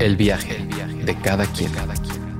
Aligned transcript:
El 0.00 0.16
viaje, 0.16 0.66
de 1.04 1.14
cada 1.20 1.44
quien. 1.44 1.72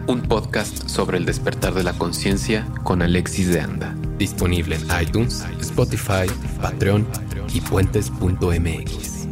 Un 0.06 0.22
podcast 0.22 0.88
sobre 0.88 1.18
el 1.18 1.26
despertar 1.26 1.74
de 1.74 1.84
la 1.84 1.92
conciencia 1.92 2.66
con 2.84 3.02
Alexis 3.02 3.48
de 3.48 3.60
Anda. 3.60 3.94
Disponible 4.16 4.76
en 4.76 5.02
iTunes, 5.02 5.44
Spotify, 5.60 6.26
Patreon 6.62 7.06
y 7.52 7.60
puentes.mx. 7.60 9.28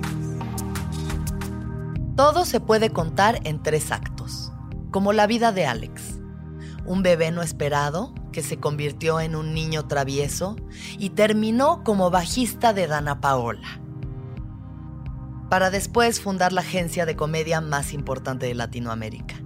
Todo 2.16 2.44
se 2.44 2.60
puede 2.60 2.90
contar 2.90 3.40
en 3.44 3.62
tres 3.62 3.90
actos, 3.92 4.52
como 4.90 5.14
la 5.14 5.26
vida 5.26 5.50
de 5.50 5.64
Alex. 5.64 6.20
Un 6.84 7.02
bebé 7.02 7.30
no 7.30 7.40
esperado 7.40 8.12
que 8.30 8.42
se 8.42 8.58
convirtió 8.58 9.20
en 9.20 9.36
un 9.36 9.54
niño 9.54 9.86
travieso 9.86 10.56
y 10.98 11.10
terminó 11.10 11.82
como 11.82 12.10
bajista 12.10 12.74
de 12.74 12.88
Dana 12.88 13.22
Paola 13.22 13.80
para 15.48 15.70
después 15.70 16.20
fundar 16.20 16.52
la 16.52 16.60
agencia 16.60 17.06
de 17.06 17.16
comedia 17.16 17.60
más 17.60 17.92
importante 17.92 18.46
de 18.46 18.54
Latinoamérica. 18.54 19.36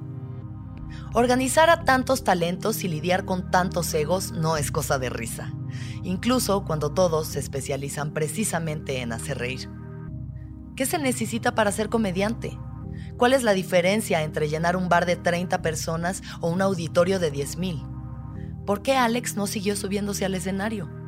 Organizar 1.15 1.71
a 1.71 1.85
tantos 1.85 2.25
talentos 2.25 2.85
y 2.85 2.89
lidiar 2.89 3.25
con 3.25 3.51
tantos 3.51 3.93
egos 3.95 4.33
no 4.33 4.57
es 4.57 4.71
cosa 4.71 4.99
de 4.99 5.11
risa, 5.11 5.53
incluso 6.03 6.65
cuando 6.65 6.93
todos 6.93 7.29
se 7.29 7.39
especializan 7.39 8.13
precisamente 8.13 9.01
en 9.01 9.13
hacer 9.13 9.39
reír. 9.39 9.69
¿Qué 10.75 10.87
se 10.87 10.99
necesita 10.99 11.55
para 11.55 11.71
ser 11.71 11.89
comediante? 11.89 12.59
¿Cuál 13.19 13.35
es 13.35 13.43
la 13.43 13.53
diferencia 13.53 14.23
entre 14.23 14.49
llenar 14.49 14.75
un 14.77 14.89
bar 14.89 15.07
de 15.07 15.17
30 15.17 15.61
personas 15.61 16.23
o 16.41 16.49
un 16.49 16.63
auditorio 16.63 17.19
de 17.19 17.33
10.000? 17.33 18.65
¿Por 18.65 18.83
qué 18.83 18.97
Alex 18.97 19.37
no 19.37 19.47
siguió 19.47 19.77
subiéndose 19.77 20.25
al 20.25 20.35
escenario? 20.35 21.02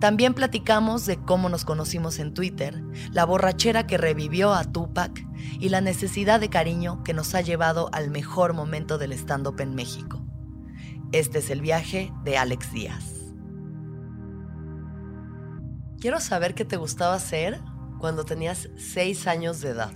También 0.00 0.34
platicamos 0.34 1.06
de 1.06 1.16
cómo 1.18 1.48
nos 1.48 1.64
conocimos 1.64 2.18
en 2.18 2.34
Twitter, 2.34 2.82
la 3.12 3.24
borrachera 3.24 3.86
que 3.86 3.96
revivió 3.96 4.52
a 4.52 4.64
Tupac 4.64 5.26
y 5.60 5.68
la 5.68 5.80
necesidad 5.80 6.40
de 6.40 6.50
cariño 6.50 7.02
que 7.04 7.14
nos 7.14 7.34
ha 7.34 7.40
llevado 7.40 7.88
al 7.92 8.10
mejor 8.10 8.52
momento 8.52 8.98
del 8.98 9.12
stand-up 9.12 9.60
en 9.60 9.74
México. 9.74 10.24
Este 11.12 11.38
es 11.38 11.50
el 11.50 11.60
viaje 11.60 12.12
de 12.24 12.36
Alex 12.36 12.72
Díaz. 12.72 13.04
Quiero 16.00 16.20
saber 16.20 16.54
qué 16.54 16.64
te 16.64 16.76
gustaba 16.76 17.14
hacer 17.14 17.60
cuando 17.98 18.24
tenías 18.24 18.68
seis 18.76 19.26
años 19.26 19.60
de 19.62 19.70
edad. 19.70 19.92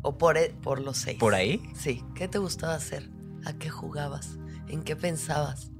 O 0.00 0.16
por, 0.16 0.38
e, 0.38 0.54
por 0.62 0.80
los 0.80 0.96
seis. 0.96 1.18
¿Por 1.18 1.34
ahí? 1.34 1.62
Sí. 1.74 2.02
¿Qué 2.14 2.26
te 2.26 2.38
gustaba 2.38 2.74
hacer? 2.74 3.10
¿A 3.44 3.52
qué 3.52 3.68
jugabas? 3.68 4.38
¿En 4.68 4.82
qué 4.82 4.96
pensabas? 4.96 5.70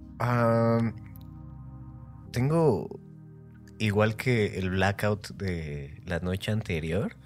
Tengo, 2.33 3.01
igual 3.79 4.17
que 4.17 4.59
el 4.59 4.71
blackout 4.71 5.29
de 5.37 6.03
la 6.07 6.19
noche 6.19 6.51
anterior, 6.51 7.17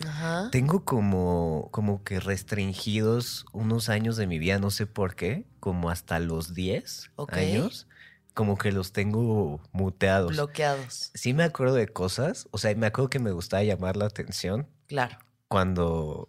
tengo 0.53 0.85
como, 0.85 1.69
como 1.73 2.05
que 2.05 2.21
restringidos 2.21 3.47
unos 3.53 3.89
años 3.89 4.17
de 4.17 4.27
mi 4.27 4.39
vida, 4.39 4.59
no 4.59 4.71
sé 4.71 4.87
por 4.87 5.15
qué, 5.15 5.47
como 5.61 5.91
hasta 5.91 6.19
los 6.19 6.55
10 6.55 7.13
años. 7.29 7.89
Como 8.35 8.59
que 8.59 8.71
los 8.71 8.93
tengo 8.93 9.63
muteados. 9.73 10.33
Bloqueados. 10.33 11.11
Sí 11.15 11.33
me 11.33 11.43
acuerdo 11.43 11.75
de 11.75 11.89
cosas. 11.89 12.49
O 12.51 12.59
sea, 12.59 12.75
me 12.75 12.87
acuerdo 12.87 13.09
que 13.09 13.19
me 13.19 13.31
gustaba 13.31 13.63
llamar 13.65 13.97
la 13.97 14.05
atención. 14.05 14.69
Claro. 14.89 15.17
Cuando 15.49 16.29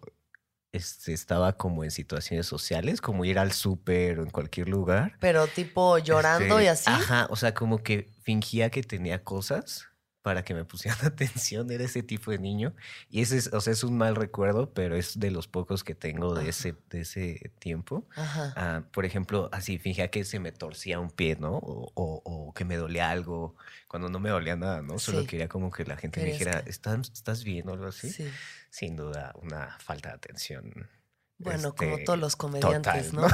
este, 0.72 1.12
estaba 1.12 1.54
como 1.54 1.84
en 1.84 1.90
situaciones 1.90 2.46
sociales, 2.46 3.00
como 3.00 3.24
ir 3.24 3.38
al 3.38 3.52
súper 3.52 4.20
o 4.20 4.22
en 4.22 4.30
cualquier 4.30 4.68
lugar. 4.68 5.16
Pero 5.20 5.46
tipo 5.46 5.98
llorando 5.98 6.60
y 6.60 6.66
este, 6.66 6.90
así. 6.90 7.02
Ajá, 7.02 7.26
o 7.30 7.36
sea, 7.36 7.54
como 7.54 7.82
que 7.82 8.10
fingía 8.22 8.70
que 8.70 8.82
tenía 8.82 9.24
cosas 9.24 9.87
para 10.22 10.44
que 10.44 10.54
me 10.54 10.64
pusieran 10.64 10.98
atención. 11.04 11.70
Era 11.70 11.84
ese 11.84 12.02
tipo 12.02 12.30
de 12.30 12.38
niño. 12.38 12.74
Y 13.10 13.22
ese 13.22 13.36
es, 13.36 13.52
o 13.52 13.60
sea, 13.60 13.72
es 13.72 13.84
un 13.84 13.96
mal 13.96 14.16
recuerdo, 14.16 14.72
pero 14.72 14.96
es 14.96 15.18
de 15.18 15.30
los 15.30 15.48
pocos 15.48 15.84
que 15.84 15.94
tengo 15.94 16.34
de 16.34 16.48
ese, 16.48 16.74
de 16.90 17.00
ese 17.02 17.52
tiempo. 17.58 18.06
Ajá. 18.16 18.52
Ah, 18.56 18.82
por 18.92 19.04
ejemplo, 19.04 19.48
así 19.52 19.78
fingía 19.78 20.10
que 20.10 20.24
se 20.24 20.40
me 20.40 20.52
torcía 20.52 21.00
un 21.00 21.10
pie, 21.10 21.36
¿no? 21.36 21.56
O, 21.56 21.92
o, 21.94 22.52
que 22.54 22.64
me 22.64 22.76
dolía 22.76 23.10
algo, 23.10 23.54
cuando 23.86 24.08
no 24.08 24.18
me 24.20 24.30
dolía 24.30 24.56
nada, 24.56 24.82
¿no? 24.82 24.98
Solo 24.98 25.26
quería 25.26 25.48
como 25.48 25.70
que 25.70 25.84
la 25.84 25.96
gente 25.96 26.20
me 26.20 26.32
dijera, 26.32 26.62
¿Estás, 26.66 27.10
¿estás 27.12 27.44
bien 27.44 27.68
o 27.68 27.72
algo 27.72 27.86
así? 27.86 28.10
Sí 28.10 28.28
sin 28.70 28.96
duda 28.96 29.32
una 29.42 29.76
falta 29.80 30.10
de 30.10 30.14
atención. 30.16 30.88
Bueno, 31.38 31.74
como 31.76 31.92
este, 31.92 32.04
todos 32.04 32.18
los 32.18 32.34
comediantes, 32.34 33.12
¿no? 33.12 33.26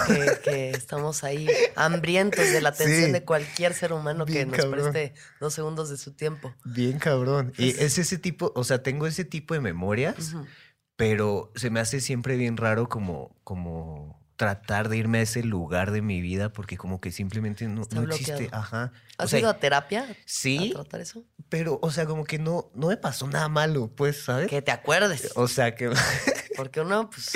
Que, 0.45 0.71
estamos 0.71 1.25
ahí 1.25 1.49
hambrientos 1.75 2.53
de 2.53 2.61
la 2.61 2.69
atención 2.69 3.13
de 3.13 3.25
cualquier 3.25 3.73
ser 3.73 3.95
humano 3.95 4.27
que 4.27 4.45
nos 4.45 4.67
preste 4.67 5.15
dos 5.41 5.55
segundos 5.55 5.89
de 5.89 5.97
su 5.97 6.13
tiempo. 6.13 6.55
Bien 6.65 6.99
cabrón. 6.99 7.53
y 7.57 7.71
es 7.71 7.99
ese 7.99 8.19
tipo, 8.19 8.53
o 8.55 8.65
sea, 8.65 8.83
tengo 8.83 9.07
ese 9.07 9.25
tipo 9.25 9.55
de 9.55 9.61
memorias, 9.61 10.35
pero 10.97 11.51
se 11.57 11.71
me 11.71 11.81
hace 11.81 12.01
siempre 12.01 12.37
bien 12.37 12.59
raro 12.59 12.91
como, 12.91 13.35
como 13.43 14.23
tratar 14.37 14.89
de 14.89 14.99
irme 14.99 15.19
a 15.19 15.23
ese 15.23 15.43
lugar 15.43 15.91
de 15.91 16.03
mi 16.03 16.21
vida 16.21 16.53
porque 16.53 16.77
como 16.77 17.01
que 17.01 17.11
simplemente 17.11 17.67
no, 17.69 17.83
existe. 17.83 18.49
Ajá. 18.53 18.93
¿Has 19.17 19.33
ido 19.33 19.49
a 19.49 19.59
terapia? 19.59 20.15
Sí. 20.27 20.73
¿A 20.73 20.83
tratar 20.83 21.01
eso? 21.01 21.25
Pero, 21.49 21.79
o 21.81 21.91
sea, 21.91 22.05
como 22.05 22.25
que 22.25 22.39
no, 22.39 22.71
no 22.75 22.89
me 22.89 22.97
pasó 22.97 23.27
nada 23.29 23.49
malo, 23.49 23.91
pues, 23.95 24.25
¿sabes? 24.25 24.49
Que 24.49 24.61
te 24.61 24.73
acuerdes. 24.73 25.33
O 25.37 25.49
sea, 25.49 25.75
que... 25.75 25.91
porque 26.57 26.81
uno, 26.81 27.11
pues, 27.11 27.33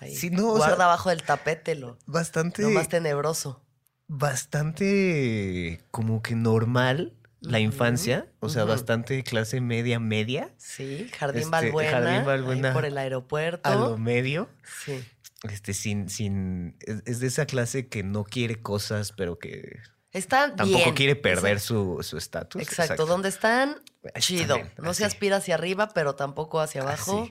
ahí 0.00 0.16
guarda 0.30 0.84
abajo 0.84 1.10
del 1.10 1.22
tapete 1.22 1.74
lo, 1.74 1.98
bastante, 2.06 2.62
lo 2.62 2.70
más 2.70 2.88
tenebroso. 2.88 3.62
Bastante 4.08 5.84
como 5.90 6.22
que 6.22 6.34
normal 6.34 7.14
la 7.40 7.58
infancia, 7.58 8.26
o 8.40 8.48
sea, 8.48 8.64
bastante 8.64 9.24
clase 9.24 9.60
media, 9.60 9.98
media. 9.98 10.54
Sí, 10.58 11.10
Jardín 11.18 11.42
este, 11.52 11.86
Jardín 11.88 12.24
Balbuena. 12.24 12.72
por 12.72 12.84
el 12.84 12.98
aeropuerto. 12.98 13.68
A 13.68 13.74
lo 13.74 13.98
medio. 13.98 14.48
Sí 14.84 15.02
este, 15.50 15.74
sin, 15.74 16.08
sin, 16.08 16.76
es, 16.80 17.20
de 17.20 17.26
esa 17.26 17.46
clase 17.46 17.88
que 17.88 18.02
no 18.02 18.24
quiere 18.24 18.60
cosas, 18.60 19.12
pero 19.12 19.38
que 19.38 19.80
Está 20.12 20.54
tampoco 20.54 20.94
quiere 20.94 21.16
perder 21.16 21.58
su 21.58 21.98
estatus. 22.16 22.60
Exacto. 22.60 23.06
donde 23.06 23.30
están, 23.30 23.82
chido. 24.18 24.56
no 24.76 24.92
se 24.92 25.06
aspira 25.06 25.36
hacia 25.36 25.54
arriba, 25.54 25.88
pero 25.94 26.14
tampoco 26.14 26.60
hacia 26.60 26.82
abajo. 26.82 27.30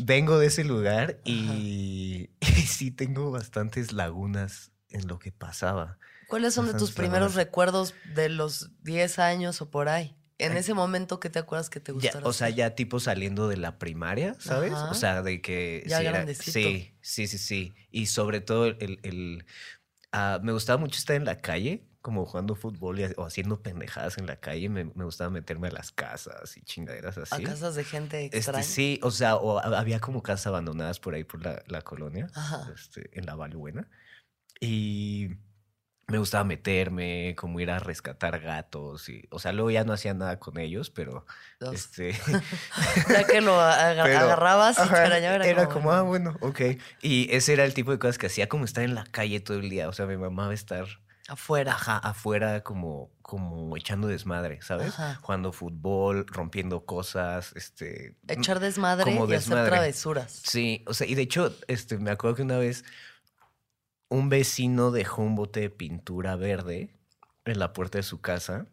Vengo 0.00 0.38
de 0.38 0.46
ese 0.46 0.64
lugar 0.64 1.20
y, 1.24 2.30
sí 2.66 2.90
tengo 2.90 3.30
bastantes 3.30 3.92
lagunas 3.92 4.72
en 4.90 5.06
lo 5.06 5.18
que 5.18 5.32
pasaba. 5.32 5.98
¿Cuáles 6.28 6.54
son 6.54 6.66
de 6.66 6.74
tus 6.74 6.92
primeros 6.92 7.34
recuerdos 7.34 7.94
de 8.14 8.28
los 8.28 8.70
10 8.82 9.18
años 9.18 9.62
o 9.62 9.70
por 9.70 9.88
ahí? 9.88 10.14
En 10.38 10.56
ese 10.56 10.72
momento, 10.72 11.18
¿qué 11.18 11.30
te 11.30 11.40
acuerdas 11.40 11.68
que 11.68 11.80
te 11.80 11.90
gustaba? 11.90 12.28
O 12.28 12.32
sea, 12.32 12.48
ya 12.48 12.76
tipo 12.76 13.00
saliendo 13.00 13.48
de 13.48 13.56
la 13.56 13.78
primaria, 13.78 14.36
¿sabes? 14.38 14.72
O 14.72 14.94
sea, 14.94 15.22
de 15.22 15.40
que... 15.40 15.82
Ya 15.86 16.00
grandecito. 16.00 16.52
sí, 16.52 16.94
sí, 17.00 17.26
sí, 17.26 17.38
sí. 17.38 17.74
Y 17.90 18.06
sobre 18.06 18.40
todo 18.40 18.66
el... 18.66 19.00
el 19.02 19.46
ah, 20.12 20.38
me 20.42 20.52
gustaba 20.52 20.78
mucho 20.78 20.98
estar 20.98 21.16
en 21.16 21.24
la 21.24 21.40
calle, 21.40 21.87
como 22.08 22.24
jugando 22.24 22.54
fútbol 22.54 22.98
o 23.18 23.26
haciendo 23.26 23.60
pendejadas 23.60 24.16
en 24.16 24.26
la 24.26 24.36
calle. 24.36 24.70
Me, 24.70 24.84
gustaba 24.84 25.28
meterme 25.28 25.68
a 25.68 25.72
las 25.72 25.92
casas 25.92 26.56
y 26.56 26.62
chingaderas 26.62 27.18
así. 27.18 27.44
A 27.44 27.46
casas 27.46 27.74
de 27.74 27.84
gente 27.84 28.24
este, 28.24 28.38
extraña. 28.38 28.62
sí, 28.62 28.98
o 29.02 29.10
sea, 29.10 29.36
o 29.36 29.58
había 29.58 30.00
como 30.00 30.22
casas 30.22 30.46
abandonadas 30.46 31.00
por 31.00 31.12
ahí 31.12 31.24
por 31.24 31.44
la, 31.44 31.62
la 31.66 31.82
colonia, 31.82 32.30
este, 32.74 33.10
en 33.12 33.26
la 33.26 33.34
Valbuena. 33.34 33.90
Y 34.58 35.36
me 36.06 36.16
gustaba 36.16 36.44
meterme, 36.44 37.34
como 37.36 37.60
ir 37.60 37.70
a 37.70 37.78
rescatar 37.78 38.40
gatos 38.40 39.10
y, 39.10 39.28
o 39.30 39.38
sea, 39.38 39.52
luego 39.52 39.70
ya 39.70 39.84
no 39.84 39.92
hacía 39.92 40.14
nada 40.14 40.38
con 40.38 40.58
ellos, 40.58 40.88
pero 40.88 41.26
este 41.74 42.12
ya 43.10 43.24
que 43.24 43.42
lo 43.42 43.60
agarrabas 43.60 44.78
y 44.78 44.94
era, 44.94 45.46
era 45.46 45.68
como, 45.68 45.92
ah, 45.92 46.00
bueno, 46.00 46.38
ok. 46.40 46.62
Y 47.02 47.28
ese 47.36 47.52
era 47.52 47.66
el 47.66 47.74
tipo 47.74 47.90
de 47.90 47.98
cosas 47.98 48.16
que 48.16 48.28
hacía 48.28 48.48
como 48.48 48.64
estar 48.64 48.82
en 48.82 48.94
la 48.94 49.04
calle 49.04 49.40
todo 49.40 49.58
el 49.58 49.68
día, 49.68 49.90
o 49.90 49.92
sea, 49.92 50.06
mi 50.06 50.16
mamá 50.16 50.46
va 50.46 50.52
a 50.52 50.54
estar 50.54 50.86
afuera. 51.28 51.72
Ajá, 51.72 51.98
afuera 51.98 52.62
como 52.64 53.10
como 53.22 53.76
echando 53.76 54.08
desmadre, 54.08 54.60
¿sabes? 54.62 54.94
Jugando 55.20 55.52
fútbol, 55.52 56.26
rompiendo 56.26 56.86
cosas, 56.86 57.52
este 57.54 58.16
echar 58.26 58.58
desmadre 58.58 59.12
y 59.12 59.34
hacer 59.34 59.66
travesuras. 59.66 60.42
Sí, 60.44 60.82
o 60.86 60.94
sea, 60.94 61.06
y 61.06 61.14
de 61.14 61.22
hecho, 61.22 61.54
este 61.68 61.98
me 61.98 62.10
acuerdo 62.10 62.36
que 62.36 62.42
una 62.42 62.58
vez 62.58 62.84
un 64.08 64.30
vecino 64.30 64.90
dejó 64.90 65.22
un 65.22 65.34
bote 65.34 65.60
de 65.60 65.70
pintura 65.70 66.36
verde 66.36 66.90
en 67.44 67.58
la 67.58 67.74
puerta 67.74 67.98
de 67.98 68.02
su 68.02 68.20
casa 68.20 68.66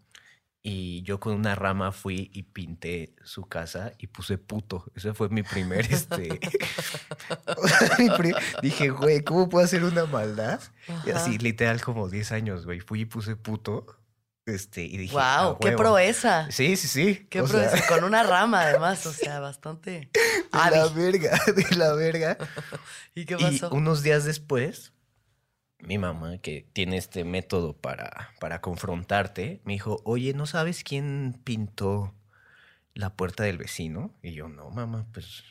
Y 0.68 1.04
yo 1.04 1.20
con 1.20 1.36
una 1.36 1.54
rama 1.54 1.92
fui 1.92 2.32
y 2.34 2.42
pinté 2.42 3.14
su 3.24 3.46
casa 3.48 3.92
y 4.00 4.08
puse 4.08 4.40
puto. 4.40 4.92
Ese 4.96 5.14
fue 5.14 5.30
mi 5.30 5.44
primer, 5.44 5.86
este... 5.94 6.40
mi 8.00 8.10
Dije, 8.64 8.90
güey, 8.90 9.24
¿cómo 9.24 9.48
puedo 9.48 9.64
hacer 9.64 9.84
una 9.84 10.06
maldad? 10.06 10.60
Y 11.06 11.12
así, 11.12 11.38
literal, 11.38 11.82
como 11.82 12.10
10 12.10 12.32
años, 12.32 12.66
güey. 12.66 12.80
Fui 12.80 13.02
y 13.02 13.06
puse 13.06 13.36
puto. 13.36 13.86
Este, 14.48 14.84
y 14.84 14.98
dije, 14.98 15.14
Wow, 15.14 15.22
"A 15.24 15.58
qué 15.60 15.68
huevo". 15.70 15.78
proeza. 15.78 16.52
Sí, 16.52 16.76
sí, 16.78 16.88
sí. 16.88 17.28
Qué 17.30 17.42
o 17.42 17.48
sea. 17.48 17.72
Con 17.88 18.04
una 18.04 18.22
rama, 18.24 18.62
además, 18.62 19.06
o 19.06 19.14
sea, 19.14 19.40
bastante. 19.40 20.10
de 20.12 20.72
la 20.72 20.88
verga, 20.90 21.40
de 21.48 21.76
la 21.76 21.94
verga. 21.94 22.38
¿Y 23.16 23.26
qué 23.26 23.36
Y 23.40 23.44
pasó? 23.44 23.70
unos 23.72 24.04
días 24.04 24.24
después, 24.24 24.94
mi 25.80 25.98
mamá, 25.98 26.38
que 26.40 26.66
tiene 26.74 26.98
este 26.98 27.24
método 27.24 27.74
para, 27.74 28.32
para 28.40 28.62
confrontarte, 28.62 29.62
me 29.66 29.74
dijo, 29.74 30.02
oye, 30.04 30.34
¿no 30.34 30.46
sabes 30.48 30.84
quién 30.84 31.40
pintó 31.44 32.14
la 32.94 33.12
puerta 33.16 33.44
del 33.44 33.58
vecino? 33.58 34.14
Y 34.24 34.34
yo, 34.34 34.48
no, 34.48 34.70
mamá, 34.72 35.06
pues 35.14 35.44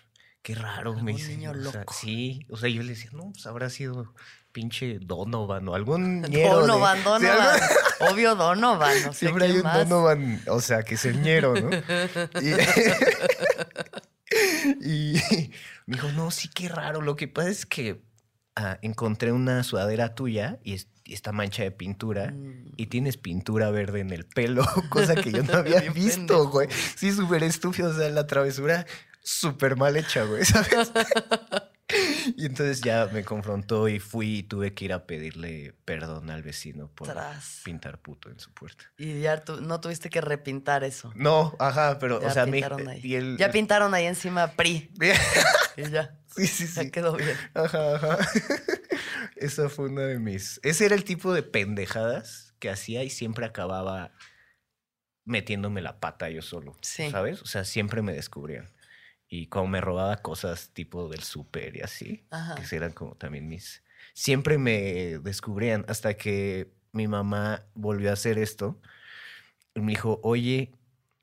qué 0.42 0.54
raro. 0.54 0.94
Me 1.02 1.12
dice, 1.12 1.36
niño 1.36 1.52
o 1.52 1.54
sea, 1.70 1.80
loco. 1.80 1.94
sí, 1.94 2.46
o 2.50 2.56
sea, 2.56 2.68
yo 2.68 2.82
le 2.82 2.90
decía, 2.90 3.10
no, 3.12 3.30
pues 3.32 3.46
habrá 3.46 3.70
sido 3.70 4.12
pinche 4.52 4.98
Donovan 5.00 5.68
o 5.68 5.74
algún 5.74 6.22
de- 6.30 6.42
Donovan, 6.44 7.02
Donovan. 7.04 7.60
Obvio 8.00 8.34
Donovan. 8.34 9.02
No 9.04 9.12
sé 9.12 9.18
Siempre 9.20 9.44
hay 9.46 9.52
un 9.52 9.62
más. 9.62 9.88
Donovan, 9.88 10.42
o 10.48 10.60
sea, 10.60 10.82
que 10.82 10.94
es 10.96 11.04
el 11.04 11.22
ñero, 11.22 11.54
¿no? 11.54 11.70
Y, 12.40 12.54
y 14.80 15.50
me 15.86 15.96
dijo, 15.96 16.08
no, 16.12 16.30
sí, 16.30 16.48
qué 16.48 16.68
raro. 16.68 17.00
Lo 17.02 17.16
que 17.16 17.28
pasa 17.28 17.50
es 17.50 17.66
que 17.66 18.02
ah, 18.56 18.78
encontré 18.82 19.32
una 19.32 19.62
sudadera 19.62 20.14
tuya 20.14 20.58
y, 20.64 20.74
es- 20.74 20.88
y 21.04 21.14
esta 21.14 21.32
mancha 21.32 21.62
de 21.62 21.70
pintura 21.70 22.30
Mm. 22.32 22.72
y 22.76 22.86
tienes 22.86 23.16
pintura 23.16 23.70
verde 23.70 24.00
en 24.00 24.10
el 24.10 24.24
pelo, 24.24 24.64
cosa 24.90 25.14
que 25.14 25.32
yo 25.32 25.42
no 25.42 25.54
había 25.58 25.80
visto, 25.92 26.48
güey. 26.48 26.68
Sí, 26.96 27.12
súper 27.12 27.42
estúpido, 27.42 27.90
o 27.90 27.94
sea, 27.94 28.08
la 28.10 28.26
travesura 28.26 28.86
súper 29.22 29.76
mal 29.76 29.96
hecha, 29.96 30.24
güey, 30.24 30.44
¿sabes? 30.44 30.92
Y 32.36 32.46
entonces 32.46 32.80
ya 32.80 33.08
me 33.12 33.24
confrontó 33.24 33.88
y 33.88 33.98
fui 34.00 34.38
y 34.38 34.42
tuve 34.42 34.74
que 34.74 34.84
ir 34.86 34.92
a 34.92 35.06
pedirle 35.06 35.74
perdón 35.84 36.30
al 36.30 36.42
vecino 36.42 36.88
por 36.94 37.08
Tras. 37.08 37.60
pintar 37.64 37.98
puto 37.98 38.30
en 38.30 38.38
su 38.38 38.52
puerta. 38.52 38.84
Y 38.98 39.20
ya 39.20 39.42
no 39.62 39.80
tuviste 39.80 40.10
que 40.10 40.20
repintar 40.20 40.84
eso. 40.84 41.12
No, 41.14 41.54
ajá, 41.58 41.98
pero, 41.98 42.20
Ya 42.20 42.28
o 42.28 42.30
sea, 42.30 42.46
me, 42.46 42.52
pintaron 42.52 42.88
ahí. 42.88 43.00
y 43.02 43.14
él- 43.16 43.36
Ya 43.38 43.50
pintaron 43.50 43.94
ahí 43.94 44.06
encima 44.06 44.48
PRI. 44.52 44.90
Y 45.76 45.90
ya. 45.90 46.16
sí, 46.36 46.46
sí, 46.46 46.66
Ya 46.72 46.82
sí. 46.84 46.90
quedó 46.92 47.16
bien. 47.16 47.36
Ajá, 47.54 47.96
ajá. 47.96 48.18
Esa 49.36 49.68
fue 49.68 49.86
una 49.90 50.02
de 50.02 50.20
mis. 50.20 50.60
Ese 50.62 50.86
era 50.86 50.94
el 50.94 51.02
tipo 51.04 51.32
de 51.34 51.42
pendejadas 51.42 52.54
que 52.60 52.70
hacía 52.70 53.02
y 53.02 53.10
siempre 53.10 53.44
acababa 53.44 54.12
metiéndome 55.24 55.82
la 55.82 55.98
pata 56.00 56.28
yo 56.30 56.42
solo. 56.42 56.76
Sí. 56.82 57.10
¿Sabes? 57.10 57.42
O 57.42 57.46
sea, 57.46 57.64
siempre 57.64 58.02
me 58.02 58.12
descubrían. 58.12 58.68
Y 59.36 59.46
como 59.48 59.66
me 59.66 59.80
robaba 59.80 60.18
cosas 60.18 60.70
tipo 60.72 61.08
del 61.08 61.24
súper 61.24 61.76
y 61.76 61.80
así, 61.80 62.24
Ajá. 62.30 62.54
que 62.54 62.76
eran 62.76 62.92
como 62.92 63.16
también 63.16 63.48
mis. 63.48 63.82
Siempre 64.12 64.58
me 64.58 65.18
descubrían 65.18 65.84
hasta 65.88 66.14
que 66.14 66.70
mi 66.92 67.08
mamá 67.08 67.66
volvió 67.74 68.10
a 68.10 68.12
hacer 68.12 68.38
esto. 68.38 68.80
Y 69.74 69.80
me 69.80 69.90
dijo, 69.90 70.20
oye, 70.22 70.70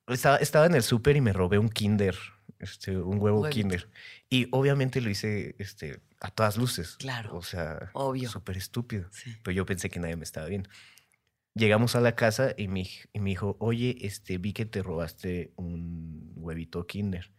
estaba, 0.07 0.35
estaba 0.37 0.65
en 0.65 0.75
el 0.75 0.83
súper 0.83 1.15
y 1.15 1.21
me 1.21 1.31
robé 1.31 1.57
un 1.57 1.69
Kinder, 1.69 2.17
este, 2.59 2.97
un 2.97 3.17
huevo 3.17 3.43
Huevito. 3.43 3.55
Kinder. 3.55 3.89
Y 4.29 4.49
obviamente 4.51 4.99
lo 4.99 5.09
hice 5.09 5.55
este, 5.57 6.01
a 6.19 6.31
todas 6.31 6.57
luces. 6.57 6.97
Claro. 6.97 7.37
O 7.37 7.43
sea, 7.43 7.91
Obvio. 7.93 8.29
súper 8.29 8.57
estúpido. 8.57 9.07
Sí. 9.13 9.37
Pero 9.41 9.55
yo 9.55 9.65
pensé 9.65 9.89
que 9.89 10.01
nadie 10.01 10.17
me 10.17 10.25
estaba 10.25 10.47
viendo. 10.47 10.69
Llegamos 11.53 11.95
a 11.95 12.01
la 12.01 12.13
casa 12.17 12.55
y 12.57 12.67
me, 12.67 12.89
y 13.13 13.19
me 13.21 13.29
dijo, 13.29 13.55
oye, 13.59 13.99
este, 14.01 14.37
vi 14.37 14.51
que 14.51 14.65
te 14.65 14.83
robaste 14.83 15.53
un 15.55 16.33
huevito 16.35 16.85
Kinder. 16.85 17.31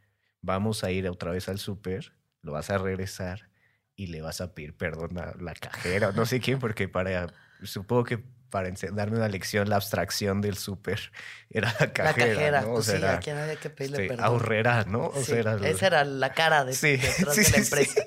Vamos 0.43 0.85
a 0.85 0.91
ir 0.91 1.09
otra 1.09 1.31
vez 1.33 1.49
al 1.49 1.59
súper, 1.59 2.15
lo 2.43 2.53
vas 2.53 2.71
a 2.71 2.79
regresar 2.79 3.51
y 3.97 4.09
le 4.09 4.21
vas 4.23 4.41
a 4.41 4.55
pedir 4.55 4.77
perdón 4.77 5.19
a 5.19 5.35
la 5.41 5.55
cajera, 5.55 6.09
o 6.09 6.13
no 6.13 6.27
sé 6.27 6.41
quién, 6.41 6.59
porque 6.59 6.89
para, 6.89 7.33
supongo 7.63 8.05
que 8.05 8.19
para 8.51 8.71
darme 8.93 9.17
una 9.19 9.29
lección, 9.29 9.69
la 9.69 9.77
abstracción 9.77 10.41
del 10.43 10.57
súper 10.59 11.13
era 11.51 11.75
la 11.81 11.93
La 12.03 12.15
cajera, 12.15 12.35
cajera. 12.35 12.61
¿no? 12.63 12.73
O 12.73 12.75
Pues 12.75 12.87
sea, 12.87 12.97
sí, 12.97 13.05
era, 13.05 13.13
a 13.13 13.21
quien 13.21 13.37
había 13.39 13.57
que 13.57 13.71
pedirle 13.71 13.99
este, 13.99 14.09
perdón. 14.09 14.25
ahorrera, 14.27 14.85
¿no? 14.85 15.07
O 15.07 15.15
Sí, 15.15 15.31
sea, 15.31 15.39
era 15.41 15.57
Esa 15.69 15.87
era 15.87 16.05
la 16.05 16.33
cara 16.35 16.65
de, 16.65 16.75
Sí, 16.75 16.97
detrás 16.97 17.37
de 17.43 17.49
la 17.51 17.57
sí, 17.57 17.63
empresa. 17.65 18.05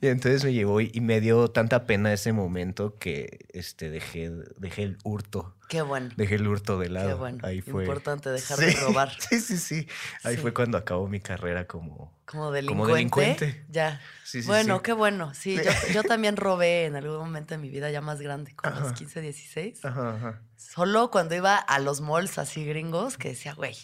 Y 0.00 0.06
entonces 0.06 0.44
me 0.44 0.52
llevó 0.52 0.80
y, 0.80 0.92
me 1.00 1.20
dio 1.20 1.48
tanta 1.50 1.86
pena 1.86 2.12
ese 2.12 2.32
momento 2.32 2.96
que 2.98 3.46
este, 3.52 3.90
dejé, 3.90 4.30
dejé 4.56 4.82
el 4.84 4.98
hurto. 5.02 5.56
Qué 5.68 5.82
bueno. 5.82 6.10
Dejé 6.16 6.36
el 6.36 6.46
hurto 6.46 6.78
de 6.78 6.88
lado. 6.88 7.08
Qué 7.08 7.14
bueno. 7.14 7.38
Ahí 7.42 7.60
fue. 7.60 7.84
Importante 7.84 8.30
dejar 8.30 8.58
Sí, 8.58 8.64
de 8.66 8.72
robar. 8.80 9.12
Sí, 9.28 9.40
sí, 9.40 9.58
sí. 9.58 9.86
Ahí 10.24 10.36
Sí. 10.36 10.40
fue 10.42 10.54
cuando 10.54 10.78
acabó 10.78 11.08
mi 11.08 11.20
carrera 11.20 11.66
como. 11.66 12.16
Como 12.24 12.52
delincuente. 12.52 12.82
Como 12.82 12.94
delincuente. 12.94 13.64
Ya. 13.68 14.00
Sí, 14.24 14.42
sí, 14.42 14.46
bueno, 14.46 14.82
qué 14.82 14.92
bueno. 14.92 15.34
Sí. 15.34 15.56
Yo, 15.56 15.62
yo 15.92 16.02
también 16.04 16.36
robé 16.36 16.84
en 16.84 16.96
algún 16.96 17.18
momento 17.18 17.54
de 17.54 17.58
mi 17.58 17.68
vida 17.68 17.90
ya 17.90 18.00
más 18.00 18.20
grande, 18.20 18.54
con 18.54 18.70
los 18.70 18.82
Ajá. 18.82 18.94
15, 18.94 19.20
16. 19.20 19.84
Ajá, 19.84 20.14
ajá. 20.16 20.42
Solo 20.56 21.10
cuando 21.10 21.34
iba 21.34 21.56
a 21.56 21.78
los 21.80 22.00
malls 22.00 22.38
así 22.38 22.64
gringos, 22.64 23.16
que 23.18 23.30
decía, 23.30 23.54
güey, 23.54 23.74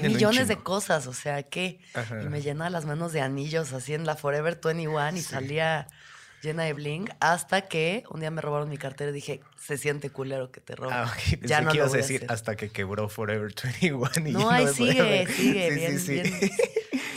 Tienen 0.00 0.12
millones 0.12 0.48
de 0.48 0.56
cosas, 0.56 1.06
o 1.06 1.12
sea, 1.12 1.42
que. 1.44 1.80
Y 2.22 2.28
me 2.28 2.42
llenaba 2.42 2.68
las 2.70 2.84
manos 2.84 3.12
de 3.12 3.20
anillos 3.20 3.72
así 3.72 3.94
en 3.94 4.04
la 4.06 4.16
Forever 4.16 4.58
21 4.62 5.10
y 5.16 5.20
Sí. 5.20 5.22
salía 5.22 5.86
llena 6.42 6.64
de 6.64 6.72
bling 6.72 7.08
hasta 7.20 7.68
que 7.68 8.02
un 8.10 8.18
día 8.18 8.30
me 8.32 8.40
robaron 8.40 8.68
mi 8.68 8.76
cartera 8.76 9.10
y 9.10 9.14
dije, 9.14 9.40
se 9.64 9.78
siente 9.78 10.10
culero 10.10 10.50
que 10.50 10.60
te 10.60 10.74
roben. 10.74 10.92
Ah, 10.96 11.04
ok. 11.06 11.22
Pensé 11.38 11.46
ya 11.46 11.60
no 11.60 11.70
que 11.70 11.78
lo 11.78 11.84
ibas 11.84 11.90
voy 11.90 11.98
a 11.98 12.02
decir 12.02 12.16
hacer. 12.24 12.32
hasta 12.32 12.56
que 12.56 12.70
quebró 12.70 13.08
Forever 13.08 13.52
21. 13.62 14.10
Y 14.16 14.32
No, 14.32 14.50
ahí 14.50 14.64
podía 14.66 14.74
sigue, 14.74 15.26
sigue, 15.28 15.68
Sí, 15.70 15.74
bien, 15.76 16.00
sí, 16.00 16.12
bien. 16.14 16.50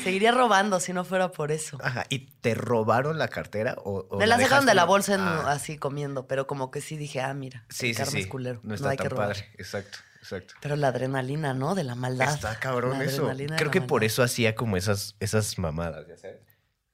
Seguiría 0.03 0.31
robando 0.31 0.79
si 0.79 0.93
no 0.93 1.03
fuera 1.03 1.31
por 1.31 1.51
eso. 1.51 1.79
Ajá. 1.81 2.05
¿Y 2.09 2.19
te 2.41 2.53
robaron 2.53 3.17
la 3.17 3.27
cartera? 3.27 3.75
O, 3.83 4.05
o 4.09 4.19
me 4.19 4.27
la 4.27 4.39
sacaron 4.39 4.67
de 4.67 4.75
la 4.75 4.85
bolsa 4.85 5.15
en- 5.15 5.21
Ah, 5.21 5.51
así 5.51 5.77
comiendo, 5.79 6.27
pero 6.27 6.45
como 6.45 6.69
que 6.69 6.79
sí 6.81 6.95
dije, 6.95 7.21
ah, 7.21 7.33
mira, 7.33 7.65
Sí, 7.69 7.89
el 7.89 7.95
sí, 7.95 8.05
sí. 8.05 8.19
es 8.19 8.27
culero. 8.27 8.59
No 8.61 8.69
No, 8.69 8.75
está 8.75 8.89
hay 8.91 8.97
que 8.97 9.03
tan 9.03 9.11
robar. 9.11 9.29
padre. 9.29 9.49
Exacto, 9.57 9.97
exacto. 10.25 10.55
Pero 10.61 10.75
la 10.75 10.89
adrenalina, 10.89 11.53
¿no? 11.53 11.75
De 11.75 11.83
la 11.83 11.95
maldad. 11.95 12.33
Está 12.33 12.59
cabrón 12.59 12.97
La 12.99 13.05
eso. 13.05 13.31
Creo 13.57 13.71
que 13.71 13.81
por 13.81 14.03
eso 14.03 14.23
hacía 14.23 14.55
como 14.55 14.75
esas, 14.77 15.15
esas 15.19 15.57
mamadas, 15.59 16.07
ya 16.07 16.17
sabes. 16.17 16.41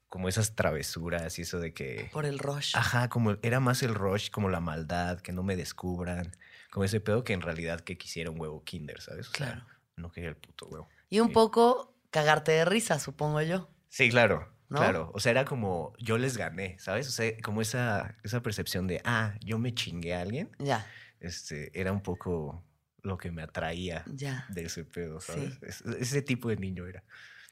Como 0.08 0.28
esas 0.28 0.56
travesuras 0.56 1.40
y 1.40 1.44
eso 1.44 1.60
de 1.60 1.74
que. 1.74 2.10
Por 2.12 2.26
el 2.26 2.38
rush. 2.40 2.76
Ajá, 2.76 3.08
como 3.10 3.38
era 3.42 3.60
más 3.62 3.82
el 3.82 3.96
rush, 3.96 4.30
como 4.30 4.50
la 4.50 4.60
maldad, 4.60 5.20
que 5.22 5.32
no 5.32 5.42
me 5.44 5.56
descubran. 5.56 6.36
Como 6.70 6.84
ese 6.84 7.00
pedo 7.00 7.24
que 7.24 7.34
en 7.34 7.42
realidad 7.42 7.80
que 7.82 7.98
quisiera 7.98 8.30
un 8.30 8.40
huevo 8.40 8.64
Kinder, 8.64 9.00
¿sabes? 9.02 9.30
O 9.30 9.32
sea, 9.32 9.48
Claro. 9.54 9.66
no 9.96 10.12
quería 10.12 10.30
el 10.30 10.36
puto 10.36 10.68
huevo. 10.68 10.90
Y 11.10 11.20
un 11.22 11.28
Sí. 11.30 11.34
poco 11.34 11.96
cagarte 12.10 12.52
de 12.52 12.66
risa, 12.66 13.00
supongo 13.00 13.42
yo. 13.42 13.70
Sí, 13.90 14.10
claro. 14.10 14.52
¿No? 14.70 14.80
Claro. 14.80 15.12
O 15.14 15.20
sea, 15.20 15.32
era 15.32 15.44
como 15.44 15.94
yo 16.00 16.18
les 16.18 16.38
gané, 16.38 16.78
¿sabes? 16.80 17.08
O 17.08 17.12
sea, 17.12 17.34
como 17.44 17.62
esa, 17.62 18.16
esa 18.24 18.42
percepción 18.42 18.88
de, 18.88 19.02
ah, 19.04 19.34
yo 19.42 19.60
me 19.60 19.74
chingué 19.74 20.14
a 20.16 20.22
alguien. 20.22 20.50
Ya, 20.60 20.86
Este, 21.20 21.78
era 21.80 21.92
un 21.92 22.02
poco 22.02 22.64
lo 23.04 23.18
que 23.18 23.32
me 23.32 23.42
atraía 23.44 24.04
ya. 24.08 24.46
de 24.50 24.66
ese 24.66 24.84
pedo, 24.86 25.20
¿sabes? 25.22 25.58
Sí. 25.72 25.84
Ese 26.00 26.22
tipo 26.22 26.50
de 26.50 26.58
niño 26.58 26.86
era. 26.88 27.04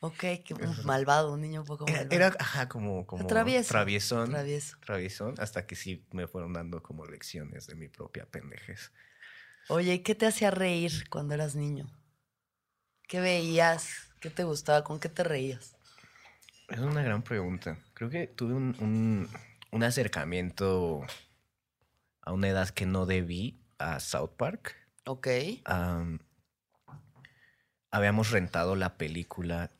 Ok, 0.01 0.19
que 0.45 0.53
un 0.53 0.85
malvado, 0.85 1.33
un 1.33 1.41
niño 1.41 1.61
un 1.61 1.67
poco 1.67 1.85
Era, 1.87 1.97
malvado. 1.99 2.15
era, 2.15 2.35
ajá, 2.39 2.69
como, 2.69 3.05
como 3.05 3.27
Travieso. 3.27 3.69
traviesón. 3.69 4.29
Travieso. 4.29 4.77
Traviesón, 4.85 5.35
hasta 5.39 5.65
que 5.67 5.75
sí 5.75 6.05
me 6.11 6.27
fueron 6.27 6.53
dando 6.53 6.81
como 6.81 7.05
lecciones 7.05 7.67
de 7.67 7.75
mi 7.75 7.89
propia 7.89 8.25
pendejez. 8.25 8.91
Oye, 9.67 9.95
¿y 9.95 9.99
qué 9.99 10.15
te 10.15 10.25
hacía 10.25 10.51
reír 10.51 11.09
cuando 11.09 11.33
eras 11.33 11.55
niño? 11.55 11.89
¿Qué 13.07 13.19
veías? 13.19 14.13
¿Qué 14.21 14.29
te 14.29 14.43
gustaba? 14.43 14.83
¿Con 14.83 14.99
qué 14.99 15.09
te 15.09 15.23
reías? 15.23 15.75
Es 16.69 16.79
una 16.79 17.01
gran 17.03 17.23
pregunta. 17.23 17.77
Creo 17.93 18.09
que 18.09 18.27
tuve 18.27 18.53
un, 18.53 18.75
un- 18.79 19.29
un 19.71 19.83
acercamiento 19.83 21.01
a 22.21 22.31
una 22.31 22.47
edad 22.49 22.69
que 22.69 22.85
no 22.85 23.05
debí 23.05 23.59
a 23.79 23.99
South 23.99 24.31
Park. 24.37 24.75
Ok. 25.09 25.27
Am, 25.65 26.19
habíamos 27.89 28.29
rentado 28.29 28.75
la 28.75 28.95
película 28.97 29.71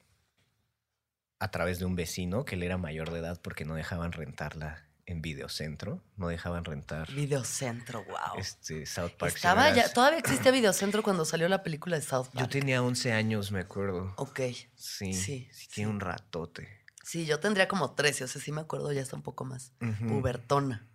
a 1.38 1.51
través 1.51 1.77
de 1.77 1.86
un 1.86 1.95
vecino 1.95 2.45
que 2.45 2.55
él 2.55 2.63
era 2.63 2.77
mayor 2.79 3.12
de 3.12 3.19
edad 3.19 3.39
porque 3.39 3.63
no 3.63 3.75
dejaban 3.75 4.12
rentarla 4.12 4.88
en 5.05 5.21
Videocentro, 5.21 6.03
no 6.17 6.29
dejaban 6.29 6.65
rentar 6.65 7.12
Videocentro, 7.12 8.03
wow. 8.05 8.39
este 8.39 8.88
South 8.88 9.12
Park. 9.19 9.36
Estaba 9.36 9.71
ya, 9.71 9.88
todavía 9.93 10.17
existía 10.17 10.50
Videocentro 10.51 11.03
cuando 11.03 11.25
salió 11.25 11.48
la 11.48 11.62
película 11.62 11.95
de 11.95 12.01
South 12.01 12.29
Yo 12.33 12.39
Park. 12.39 12.50
tenía 12.50 12.81
11 12.81 13.13
años, 13.13 13.51
me 13.51 13.59
acuerdo. 13.59 14.15
Ok. 14.17 14.39
Sí, 14.39 14.65
Sí, 14.75 15.13
sí, 15.13 15.50
sí. 15.51 15.67
tiene 15.75 15.91
un 15.91 16.00
ratote. 16.00 16.67
Sí, 17.03 17.27
yo 17.27 17.39
tendría 17.39 17.67
como 17.67 17.91
13, 17.93 18.24
o 18.24 18.27
sea, 18.27 18.41
sí 18.41 18.51
me 18.51 18.62
acuerdo, 18.62 18.91
ya 18.91 19.01
está 19.01 19.15
un 19.15 19.21
poco 19.24 19.45
más 19.45 19.74
pubertona. 20.07 20.88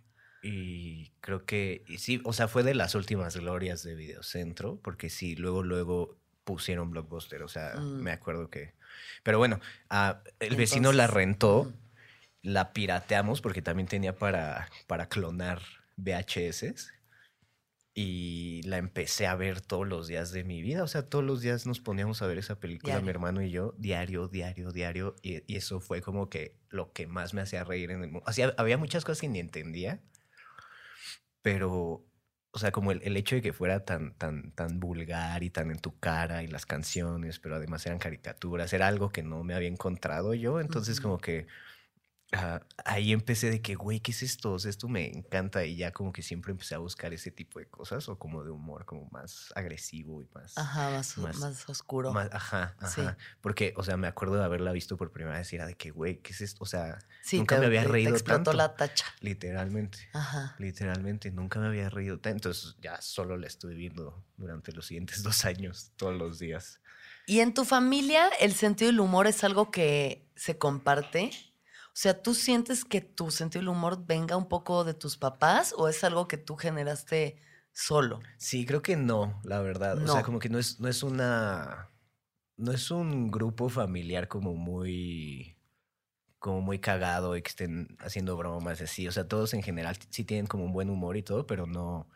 Y 0.46 1.10
creo 1.22 1.46
que, 1.46 1.82
y 1.88 1.96
sí, 1.98 2.20
o 2.24 2.34
sea, 2.34 2.48
fue 2.48 2.62
de 2.62 2.74
las 2.74 2.94
últimas 2.94 3.34
glorias 3.36 3.82
de 3.82 3.94
Videocentro, 3.94 4.78
porque 4.82 5.08
sí, 5.08 5.36
luego, 5.36 5.62
luego 5.62 6.18
pusieron 6.44 6.90
Blockbuster, 6.90 7.42
o 7.42 7.48
sea, 7.48 7.76
Mm. 7.76 8.02
me 8.02 8.12
acuerdo 8.12 8.50
que... 8.50 8.74
Pero 9.22 9.38
bueno, 9.38 9.58
ah, 9.88 10.22
el 10.40 10.56
vecino 10.56 10.92
la 10.92 11.06
rentó, 11.06 11.64
mm. 11.64 11.74
la 12.42 12.72
pirateamos 12.74 13.40
porque 13.40 13.62
también 13.62 13.88
tenía 13.88 14.16
para, 14.16 14.68
para 14.86 15.08
clonar 15.08 15.62
VHS. 15.96 16.92
y 17.96 18.60
la 18.64 18.78
empecé 18.78 19.26
a 19.28 19.36
ver 19.36 19.60
todos 19.60 19.86
los 19.86 20.08
días 20.08 20.32
de 20.32 20.42
mi 20.44 20.62
vida. 20.62 20.82
O 20.82 20.88
sea, 20.88 21.08
todos 21.08 21.24
los 21.24 21.40
días 21.42 21.64
nos 21.66 21.78
poníamos 21.80 22.22
a 22.22 22.26
ver 22.26 22.38
esa 22.38 22.58
película, 22.58 23.00
mi 23.00 23.08
hermano 23.10 23.40
y 23.40 23.50
yo, 23.50 23.74
diario, 23.78 24.26
diario, 24.28 24.72
diario. 24.72 25.14
Y, 25.22 25.42
y 25.50 25.56
eso 25.56 25.80
fue 25.80 26.02
como 26.02 26.28
que 26.28 26.56
lo 26.70 26.92
que 26.92 27.06
más 27.06 27.34
me 27.34 27.40
hacía 27.42 27.62
reír 27.64 27.92
en 27.92 28.02
el 28.02 28.10
mundo. 28.10 28.24
O 28.28 28.32
sea, 28.32 28.52
había 28.58 28.78
muchas 28.78 29.04
cosas 29.04 29.20
que 29.20 29.28
ni 29.28 29.38
entendía, 29.38 30.00
pero, 31.44 32.06
o 32.52 32.58
sea, 32.58 32.72
como 32.72 32.92
el, 32.92 33.02
el 33.04 33.18
hecho 33.18 33.36
de 33.36 33.42
que 33.42 33.52
fuera 33.52 33.84
tan, 33.84 34.14
tan, 34.16 34.52
tan 34.54 34.80
vulgar 34.80 35.42
y 35.44 35.50
tan 35.50 35.70
en 35.70 35.78
tu 35.78 35.98
cara 36.00 36.42
y 36.42 36.48
las 36.48 36.66
canciones, 36.66 37.38
pero 37.40 37.56
además 37.56 37.84
eran 37.86 37.98
caricaturas, 38.00 38.72
era 38.72 38.88
algo 38.88 39.10
que 39.10 39.22
no 39.22 39.44
me 39.44 39.54
había 39.54 39.68
encontrado 39.68 40.34
yo. 40.34 40.60
Entonces, 40.60 41.02
como 41.02 41.18
que 41.18 41.46
ah, 42.34 42.60
ahí 42.84 43.12
empecé 43.12 43.50
de 43.50 43.62
que, 43.62 43.74
güey, 43.74 44.00
¿qué 44.00 44.10
es 44.12 44.22
esto? 44.22 44.52
O 44.52 44.58
sea, 44.58 44.68
esto 44.70 44.88
me 44.88 45.06
encanta 45.08 45.64
y 45.64 45.76
ya 45.76 45.92
como 45.92 46.12
que 46.12 46.22
siempre 46.22 46.50
empecé 46.52 46.74
a 46.74 46.78
buscar 46.78 47.12
ese 47.14 47.30
tipo 47.30 47.58
de 47.58 47.66
cosas 47.66 48.08
o 48.08 48.18
como 48.18 48.44
de 48.44 48.50
humor 48.50 48.84
como 48.84 49.08
más 49.10 49.52
agresivo 49.54 50.22
y 50.22 50.28
más... 50.34 50.56
Ajá, 50.58 50.90
más, 50.90 51.16
Más- 51.18 51.38
más, 51.38 51.68
oscuro. 51.68 52.12
más- 52.12 52.28
ajá, 52.32 52.76
Sí. 52.86 53.00
ajá. 53.00 53.16
Porque, 53.40 53.72
o 53.76 53.82
sea, 53.84 53.96
me 53.96 54.06
acuerdo 54.08 54.36
de 54.36 54.44
haberla 54.44 54.72
visto 54.72 54.96
por 54.96 55.10
primera 55.12 55.38
vez 55.38 55.52
y 55.52 55.56
era 55.56 55.66
de 55.66 55.74
que, 55.76 55.90
güey, 55.90 56.18
¿qué 56.18 56.32
es 56.32 56.40
esto? 56.40 56.64
O 56.64 56.66
sea, 56.66 56.98
sí, 57.22 57.38
nunca 57.38 57.54
te, 57.56 57.60
me 57.62 57.66
había 57.66 57.80
te- 57.80 57.86
te 57.86 57.92
reído 57.92 58.10
explotó 58.12 58.36
tanto. 58.44 58.52
la 58.52 58.74
tacha. 58.76 59.06
literalmente. 59.20 59.98
Ajá. 60.12 60.54
Literalmente, 60.58 61.30
nunca 61.30 61.60
me 61.60 61.66
había 61.68 61.88
reído 61.90 62.18
tanto. 62.18 62.48
Entonces 62.50 62.76
ya 62.82 63.00
solo 63.00 63.36
la 63.36 63.46
estuve 63.46 63.74
viendo 63.74 64.22
durante 64.36 64.72
los 64.72 64.86
siguientes 64.86 65.22
dos 65.22 65.44
años, 65.44 65.92
todos 65.96 66.14
los 66.16 66.38
días. 66.38 66.80
¿Y 67.26 67.40
en 67.40 67.54
tu 67.54 67.64
familia 67.64 68.28
el 68.40 68.52
sentido 68.54 68.90
del 68.90 69.00
humor 69.00 69.26
es 69.26 69.44
algo 69.44 69.70
que 69.70 70.28
se 70.36 70.58
comparte? 70.58 71.30
O 71.94 71.96
sea, 71.96 72.20
¿tú 72.20 72.34
sientes 72.34 72.84
que 72.84 73.00
tu 73.00 73.30
sentido 73.30 73.60
del 73.60 73.68
humor 73.68 74.04
venga 74.04 74.36
un 74.36 74.48
poco 74.48 74.82
de 74.82 74.94
tus 74.94 75.16
papás 75.16 75.72
o 75.78 75.86
es 75.86 76.02
algo 76.02 76.26
que 76.26 76.36
tú 76.36 76.56
generaste 76.56 77.36
solo? 77.70 78.18
Sí, 78.36 78.66
creo 78.66 78.82
que 78.82 78.96
no, 78.96 79.40
la 79.44 79.60
verdad. 79.60 80.02
O 80.02 80.12
sea, 80.12 80.24
como 80.24 80.40
que 80.40 80.48
no 80.48 80.58
es, 80.58 80.80
no 80.80 80.88
es 80.88 81.04
una. 81.04 81.88
No 82.56 82.72
es 82.72 82.90
un 82.90 83.30
grupo 83.30 83.68
familiar 83.68 84.26
como 84.26 84.54
muy. 84.54 85.56
como 86.40 86.62
muy 86.62 86.80
cagado 86.80 87.36
y 87.36 87.42
que 87.42 87.50
estén 87.50 87.96
haciendo 88.00 88.36
bromas 88.36 88.80
así. 88.80 89.06
O 89.06 89.12
sea, 89.12 89.28
todos 89.28 89.54
en 89.54 89.62
general 89.62 89.96
sí 90.10 90.24
tienen 90.24 90.46
como 90.48 90.64
un 90.64 90.72
buen 90.72 90.90
humor 90.90 91.16
y 91.16 91.22
todo, 91.22 91.46
pero 91.46 91.68
no. 91.68 92.08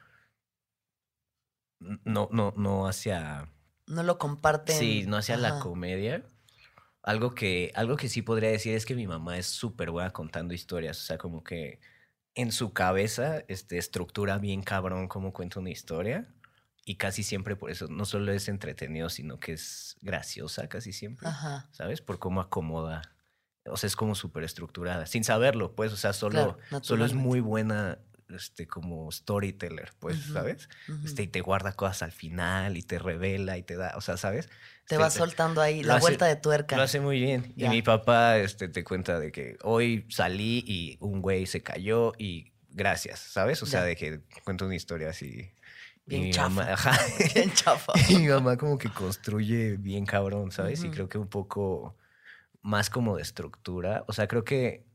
No, 1.79 2.29
no, 2.33 2.53
no 2.57 2.89
hacia. 2.89 3.49
No 3.87 4.03
lo 4.03 4.19
comparten. 4.19 4.77
Sí, 4.77 5.05
no 5.07 5.19
hacia 5.19 5.37
la 5.37 5.61
comedia. 5.61 6.25
Algo 7.03 7.35
que, 7.35 7.73
algo 7.75 7.97
que 7.97 8.09
sí 8.09 8.23
podría 8.23 8.51
decir 8.51 8.75
es 8.75 8.85
que 8.85 8.95
mi 8.95 9.07
mamá 9.07 9.39
es 9.39 9.47
súper 9.47 9.91
buena 9.91 10.11
contando 10.11 10.55
historias. 10.55 10.99
O 10.99 11.03
sea, 11.03 11.19
como 11.19 11.43
que 11.45 11.81
en 12.35 12.53
su 12.53 12.73
cabeza 12.73 13.45
este, 13.49 13.79
estructura 13.79 14.39
bien 14.39 14.63
cabrón 14.63 15.09
cómo 15.09 15.33
cuenta 15.33 15.61
una 15.61 15.71
historia. 15.71 16.33
Y 16.85 16.97
casi 16.97 17.23
siempre 17.23 17.55
por 17.55 17.71
eso 17.71 17.87
no 17.89 18.05
solo 18.07 18.33
es 18.33 18.49
entretenido, 18.49 19.11
sino 19.11 19.39
que 19.39 19.53
es 19.53 19.97
graciosa 20.01 20.69
casi 20.69 20.93
siempre. 20.93 21.29
Ajá. 21.29 21.69
¿Sabes? 21.71 22.01
Por 22.01 22.19
cómo 22.19 22.41
acomoda. 22.41 23.15
O 23.67 23.77
sea, 23.77 23.89
es 23.89 23.97
como 23.97 24.15
súper 24.15 24.45
estructurada. 24.45 25.05
Sin 25.07 25.23
saberlo, 25.23 25.75
pues. 25.75 25.93
O 25.93 25.97
sea, 25.97 26.13
solo, 26.15 26.59
Claro, 26.69 26.85
solo 26.85 27.05
es 27.05 27.13
muy 27.13 27.41
buena 27.41 27.99
este, 28.31 28.67
como 28.67 29.11
storyteller, 29.11 29.93
pues, 29.99 30.19
¿sabes? 30.33 30.69
Ujú. 30.89 31.07
Este, 31.07 31.23
y 31.23 31.29
te 31.29 31.41
guarda 31.41 31.73
cosas 31.73 32.03
al 32.03 32.13
final 32.13 32.77
y 32.77 32.83
te 32.83 32.99
revela 32.99 33.57
y 33.59 33.63
te 33.63 33.77
da, 33.77 33.95
o 33.97 34.01
sea, 34.01 34.17
¿sabes? 34.17 34.49
Te 34.89 34.95
Este, 34.95 35.05
va 35.05 35.11
soltando 35.11 35.61
ahí 35.61 35.83
lo 35.83 35.89
la 35.89 35.95
hace- 35.97 36.01
vuelta 36.03 36.27
de 36.27 36.37
tuerca. 36.37 36.77
Lo 36.77 36.83
hace 36.83 36.99
muy 37.01 37.21
bien. 37.21 37.53
Ya. 37.57 37.67
Y 37.67 37.71
mi 37.71 37.83
papá 37.83 38.39
este, 38.39 38.69
te 38.69 38.83
cuenta 38.85 39.21
de 39.21 39.31
que 39.31 39.59
hoy 39.63 40.07
salí 40.09 40.65
y 40.67 40.97
un 41.01 41.21
güey 41.21 41.45
se 41.47 41.63
cayó 41.63 42.13
y 42.19 42.53
gracias, 42.71 43.21
¿sabes? 43.21 43.63
O 43.63 43.67
sea, 43.67 43.83
de 43.83 43.97
que 43.97 44.21
cuenta 44.45 44.65
una 44.65 44.75
historia 44.77 45.11
así. 45.11 45.51
Bien 46.07 46.33
chafa. 46.33 46.49
mamá, 46.49 46.73
ajá. 46.73 46.99
Bien 47.35 47.53
chafa. 47.53 47.93
y 48.09 48.17
mi 48.17 48.29
mamá 48.29 48.57
como 48.57 48.79
que 48.79 48.89
construye 48.89 49.77
bien 49.77 50.07
cabrón, 50.07 50.51
¿sabes? 50.53 50.83
Y 50.83 50.89
creo 50.91 51.07
que 51.09 51.19
un 51.19 51.29
poco 51.29 51.95
más 52.63 52.89
como 52.89 53.17
de 53.17 53.23
estructura. 53.23 54.05
O 54.09 54.15
sea, 54.15 54.27
creo 54.27 54.43
que 54.43 54.87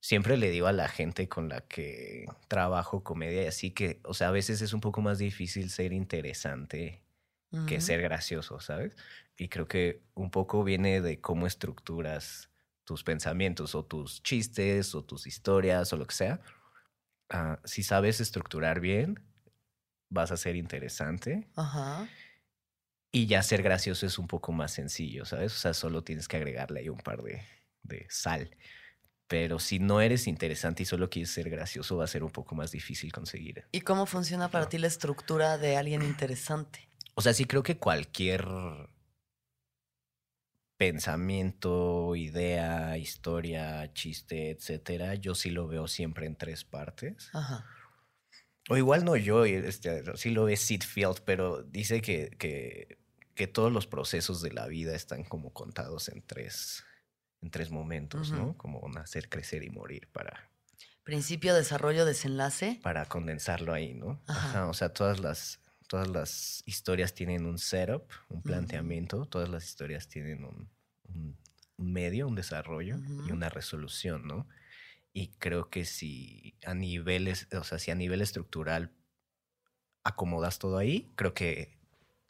siempre 0.00 0.38
le 0.38 0.48
digo 0.50 0.68
a 0.68 0.72
la 0.72 0.88
gente 0.88 1.28
con 1.28 1.50
la 1.50 1.60
que 1.60 2.24
trabajo 2.48 3.04
comedia 3.04 3.42
y 3.42 3.46
así 3.46 3.72
que, 3.72 4.00
o 4.04 4.14
sea, 4.14 4.28
a 4.28 4.30
veces 4.30 4.62
es 4.62 4.72
un 4.72 4.80
poco 4.80 5.02
más 5.02 5.18
difícil 5.18 5.68
ser 5.68 5.92
interesante 5.92 7.02
que 7.66 7.80
ser 7.80 8.00
gracioso, 8.02 8.60
¿sabes? 8.60 8.96
Y 9.36 9.48
creo 9.48 9.68
que 9.68 10.02
un 10.14 10.30
poco 10.30 10.64
viene 10.64 11.00
de 11.00 11.20
cómo 11.20 11.46
estructuras 11.46 12.50
tus 12.84 13.04
pensamientos 13.04 13.74
o 13.74 13.84
tus 13.84 14.22
chistes 14.22 14.94
o 14.94 15.04
tus 15.04 15.26
historias 15.26 15.92
o 15.92 15.96
lo 15.96 16.06
que 16.06 16.14
sea. 16.14 16.40
Ah, 17.30 17.60
si 17.64 17.82
sabes 17.82 18.20
estructurar 18.20 18.80
bien, 18.80 19.22
vas 20.10 20.32
a 20.32 20.36
ser 20.36 20.56
interesante 20.56 21.50
Ajá. 21.56 22.08
y 23.12 23.26
ya 23.26 23.42
ser 23.42 23.62
gracioso 23.62 24.06
es 24.06 24.18
un 24.18 24.26
poco 24.26 24.52
más 24.52 24.72
sencillo, 24.72 25.24
¿sabes? 25.24 25.54
O 25.54 25.58
sea, 25.58 25.74
solo 25.74 26.04
tienes 26.04 26.28
que 26.28 26.36
agregarle 26.36 26.80
ahí 26.80 26.88
un 26.88 26.98
par 26.98 27.22
de, 27.22 27.42
de 27.82 28.06
sal. 28.10 28.56
Pero 29.28 29.58
si 29.58 29.78
no 29.78 30.00
eres 30.00 30.26
interesante 30.26 30.84
y 30.84 30.86
solo 30.86 31.10
quieres 31.10 31.30
ser 31.32 31.50
gracioso, 31.50 31.96
va 31.98 32.04
a 32.04 32.08
ser 32.08 32.24
un 32.24 32.30
poco 32.30 32.54
más 32.54 32.70
difícil 32.72 33.12
conseguir. 33.12 33.64
¿Y 33.72 33.80
cómo 33.80 34.06
funciona 34.06 34.50
para 34.50 34.68
ti 34.68 34.78
la 34.78 34.86
estructura 34.86 35.58
de 35.58 35.76
alguien 35.76 36.02
interesante? 36.02 36.87
O 37.18 37.20
sea, 37.20 37.34
sí 37.34 37.46
creo 37.46 37.64
que 37.64 37.78
cualquier 37.78 38.46
pensamiento, 40.76 42.14
idea, 42.14 42.96
historia, 42.96 43.92
chiste, 43.92 44.52
etcétera, 44.52 45.16
yo 45.16 45.34
sí 45.34 45.50
lo 45.50 45.66
veo 45.66 45.88
siempre 45.88 46.26
en 46.26 46.36
tres 46.36 46.62
partes. 46.62 47.30
Ajá. 47.32 47.66
O 48.70 48.76
igual 48.76 49.04
no 49.04 49.16
yo, 49.16 49.44
este, 49.44 50.04
sí 50.16 50.30
lo 50.30 50.44
ve 50.44 50.56
Sid 50.56 50.84
Field, 50.84 51.22
pero 51.24 51.64
dice 51.64 52.00
que, 52.02 52.30
que, 52.38 53.00
que 53.34 53.48
todos 53.48 53.72
los 53.72 53.88
procesos 53.88 54.40
de 54.40 54.52
la 54.52 54.68
vida 54.68 54.94
están 54.94 55.24
como 55.24 55.52
contados 55.52 56.08
en 56.10 56.22
tres, 56.22 56.84
en 57.40 57.50
tres 57.50 57.72
momentos, 57.72 58.30
¿no? 58.30 58.56
Como 58.56 58.88
nacer, 58.90 59.28
crecer 59.28 59.64
y 59.64 59.70
morir 59.70 60.08
para, 60.12 60.52
Principio, 61.02 61.52
desarrollo, 61.52 62.04
desenlace. 62.04 62.78
para 62.80 63.06
condensarlo 63.06 63.72
ahí, 63.72 63.92
¿no? 63.92 64.22
Ajá. 64.28 64.50
Ajá, 64.50 64.68
o 64.68 64.74
sea, 64.74 64.90
todas 64.90 65.18
las, 65.18 65.58
todas 65.88 66.08
las 66.08 66.62
historias 66.66 67.14
tienen 67.14 67.46
un 67.46 67.58
setup, 67.58 68.04
un 68.28 68.42
planteamiento, 68.42 69.24
todas 69.26 69.48
las 69.48 69.64
historias 69.64 70.08
tienen 70.08 70.44
un, 70.44 70.70
un- 71.08 71.36
un 71.78 71.92
medio, 71.92 72.28
un 72.28 72.34
desarrollo 72.36 72.98
y 73.26 73.32
una 73.32 73.48
resolución, 73.48 74.26
¿no? 74.26 74.48
Y 75.12 75.28
creo 75.38 75.70
que 75.70 75.84
si 75.84 76.54
a 76.66 76.74
niveles, 76.74 77.48
o 77.52 77.64
sea, 77.64 77.78
si 77.78 77.90
a 77.90 77.96
nivel 77.96 78.22
estructural 78.22 78.92
acomodas 80.04 80.58
todo 80.58 80.78
ahí, 80.78 81.12
creo 81.16 81.34
que 81.34 81.76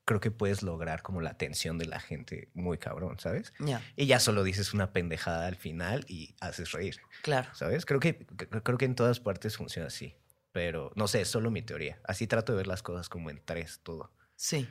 creo 0.05 0.21
que 0.21 0.31
puedes 0.31 0.63
lograr 0.63 1.03
como 1.03 1.21
la 1.21 1.29
atención 1.31 1.77
de 1.77 1.85
la 1.85 2.01
gente 2.01 2.49
muy 2.55 2.79
cabrón, 2.79 3.21
¿sabes? 3.21 3.53
Ya, 3.59 3.83
Y 3.95 4.07
ya 4.07 4.21
solo 4.21 4.43
dices 4.43 4.73
una 4.73 4.91
pendejada 4.95 5.47
al 5.47 5.57
final 5.57 6.07
y 6.09 6.35
haces 6.41 6.73
reír. 6.73 6.99
claro. 7.23 7.51
¿Sabes? 7.55 7.85
Creo 7.85 8.01
que, 8.01 8.27
cre- 8.27 8.63
creo 8.63 8.79
que 8.79 8.87
en 8.87 8.95
todas 8.95 9.21
partes 9.21 9.59
funciona 9.59 9.89
así. 9.89 10.15
Pero 10.59 10.91
no 10.97 11.07
sé, 11.07 11.21
es 11.21 11.29
solo 11.29 11.53
mi 11.53 11.63
teoría. 11.63 12.01
Así 12.03 12.27
trato 12.27 12.51
de 12.51 12.57
ver 12.57 12.67
las 12.67 12.83
cosas 12.83 13.09
como 13.09 13.31
en 13.31 13.41
tres, 13.45 13.79
todo. 13.85 14.11
Sí, 14.35 14.69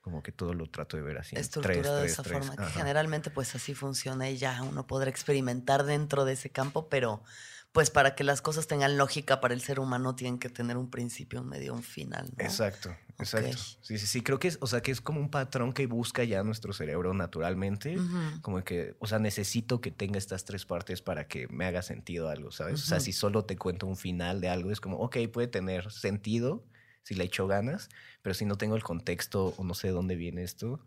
Como 0.00 0.22
que 0.22 0.30
todo 0.30 0.54
lo 0.54 0.70
trato 0.70 0.96
de 0.96 1.02
ver 1.02 1.18
así. 1.18 1.34
en 1.34 1.40
estructurado 1.40 1.82
tres, 1.82 1.92
de 1.94 2.00
tres, 2.02 2.12
esa 2.12 2.22
tres. 2.22 2.46
forma. 2.46 2.64
Que 2.64 2.72
generalmente 2.72 3.30
pues 3.30 3.52
así 3.56 3.74
funciona 3.74 4.30
y 4.30 4.36
ya 4.36 4.62
uno 4.62 4.86
podrá 4.86 5.10
experimentar 5.10 5.82
dentro 5.82 6.24
de 6.24 6.34
ese 6.34 6.50
campo, 6.50 6.88
pero 6.88 7.24
pues 7.72 7.90
para 7.90 8.14
que 8.14 8.22
las 8.22 8.40
cosas 8.40 8.68
tengan 8.68 8.96
lógica 8.98 9.40
para 9.40 9.52
el 9.52 9.60
ser 9.62 9.80
humano 9.80 10.14
tienen 10.14 10.38
que 10.38 10.48
tener 10.48 10.76
un 10.76 10.90
principio, 10.90 11.40
un 11.40 11.48
medio, 11.48 11.74
un 11.74 11.82
final. 11.82 12.30
¿no? 12.36 12.44
Exacto, 12.44 12.96
exacto. 13.18 13.56
Sí, 13.82 13.98
sí, 13.98 14.06
sí. 14.06 14.20
Creo 14.22 14.38
que 14.38 14.48
es, 14.48 14.58
o 14.60 14.66
sea, 14.66 14.80
que 14.82 14.90
es 14.90 15.00
como 15.00 15.20
un 15.20 15.30
patrón 15.30 15.72
que 15.72 15.86
busca 15.86 16.24
ya 16.24 16.42
nuestro 16.42 16.72
cerebro 16.72 17.14
naturalmente. 17.14 17.96
Como 18.42 18.62
que, 18.64 18.96
o 18.98 19.06
sea, 19.06 19.18
necesito 19.18 19.80
que 19.80 19.90
tenga 19.90 20.18
estas 20.18 20.44
tres 20.44 20.64
partes 20.66 21.02
para 21.02 21.26
que 21.28 21.48
me 21.48 21.64
haga 21.66 21.82
sentido 21.82 22.28
algo, 22.28 22.50
¿sabes? 22.52 22.82
O 22.82 22.86
sea, 22.86 23.00
si 23.00 23.12
solo 23.12 23.44
te 23.44 23.56
cuento 23.56 23.86
un 23.86 23.96
final 23.96 24.40
de 24.40 24.48
algo, 24.48 24.70
es 24.70 24.80
como, 24.80 24.98
ok, 24.98 25.16
puede 25.32 25.48
tener 25.48 25.90
sentido 25.90 26.64
si 27.02 27.14
le 27.14 27.24
echo 27.24 27.46
ganas, 27.46 27.88
pero 28.22 28.34
si 28.34 28.44
no 28.44 28.56
tengo 28.58 28.74
el 28.76 28.82
contexto 28.82 29.54
o 29.56 29.64
no 29.64 29.74
sé 29.74 29.86
de 29.88 29.92
dónde 29.92 30.16
viene 30.16 30.42
esto, 30.42 30.84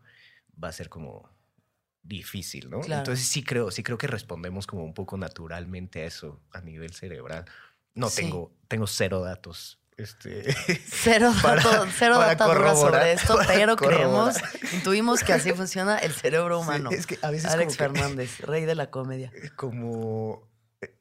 va 0.62 0.68
a 0.68 0.72
ser 0.72 0.88
como 0.90 1.30
difícil, 2.02 2.70
¿no? 2.70 2.80
Claro. 2.80 3.00
Entonces 3.00 3.26
sí 3.26 3.42
creo, 3.42 3.70
sí 3.70 3.82
creo 3.82 3.98
que 3.98 4.06
respondemos 4.06 4.66
como 4.66 4.84
un 4.84 4.94
poco 4.94 5.16
naturalmente 5.16 6.02
a 6.02 6.06
eso 6.06 6.42
a 6.52 6.60
nivel 6.60 6.92
cerebral. 6.94 7.44
No 7.94 8.08
Sí. 8.08 8.22
tengo, 8.22 8.54
tengo 8.68 8.86
cero 8.86 9.20
datos. 9.20 9.79
Este, 10.02 10.54
Cero, 10.86 11.32
Para- 11.42 11.62
dato, 11.62 11.86
cero 11.96 12.14
para 12.16 12.74
sobre 12.74 13.12
esto, 13.12 13.38
pero 13.46 13.76
corroborar. 13.76 14.34
creemos, 14.34 14.36
intuimos 14.72 15.22
que 15.22 15.32
así 15.32 15.52
funciona 15.52 15.98
el 15.98 16.12
cerebro 16.12 16.58
Sí, 16.58 16.64
humano. 16.64 16.90
es 16.90 17.06
que 17.06 17.18
a 17.22 17.30
veces 17.30 17.50
Alex 17.50 17.76
como 17.76 17.92
que- 17.92 17.98
Fernández, 18.00 18.40
rey 18.40 18.64
de 18.64 18.74
la 18.74 18.90
comedia. 18.90 19.30
como, 19.56 20.48
eh, 20.80 20.94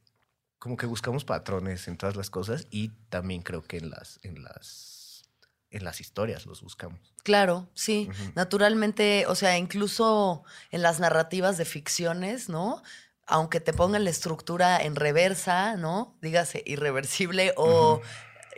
como 0.58 0.76
que 0.78 0.86
buscamos 0.86 1.24
patrones 1.26 1.88
en 1.88 1.98
todas 1.98 2.16
las 2.16 2.30
cosas 2.30 2.68
y 2.70 2.90
también 3.10 3.42
creo 3.42 3.62
que 3.64 3.78
en 3.78 3.90
las, 3.90 4.20
en 4.24 4.44
las, 4.44 5.24
en 5.70 5.84
las 5.84 6.02
historias 6.02 6.46
los 6.46 6.62
buscamos. 6.62 7.14
Claro, 7.24 7.70
sí. 7.76 8.10
Naturalmente, 8.36 9.26
o 9.28 9.36
sea, 9.36 9.58
incluso 9.58 10.44
en 10.72 10.82
las 10.82 11.00
narrativas 11.00 11.58
de 11.58 11.66
ficciones, 11.66 12.50
¿no? 12.50 12.82
Aunque 13.32 13.60
te 13.60 13.74
pongan 13.74 14.04
la 14.04 14.10
estructura 14.10 14.82
en 14.82 14.96
reversa, 14.96 15.76
¿no? 15.78 16.18
Dígase 16.22 16.64
irreversible 16.66 17.54
o 17.58 18.02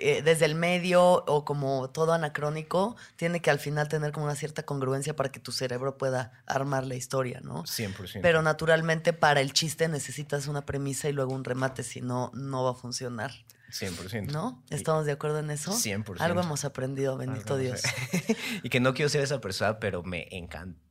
eh, 0.02 0.22
desde 0.24 0.46
el 0.46 0.56
medio 0.56 1.04
o 1.04 1.46
como 1.46 1.90
todo 1.92 2.14
anacrónico, 2.14 2.96
tiene 3.16 3.42
que 3.42 3.52
al 3.52 3.60
final 3.60 3.88
tener 3.88 4.12
como 4.12 4.26
una 4.26 4.36
cierta 4.36 4.64
congruencia 4.64 5.16
para 5.16 5.32
que 5.32 5.40
tu 5.40 5.52
cerebro 5.52 5.98
pueda 5.98 6.44
armar 6.46 6.86
la 6.86 6.96
historia, 6.96 7.40
¿no? 7.44 7.64
100%. 7.64 8.20
Pero 8.22 8.42
naturalmente 8.42 9.14
para 9.14 9.42
el 9.42 9.54
chiste 9.54 9.88
necesitas 9.88 10.48
una 10.48 10.66
premisa 10.66 11.08
y 11.08 11.14
luego 11.14 11.34
un 11.34 11.44
remate, 11.44 11.84
si 11.84 12.02
no, 12.02 12.32
no 12.34 12.64
va 12.64 12.72
a 12.72 12.74
funcionar. 12.74 13.32
100%. 13.70 14.32
¿No? 14.32 14.64
¿Estamos 14.70 15.06
de 15.06 15.14
acuerdo 15.14 15.40
en 15.40 15.52
eso? 15.52 15.72
100%. 15.72 16.20
Algo 16.20 16.42
hemos 16.42 16.66
aprendido, 16.66 17.16
bendito 17.18 17.54
Algo, 17.54 17.64
Dios. 17.64 17.84
y 18.64 18.70
que 18.70 18.80
no 18.80 18.94
quiero 18.94 19.08
ser 19.08 19.22
esa 19.22 19.40
persona, 19.40 19.80
pero 19.80 20.04
me 20.04 20.28
encantó 20.32 20.82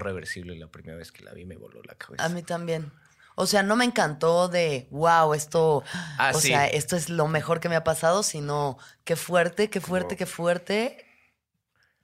Reversible 0.00 0.56
la 0.56 0.66
primera 0.66 0.98
vez 0.98 1.12
que 1.12 1.22
la 1.22 1.32
vi, 1.32 1.44
me 1.44 1.56
voló 1.56 1.80
la 1.84 1.94
cabeza. 1.94 2.24
A 2.24 2.28
mí 2.28 2.42
también. 2.42 2.90
O 3.36 3.46
sea, 3.46 3.62
no 3.62 3.76
me 3.76 3.84
encantó 3.84 4.48
de, 4.48 4.88
wow, 4.90 5.32
esto, 5.34 5.84
Ah, 6.18 6.32
o 6.34 6.40
sí. 6.40 6.48
sea, 6.48 6.66
esto 6.66 6.96
es 6.96 7.08
lo 7.10 7.28
mejor 7.28 7.60
que 7.60 7.68
me 7.68 7.76
ha 7.76 7.84
pasado, 7.84 8.22
sino 8.22 8.78
qué 9.04 9.14
fuerte, 9.14 9.70
qué 9.70 9.80
fuerte, 9.80 10.16
qué 10.16 10.26
fuerte. 10.26 11.04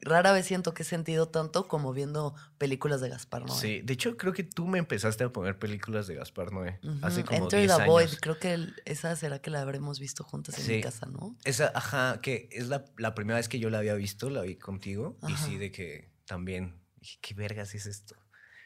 Rara 0.04 0.32
vez 0.32 0.46
siento 0.46 0.74
que 0.74 0.82
he 0.82 0.86
sentido 0.86 1.28
tanto 1.28 1.68
como 1.68 1.92
viendo 1.92 2.34
películas 2.58 3.00
de 3.00 3.08
Gaspar 3.08 3.44
Noé. 3.46 3.56
Sí, 3.56 3.80
de 3.82 3.92
hecho 3.92 4.16
creo 4.16 4.32
que 4.32 4.42
tú 4.42 4.66
me 4.66 4.78
empezaste 4.80 5.22
a 5.22 5.30
poner 5.32 5.58
películas 5.60 6.08
de 6.08 6.16
Gaspar 6.16 6.52
Noé 6.52 6.80
hace 7.02 7.24
como 7.24 7.44
Enter 7.44 7.60
10 7.60 7.76
the 7.76 7.84
Void, 7.86 8.08
creo 8.20 8.38
que 8.38 8.52
el- 8.54 8.74
esa 8.84 9.14
será 9.14 9.38
que 9.40 9.50
la 9.50 9.60
habremos 9.62 10.00
visto 10.00 10.24
juntas 10.24 10.58
en 10.58 10.64
Sí. 10.64 10.72
mi 10.74 10.80
casa, 10.82 11.06
¿no? 11.06 11.36
Esa, 11.44 11.70
ajá, 11.74 12.20
que 12.20 12.48
es 12.50 12.66
la, 12.66 12.84
la 12.98 13.14
primera 13.14 13.36
vez 13.38 13.48
que 13.48 13.60
yo 13.60 13.70
la 13.70 13.78
había 13.78 13.94
visto, 13.94 14.28
la 14.28 14.42
vi 14.42 14.56
contigo. 14.56 15.16
Y 15.28 15.36
sí, 15.36 15.56
de 15.56 15.70
que 15.70 16.10
también, 16.26 16.80
dije, 16.96 17.18
¿qué 17.22 17.34
vergas 17.34 17.72
es 17.76 17.86
esto? 17.86 18.16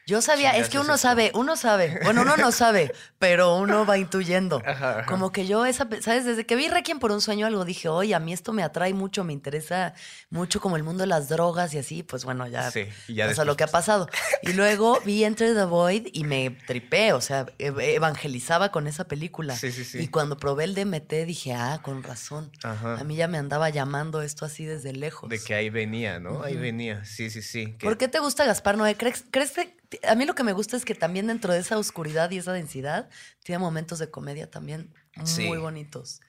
Yo 0.08 0.22
sabía, 0.22 0.56
es 0.56 0.68
que 0.68 0.78
uno 0.78 0.96
sabe, 0.98 1.32
uno 1.34 1.56
sabe. 1.56 1.98
Bueno, 2.04 2.22
uno 2.22 2.36
no 2.36 2.52
sabe, 2.52 2.92
pero 3.18 3.56
uno 3.56 3.84
va 3.84 3.98
intuyendo. 3.98 4.62
Ajá, 4.64 5.00
ajá. 5.00 5.06
Como 5.06 5.32
que 5.32 5.48
yo, 5.48 5.66
esa, 5.66 5.88
¿sabes? 6.00 6.25
Desde 6.25 6.46
que 6.46 6.54
vi 6.54 6.68
Requiem 6.68 7.00
por 7.00 7.10
un 7.10 7.20
sueño, 7.20 7.44
algo 7.44 7.64
dije, 7.64 7.88
oye, 7.88 8.14
a 8.14 8.20
mí 8.20 8.32
esto 8.32 8.52
me 8.52 8.62
atrae 8.62 8.94
mucho, 8.94 9.25
me 9.25 9.32
interesa 9.32 9.94
mucho 10.30 10.60
como 10.60 10.76
el 10.76 10.84
mundo 10.84 11.00
de 11.02 11.08
las 11.08 11.28
drogas 11.28 11.75
y 11.75 11.78
así, 11.78 12.04
pues 12.04 12.25
bueno, 12.25 12.46
ya 12.46 12.70
Sí, 12.70 12.86
ya 13.08 13.26
después- 13.26 13.46
lo 13.48 13.56
que 13.56 13.64
ha 13.64 13.66
pasado. 13.66 14.08
Y 14.42 14.52
luego 14.52 15.00
vi 15.04 15.25
Enter 15.25 15.54
the 15.56 15.64
Void 15.64 16.06
y 16.12 16.22
me 16.22 16.50
tripé, 16.50 17.12
o 17.12 17.20
sea, 17.20 17.46
ev- 17.58 17.80
evangelizaba 17.82 18.70
con 18.70 18.86
esa 18.86 19.08
película. 19.08 19.56
Sí, 19.56 19.72
sí, 19.72 19.84
sí. 19.84 19.98
Y 19.98 20.06
cuando 20.06 20.36
probé 20.36 20.62
el 20.64 20.76
DMT 20.76 21.25
dije, 21.26 21.52
ah, 21.54 21.80
con 21.82 22.04
razón. 22.04 22.52
Ajá. 22.62 22.94
A 23.00 23.02
mí 23.02 23.16
ya 23.16 23.26
me 23.26 23.38
andaba 23.38 23.70
llamando 23.70 24.22
esto 24.22 24.44
así 24.44 24.64
desde 24.64 24.92
lejos. 24.92 25.28
De 25.28 25.42
que 25.42 25.52
ahí 25.54 25.68
venía, 25.68 26.20
¿no? 26.20 26.44
Ahí 26.44 26.54
venía, 26.56 27.04
sí, 27.04 27.28
sí, 27.28 27.42
sí. 27.42 27.72
que- 27.76 27.84
¿Por 27.86 27.98
qué 27.98 28.06
te 28.06 28.20
gusta 28.20 28.44
Gaspar 28.44 28.76
Noé? 28.76 28.94
¿Crees, 28.96 29.25
crees 29.32 29.50
que 29.50 29.75
a 30.04 30.14
mí 30.14 30.24
lo 30.26 30.34
que 30.34 30.44
me 30.44 30.52
gusta 30.52 30.76
es 30.76 30.84
que 30.84 30.94
también 30.94 31.26
dentro 31.26 31.52
de 31.52 31.60
esa 31.60 31.78
oscuridad 31.78 32.30
y 32.30 32.38
esa 32.38 32.52
densidad 32.52 33.08
tiene 33.42 33.58
momentos 33.58 33.98
de 33.98 34.10
comedia 34.10 34.50
también 34.50 34.92
muy 35.16 35.26
Sí. 35.26 35.48
bonitos? 35.56 36.20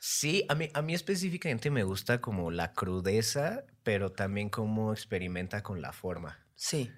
Sí, 0.00 0.44
a 0.48 0.54
mí, 0.54 0.70
a 0.72 0.80
mí 0.82 0.94
específicamente 0.94 1.70
me 1.70 1.82
gusta 1.84 2.20
como 2.20 2.50
la 2.50 2.72
crudeza, 2.72 3.64
pero 3.82 4.12
también 4.12 4.48
cómo 4.48 4.92
experimenta 4.92 5.62
con 5.62 5.82
la 5.82 5.92
forma. 5.92 6.46
Sí. 6.54 6.90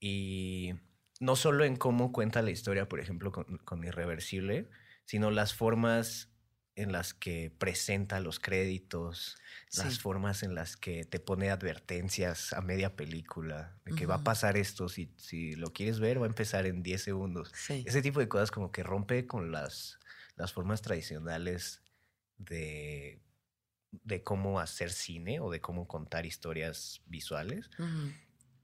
Y 0.00 0.74
no 1.20 1.36
solo 1.36 1.64
en 1.64 1.76
cómo 1.76 2.12
cuenta 2.12 2.42
la 2.42 2.50
historia, 2.50 2.88
por 2.88 3.00
ejemplo, 3.00 3.32
con, 3.32 3.58
con 3.58 3.84
Irreversible, 3.84 4.68
sino 5.06 5.30
las 5.30 5.54
formas 5.54 6.30
en 6.76 6.92
las 6.92 7.14
que 7.14 7.50
presenta 7.56 8.20
los 8.20 8.40
créditos, 8.40 9.36
las 9.72 9.98
Sí. 9.98 10.00
formas 10.00 10.42
en 10.42 10.54
las 10.54 10.76
que 10.76 11.04
te 11.04 11.20
pone 11.20 11.50
advertencias 11.50 12.52
a 12.52 12.60
media 12.62 12.96
película, 12.96 13.78
de 13.84 13.94
que 13.94 14.06
va 14.06 14.16
a 14.16 14.24
pasar 14.24 14.56
esto, 14.56 14.88
si, 14.88 15.14
si 15.16 15.54
lo 15.54 15.72
quieres 15.72 16.00
ver, 16.00 16.20
va 16.20 16.24
a 16.26 16.28
empezar 16.28 16.66
en 16.66 16.82
10 16.82 17.02
segundos. 17.02 17.52
Sí. 17.52 17.84
Ese 17.84 18.02
tipo 18.02 18.20
de 18.20 18.28
cosas 18.28 18.50
como 18.50 18.72
que 18.72 18.82
rompe 18.82 19.26
con 19.26 19.52
las, 19.52 19.98
las 20.36 20.52
formas 20.52 20.82
tradicionales 20.82 21.82
de, 22.38 23.22
de 23.92 24.24
cómo 24.24 24.60
hacer 24.60 24.90
cine 24.92 25.40
o 25.40 25.50
de 25.50 25.60
cómo 25.60 25.88
contar 25.88 26.26
historias 26.26 27.02
visuales. 27.06 27.70
Ujú. 27.78 28.14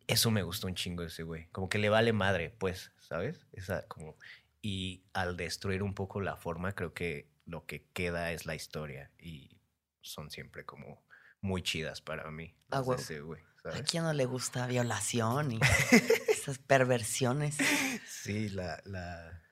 Eso 0.07 0.31
me 0.31 0.43
gustó 0.43 0.67
un 0.67 0.75
chingo 0.75 1.05
ese 1.05 1.23
güey. 1.23 1.49
Como 1.51 1.69
que 1.69 1.79
le 1.79 1.89
vale 1.89 2.13
madre, 2.13 2.51
pues, 2.51 2.93
¿sabes? 3.01 3.47
Esa 3.53 3.87
como 3.87 4.17
y 4.63 5.07
al 5.15 5.37
destruir 5.37 5.83
un 5.83 5.95
poco 5.95 6.21
la 6.21 6.37
forma, 6.37 6.75
creo 6.75 6.93
que 6.93 7.30
lo 7.51 7.67
que 7.67 7.85
queda 7.93 8.33
es 8.33 8.47
la 8.47 8.55
historia 8.55 9.11
y 9.19 9.61
son 10.01 10.31
siempre 10.31 10.65
como 10.65 11.05
muy 11.41 11.63
chidas 11.63 12.01
para 12.01 12.31
mí. 12.31 12.55
Ah, 12.71 12.83
ese 12.97 13.21
güey, 13.21 13.43
¿A 13.65 13.83
quién 13.83 14.05
no 14.05 14.13
le 14.13 14.25
gusta 14.25 14.67
violación 14.67 15.53
y 15.53 15.61
esas 16.29 16.59
perversiones? 16.59 17.59
Sí, 18.07 18.49
la, 18.49 18.81
la 18.85 19.43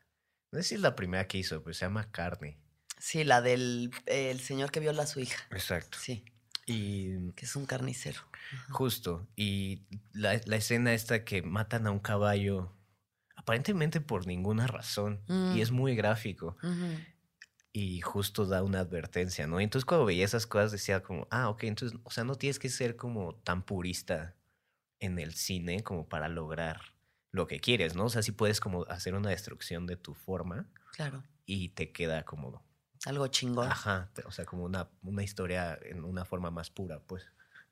no 0.51 0.59
sé 0.59 0.69
si 0.69 0.75
es 0.77 0.81
la 0.81 0.97
primera 0.97 1.27
que 1.27 1.39
hizo, 1.39 1.63
pero 1.63 1.75
se 1.75 1.85
llama 1.85 2.11
Carne. 2.11 2.59
Sí, 2.99 3.23
la 3.25 3.43
del 3.43 3.91
eh, 4.07 4.31
el 4.31 4.41
señor 4.41 4.71
que 4.71 4.81
viola 4.81 5.03
a 5.03 5.07
su 5.07 5.21
hija. 5.21 5.45
Exacto. 5.51 5.99
Sí, 6.01 6.25
Y 6.67 7.33
que 7.33 7.45
es 7.45 7.55
un 7.55 7.67
carnicero. 7.67 8.21
Justo. 8.71 9.29
Y 9.37 9.87
la, 10.13 10.41
la 10.47 10.57
escena 10.57 10.95
esta 10.95 11.25
que 11.25 11.43
matan 11.43 11.87
a 11.87 11.91
un 11.91 12.01
caballo, 12.01 12.75
aparentemente 13.37 14.01
por 14.01 14.27
ninguna 14.27 14.67
razón. 14.67 15.23
Mm. 15.29 15.57
Y 15.57 15.61
es 15.61 15.71
muy 15.71 15.95
gráfico. 15.95 16.57
Ujú. 16.63 16.99
Y 17.81 18.01
justo 18.01 18.45
da 18.45 18.65
una 18.65 18.81
advertencia, 18.81 19.47
¿no? 19.47 19.61
Y 19.61 19.65
entonces 19.65 19.85
cuando 19.85 20.05
veía 20.05 20.25
esas 20.25 20.49
cosas 20.49 20.73
decía 20.73 21.01
como, 21.01 21.29
ah, 21.31 21.49
ok, 21.49 21.63
entonces, 21.63 21.97
o 22.03 22.11
sea, 22.11 22.25
no 22.25 22.35
tienes 22.35 22.59
que 22.59 22.71
ser 22.71 22.97
como 22.97 23.37
tan 23.37 23.63
purista 23.63 24.35
en 24.99 25.21
el 25.21 25.33
cine 25.35 25.85
como 25.85 26.09
para 26.09 26.29
lograr 26.29 26.81
lo 27.31 27.47
que 27.47 27.61
quieres, 27.61 27.95
¿no? 27.95 28.07
O 28.07 28.09
sea, 28.09 28.23
sí 28.23 28.33
puedes 28.33 28.59
como 28.59 28.83
hacer 28.87 29.15
una 29.15 29.31
destrucción 29.31 29.87
de 29.87 29.97
tu 29.97 30.15
forma 30.15 30.69
Claro, 30.93 31.23
y 31.47 31.69
te 31.69 31.93
queda 31.93 32.25
como, 32.25 32.65
algo 33.05 33.29
chingón. 33.29 33.69
ajá, 33.71 34.11
o 34.27 34.33
sea, 34.33 34.45
como 34.45 34.65
una, 34.65 34.89
una 35.03 35.23
historia 35.23 35.79
en 35.81 36.03
una 36.03 36.25
forma 36.25 36.51
más 36.51 36.71
pura, 36.71 36.99
pues. 37.07 37.27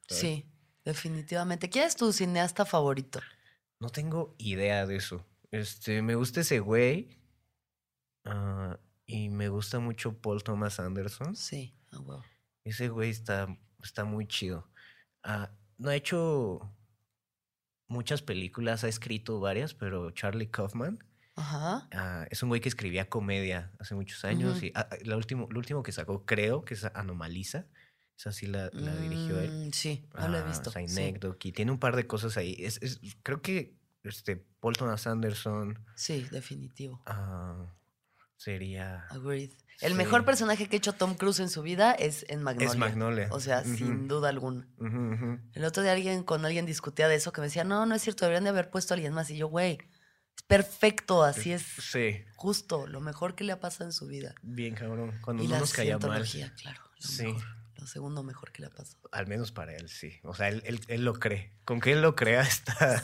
¿sabes? 0.06 0.20
Sí, 0.20 0.46
definitivamente. 0.84 1.68
¿Quién 1.68 1.84
es 1.86 1.96
tu 1.96 2.12
cineasta 2.12 2.64
favorito? 2.64 3.18
No 3.80 3.88
tengo 3.88 4.36
idea 4.38 4.86
de 4.86 4.94
eso. 4.96 5.26
Este, 5.50 6.00
me 6.00 6.14
gusta 6.14 6.42
ese 6.42 6.60
güey. 6.60 7.18
ah, 8.24 8.78
y 9.06 9.28
me 9.30 9.48
gusta 9.48 9.78
mucho 9.78 10.20
Paul 10.20 10.42
Thomas 10.42 10.80
Anderson. 10.80 11.36
Sí, 11.36 11.74
a 11.92 11.98
huevo. 12.00 12.24
Ese 12.64 12.88
güey 12.88 13.10
está, 13.10 13.46
está 13.82 14.04
muy 14.04 14.26
chido. 14.26 14.68
Ah, 15.22 15.50
no 15.78 15.90
ha 15.90 15.94
hecho 15.96 16.74
muchas 17.88 18.22
películas, 18.22 18.84
ha 18.84 18.88
escrito 18.88 19.40
varias, 19.40 19.74
pero 19.74 20.10
Charlie 20.10 20.50
Kaufman 20.50 20.98
Ajá. 21.36 21.88
ah, 21.92 22.26
es 22.30 22.42
un 22.42 22.48
güey 22.48 22.60
que 22.60 22.68
escribía 22.68 23.08
comedia 23.08 23.72
hace 23.78 23.94
muchos 23.94 24.24
años. 24.24 24.56
Ujú. 24.56 24.66
Y 24.66 24.72
ah, 24.74 24.88
la 25.04 25.16
último, 25.16 25.46
lo 25.50 25.58
último 25.58 25.82
que 25.82 25.92
sacó, 25.92 26.24
creo 26.24 26.64
que 26.64 26.74
es 26.74 26.84
Anomaliza. 26.84 27.66
Esa 28.18 28.32
sí 28.32 28.46
la, 28.46 28.70
la 28.72 28.96
dirigió 28.96 29.38
él. 29.40 29.68
Mm, 29.68 29.72
Sí, 29.72 30.08
no 30.18 30.28
lo 30.28 30.38
he 30.38 30.40
Ah, 30.40 30.44
visto. 30.44 30.70
sí. 30.70 31.52
Tiene 31.52 31.70
un 31.70 31.78
par 31.78 31.94
de 31.96 32.06
cosas 32.06 32.36
ahí. 32.38 32.56
Es, 32.58 32.80
es- 32.82 32.98
creo 33.22 33.42
que 33.42 33.76
este, 34.04 34.36
Paul 34.60 34.74
Thomas 34.74 35.06
Anderson 35.06 35.84
Sí, 35.96 36.22
definitivo. 36.30 37.02
ah, 37.04 37.75
sería. 38.36 39.04
Agreed. 39.10 39.50
El 39.82 39.92
Sí. 39.92 39.98
mejor 39.98 40.24
personaje 40.24 40.68
que 40.68 40.76
ha 40.76 40.78
hecho 40.78 40.94
Tom 40.94 41.14
Cruise 41.16 41.40
en 41.40 41.50
su 41.50 41.60
vida 41.62 41.92
es 41.92 42.24
en 42.28 42.42
Magnolia. 42.42 42.70
Es 42.70 42.76
Magnolia. 42.78 43.28
O 43.30 43.40
sea, 43.40 43.62
sin 43.62 44.08
duda 44.08 44.30
alguna. 44.30 44.66
El 45.52 45.64
otro 45.64 45.82
día 45.82 45.92
alguien 45.92 46.22
con 46.22 46.44
alguien 46.46 46.64
discutía 46.64 47.08
de 47.08 47.16
eso 47.16 47.30
que 47.32 47.40
me 47.42 47.48
decía, 47.48 47.64
no, 47.64 47.84
no 47.84 47.94
es 47.94 48.00
cierto, 48.02 48.24
deberían 48.24 48.44
de 48.44 48.50
haber 48.50 48.70
puesto 48.70 48.94
a 48.94 48.96
alguien 48.96 49.12
más. 49.12 49.28
Y 49.30 49.36
yo, 49.36 49.48
güey, 49.48 49.72
es 50.34 50.42
perfecto, 50.46 51.22
así 51.22 51.52
es 51.52 51.62
Sí, 51.62 52.24
justo, 52.36 52.86
lo 52.86 53.00
mejor 53.02 53.34
que 53.34 53.44
le 53.44 53.52
ha 53.52 53.60
pasado 53.60 53.84
en 53.84 53.92
su 53.92 54.06
vida. 54.06 54.34
bien 54.42 54.74
cabrón. 54.74 55.18
Cuando 55.22 55.42
y 55.42 55.48
la 55.48 55.58
nos 55.58 55.76
mal. 55.76 55.86
cientología, 55.86 56.54
claro. 56.54 56.80
Lo 56.98 57.06
Sí. 57.08 57.24
mejor, 57.24 57.42
lo 57.78 57.86
segundo 57.86 58.22
mejor 58.22 58.52
que 58.52 58.62
le 58.62 58.68
ha 58.68 58.70
pasado. 58.70 58.98
Al 59.12 59.26
menos 59.26 59.52
para 59.52 59.74
él, 59.76 59.88
sí. 59.88 60.18
O 60.22 60.34
sea, 60.34 60.48
él, 60.48 60.62
él- 60.66 60.80
él 60.88 61.04
lo 61.04 61.14
cree. 61.14 61.52
Con 61.64 61.80
que 61.80 61.92
él 61.92 62.02
lo 62.02 62.14
crea 62.16 62.40
está, 62.42 63.02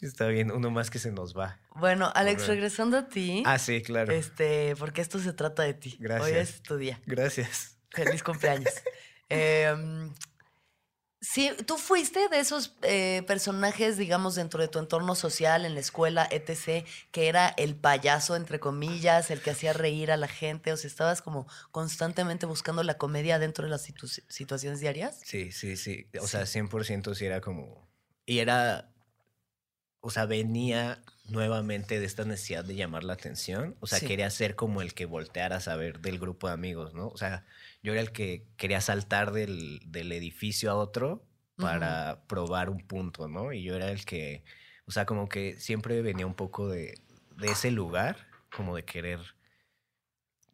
está 0.00 0.26
bien. 0.28 0.50
Uno 0.50 0.70
más 0.70 0.90
que 0.90 0.98
se 0.98 1.12
nos 1.12 1.36
va. 1.36 1.58
Bueno, 1.74 2.10
Alex, 2.14 2.46
regresando 2.46 2.96
a 2.98 3.08
ti, 3.08 3.42
Ah, 3.46 3.58
sí, 3.58 3.82
claro. 3.82 4.12
este, 4.12 4.74
porque 4.76 5.00
esto 5.00 5.18
se 5.18 5.32
trata 5.32 5.62
de 5.62 5.74
ti. 5.74 5.90
Hoy 5.92 5.98
Gracias. 6.00 6.50
es 6.50 6.62
tu 6.62 6.76
día. 6.76 7.00
Gracias. 7.06 7.76
Feliz 7.90 8.22
cumpleaños. 8.22 8.72
Em, 9.28 10.12
sí, 11.20 11.50
tú 11.66 11.78
fuiste 11.78 12.28
de 12.28 12.38
esos 12.40 12.74
eh, 12.82 13.22
personajes, 13.26 13.96
digamos, 13.96 14.34
dentro 14.34 14.60
de 14.60 14.68
tu 14.68 14.78
entorno 14.78 15.14
social, 15.14 15.64
en 15.64 15.74
la 15.74 15.80
escuela, 15.80 16.28
etc., 16.30 16.84
que 17.10 17.28
era 17.28 17.48
el 17.56 17.74
payaso, 17.74 18.36
entre 18.36 18.60
comillas, 18.60 19.30
el 19.30 19.40
que 19.40 19.50
hacía 19.50 19.72
reír 19.72 20.10
a 20.12 20.16
la 20.16 20.28
gente, 20.28 20.72
o 20.72 20.76
sea, 20.76 20.88
estabas 20.88 21.22
como 21.22 21.46
constantemente 21.72 22.46
buscando 22.46 22.82
la 22.82 22.98
comedia 22.98 23.38
dentro 23.38 23.64
de 23.64 23.70
las 23.70 23.88
situ- 23.88 24.22
situaciones 24.28 24.80
diarias. 24.80 25.20
Sí, 25.24 25.52
sí, 25.52 25.76
sí. 25.76 26.08
O 26.20 26.22
Sí. 26.26 26.28
sea, 26.32 26.46
100% 26.46 27.14
sí 27.14 27.24
era 27.26 27.40
como... 27.40 27.88
Y 28.26 28.38
era... 28.40 28.92
O 30.00 30.10
sea, 30.10 30.26
venía 30.26 31.02
nuevamente 31.24 31.98
de 31.98 32.06
esta 32.06 32.24
necesidad 32.24 32.64
de 32.64 32.76
llamar 32.76 33.02
la 33.02 33.14
atención. 33.14 33.76
O 33.80 33.88
sea, 33.88 33.98
Sí. 33.98 34.06
quería 34.06 34.30
ser 34.30 34.54
como 34.54 34.80
el 34.80 34.94
que 34.94 35.04
volteara 35.06 35.56
a 35.56 35.60
saber 35.60 35.98
del 36.00 36.20
grupo 36.20 36.46
de 36.46 36.52
amigos, 36.54 36.94
¿no? 36.94 37.08
O 37.08 37.16
sea, 37.16 37.44
yo 37.86 37.92
era 37.92 38.00
el 38.00 38.10
que 38.10 38.42
quería 38.56 38.80
saltar 38.80 39.30
del, 39.30 39.80
del 39.86 40.10
edificio 40.10 40.72
a 40.72 40.74
otro 40.74 41.24
para 41.54 42.24
probar 42.26 42.68
un 42.68 42.84
punto, 42.84 43.28
¿no? 43.28 43.52
Y 43.52 43.62
yo 43.62 43.76
era 43.76 43.92
el 43.92 44.04
que... 44.04 44.42
O 44.86 44.90
sea, 44.90 45.06
como 45.06 45.28
que 45.28 45.60
siempre 45.60 46.02
venía 46.02 46.26
un 46.26 46.34
poco 46.34 46.68
de, 46.68 47.00
de 47.36 47.46
ese 47.46 47.70
lugar, 47.70 48.26
como 48.50 48.74
de 48.74 48.84
querer 48.84 49.20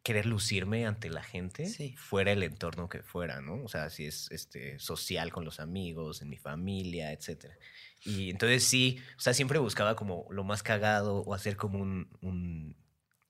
querer 0.03 0.27
lucirme 0.27 0.85
ante 0.85 1.09
la 1.09 1.23
gente, 1.23 1.65
Sí. 1.65 1.95
fuera 1.97 2.33
el 2.33 2.43
entorno 2.43 2.87
que 2.89 3.01
fuera, 3.01 3.41
¿no? 3.41 3.63
O 3.63 3.67
sea, 3.67 3.89
si 3.89 4.05
es 4.05 4.29
este, 4.31 4.77
social 4.77 5.31
con 5.31 5.43
los 5.45 5.59
amigos, 5.59 6.21
en 6.21 6.29
mi 6.29 6.37
familia, 6.37 7.13
etcétera. 7.13 7.57
Y 8.03 8.29
entonces 8.29 8.63
sí, 8.65 8.99
o 9.17 9.21
sea, 9.21 9.33
siempre 9.33 9.57
buscaba 9.59 9.95
como 9.95 10.27
lo 10.29 10.43
más 10.43 10.61
cagado 10.61 11.21
o 11.21 11.33
hacer 11.33 11.55
como 11.55 11.79
un, 11.79 12.09
un, 12.21 12.75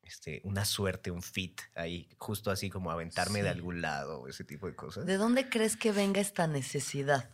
este, 0.04 0.42
una 0.44 0.66
suerte, 0.66 1.12
un 1.12 1.22
fit 1.22 1.62
ahí, 1.76 2.10
justo 2.18 2.52
así 2.52 2.70
como 2.70 2.92
aventarme 2.92 3.42
de 3.44 3.50
algún 3.50 3.82
lado 3.82 4.28
ese 4.28 4.44
tipo 4.44 4.68
de 4.68 4.76
cosas. 4.76 5.06
¿De 5.06 5.18
dónde 5.18 5.50
crees 5.50 5.76
que 5.78 5.92
venga 5.92 6.22
esta 6.22 6.48
necesidad? 6.48 7.30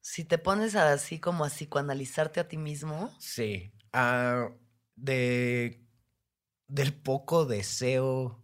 Si 0.00 0.24
te 0.24 0.38
pones 0.38 0.74
así 0.74 1.20
como 1.20 1.44
a 1.44 1.48
psicoanalizarte 1.48 2.40
a 2.40 2.48
ti 2.48 2.56
mismo, 2.56 3.14
Sí. 3.20 3.72
Ah, 3.92 4.48
de, 4.96 5.86
del 6.66 6.94
poco 6.94 7.44
deseo 7.44 8.42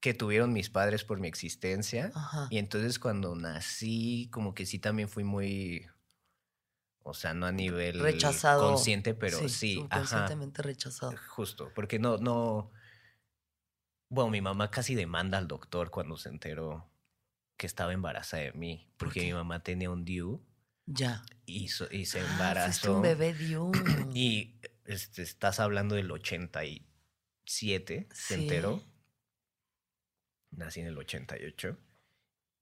que 0.00 0.14
tuvieron 0.14 0.52
mis 0.52 0.70
padres 0.70 1.04
por 1.04 1.20
mi 1.20 1.28
existencia. 1.28 2.10
ajá, 2.14 2.48
Y 2.50 2.58
entonces 2.58 2.98
cuando 2.98 3.36
nací, 3.36 4.28
como 4.32 4.54
que 4.54 4.66
sí 4.66 4.78
también 4.78 5.08
fui 5.08 5.24
muy, 5.24 5.86
o 7.10 7.14
sea, 7.14 7.34
no 7.34 7.46
a 7.46 7.52
nivel 7.52 8.00
rechazado. 8.00 8.66
consciente, 8.68 9.14
pero 9.14 9.48
sí, 9.48 9.74
subconscientemente 9.76 10.62
rechazado. 10.62 11.14
justo, 11.28 11.70
porque 11.74 11.98
no, 11.98 12.16
no, 12.18 12.70
bueno, 14.10 14.30
mi 14.30 14.40
mamá 14.40 14.70
casi 14.70 14.94
demanda 14.94 15.38
al 15.38 15.46
doctor 15.48 15.90
cuando 15.90 16.16
se 16.16 16.28
enteró 16.30 16.90
que 17.56 17.66
estaba 17.66 17.92
embarazada 17.92 18.42
de 18.44 18.52
mí, 18.52 18.86
¿Por 18.96 19.08
porque 19.08 19.20
mi 19.22 19.32
mamá 19.34 19.62
tenía 19.62 19.90
un 19.90 20.04
DIU 20.04 20.42
Ya. 20.86 21.22
y, 21.46 21.68
so- 21.68 21.88
y 21.90 22.06
se 22.06 22.20
Ah, 22.20 22.26
embarazó. 22.32 22.96
un 22.96 23.02
bebé 23.02 23.34
Diu. 23.34 23.70
Y 24.14 24.58
este, 24.86 25.22
estás 25.22 25.60
hablando 25.60 25.94
del 25.94 26.10
87, 26.10 28.08
se 28.12 28.34
Sí. 28.36 28.40
enteró. 28.42 28.82
Nací 30.52 30.80
en 30.80 30.86
el 30.88 30.98
88. 30.98 31.76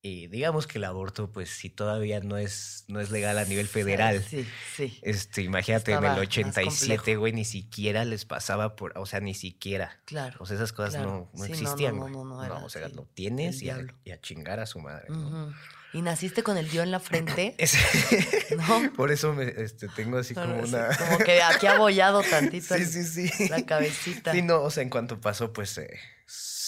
Y 0.01 0.29
digamos 0.29 0.69
que 0.69 0.79
el 0.79 0.85
aborto, 0.85 1.33
pues 1.33 1.51
sí, 1.51 1.71
todavía 1.71 2.21
no 2.21 2.39
es, 2.39 2.85
no 2.87 3.01
es 3.01 3.11
legal 3.11 3.37
a 3.37 3.45
nivel 3.45 3.67
federal. 3.67 4.23
Sí, 4.23 4.47
sí. 4.77 4.99
Este, 5.03 5.43
imagínate, 5.43 5.91
Estaba 5.93 6.07
en 6.09 6.15
el 6.15 6.21
87, 6.21 6.97
complejo. 6.97 7.21
güey, 7.21 7.33
ni 7.33 7.45
siquiera 7.45 8.05
les 8.05 8.25
pasaba 8.25 8.77
por, 8.77 8.97
o 8.97 9.07
sea, 9.07 9.19
ni 9.19 9.35
siquiera. 9.35 10.01
Claro. 10.05 10.37
O 10.41 10.47
sea, 10.47 10.55
esas 10.57 10.73
cosas 10.73 10.95
Claro. 10.95 11.29
no, 11.35 11.41
no 11.41 11.45
Sí, 11.47 11.51
no, 11.53 11.59
no, 11.59 11.63
existían, 11.65 11.97
no, 11.99 12.09
no, 12.09 12.25
no, 12.25 12.45
era 12.45 12.55
o 12.55 12.69
sea, 12.69 12.89
lo 12.89 13.07
tienes 13.15 13.61
y 13.61 13.71
a, 13.71 13.75
diablo. 13.75 13.95
y 14.05 14.13
a 14.13 14.21
chingar 14.21 14.61
a 14.61 14.67
su 14.67 14.79
madre, 14.79 15.07
¿no? 15.11 15.53
Y 15.95 16.03
naciste 16.03 16.43
con 16.45 16.59
el 16.59 16.69
Dio 16.71 16.83
en 16.83 16.91
la 16.93 17.01
frente. 17.01 17.57
¿No? 18.57 18.93
Por 18.97 19.11
eso 19.11 19.33
me, 19.35 19.53
este, 19.57 19.89
tengo 19.89 20.19
así 20.19 20.33
como 20.35 20.63
Sí, 20.65 20.69
una... 20.75 20.97
Como 20.97 21.19
que 21.19 21.43
aquí 21.43 21.67
abollado 21.67 22.23
tantito 22.23 22.77
Sí, 22.77 22.83
el- 22.83 22.87
sí, 22.87 23.29
sí. 23.29 23.49
la 23.49 23.65
cabecita. 23.67 24.33
Sí, 24.33 24.43
no, 24.43 24.61
o 24.63 24.71
sea, 24.71 24.83
en 24.85 24.91
cuanto 24.91 25.21
pasó, 25.21 25.53
pues 25.53 25.77
eh, 25.79 25.99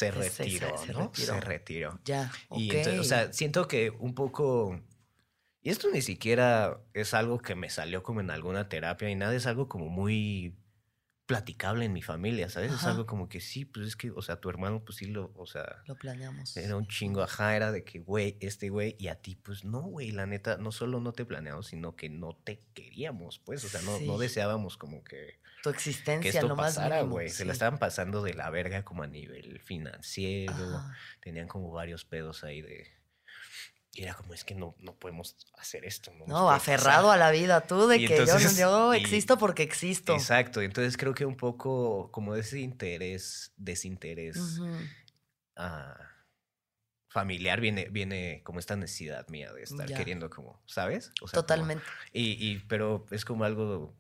se 0.00 0.10
retiró, 0.10 0.78
se 0.78 0.92
¿no? 0.92 1.00
retiró. 1.06 1.34
Se 1.34 1.40
retiró. 1.40 2.00
Ya, 2.04 2.32
Y 2.56 2.68
ok. 2.70 2.74
entonces, 2.76 3.00
o 3.00 3.04
sea, 3.04 3.32
siento 3.32 3.68
que 3.68 3.90
un 3.90 4.14
poco. 4.14 4.80
Y 5.62 5.70
esto 5.70 5.88
ni 5.92 6.00
siquiera 6.02 6.80
es 6.94 7.12
algo 7.14 7.38
que 7.38 7.54
me 7.54 7.68
salió 7.68 8.02
como 8.02 8.20
en 8.20 8.30
alguna 8.30 8.68
terapia 8.68 9.08
ni 9.08 9.14
nada, 9.14 9.34
es 9.34 9.46
algo 9.46 9.68
como 9.68 9.88
muy 9.88 10.56
platicable 11.26 11.84
en 11.84 11.92
mi 11.92 12.02
familia, 12.02 12.48
¿sabes? 12.48 12.72
Es 12.72 12.82
algo 12.82 13.06
como 13.06 13.28
que 13.28 13.40
sí, 13.40 13.64
pues 13.64 13.86
es 13.86 13.94
que, 13.94 14.10
o 14.10 14.20
sea, 14.20 14.40
tu 14.40 14.48
hermano, 14.50 14.82
pues 14.84 14.96
sí 14.98 15.04
lo, 15.04 15.30
o 15.36 15.46
sea, 15.46 15.64
Lo 15.86 15.94
planeamos. 15.94 16.56
era 16.56 16.74
un 16.76 16.88
chingo, 16.88 17.22
ajá, 17.22 17.54
era 17.54 17.70
de 17.70 17.84
que, 17.84 18.00
güey, 18.00 18.36
este 18.40 18.68
güey, 18.68 18.96
y 18.98 19.06
a 19.06 19.14
ti, 19.14 19.36
pues 19.36 19.64
no, 19.64 19.82
güey, 19.82 20.10
la 20.10 20.26
neta, 20.26 20.56
no 20.56 20.72
solo 20.72 20.98
no 20.98 21.12
te 21.12 21.24
planeamos, 21.24 21.68
sino 21.68 21.94
que 21.94 22.08
no 22.08 22.36
te 22.42 22.64
queríamos, 22.74 23.38
pues, 23.38 23.62
o 23.64 23.68
sea, 23.68 23.80
no, 23.82 24.18
deseábamos 24.18 24.76
como 24.76 25.04
que 25.04 25.39
Tu 25.62 25.70
que 25.70 25.76
existencia, 25.76 26.30
esto 26.30 26.48
lo 26.48 26.56
más 26.56 26.74
pasara, 26.76 26.96
mínimo, 26.96 27.12
güey. 27.14 27.28
Se 27.28 27.44
la 27.44 27.52
estaban 27.52 27.78
pasando 27.78 28.22
de 28.22 28.34
la 28.34 28.48
verga 28.50 28.82
como 28.84 29.02
a 29.02 29.06
nivel 29.06 29.60
financiero. 29.60 30.52
Ajá. 30.76 30.96
Tenían 31.20 31.48
como 31.48 31.70
varios 31.70 32.04
pedos 32.04 32.44
ahí 32.44 32.62
de... 32.62 32.86
Y 33.92 34.04
era 34.04 34.14
como, 34.14 34.32
es 34.34 34.44
que 34.44 34.54
no, 34.54 34.76
no 34.78 34.94
podemos 34.94 35.36
hacer 35.58 35.84
esto. 35.84 36.12
No, 36.28 36.50
aferrado 36.50 37.08
pasar". 37.08 37.20
a 37.20 37.24
la 37.26 37.30
vida 37.32 37.60
tú, 37.62 37.88
de 37.88 37.96
Y 37.96 38.06
que 38.06 38.16
yo 38.18 38.22
entonces- 38.22 38.56
yo, 38.56 38.94
y- 38.94 38.98
existo 38.98 39.36
porque 39.36 39.64
existo. 39.64 40.14
Exacto. 40.14 40.62
Entonces 40.62 40.96
creo 40.96 41.12
que 41.12 41.26
un 41.26 41.36
poco 41.36 42.10
como 42.12 42.36
ese 42.36 42.60
interés, 42.60 43.52
desinterés 43.56 44.60
ah, 45.56 45.98
familiar 47.08 47.60
viene, 47.60 47.88
viene 47.90 48.42
como 48.44 48.60
esta 48.60 48.76
necesidad 48.76 49.26
mía 49.28 49.52
de 49.52 49.62
estar 49.64 49.88
Ya. 49.88 49.96
queriendo 49.96 50.30
como, 50.30 50.62
¿sabes? 50.66 51.08
O 51.20 51.26
sea, 51.26 51.32
como- 51.36 51.42
Totalmente. 51.42 51.84
y, 52.12 52.30
y, 52.48 52.58
pero 52.68 53.06
es 53.10 53.24
como 53.24 53.44
algo 53.44 53.94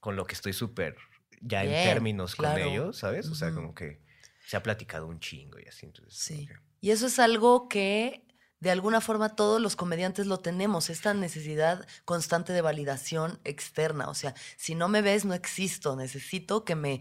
con 0.00 0.16
lo 0.16 0.26
que 0.26 0.34
estoy 0.34 0.52
súper 0.52 0.96
ya 1.42 1.62
Bien, 1.62 1.74
en 1.74 1.84
términos 1.84 2.34
claro. 2.36 2.62
con 2.62 2.72
ellos, 2.72 2.98
¿sabes? 2.98 3.26
O 3.28 3.34
sea, 3.34 3.52
como 3.52 3.74
que 3.74 4.00
se 4.46 4.56
ha 4.56 4.62
platicado 4.62 5.06
un 5.06 5.20
chingo 5.20 5.58
y 5.58 5.66
así. 5.68 5.86
Entonces, 5.86 6.18
Sí. 6.18 6.48
Y 6.82 6.90
eso 6.90 7.06
es 7.06 7.18
algo 7.18 7.68
que 7.68 8.26
de 8.58 8.70
alguna 8.70 9.00
forma 9.00 9.34
todos 9.36 9.58
los 9.58 9.74
comediantes 9.74 10.26
lo 10.26 10.40
tenemos, 10.40 10.90
esta 10.90 11.14
necesidad 11.14 11.86
constante 12.04 12.52
de 12.52 12.60
validación 12.60 13.40
externa. 13.44 14.10
O 14.10 14.14
sea, 14.14 14.34
si 14.58 14.74
no 14.74 14.88
me 14.88 15.00
ves, 15.00 15.24
no 15.24 15.32
existo. 15.32 15.96
Necesito 15.96 16.62
que 16.66 16.74
me 16.74 17.00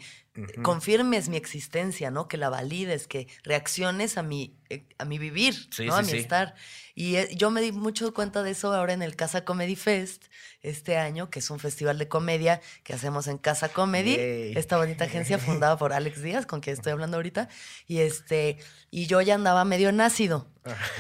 confirmes 0.64 1.28
mi 1.28 1.36
existencia, 1.36 2.12
¿no? 2.12 2.30
Que 2.30 2.38
la 2.38 2.48
valides, 2.50 3.08
que 3.08 3.28
reacciones 3.44 4.18
a 4.18 4.24
mi, 4.24 4.58
eh, 4.70 4.88
a 4.98 5.04
mi 5.06 5.18
vivir, 5.18 5.54
Sí, 5.72 5.86
¿no? 5.86 5.96
a 5.96 6.02
mi 6.02 6.12
sí. 6.12 6.18
estar. 6.18 6.56
Y 6.96 7.16
eh, 7.18 7.30
yo 7.36 7.52
me 7.52 7.60
di 7.62 7.74
mucho 7.74 8.14
cuenta 8.14 8.42
de 8.42 8.52
eso 8.52 8.74
ahora 8.74 8.94
en 8.94 9.02
el 9.02 9.18
Casa 9.18 9.44
Comedy 9.44 9.76
Fest 9.76 10.26
este 10.62 10.98
año, 10.98 11.30
que 11.30 11.40
es 11.40 11.50
un 11.50 11.60
festival 11.60 11.98
de 11.98 12.08
comedia 12.08 12.62
que 12.84 12.94
hacemos 12.94 13.28
en 13.28 13.38
Casa 13.38 13.70
Comedy, 13.70 14.18
Yay. 14.18 14.54
esta 14.58 14.78
bonita 14.78 15.06
agencia 15.06 15.38
fundada 15.40 15.78
por 15.78 15.94
Alex 15.94 16.22
Díaz, 16.22 16.46
con 16.46 16.60
quien 16.62 16.76
estoy 16.76 16.92
hablando 16.92 17.18
ahorita. 17.18 17.50
Y 17.88 18.00
este, 18.00 18.58
y 18.92 19.08
yo 19.08 19.22
ya 19.22 19.36
andaba 19.36 19.64
medio 19.66 19.90
en 19.90 20.02
ácido. 20.02 20.48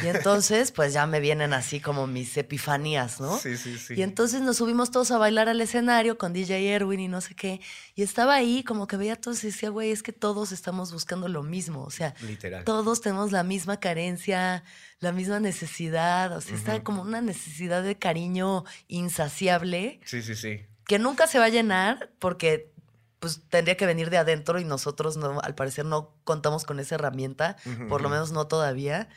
Y 0.03 0.07
entonces, 0.07 0.71
pues 0.71 0.93
ya 0.93 1.05
me 1.05 1.19
vienen 1.19 1.53
así 1.53 1.79
como 1.79 2.07
mis 2.07 2.35
epifanías, 2.37 3.19
¿no? 3.19 3.37
Sí, 3.37 3.55
sí, 3.55 3.77
sí. 3.77 3.93
Y 3.97 4.01
entonces 4.01 4.41
nos 4.41 4.57
subimos 4.57 4.89
todos 4.89 5.11
a 5.11 5.17
bailar 5.19 5.47
al 5.47 5.61
escenario 5.61 6.17
con 6.17 6.33
DJ 6.33 6.71
Erwin 6.73 6.99
y 7.01 7.07
no 7.07 7.21
sé 7.21 7.35
qué. 7.35 7.59
Y 7.93 8.01
estaba 8.01 8.33
ahí 8.35 8.63
como 8.63 8.87
que 8.87 8.97
veía 8.97 9.13
a 9.13 9.15
todos 9.17 9.43
y 9.43 9.47
decía, 9.47 9.69
güey, 9.69 9.91
es 9.91 10.01
que 10.01 10.11
todos 10.13 10.51
estamos 10.51 10.91
buscando 10.91 11.27
lo 11.27 11.43
mismo. 11.43 11.83
O 11.83 11.91
sea, 11.91 12.15
Literal. 12.21 12.63
todos 12.63 13.01
tenemos 13.01 13.31
la 13.31 13.43
misma 13.43 13.79
carencia, 13.79 14.63
la 14.99 15.11
misma 15.11 15.39
necesidad. 15.39 16.35
O 16.35 16.41
sea, 16.41 16.55
está 16.55 16.83
como 16.83 17.01
una 17.01 17.21
necesidad 17.21 17.83
de 17.83 17.97
cariño 17.97 18.63
insaciable 18.87 19.99
Sí, 20.05 20.21
sí, 20.21 20.35
sí. 20.35 20.61
que 20.85 20.99
nunca 20.99 21.27
se 21.27 21.39
va 21.39 21.45
a 21.45 21.49
llenar 21.49 22.11
porque 22.19 22.71
pues 23.19 23.41
tendría 23.49 23.75
que 23.75 23.85
venir 23.85 24.09
de 24.09 24.17
adentro 24.17 24.59
y 24.59 24.63
nosotros 24.65 25.17
no, 25.17 25.41
al 25.41 25.53
parecer 25.53 25.83
no 25.85 26.15
contamos 26.23 26.63
con 26.63 26.79
esa 26.79 26.95
herramienta, 26.95 27.57
por 27.89 28.01
lo 28.01 28.07
menos 28.09 28.31
no 28.31 28.47
todavía. 28.47 29.09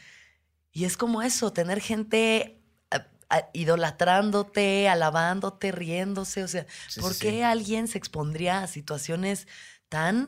Y 0.73 0.87
es 0.87 0.97
como 0.97 1.23
eso, 1.23 1.53
tener 1.53 1.81
gente 1.81 2.61
a- 2.91 3.07
a- 3.31 3.49
idolatrándote, 3.53 4.89
alabándote, 4.89 5.71
riéndose, 5.71 6.43
o 6.43 6.49
sea, 6.49 6.67
Sí, 6.89 7.01
¿por 7.01 7.15
sí, 7.15 7.21
qué 7.21 7.31
sí. 7.31 7.43
alguien 7.43 7.87
se 7.87 7.99
expondría 7.99 8.63
a 8.65 8.67
situaciones 8.67 9.47
tan 9.89 10.27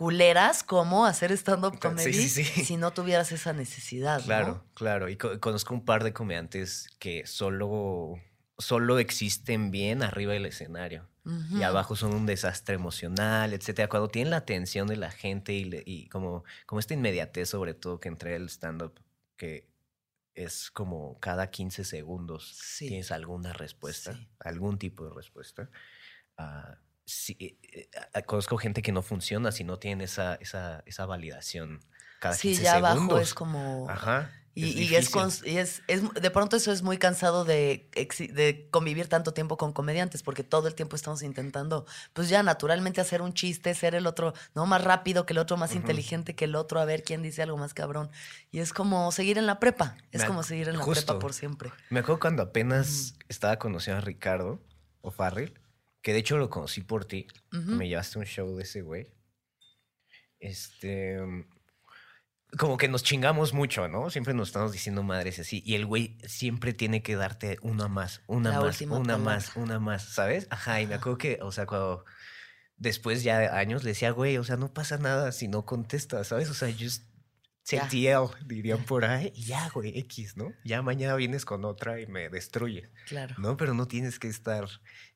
culeras 0.00 0.62
como 0.62 1.04
hacer 1.04 1.30
stand-up 1.32 1.78
comedy 1.78 2.14
sí, 2.26 2.42
sí. 2.42 2.64
si 2.64 2.78
no 2.78 2.94
tuvieras 2.94 3.32
esa 3.32 3.52
necesidad? 3.52 4.20
¿no? 4.20 4.24
Claro, 4.24 4.64
claro. 4.72 5.08
Y 5.10 5.16
co- 5.18 5.38
conozco 5.40 5.74
un 5.74 5.84
par 5.84 6.04
de 6.04 6.14
comediantes 6.14 6.88
que 6.98 7.26
solo, 7.26 8.14
solo 8.56 8.98
existen 8.98 9.70
bien 9.70 10.02
arriba 10.02 10.32
del 10.32 10.46
escenario. 10.46 11.06
Y 11.52 11.62
abajo 11.64 11.96
son 11.96 12.14
un 12.14 12.24
desastre 12.24 12.76
emocional, 12.76 13.52
etcétera. 13.52 13.90
Cuando 13.90 14.08
tienen 14.08 14.30
la 14.30 14.38
atención 14.38 14.88
de 14.88 14.96
la 14.96 15.10
gente 15.10 15.52
y, 15.52 15.64
le- 15.64 15.82
y 15.84 16.08
como, 16.08 16.44
como 16.64 16.80
esta 16.80 16.94
inmediatez, 16.94 17.50
sobre 17.50 17.74
todo 17.74 18.00
que 18.00 18.08
entre 18.08 18.36
el 18.36 18.48
stand-up, 18.48 18.98
que 19.36 19.68
es 20.34 20.70
como 20.70 21.20
cada 21.20 21.50
15 21.50 21.84
segundos 21.84 22.56
tienes 22.88 23.10
alguna 23.12 23.52
respuesta, 23.52 24.18
algún 24.38 24.78
tipo 24.78 25.04
de 25.04 25.10
respuesta. 25.14 25.68
Ah, 26.38 26.78
sí, 27.10 27.36
eh, 27.40 27.88
eh, 28.14 28.22
conozco 28.24 28.56
gente 28.56 28.82
que 28.82 28.92
no 28.92 29.02
funciona 29.02 29.52
si 29.52 29.64
no 29.64 29.78
tienen 29.78 30.00
esa, 30.02 30.34
esa, 30.36 30.82
esa 30.86 31.06
validación 31.06 31.80
cada 32.20 32.34
Sí, 32.34 32.48
15 32.48 32.62
ya 32.62 32.72
segundos. 32.74 32.98
abajo 32.98 33.18
es 33.18 33.34
como... 33.34 33.86
Ajá. 33.88 34.30
Y, 34.52 34.64
es 34.64 34.74
y 34.74 34.82
es, 34.82 34.90
difícil. 34.90 35.14
cons- 35.20 35.46
y 35.46 35.58
es, 35.58 35.82
es- 35.86 36.02
de 36.12 36.30
pronto 36.32 36.56
eso 36.56 36.72
es 36.72 36.82
muy 36.82 36.98
cansado 36.98 37.44
de, 37.44 37.88
de 37.94 38.68
convivir 38.72 39.06
tanto 39.08 39.32
tiempo 39.32 39.56
con 39.56 39.72
comediantes, 39.72 40.24
porque 40.24 40.42
todo 40.42 40.66
el 40.66 40.74
tiempo 40.74 40.96
estamos 40.96 41.22
intentando, 41.22 41.86
pues 42.14 42.28
ya 42.28 42.42
naturalmente 42.42 43.00
hacer 43.00 43.22
un 43.22 43.32
chiste, 43.32 43.72
ser 43.74 43.94
el 43.94 44.08
otro, 44.08 44.34
no 44.56 44.66
más 44.66 44.82
rápido 44.82 45.24
que 45.24 45.34
el 45.34 45.38
otro, 45.38 45.56
más 45.56 45.76
inteligente 45.76 46.34
que 46.34 46.46
el 46.46 46.56
otro, 46.56 46.80
a 46.80 46.84
ver 46.84 47.04
quién 47.04 47.22
dice 47.22 47.42
algo 47.42 47.56
más 47.58 47.74
cabrón. 47.74 48.10
Y 48.50 48.58
es 48.58 48.72
como 48.72 49.12
seguir 49.12 49.38
en 49.38 49.46
la 49.46 49.60
prepa, 49.60 49.96
es 50.10 50.22
Me 50.22 50.26
como 50.26 50.42
seguir 50.42 50.68
en 50.68 50.78
la 50.78 50.84
prepa 50.84 51.18
por 51.20 51.32
siempre. 51.32 51.70
Me 51.88 52.00
acuerdo 52.00 52.18
cuando 52.20 52.42
apenas 52.42 53.14
estaba 53.28 53.56
conociendo 53.60 53.98
a 53.98 54.04
Ricardo 54.04 54.60
o 55.00 55.12
Farrell, 55.12 55.54
que 56.02 56.12
de 56.12 56.20
hecho 56.20 56.38
lo 56.38 56.50
conocí 56.50 56.82
por 56.82 57.04
ti. 57.04 57.26
Me 57.50 57.88
llevaste 57.88 58.18
un 58.18 58.24
show 58.24 58.56
de 58.56 58.62
ese 58.62 58.82
güey. 58.82 59.08
Este. 60.38 61.18
Como 62.58 62.76
que 62.76 62.88
nos 62.88 63.04
chingamos 63.04 63.52
mucho, 63.52 63.86
¿no? 63.86 64.10
Siempre 64.10 64.34
nos 64.34 64.48
estamos 64.48 64.72
diciendo 64.72 65.02
madres 65.04 65.38
así. 65.38 65.62
Y 65.64 65.76
el 65.76 65.86
güey 65.86 66.18
siempre 66.26 66.72
tiene 66.72 67.00
que 67.02 67.14
darte 67.14 67.58
una 67.62 67.86
más, 67.86 68.22
una 68.26 68.50
La 68.50 68.60
más, 68.60 68.80
una 68.80 69.00
palabra. 69.00 69.18
más, 69.24 69.56
una 69.56 69.78
más, 69.78 70.02
¿sabes? 70.02 70.48
Ajá, 70.50 70.80
y 70.80 70.86
me 70.88 70.94
acuerdo 70.94 71.18
que, 71.18 71.38
o 71.42 71.52
sea, 71.52 71.66
cuando 71.66 72.04
después 72.76 73.22
ya 73.22 73.56
años 73.56 73.84
le 73.84 73.90
decía, 73.90 74.10
güey, 74.10 74.36
o 74.38 74.42
sea, 74.42 74.56
no 74.56 74.72
pasa 74.72 74.98
nada 74.98 75.30
si 75.30 75.46
no 75.46 75.64
contestas, 75.64 76.28
¿sabes? 76.28 76.50
O 76.50 76.54
sea, 76.54 76.72
just 76.72 77.09
take 77.64 77.86
the 77.90 78.10
L, 78.10 78.26
dirían 78.46 78.84
por 78.84 79.04
ahí, 79.04 79.32
y 79.34 79.44
ya, 79.44 79.68
güey, 79.72 79.96
X, 80.00 80.36
¿no? 80.36 80.52
Ya 80.64 80.82
mañana 80.82 81.14
vienes 81.14 81.44
con 81.44 81.64
otra 81.64 82.00
y 82.00 82.06
me 82.06 82.28
destruye. 82.28 82.90
Claro. 83.06 83.34
¿no? 83.38 83.56
Pero 83.56 83.74
no 83.74 83.86
tienes 83.86 84.18
que 84.18 84.28
estar 84.28 84.66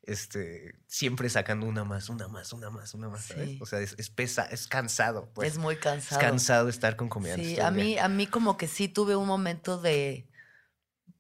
este, 0.02 0.74
siempre 0.87 1.28
sacando 1.28 1.66
una 1.66 1.85
más, 1.85 2.09
una 2.09 2.28
más, 2.28 2.52
una 2.52 2.70
más, 2.70 2.94
una 2.94 3.09
más, 3.09 3.24
¿sabes? 3.24 3.48
Sí. 3.50 3.59
O 3.61 3.66
sea, 3.66 3.80
es, 3.80 3.94
es 3.98 4.11
pesa, 4.11 4.44
es 4.44 4.66
cansado, 4.68 5.30
pues. 5.35 5.52
es 5.52 5.59
muy 5.59 5.74
Es 5.74 5.80
cansado. 5.80 6.20
cansado 6.20 6.68
estar 6.68 6.96
con 6.96 7.09
comediantes. 7.09 7.48
Sí, 7.48 7.61
a 7.61 7.70
mí, 7.70 7.98
a 7.98 8.09
mí 8.09 8.26
como 8.26 8.57
que 8.57 8.68
sí 8.68 8.88
tuve 8.88 9.16
un 9.16 9.26
momento 9.26 9.80
de, 9.80 10.28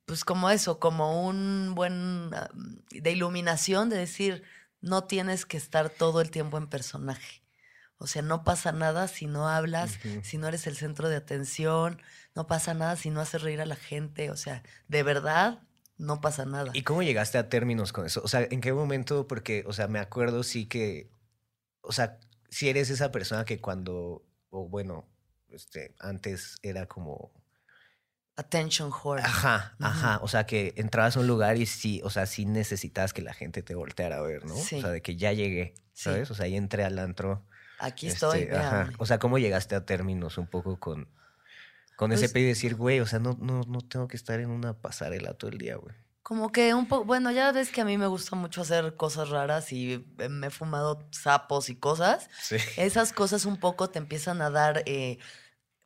pues 0.04 0.24
como 0.24 0.50
eso, 0.50 0.78
como 0.78 1.26
un 1.26 1.72
buen, 1.74 2.30
ah, 2.34 2.50
de 2.90 3.10
iluminación, 3.10 3.88
de 3.88 3.96
decir, 3.96 4.42
no 4.80 5.04
tienes 5.04 5.46
que 5.46 5.56
estar 5.56 5.88
todo 5.88 6.20
el 6.20 6.30
tiempo 6.30 6.58
en 6.58 6.66
personaje. 6.68 7.42
O 8.04 8.06
sea, 8.06 8.20
no 8.22 8.44
pasa 8.44 8.70
nada 8.70 9.08
si 9.08 9.26
no 9.26 9.48
hablas, 9.48 9.98
si 10.22 10.36
no 10.36 10.46
eres 10.46 10.66
el 10.66 10.76
centro 10.76 11.08
de 11.08 11.16
atención, 11.16 12.00
no 12.34 12.46
pasa 12.46 12.74
nada 12.74 12.96
si 12.96 13.08
no 13.08 13.20
haces 13.22 13.40
reír 13.40 13.60
a 13.62 13.66
la 13.66 13.76
gente. 13.76 14.30
O 14.30 14.36
sea, 14.36 14.62
de 14.88 15.02
verdad, 15.02 15.62
no 15.96 16.20
pasa 16.20 16.44
nada. 16.44 16.70
¿Y 16.74 16.82
cómo 16.82 17.02
llegaste 17.02 17.38
a 17.38 17.48
términos 17.48 17.92
con 17.94 18.04
eso? 18.04 18.20
O 18.22 18.28
sea, 18.28 18.46
¿en 18.50 18.60
qué 18.60 18.72
momento? 18.74 19.26
Porque, 19.26 19.64
o 19.66 19.72
sea, 19.72 19.88
me 19.88 19.98
acuerdo 20.00 20.42
sí 20.42 20.66
que, 20.66 21.10
o 21.80 21.92
sea, 21.92 22.18
si 22.50 22.68
eres 22.68 22.90
esa 22.90 23.10
persona 23.10 23.44
que 23.46 23.58
cuando, 23.60 24.22
o 24.50 24.68
bueno, 24.68 25.08
este, 25.48 25.94
antes 25.98 26.58
era 26.62 26.86
como, 26.86 27.32
Attention 28.36 28.90
whore. 28.92 29.22
ajá, 29.22 29.76
ajá, 29.78 30.18
o 30.20 30.26
sea, 30.28 30.44
que 30.44 30.74
entrabas 30.76 31.16
a 31.16 31.20
un 31.20 31.28
lugar 31.28 31.56
y 31.56 31.66
sí, 31.66 32.00
o 32.04 32.10
sea, 32.10 32.26
sí 32.26 32.44
necesitabas 32.44 33.12
que 33.12 33.22
la 33.22 33.32
gente 33.32 33.62
te 33.62 33.76
volteara 33.76 34.16
a 34.18 34.22
ver, 34.22 34.44
¿no? 34.44 34.56
Sí. 34.56 34.76
O 34.78 34.80
sea, 34.80 34.90
de 34.90 35.00
que 35.02 35.16
ya 35.16 35.32
llegué, 35.32 35.74
Sí. 35.92 36.10
¿sabes? 36.10 36.30
O 36.32 36.34
sea, 36.34 36.48
ya 36.48 36.56
entré 36.56 36.82
al 36.84 36.98
antro. 36.98 37.46
Aquí 37.84 38.06
estoy, 38.08 38.40
Este, 38.42 38.56
ajá. 38.56 38.90
O 38.98 39.06
sea, 39.06 39.18
¿cómo 39.18 39.38
llegaste 39.38 39.74
a 39.74 39.84
términos 39.84 40.38
un 40.38 40.46
poco 40.46 40.78
con, 40.78 41.08
con 41.96 42.12
ese 42.12 42.22
Pues- 42.24 42.32
pedo 42.32 42.44
y 42.44 42.48
decir, 42.48 42.74
güey, 42.74 43.00
o 43.00 43.06
sea, 43.06 43.18
no, 43.18 43.36
no, 43.40 43.62
no 43.68 43.80
tengo 43.80 44.08
que 44.08 44.16
estar 44.16 44.40
en 44.40 44.50
una 44.50 44.74
pasarela 44.74 45.34
todo 45.34 45.50
el 45.50 45.58
día, 45.58 45.76
güey? 45.76 45.94
Como 46.22 46.50
que 46.52 46.72
un 46.72 46.88
poco, 46.88 47.04
bueno, 47.04 47.30
ya 47.30 47.52
ves 47.52 47.70
que 47.70 47.82
a 47.82 47.84
mí 47.84 47.98
me 47.98 48.06
gusta 48.06 48.34
mucho 48.34 48.62
hacer 48.62 48.96
cosas 48.96 49.28
raras 49.28 49.70
y 49.72 50.06
me 50.30 50.46
he 50.46 50.50
fumado 50.50 51.06
sapos 51.10 51.68
y 51.68 51.76
cosas. 51.76 52.30
Sí. 52.40 52.56
Esas 52.78 53.12
cosas 53.12 53.44
un 53.44 53.58
poco 53.58 53.90
te 53.90 53.98
empiezan 53.98 54.40
a 54.40 54.48
dar, 54.48 54.82
eh, 54.86 55.18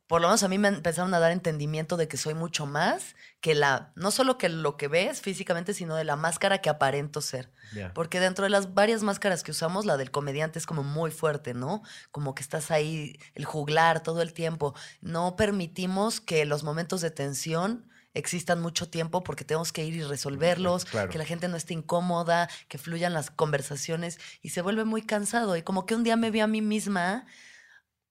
por 0.09 0.21
lo 0.21 0.27
menos 0.27 0.41
a 0.41 0.47
mí 0.47 0.57
me 0.57 0.69
empezaron 0.69 1.13
a 1.13 1.19
dar 1.19 1.31
entendimiento 1.31 1.95
de 1.95 2.07
que 2.07 2.17
soy 2.17 2.33
mucho 2.33 2.65
más 2.65 3.15
que 3.41 3.53
la, 3.53 3.91
no 3.95 4.09
solo 4.09 4.39
que 4.39 4.49
lo 4.49 4.75
que 4.75 4.87
ves 4.87 5.21
físicamente, 5.21 5.75
sino 5.75 5.95
de 5.95 6.03
la 6.03 6.15
máscara 6.15 6.57
que 6.57 6.69
aparento 6.71 7.21
ser. 7.21 7.51
Porque 7.93 8.19
dentro 8.19 8.43
de 8.45 8.49
las 8.49 8.73
varias 8.73 9.03
máscaras 9.03 9.43
que 9.43 9.51
usamos, 9.51 9.85
la 9.85 9.97
del 9.97 10.09
comediante 10.09 10.57
es 10.57 10.65
como 10.65 10.81
muy 10.81 11.11
fuerte, 11.11 11.53
¿no? 11.53 11.83
Como 12.09 12.33
que 12.33 12.41
estás 12.41 12.71
ahí, 12.71 13.19
el 13.35 13.45
juglar 13.45 14.01
todo 14.01 14.23
el 14.23 14.33
tiempo. 14.33 14.73
No 14.99 15.35
permitimos 15.35 16.19
que 16.21 16.43
los 16.45 16.63
momentos 16.63 17.01
de 17.01 17.11
tensión 17.11 17.85
existan 18.15 18.59
mucho 18.59 18.89
tiempo 18.89 19.23
porque 19.23 19.45
tenemos 19.45 19.71
que 19.71 19.85
ir 19.85 19.95
y 19.95 20.01
resolverlos, 20.01 20.85
Claro. 20.85 21.11
que 21.11 21.19
la 21.19 21.25
gente 21.25 21.47
no 21.49 21.55
esté 21.55 21.75
incómoda, 21.75 22.49
que 22.67 22.79
fluyan 22.79 23.13
las 23.13 23.29
conversaciones 23.29 24.17
y 24.41 24.49
se 24.49 24.63
vuelve 24.63 24.85
muy 24.85 25.03
cansado. 25.03 25.55
Y 25.55 25.61
como 25.61 25.85
que 25.85 25.93
un 25.93 26.03
día 26.03 26.15
me 26.15 26.31
vi 26.31 26.39
a 26.39 26.47
mí 26.47 26.63
misma 26.63 27.27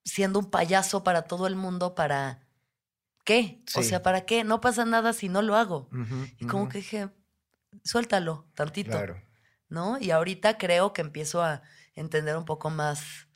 siendo 0.08 0.38
un 0.38 0.50
payaso 0.50 1.04
para 1.04 1.22
todo 1.22 1.46
el 1.46 1.56
mundo 1.56 1.94
para... 1.94 2.40
¿Qué? 3.24 3.62
O 3.74 3.82
sea, 3.82 4.02
¿para 4.02 4.22
qué? 4.22 4.42
No 4.42 4.60
pasa 4.60 4.86
nada 4.86 5.12
si 5.12 5.28
no 5.28 5.42
lo 5.42 5.54
hago. 5.54 5.90
Y 6.38 6.46
como 6.46 6.68
que 6.68 6.78
dije, 6.78 7.10
suéltalo 7.84 8.46
tantito. 8.54 8.92
Claro. 8.92 9.20
¿no? 9.68 9.98
Y 10.00 10.10
ahorita 10.10 10.56
creo 10.56 10.92
que 10.92 11.02
empiezo 11.02 11.42
a 11.42 11.62
entender 11.94 12.36
un 12.36 12.44
poco 12.46 12.70
más 12.70 13.28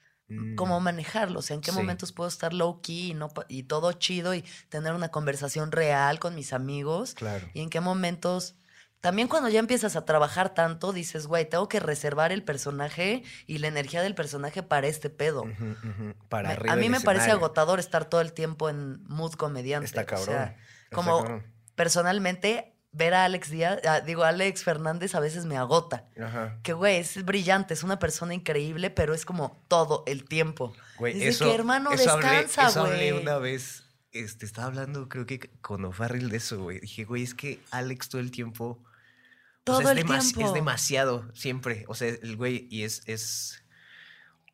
cómo 0.57 0.81
Mm, 0.81 0.85
manejarlo, 0.85 1.41
o 1.41 1.43
sea, 1.43 1.57
en 1.57 1.61
qué 1.61 1.73
sí. 1.73 1.77
momentos 1.77 2.13
puedo 2.13 2.27
estar 2.27 2.55
low 2.55 2.81
key 2.81 3.11
y, 3.11 3.15
no, 3.15 3.29
y 3.49 3.65
todo 3.65 3.93
chido 3.93 4.35
y 4.35 4.43
tener 4.71 4.95
una 4.95 5.11
conversación 5.11 5.73
real 5.73 6.19
con 6.21 6.35
mis 6.35 6.55
amigos 6.55 7.13
Claro. 7.13 7.47
y 7.53 7.61
en 7.61 7.69
qué 7.69 7.81
momentos... 7.81 8.55
También 9.03 9.27
cuando 9.29 9.49
ya 9.51 9.59
empiezas 9.59 9.97
a 9.97 10.05
trabajar 10.07 10.55
tanto, 10.55 10.93
dices, 10.93 11.27
güey, 11.27 11.47
tengo 11.47 11.69
que 11.69 11.81
reservar 11.81 12.33
el 12.33 12.43
personaje 12.45 13.25
y 13.47 13.59
la 13.59 13.67
energía 13.69 14.01
del 14.01 14.15
personaje 14.15 14.63
para 14.63 14.87
este 14.87 15.11
pedo. 15.11 15.45
Para 16.31 16.49
Me- 16.49 16.55
arriba 16.55 16.73
a 16.73 16.77
mí 16.77 16.89
me 16.89 17.01
parece 17.01 17.31
agotador 17.33 17.81
estar 17.81 18.05
todo 18.05 18.21
el 18.21 18.33
tiempo 18.33 18.71
en 18.71 19.03
mood 19.09 19.33
comediante. 19.35 19.87
Está 19.87 20.03
o 20.03 20.07
cabrón. 20.07 20.35
está 20.37 20.57
como 20.95 21.19
cabrón. 21.19 21.43
personalmente, 21.75 22.75
ver 22.93 23.15
a 23.15 23.25
Alex 23.25 23.51
Díaz, 23.51 23.81
ah, 23.89 24.01
digo, 24.01 24.23
Alex 24.23 24.63
Fernández 24.65 25.15
a 25.17 25.21
veces 25.21 25.47
me 25.47 25.57
agota. 25.57 26.05
Ajá. 26.23 26.59
Que, 26.63 26.73
güey, 26.73 26.99
es 26.99 27.25
brillante, 27.25 27.75
es 27.75 27.83
una 27.83 27.99
persona 27.99 28.35
increíble, 28.35 28.91
pero 28.91 29.15
es 29.15 29.25
como 29.25 29.63
todo 29.69 30.05
el 30.07 30.25
tiempo. 30.25 30.73
Güey, 30.99 31.21
es 31.23 31.35
eso, 31.37 31.47
que, 31.47 31.55
hermano, 31.55 31.91
eso 31.93 32.09
hablé- 32.11 32.29
descansa, 32.43 32.69
eso 32.69 32.83
hablé 32.85 33.11
güey. 33.13 33.23
una 33.23 33.39
vez. 33.39 33.83
Este, 34.13 34.45
estaba 34.47 34.67
hablando, 34.69 35.09
creo 35.09 35.25
que 35.27 35.41
con 35.61 35.85
O'Farrell 35.87 36.29
de 36.29 36.37
eso, 36.37 36.63
güey. 36.63 36.81
Dije, 36.81 37.05
güey, 37.05 37.23
es 37.23 37.35
que 37.35 37.61
Alex 37.71 38.09
todo 38.11 38.21
el 38.21 38.31
tiempo. 38.31 38.79
O 39.63 39.65
Todo 39.65 39.81
sea, 39.83 39.93
es 39.93 39.99
el 39.99 40.05
tiempo. 40.05 40.47
Es 40.49 40.55
demasiado, 40.55 41.31
siempre. 41.35 41.85
O 41.89 41.95
sea, 41.95 42.09
el 42.09 42.37
güey, 42.37 42.67
y 42.71 42.83
es, 42.85 43.03
es. 43.07 43.63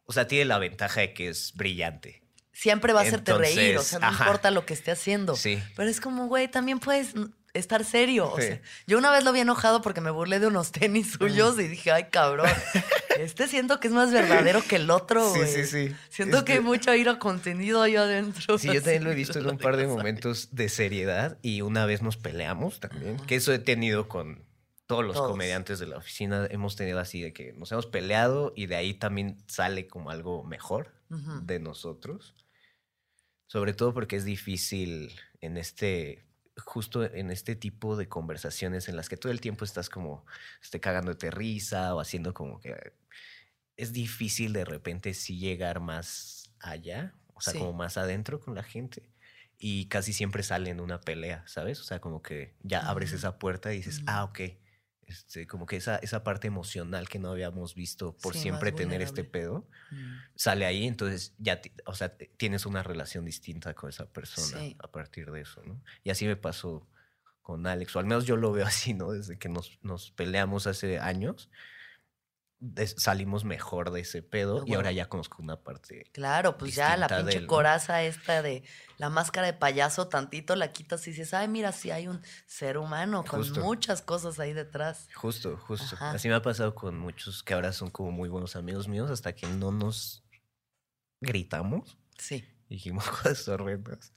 O 0.04 0.12
sea, 0.12 0.26
tiene 0.26 0.44
la 0.46 0.58
ventaja 0.58 1.00
de 1.00 1.12
que 1.14 1.28
es 1.28 1.52
brillante. 1.54 2.22
Siempre 2.52 2.92
va 2.92 3.00
a 3.00 3.04
hacerte 3.04 3.32
reír, 3.34 3.78
o 3.78 3.82
sea, 3.82 4.00
no 4.00 4.06
ajá. 4.08 4.24
importa 4.24 4.50
lo 4.50 4.66
que 4.66 4.74
esté 4.74 4.90
haciendo. 4.90 5.36
Sí. 5.36 5.62
Pero 5.76 5.88
es 5.88 6.00
como, 6.00 6.26
güey, 6.26 6.48
también 6.48 6.80
puedes 6.80 7.14
estar 7.54 7.84
serio. 7.84 8.32
O 8.32 8.36
Sí. 8.40 8.46
sea, 8.48 8.60
yo 8.86 8.98
una 8.98 9.10
vez 9.12 9.22
lo 9.24 9.32
vi 9.32 9.40
enojado 9.40 9.80
porque 9.80 10.00
me 10.00 10.10
burlé 10.10 10.40
de 10.40 10.48
unos 10.48 10.72
tenis 10.72 11.12
suyos 11.18 11.58
y 11.60 11.68
dije, 11.68 11.92
ay, 11.92 12.04
cabrón. 12.10 12.48
Este 13.18 13.48
siento 13.48 13.80
que 13.80 13.88
es 13.88 13.94
más 13.94 14.12
verdadero 14.12 14.62
que 14.62 14.76
el 14.76 14.88
otro, 14.90 15.32
Sí, 15.32 15.40
güey. 15.40 15.52
sí, 15.52 15.66
sí. 15.66 15.96
Siento 16.08 16.44
que 16.44 16.52
hay 16.52 16.58
Este- 16.58 16.68
mucho 16.68 16.94
ira 16.94 17.18
contenido 17.18 17.82
ahí 17.82 17.96
adentro. 17.96 18.58
Sí, 18.58 18.68
yo 18.68 18.74
también 18.80 19.02
lo 19.02 19.10
he 19.10 19.14
visto 19.16 19.40
en 19.40 19.46
un 19.50 19.58
par 19.58 19.76
de 19.76 19.88
momentos 19.88 20.50
de 20.52 20.68
seriedad 20.68 21.36
y 21.42 21.62
una 21.62 21.84
vez 21.84 22.00
nos 22.00 22.16
peleamos 22.16 22.78
también, 22.78 23.16
que 23.26 23.34
eso 23.36 23.52
he 23.52 23.58
tenido 23.58 24.08
con 24.08 24.44
todos 24.88 25.04
los 25.04 25.14
Todos. 25.16 25.30
comediantes 25.30 25.78
de 25.78 25.86
la 25.86 25.98
oficina, 25.98 26.46
hemos 26.50 26.74
tenido 26.74 26.98
así 26.98 27.22
de 27.22 27.32
que 27.32 27.52
nos 27.52 27.70
hemos 27.70 27.86
peleado 27.86 28.52
y 28.56 28.66
de 28.66 28.74
ahí 28.76 28.94
también 28.94 29.36
sale 29.46 29.86
como 29.86 30.10
algo 30.10 30.42
mejor 30.44 30.94
de 31.42 31.60
nosotros, 31.60 32.34
sobre 33.46 33.72
todo 33.74 33.94
porque 33.94 34.16
es 34.16 34.24
difícil 34.24 35.12
en 35.40 35.56
este, 35.58 36.24
justo 36.56 37.04
en 37.04 37.30
este 37.30 37.54
tipo 37.54 37.96
de 37.96 38.08
conversaciones 38.08 38.88
en 38.88 38.96
las 38.96 39.08
que 39.08 39.16
todo 39.16 39.30
el 39.30 39.40
tiempo 39.40 39.64
estás 39.64 39.88
como, 39.88 40.26
este, 40.62 40.80
cagándote 40.80 41.30
risa 41.30 41.94
o 41.94 42.00
haciendo 42.00 42.34
como 42.34 42.58
que 42.60 42.94
es 43.76 43.92
difícil 43.92 44.52
de 44.52 44.64
repente 44.64 45.14
sí 45.14 45.38
llegar 45.38 45.80
más 45.80 46.50
allá, 46.60 47.14
o 47.34 47.40
sea, 47.40 47.52
Sí. 47.52 47.58
como 47.60 47.72
más 47.74 47.96
adentro 47.96 48.40
con 48.40 48.54
la 48.54 48.62
gente. 48.64 49.10
Y 49.58 49.86
casi 49.88 50.12
siempre 50.12 50.42
sale 50.42 50.70
en 50.70 50.80
una 50.80 51.00
pelea, 51.00 51.44
¿sabes? 51.46 51.80
O 51.80 51.84
sea, 51.84 52.00
como 52.00 52.22
que 52.22 52.54
ya 52.62 52.80
abres 52.88 53.12
esa 53.12 53.38
puerta 53.38 53.72
y 53.72 53.78
dices, 53.78 54.02
ah, 54.06 54.24
ok. 54.24 54.40
Este, 55.08 55.46
como 55.46 55.64
que 55.64 55.76
esa, 55.76 55.96
esa 55.96 56.22
parte 56.22 56.46
emocional 56.48 57.08
que 57.08 57.18
no 57.18 57.30
habíamos 57.30 57.74
visto 57.74 58.14
por 58.18 58.34
Sí, 58.34 58.40
siempre 58.42 58.72
tener 58.72 59.00
este 59.00 59.24
pedo, 59.24 59.66
Mm. 59.90 60.16
sale 60.34 60.66
ahí, 60.66 60.86
entonces 60.86 61.34
ya, 61.38 61.60
o 61.86 61.94
sea, 61.94 62.14
tienes 62.36 62.66
una 62.66 62.82
relación 62.82 63.24
distinta 63.24 63.72
con 63.74 63.88
esa 63.88 64.06
persona 64.06 64.60
Sí. 64.60 64.76
a 64.78 64.88
partir 64.92 65.30
de 65.30 65.40
eso, 65.40 65.62
¿no? 65.64 65.80
Y 66.04 66.10
así 66.10 66.26
me 66.26 66.36
pasó 66.36 66.86
con 67.40 67.66
Alex, 67.66 67.96
o 67.96 68.00
al 68.00 68.04
menos 68.04 68.26
yo 68.26 68.36
lo 68.36 68.52
veo 68.52 68.66
así, 68.92 68.92
¿no? 68.92 69.12
Desde 69.12 69.38
que 69.38 69.48
nos, 69.48 69.78
nos 69.82 70.10
peleamos 70.12 70.66
hace 70.66 70.98
años, 70.98 71.48
salimos 72.96 73.44
mejor 73.44 73.90
de 73.92 74.00
ese 74.00 74.22
pedo 74.22 74.60
Ah, 74.60 74.64
y 74.66 74.74
ahora 74.74 74.90
ya 74.92 75.08
conozco 75.08 75.42
una 75.42 75.62
parte. 75.62 76.04
Claro, 76.12 76.58
pues 76.58 76.74
ya 76.74 76.96
la 76.96 77.06
pinche 77.08 77.36
él, 77.38 77.42
¿no? 77.42 77.48
coraza 77.48 78.02
esta 78.02 78.42
de 78.42 78.64
la 78.96 79.10
máscara 79.10 79.46
de 79.46 79.52
payaso, 79.52 80.08
tantito 80.08 80.56
la 80.56 80.72
quitas 80.72 81.06
y 81.06 81.10
dices, 81.10 81.34
ay, 81.34 81.46
mira, 81.48 81.72
sí 81.72 81.90
hay 81.90 82.08
un 82.08 82.20
ser 82.46 82.78
humano 82.78 83.24
con 83.24 83.40
Justo. 83.40 83.60
muchas 83.60 84.02
cosas 84.02 84.40
ahí 84.40 84.52
detrás. 84.52 85.08
Justo, 85.14 85.56
justo. 85.56 85.94
Ajá. 85.96 86.10
Así 86.10 86.28
me 86.28 86.34
ha 86.34 86.42
pasado 86.42 86.74
con 86.74 86.98
muchos 86.98 87.42
que 87.42 87.54
ahora 87.54 87.72
son 87.72 87.90
como 87.90 88.10
muy 88.10 88.28
buenos 88.28 88.56
amigos 88.56 88.88
míos 88.88 89.10
hasta 89.10 89.34
que 89.34 89.46
no 89.46 89.70
nos 89.70 90.24
gritamos. 91.20 91.96
Sí. 92.18 92.44
dijimos 92.68 93.04
cosas 93.08 93.46
horrendas, 93.48 94.12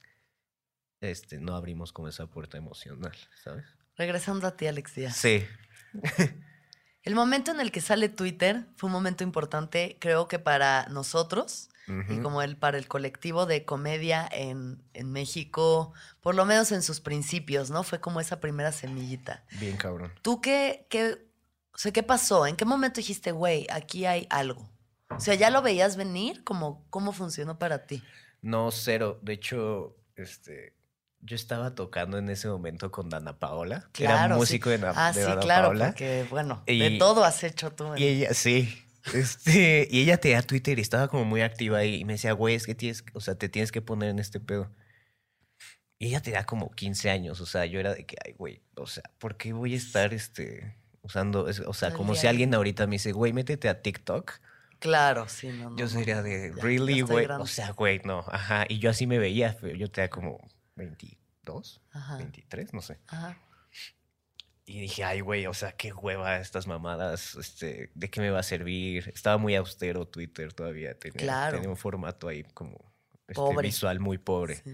este, 0.99 1.39
no 1.39 1.55
abrimos 1.55 1.93
como 1.93 2.07
esa 2.07 2.27
puerta 2.27 2.57
emocional, 2.57 3.15
¿sabes? 3.43 3.65
Regresando 3.95 4.47
a 4.47 4.55
ti, 4.57 4.65
Alex 4.67 4.95
Díaz. 4.95 5.15
Sí. 5.17 5.45
El 7.03 7.15
momento 7.15 7.51
en 7.51 7.59
el 7.59 7.71
que 7.71 7.81
sale 7.81 8.09
Twitter 8.09 8.65
fue 8.75 8.87
un 8.87 8.93
momento 8.93 9.23
importante, 9.23 9.97
creo 9.99 10.27
que 10.27 10.39
para 10.39 10.85
nosotros 10.87 11.69
y 12.09 12.19
como 12.19 12.41
el 12.41 12.55
para 12.55 12.77
el 12.77 12.87
colectivo 12.87 13.45
de 13.45 13.65
comedia 13.65 14.25
en, 14.31 14.81
en 14.93 15.11
México, 15.11 15.91
por 16.21 16.35
lo 16.35 16.45
menos 16.45 16.71
en 16.71 16.83
sus 16.83 17.01
principios, 17.01 17.69
¿no? 17.69 17.83
Fue 17.83 17.99
como 17.99 18.21
esa 18.21 18.39
primera 18.39 18.71
semillita. 18.71 19.43
Bien 19.59 19.75
cabrón. 19.75 20.13
¿Tú 20.21 20.39
qué, 20.39 20.85
qué, 20.89 21.25
o 21.73 21.77
sea, 21.77 21.91
qué 21.91 22.03
pasó? 22.03 22.47
¿En 22.47 22.55
qué 22.55 22.63
momento 22.63 23.01
dijiste, 23.01 23.33
güey, 23.33 23.67
aquí 23.69 24.05
hay 24.05 24.25
algo? 24.29 24.69
O 25.09 25.19
sea, 25.19 25.35
¿ya 25.35 25.49
lo 25.49 25.61
veías 25.61 25.97
venir? 25.97 26.43
¿Cómo, 26.45 26.85
cómo 26.89 27.11
funcionó 27.11 27.59
para 27.59 27.85
ti? 27.85 28.01
No, 28.41 28.71
cero. 28.71 29.19
De 29.21 29.33
hecho, 29.33 29.97
este, 30.15 30.73
yo 31.23 31.35
estaba 31.35 31.75
tocando 31.75 32.17
en 32.17 32.29
ese 32.29 32.47
momento 32.47 32.91
con 32.91 33.09
Dana 33.09 33.37
Paola, 33.39 33.87
que 33.93 34.03
era 34.05 34.13
Claro, 34.13 34.35
sí. 34.35 34.39
músico 34.39 34.69
de, 34.69 34.79
Ah, 34.95 35.11
de 35.13 35.21
sí, 35.21 35.27
Dana 35.27 35.41
claro, 35.41 35.67
Paola. 35.67 35.85
porque, 35.87 36.25
bueno, 36.29 36.63
de 36.65 36.73
Y- 36.73 36.97
todo 36.97 37.23
has 37.23 37.43
hecho 37.43 37.71
tú. 37.71 37.95
Y 37.95 38.03
ella, 38.05 38.33
sí. 38.33 38.77
Este, 39.13 39.87
y 39.89 40.01
ella 40.01 40.17
tenía 40.17 40.41
Twitter 40.43 40.77
y 40.77 40.81
estaba 40.81 41.07
como 41.07 41.25
muy 41.25 41.41
activa 41.41 41.79
ahí. 41.79 41.95
Y 42.01 42.05
me 42.05 42.13
decía, 42.13 42.33
güey, 42.33 42.55
es 42.55 42.65
que 42.65 42.75
tienes, 42.75 43.03
o 43.13 43.19
sea, 43.21 43.35
te 43.35 43.49
tienes 43.49 43.71
que 43.71 43.81
poner 43.81 44.09
en 44.09 44.19
este 44.19 44.39
pedo. 44.39 44.71
Y 45.97 46.07
ella 46.07 46.21
tenía 46.21 46.43
como 46.45 46.71
15 46.71 47.09
años. 47.09 47.41
O 47.41 47.45
sea, 47.45 47.65
yo 47.65 47.79
era 47.79 47.93
de 47.93 48.05
que, 48.05 48.15
ay, 48.25 48.33
güey, 48.33 48.61
o 48.75 48.87
sea, 48.87 49.03
¿por 49.19 49.37
qué 49.37 49.53
voy 49.53 49.73
a 49.73 49.77
estar 49.77 50.13
este, 50.13 50.75
usando, 51.01 51.45
o 51.67 51.73
sea, 51.73 51.93
como 51.93 52.15
si 52.15 52.27
alguien 52.27 52.53
ahorita 52.53 52.87
me 52.87 52.93
dice, 52.95 53.11
güey, 53.11 53.33
métete 53.33 53.69
a 53.69 53.81
TikTok. 53.81 54.33
Claro, 54.79 55.27
sí, 55.29 55.49
no, 55.49 55.69
no. 55.71 55.77
Yo 55.77 55.87
sería 55.87 56.23
de, 56.23 56.53
Ya, 56.55 56.63
really, 56.63 57.01
güey. 57.01 57.27
O 57.27 57.45
sea, 57.45 57.71
güey, 57.71 58.01
no, 58.03 58.25
ajá. 58.31 58.65
Y 58.67 58.79
yo 58.79 58.89
así 58.89 59.05
me 59.05 59.19
veía, 59.19 59.55
pero 59.61 59.75
yo 59.75 59.91
tenía 59.91 60.09
como 60.09 60.39
22, 60.85 61.81
Ajá. 61.91 62.17
23, 62.17 62.73
no 62.73 62.81
sé. 62.81 62.99
Ajá. 63.07 63.37
Y 64.65 64.79
dije, 64.81 65.03
ay, 65.03 65.19
güey, 65.21 65.47
o 65.47 65.53
sea, 65.53 65.71
qué 65.73 65.91
hueva 65.91 66.37
estas 66.39 66.65
mamadas, 66.67 67.35
este, 67.35 67.91
¿de 67.95 68.09
qué 68.09 68.21
me 68.21 68.29
va 68.29 68.39
a 68.39 68.43
servir? 68.43 69.11
Estaba 69.13 69.37
muy 69.37 69.55
austero 69.55 70.07
Twitter 70.07 70.53
todavía, 70.53 70.97
tenía, 70.97 71.17
Claro. 71.19 71.57
tenía 71.57 71.69
un 71.69 71.77
formato 71.77 72.27
ahí 72.27 72.43
como 72.53 72.77
este, 73.27 73.33
Pobre. 73.33 73.67
visual 73.67 73.99
muy 73.99 74.17
pobre. 74.17 74.57
Sí. 74.57 74.73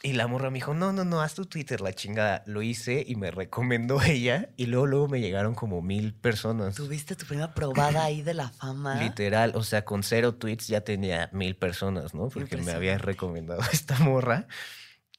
Y 0.00 0.12
la 0.12 0.28
morra 0.28 0.50
me 0.50 0.58
dijo, 0.58 0.74
no, 0.74 0.92
no, 0.92 1.04
no, 1.04 1.22
haz 1.22 1.34
tu 1.34 1.46
Twitter, 1.46 1.80
la 1.80 1.92
chingada. 1.92 2.44
Lo 2.46 2.62
hice 2.62 3.04
y 3.06 3.16
me 3.16 3.32
recomendó 3.32 4.00
ella 4.06 4.50
y 4.56 4.66
luego, 4.66 4.86
luego 4.86 5.08
me 5.08 5.20
llegaron 5.20 5.54
como 5.54 5.82
mil 5.82 6.14
personas. 6.14 6.76
Tuviste 6.76 7.16
tu 7.16 7.26
primera 7.26 7.52
probada 7.52 8.04
ahí 8.04 8.22
de 8.22 8.34
la 8.34 8.48
fama. 8.48 9.02
Literal, 9.02 9.52
o 9.56 9.64
sea, 9.64 9.84
con 9.84 10.04
cero 10.04 10.36
tweets 10.36 10.68
ya 10.68 10.82
tenía 10.82 11.30
mil 11.32 11.56
personas, 11.56 12.14
¿no? 12.14 12.28
Porque 12.28 12.56
me 12.56 12.70
había 12.70 12.92
Impresionante. 12.92 13.06
recomendado 13.06 13.60
esta 13.72 13.98
morra. 13.98 14.46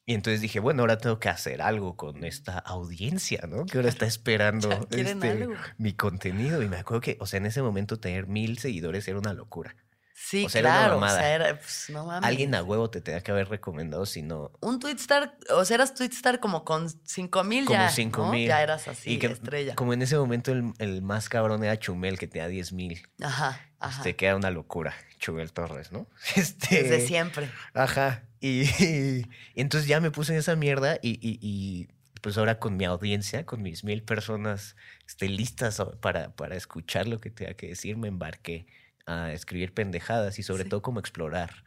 Y 0.06 0.14
entonces 0.14 0.40
dije, 0.40 0.60
bueno, 0.60 0.82
ahora 0.82 0.98
tengo 0.98 1.20
que 1.20 1.28
hacer 1.28 1.60
algo 1.60 1.94
con 1.96 2.24
esta 2.24 2.58
audiencia, 2.58 3.46
¿no? 3.46 3.66
Que 3.66 3.78
ahora 3.78 3.90
está 3.90 4.06
esperando 4.06 4.70
este, 4.90 5.46
mi 5.76 5.92
contenido. 5.92 6.62
Y 6.62 6.68
me 6.68 6.78
acuerdo 6.78 7.02
que, 7.02 7.16
o 7.20 7.26
sea, 7.26 7.36
en 7.36 7.46
ese 7.46 7.60
momento 7.62 8.00
tener 8.00 8.26
mil 8.26 8.58
seguidores 8.58 9.06
era 9.06 9.18
una 9.18 9.34
locura. 9.34 9.76
Sí, 10.22 10.44
o 10.44 10.48
sea, 10.50 10.60
era 10.60 10.70
una 10.70 10.78
claro. 10.78 10.98
O 10.98 11.08
sea, 11.08 11.34
era, 11.34 11.58
pues, 11.58 11.86
no 11.88 12.04
mames. 12.04 12.28
Alguien 12.28 12.54
a 12.54 12.62
huevo 12.62 12.90
te 12.90 13.00
tenía 13.00 13.22
que 13.22 13.30
haber 13.30 13.48
recomendado, 13.48 14.04
si 14.04 14.20
no, 14.22 14.52
Un 14.60 14.78
Twitstar, 14.78 15.36
o 15.48 15.64
sea, 15.64 15.76
eras 15.76 15.94
Twitstar 15.94 16.40
como 16.40 16.64
con 16.64 16.88
5 16.90 17.42
mil 17.44 17.64
como 17.64 17.78
ya. 17.78 17.88
cinco 17.88 18.26
¿no? 18.26 18.32
mil. 18.32 18.46
Ya 18.46 18.62
eras 18.62 18.86
así, 18.86 19.12
Y 19.12 19.18
que, 19.18 19.28
estrella. 19.28 19.74
Como 19.74 19.94
en 19.94 20.02
ese 20.02 20.18
momento 20.18 20.52
el, 20.52 20.72
el 20.78 21.00
más 21.02 21.28
cabrón 21.30 21.64
era 21.64 21.78
Chumel, 21.78 22.18
que 22.18 22.26
tenía 22.28 22.48
10 22.48 22.72
mil. 22.74 23.02
Ajá, 23.22 23.60
ajá. 23.78 23.96
Este, 23.96 24.14
que 24.14 24.26
era 24.26 24.36
una 24.36 24.50
locura, 24.50 24.94
Chumel 25.18 25.52
Torres, 25.52 25.90
¿no? 25.90 26.06
Este, 26.36 26.82
Desde 26.82 27.06
siempre. 27.06 27.50
Ajá. 27.72 28.22
Y, 28.40 28.62
y 28.84 29.26
entonces 29.54 29.88
ya 29.88 30.00
me 30.00 30.10
puse 30.10 30.32
en 30.32 30.38
esa 30.38 30.54
mierda 30.54 30.98
y, 31.02 31.88
pues 32.20 32.36
ahora 32.36 32.58
con 32.58 32.76
mi 32.76 32.84
audiencia, 32.84 33.46
con 33.46 33.62
mis 33.62 33.84
mil 33.84 34.02
personas 34.02 34.76
este, 35.08 35.28
listas 35.28 35.82
para, 36.00 36.36
para 36.36 36.56
escuchar 36.56 37.08
lo 37.08 37.18
que 37.20 37.30
tenga 37.30 37.54
que 37.54 37.68
decir, 37.68 37.96
me 37.96 38.08
embarqué 38.08 38.66
a 39.10 39.32
escribir 39.32 39.72
pendejadas 39.74 40.38
y 40.38 40.42
sobre 40.42 40.64
Sí. 40.64 40.68
todo 40.70 40.82
como 40.82 41.00
explorar 41.00 41.64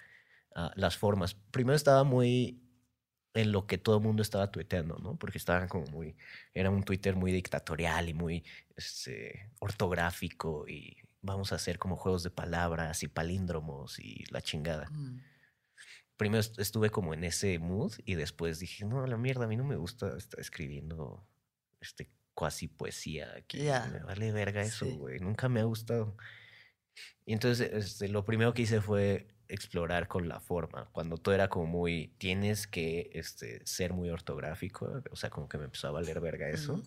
ah, 0.56 0.72
las 0.76 0.98
formas. 0.98 1.34
Primero 1.52 1.76
estaba 1.76 2.04
muy 2.04 2.60
en 3.34 3.52
lo 3.52 3.66
que 3.66 3.80
todo 3.80 3.98
el 3.98 4.04
mundo 4.04 4.22
estaba 4.22 4.52
tuiteando, 4.52 4.98
¿no? 5.00 5.18
Porque 5.18 5.40
estaban 5.40 5.68
como 5.68 5.86
muy, 5.88 6.16
era 6.54 6.70
un 6.70 6.84
Twitter 6.84 7.16
muy 7.16 7.32
dictatorial 7.32 8.08
y 8.10 8.14
muy 8.14 8.44
este, 8.76 9.50
ortográfico 9.60 10.68
y 10.68 10.98
vamos 11.22 11.52
a 11.52 11.56
hacer 11.56 11.80
como 11.80 11.96
juegos 11.96 12.22
de 12.24 12.30
palabras 12.30 13.02
y 13.02 13.08
palíndromos 13.08 13.98
y 14.00 14.24
la 14.30 14.42
chingada 14.42 14.88
Mm. 14.92 15.22
primero 16.18 16.40
est- 16.42 16.60
estuve 16.60 16.90
como 16.92 17.14
en 17.14 17.24
ese 17.24 17.58
mood 17.60 17.94
y 18.06 18.14
después 18.16 18.60
dije, 18.60 18.86
no, 18.86 19.06
la 19.08 19.18
mierda, 19.18 19.46
a 19.46 19.48
mí 19.48 19.58
no 19.58 19.64
me 19.64 19.76
gusta 19.78 20.16
estar 20.18 20.40
escribiendo 20.40 21.26
este 21.82 22.12
cuasi 22.36 22.68
poesía 22.68 23.34
aquí. 23.36 23.64
Ya. 23.64 23.90
Me 23.92 24.00
vale 24.04 24.32
verga 24.32 24.62
eso, 24.62 24.86
Sí. 24.86 24.92
güey. 24.98 25.20
Nunca 25.20 25.50
me 25.50 25.60
ha 25.60 25.64
gustado. 25.66 26.16
Y 27.26 27.34
entonces 27.34 27.70
este, 27.74 28.08
lo 28.10 28.26
primero 28.26 28.54
que 28.54 28.64
hice 28.64 28.82
fue 28.82 29.28
explorar 29.48 30.08
con 30.08 30.28
la 30.28 30.40
forma. 30.40 30.90
Cuando 30.92 31.18
todo 31.18 31.34
era 31.36 31.48
como 31.50 31.66
muy, 31.68 32.14
tienes 32.18 32.66
que 32.68 33.10
este, 33.14 33.62
ser 33.66 33.94
muy 33.94 34.10
ortográfico. 34.10 35.02
O 35.12 35.16
sea, 35.16 35.30
como 35.30 35.48
que 35.48 35.58
me 35.58 35.66
empezó 35.66 35.88
a 35.88 35.92
valer 35.92 36.20
verga 36.20 36.50
eso. 36.50 36.74
Ujú. 36.74 36.84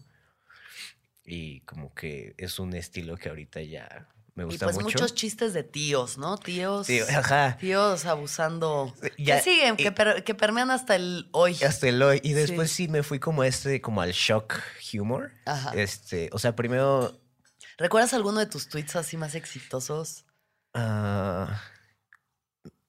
Y 1.24 1.60
como 1.62 1.94
que 1.94 2.34
es 2.38 2.58
un 2.58 2.74
estilo 2.74 3.16
que 3.16 3.28
ahorita 3.28 3.60
ya 3.62 4.08
me 4.34 4.44
Y 4.44 4.46
gusta 4.46 4.66
pues 4.66 4.76
mucho. 4.76 4.86
muchos 4.98 5.14
chistes 5.14 5.54
de 5.54 5.64
tíos, 5.64 6.18
¿no? 6.18 6.36
Tíos. 6.38 6.86
Sí, 6.86 7.00
ajá. 7.00 7.56
Tíos 7.58 8.04
abusando. 8.04 8.94
Ya, 9.18 9.36
que 9.38 9.42
siguen, 9.42 9.74
y- 9.78 9.82
que, 9.82 9.92
per- 9.92 10.22
que 10.24 10.34
permean 10.34 10.70
hasta 10.70 10.94
el 10.94 11.28
hoy. 11.32 11.56
Hasta 11.64 11.88
el 11.88 12.00
hoy. 12.02 12.20
Y 12.22 12.28
Sí. 12.28 12.34
después 12.34 12.70
sí. 12.70 12.86
me 12.88 13.02
fui 13.02 13.18
como 13.18 13.42
a 13.42 13.46
este, 13.48 13.80
como 13.80 14.02
al 14.02 14.12
shock 14.12 14.54
humor. 14.94 15.32
Ajá. 15.46 15.72
Este, 15.74 16.28
o 16.32 16.38
sea, 16.38 16.54
primero. 16.54 17.18
¿Recuerdas 17.78 18.14
alguno 18.14 18.38
de 18.40 18.46
tus 18.46 18.68
tweets 18.68 18.96
así 18.96 19.16
más 19.16 19.34
exitosos? 19.34 20.24
ah, 20.74 21.60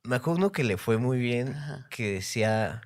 me 0.03 0.15
acuerdo 0.17 0.37
uno 0.39 0.51
que 0.53 0.63
le 0.63 0.77
fue 0.77 0.97
muy 0.97 1.17
bien, 1.17 1.49
Ajá. 1.53 1.87
que 1.89 2.13
decía. 2.13 2.81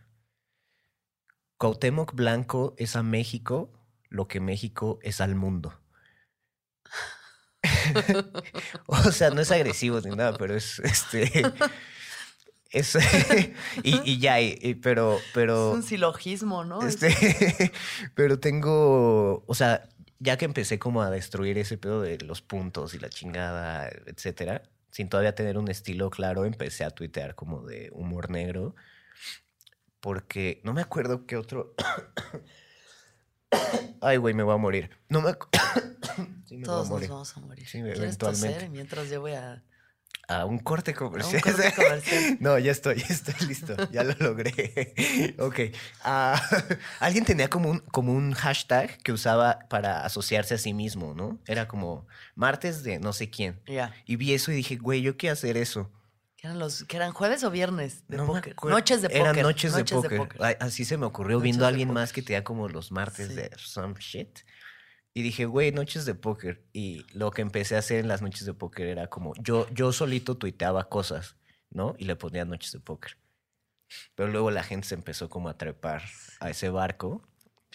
Cuauhtémoc 1.57 2.13
Blanco 2.15 2.73
es 2.77 2.95
a 2.95 3.03
México 3.03 3.71
lo 4.09 4.27
que 4.27 4.39
México 4.39 4.97
es 5.03 5.21
al 5.21 5.35
mundo. 5.35 5.79
o 8.87 9.11
sea, 9.11 9.29
no 9.29 9.41
es 9.41 9.51
agresivo 9.51 9.99
ni 10.01 10.15
nada, 10.15 10.37
pero 10.37 10.55
es 10.55 10.79
este. 10.79 11.29
Es, 12.73 12.95
y, 13.83 13.99
y 14.09 14.19
ya, 14.19 14.39
y- 14.39 14.75
pero, 14.75 15.19
pero. 15.33 15.71
Es 15.71 15.75
un 15.75 15.83
silogismo, 15.83 16.63
¿no? 16.63 16.81
Es- 16.87 17.03
Este, 17.03 17.73
pero 18.15 18.39
tengo, 18.39 19.43
o 19.45 19.53
sea, 19.53 19.89
ya 20.21 20.37
que 20.37 20.45
empecé 20.45 20.77
como 20.77 21.01
a 21.01 21.09
destruir 21.09 21.57
ese 21.57 21.79
pedo 21.79 21.99
de 22.01 22.19
los 22.19 22.43
puntos 22.43 22.93
y 22.93 22.99
la 22.99 23.09
chingada, 23.09 23.89
etcétera, 24.05 24.61
sin 24.91 25.09
todavía 25.09 25.33
tener 25.33 25.57
un 25.57 25.67
estilo 25.67 26.11
claro, 26.11 26.45
empecé 26.45 26.83
a 26.83 26.91
tuitear 26.91 27.33
como 27.33 27.63
de 27.63 27.89
humor 27.91 28.29
negro, 28.29 28.75
porque 29.99 30.61
no 30.63 30.73
me 30.73 30.81
acuerdo 30.81 31.25
qué 31.25 31.37
otro... 31.37 31.73
Ay, 34.01 34.17
güey, 34.17 34.35
me 34.35 34.43
voy 34.43 34.53
a 34.53 34.57
morir. 34.57 34.91
No 35.09 35.21
me 35.21 35.31
sí, 36.45 36.57
me 36.57 36.65
Todos 36.65 36.87
voy 36.87 36.87
a 36.87 36.91
morir. 36.91 37.09
nos 37.09 37.17
vamos 37.17 37.37
a 37.37 37.39
morir. 37.41 37.67
Sí, 37.67 37.81
¿Quieres 37.81 37.99
eventualmente. 37.99 38.53
toser 38.53 38.69
mientras 38.69 39.09
yo 39.09 39.21
voy 39.21 39.33
a... 39.33 39.63
A 40.39 40.45
un 40.45 40.59
corte 40.59 40.93
comercial. 40.93 41.41
corte 41.41 41.73
comercial. 41.75 42.37
no, 42.39 42.57
ya 42.57 42.71
estoy, 42.71 42.95
ya 42.97 43.07
estoy 43.07 43.47
listo. 43.47 43.75
Ya 43.91 44.03
lo 44.03 44.13
logré. 44.19 45.35
ok. 45.39 45.59
Ah, 46.03 46.41
alguien 46.99 47.25
tenía 47.25 47.49
como 47.49 47.69
un, 47.69 47.79
como 47.79 48.13
un 48.13 48.33
hashtag 48.33 48.97
que 49.03 49.11
usaba 49.11 49.59
para 49.69 50.05
asociarse 50.05 50.53
a 50.53 50.57
sí 50.57 50.73
mismo, 50.73 51.13
¿no? 51.13 51.39
Era 51.47 51.67
como 51.67 52.07
martes 52.35 52.83
de 52.83 52.99
no 52.99 53.13
sé 53.13 53.29
quién. 53.29 53.59
Ya. 53.67 53.93
Y 54.05 54.15
vi 54.15 54.33
eso 54.33 54.51
y 54.51 54.55
dije, 54.55 54.77
güey, 54.77 55.01
yo 55.01 55.17
quiero 55.17 55.33
hacer 55.33 55.57
eso. 55.57 55.91
¿Qué 56.37 56.47
eran 56.47 56.57
los... 56.57 56.85
¿Qué 56.85 56.97
eran 56.97 57.11
jueves 57.13 57.43
o 57.43 57.51
viernes 57.51 58.03
de 58.07 58.17
No 58.17 58.25
póker? 58.25 58.55
Noches 58.63 59.01
de 59.03 59.09
póker. 59.09 59.21
Eran 59.21 59.41
noches, 59.43 59.75
de, 59.75 59.83
póker. 59.83 60.37
Ay, 60.39 60.55
Así 60.59 60.85
se 60.85 60.97
me 60.97 61.05
ocurrió 61.05 61.37
Noches 61.37 61.43
viendo 61.43 61.65
a 61.65 61.67
de 61.67 61.69
alguien 61.69 61.89
póker. 61.89 62.01
más 62.01 62.13
que 62.13 62.23
tenía 62.23 62.43
como 62.43 62.67
los 62.67 62.91
martes 62.91 63.27
Sí. 63.27 63.35
de 63.35 63.51
some 63.57 63.93
shit. 63.99 64.39
Y 65.13 65.23
dije, 65.23 65.45
güey, 65.45 65.71
noches 65.71 66.05
de 66.05 66.15
póker. 66.15 66.63
Y 66.73 67.05
lo 67.13 67.31
que 67.31 67.41
empecé 67.41 67.75
a 67.75 67.79
hacer 67.79 67.99
en 67.99 68.07
las 68.07 68.21
noches 68.21 68.45
de 68.45 68.53
póker 68.53 68.87
era 68.87 69.07
como, 69.07 69.33
yo, 69.35 69.67
yo 69.69 69.91
solito 69.91 70.35
tuiteaba 70.35 70.89
cosas, 70.89 71.35
¿no? 71.69 71.95
Y 71.97 72.05
le 72.05 72.15
ponía 72.15 72.45
noches 72.45 72.71
de 72.71 72.79
póker. 72.79 73.17
Pero 74.15 74.29
luego 74.29 74.51
la 74.51 74.63
gente 74.63 74.87
se 74.87 74.95
empezó 74.95 75.29
como 75.29 75.49
a 75.49 75.57
trepar 75.57 76.03
a 76.39 76.49
ese 76.49 76.69
barco 76.69 77.21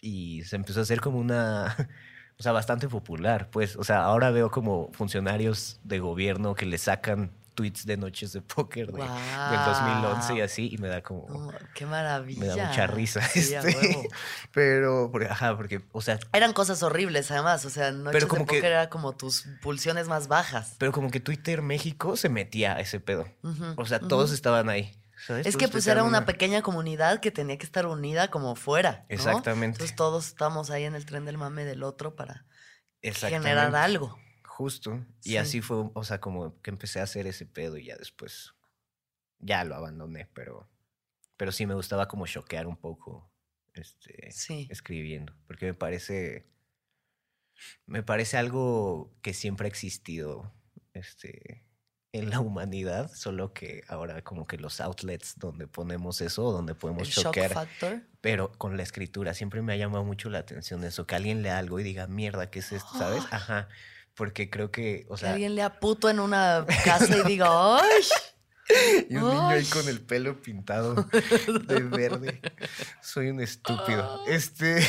y 0.01 0.45
se 0.45 0.57
empezó 0.57 0.81
a 0.81 0.83
hacer 0.85 1.01
como 1.01 1.19
una, 1.19 1.77
o 2.39 2.43
sea, 2.43 2.53
bastante 2.53 2.89
popular, 2.89 3.51
pues. 3.51 3.77
O 3.77 3.85
sea, 3.85 4.05
ahora 4.05 4.31
veo 4.31 4.51
como 4.51 4.91
funcionarios 4.93 5.81
de 5.85 5.99
gobierno 5.99 6.55
que 6.55 6.67
le 6.67 6.79
sacan 6.79 7.33
tweets 7.57 7.85
de 7.87 7.97
noches 7.97 8.33
de 8.33 8.41
póker 8.43 8.93
de- 8.93 9.03
del 9.03 9.65
2011 9.67 10.35
y 10.37 10.41
así 10.43 10.69
y 10.73 10.79
me 10.79 10.87
da 10.87 11.03
como... 11.03 11.27
No, 11.29 11.53
qué 11.75 11.85
maravilla. 11.87 12.39
Me 12.41 12.47
da 12.47 12.69
mucha 12.69 12.87
risa. 12.87 13.21
Sí, 13.33 13.53
este, 13.55 14.09
pero, 14.53 15.11
porque, 15.11 15.27
ajá, 15.29 15.57
porque, 15.57 15.81
o 15.91 16.01
sea, 16.01 16.21
Eran 16.33 16.53
cosas 16.53 16.83
horribles, 16.85 17.31
además. 17.33 17.65
O 17.65 17.71
sea, 17.71 17.91
noches 17.91 18.25
como 18.27 18.41
de 18.45 18.47
que- 18.47 18.55
póker 18.59 18.73
era 18.73 18.89
como 18.91 19.17
tus 19.17 19.47
pulsiones 19.63 20.07
más 20.07 20.29
bajas. 20.29 20.77
pero 20.79 20.93
como 20.93 21.11
que 21.11 21.19
Twitter 21.19 21.63
México 21.63 22.17
se 22.17 22.29
metía 22.29 22.77
a 22.77 22.81
ese 22.81 23.01
pedo. 23.01 23.27
O 23.77 23.85
sea, 23.87 23.99
todos 23.99 24.31
estaban 24.31 24.69
ahí. 24.69 24.97
¿sabes? 25.27 25.47
Es 25.47 25.55
Todos 25.55 25.65
que 25.67 25.73
pues 25.73 25.87
era 25.87 26.05
una 26.05 26.25
pequeña 26.27 26.61
comunidad 26.63 27.21
que 27.21 27.31
tenía 27.31 27.57
que 27.57 27.65
estar 27.67 27.87
unida 27.87 28.29
como 28.29 28.55
fuera. 28.55 28.99
¿no? 29.09 29.15
Exactamente. 29.15 29.77
Entonces 29.79 29.97
todos 29.97 30.27
estamos 30.29 30.71
ahí 30.71 30.85
en 30.85 30.95
el 30.95 31.07
tren 31.07 31.25
del 31.25 31.39
mame 31.39 31.65
del 31.65 31.83
otro 31.83 32.15
para 32.15 32.45
generar 33.03 33.75
algo. 33.75 34.19
Justo. 34.57 35.05
Y 35.23 35.33
Sí. 35.33 35.37
así 35.37 35.61
fue, 35.61 35.91
o 35.93 36.03
sea, 36.03 36.19
como 36.19 36.61
que 36.63 36.71
empecé 36.71 36.99
a 37.01 37.03
hacer 37.03 37.27
ese 37.27 37.45
pedo 37.45 37.77
y 37.77 37.85
ya 37.85 37.97
después 37.97 38.55
ya 39.39 39.65
lo 39.65 39.75
abandoné, 39.75 40.31
pero, 40.33 40.67
pero 41.37 41.53
sí 41.53 41.67
me 41.67 41.75
gustaba 41.75 42.09
como 42.09 42.27
choquear 42.27 42.67
un 42.67 42.77
poco 42.79 43.31
este, 43.75 44.33
Sí. 44.33 44.67
escribiendo, 44.71 45.35
porque 45.47 45.67
me 45.67 45.75
parece, 45.75 46.47
me 47.85 48.03
parece 48.03 48.39
algo 48.39 49.15
que 49.23 49.35
siempre 49.35 49.67
ha 49.67 49.69
existido 49.69 50.55
este, 50.95 51.63
en 52.13 52.31
la 52.31 52.41
humanidad, 52.41 53.11
solo 53.13 53.53
que 53.53 53.83
ahora 53.89 54.23
como 54.23 54.47
que 54.47 54.57
los 54.57 54.81
outlets 54.81 55.39
donde 55.39 55.67
ponemos 55.67 56.23
eso, 56.23 56.51
donde 56.51 56.75
podemos 56.75 57.11
choquear, 57.11 57.69
pero 58.23 58.53
con 58.53 58.79
la 58.79 58.83
escritura 58.83 59.35
siempre 59.35 59.61
me 59.61 59.75
ha 59.75 59.77
llamado 59.77 60.05
mucho 60.05 60.31
la 60.31 60.39
atención 60.39 60.83
eso, 60.85 61.07
que 61.07 61.15
alguien 61.15 61.43
lea 61.43 61.59
algo 61.59 61.79
y 61.79 61.83
diga, 61.83 62.07
mierda, 62.07 62.51
¿qué 62.51 62.61
es 62.61 62.73
esto? 62.73 62.89
¿Sabes? 62.97 63.23
Ajá. 63.31 63.69
Porque 64.17 64.49
creo 64.51 64.71
que, 64.71 65.07
o 65.09 65.15
Que 65.15 65.21
sea, 65.21 65.33
alguien 65.33 65.55
lea 65.55 65.79
puto 65.79 66.09
en 66.09 66.21
una 66.21 66.67
casa 66.85 67.19
y 67.19 67.23
diga, 67.23 67.49
¡ay! 67.51 68.03
y 69.11 69.17
un 69.17 69.29
niño 69.29 69.49
ahí 69.49 69.65
con 69.67 69.87
el 69.89 70.01
pelo 70.01 70.41
pintado 70.43 70.95
de 71.67 71.81
verde. 71.81 72.41
Soy 73.03 73.29
un 73.29 73.41
estúpido. 73.41 74.25
Este, 74.27 74.81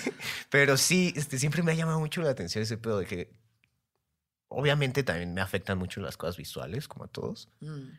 pero 0.50 0.76
sí, 0.76 1.12
este, 1.16 1.38
siempre 1.38 1.62
me 1.62 1.72
ha 1.72 1.74
llamado 1.74 1.98
mucho 1.98 2.22
la 2.22 2.30
atención 2.30 2.62
ese 2.62 2.78
pedo 2.78 3.00
de 3.00 3.06
que, 3.06 3.32
obviamente 4.48 5.02
también 5.02 5.34
me 5.34 5.40
afectan 5.40 5.76
mucho 5.76 6.00
las 6.00 6.16
cosas 6.16 6.36
visuales, 6.36 6.88
como 6.88 7.04
a 7.04 7.08
todos. 7.08 7.50
Mm, 7.60 7.90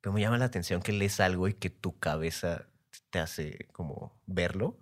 Pero 0.00 0.12
me 0.12 0.20
llama 0.20 0.38
la 0.38 0.46
atención 0.46 0.82
que 0.82 0.92
lees 0.92 1.20
algo 1.20 1.48
y 1.48 1.54
que 1.54 1.70
tu 1.70 1.98
cabeza 1.98 2.66
te 3.10 3.20
hace 3.20 3.68
como 3.72 4.20
verlo 4.26 4.76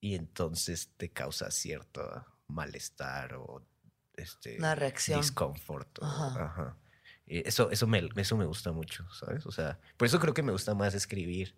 y 0.00 0.16
entonces 0.16 0.90
te 0.96 1.10
causa 1.10 1.50
cierto 1.50 2.26
malestar 2.48 3.34
o 3.34 3.66
este 4.16 4.56
Una 4.58 4.74
reacción. 4.74 5.20
disconfort. 5.20 5.98
o- 6.00 6.04
Ajá. 6.04 6.76
eso, 7.26 7.70
eso, 7.70 7.86
me, 7.86 8.08
eso 8.16 8.36
me 8.36 8.44
gusta 8.44 8.72
mucho, 8.72 9.06
¿sabes? 9.12 9.46
O 9.46 9.52
sea, 9.52 9.78
por 9.96 10.06
eso 10.06 10.18
creo 10.20 10.34
que 10.34 10.42
me 10.42 10.52
gusta 10.52 10.74
más 10.74 10.94
escribir. 10.94 11.56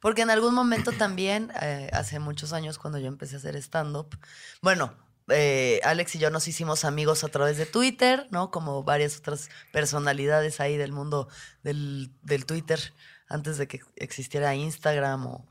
Porque 0.00 0.22
en 0.22 0.30
algún 0.30 0.54
momento 0.54 0.90
también, 0.92 1.52
eh, 1.60 1.90
hace 1.92 2.18
muchos 2.18 2.52
años 2.54 2.78
cuando 2.78 2.98
yo 2.98 3.06
empecé 3.08 3.34
a 3.36 3.38
hacer 3.38 3.54
stand-up, 3.56 4.18
bueno, 4.62 4.96
eh, 5.28 5.80
Alex 5.84 6.14
y 6.14 6.18
yo 6.18 6.30
nos 6.30 6.48
hicimos 6.48 6.84
amigos 6.86 7.22
a 7.22 7.28
través 7.28 7.56
de 7.58 7.66
Twitter, 7.66 8.26
¿no? 8.30 8.50
Como 8.50 8.82
varias 8.82 9.18
otras 9.18 9.50
personalidades 9.72 10.58
ahí 10.60 10.76
del 10.78 10.92
mundo 10.92 11.28
del, 11.62 12.12
del 12.22 12.46
Twitter, 12.46 12.80
antes 13.28 13.58
de 13.58 13.68
que 13.68 13.80
existiera 13.96 14.54
Instagram 14.54 15.26
o... 15.26 15.46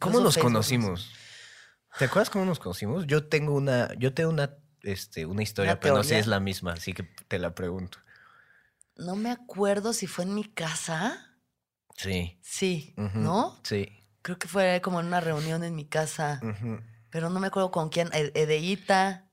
¿Cómo 0.00 0.20
nos 0.20 0.34
Facebook, 0.34 0.50
conocimos? 0.52 1.10
¿Te 1.98 2.04
acuerdas 2.06 2.30
cómo 2.30 2.44
nos 2.44 2.58
conocimos? 2.60 3.06
Yo 3.06 3.24
tengo 3.28 3.52
una, 3.54 3.92
yo 3.98 4.14
tengo 4.14 4.30
una, 4.30 4.54
este, 4.82 5.26
una 5.26 5.42
historia, 5.42 5.72
¿Una 5.72 5.80
pero 5.80 5.96
no 5.96 6.02
sé 6.02 6.10
si 6.10 6.20
es 6.20 6.26
la 6.26 6.40
misma, 6.40 6.72
así 6.72 6.92
que 6.92 7.02
te 7.28 7.38
la 7.38 7.54
pregunto. 7.54 7.98
No 8.96 9.16
me 9.16 9.30
acuerdo 9.30 9.92
si 9.92 10.06
fue 10.06 10.24
en 10.24 10.34
mi 10.34 10.44
casa. 10.44 11.36
Sí. 11.96 12.38
Sí, 12.42 12.94
¿no? 12.96 13.60
Sí. 13.64 13.88
Creo 14.22 14.38
que 14.38 14.48
fue 14.48 14.80
como 14.82 15.00
en 15.00 15.06
una 15.06 15.20
reunión 15.20 15.64
en 15.64 15.74
mi 15.74 15.86
casa, 15.86 16.40
pero 17.10 17.28
no 17.30 17.40
me 17.40 17.48
acuerdo 17.48 17.70
con 17.70 17.88
quién. 17.88 18.08
E- 18.12 18.32
Edeíta. 18.34 19.28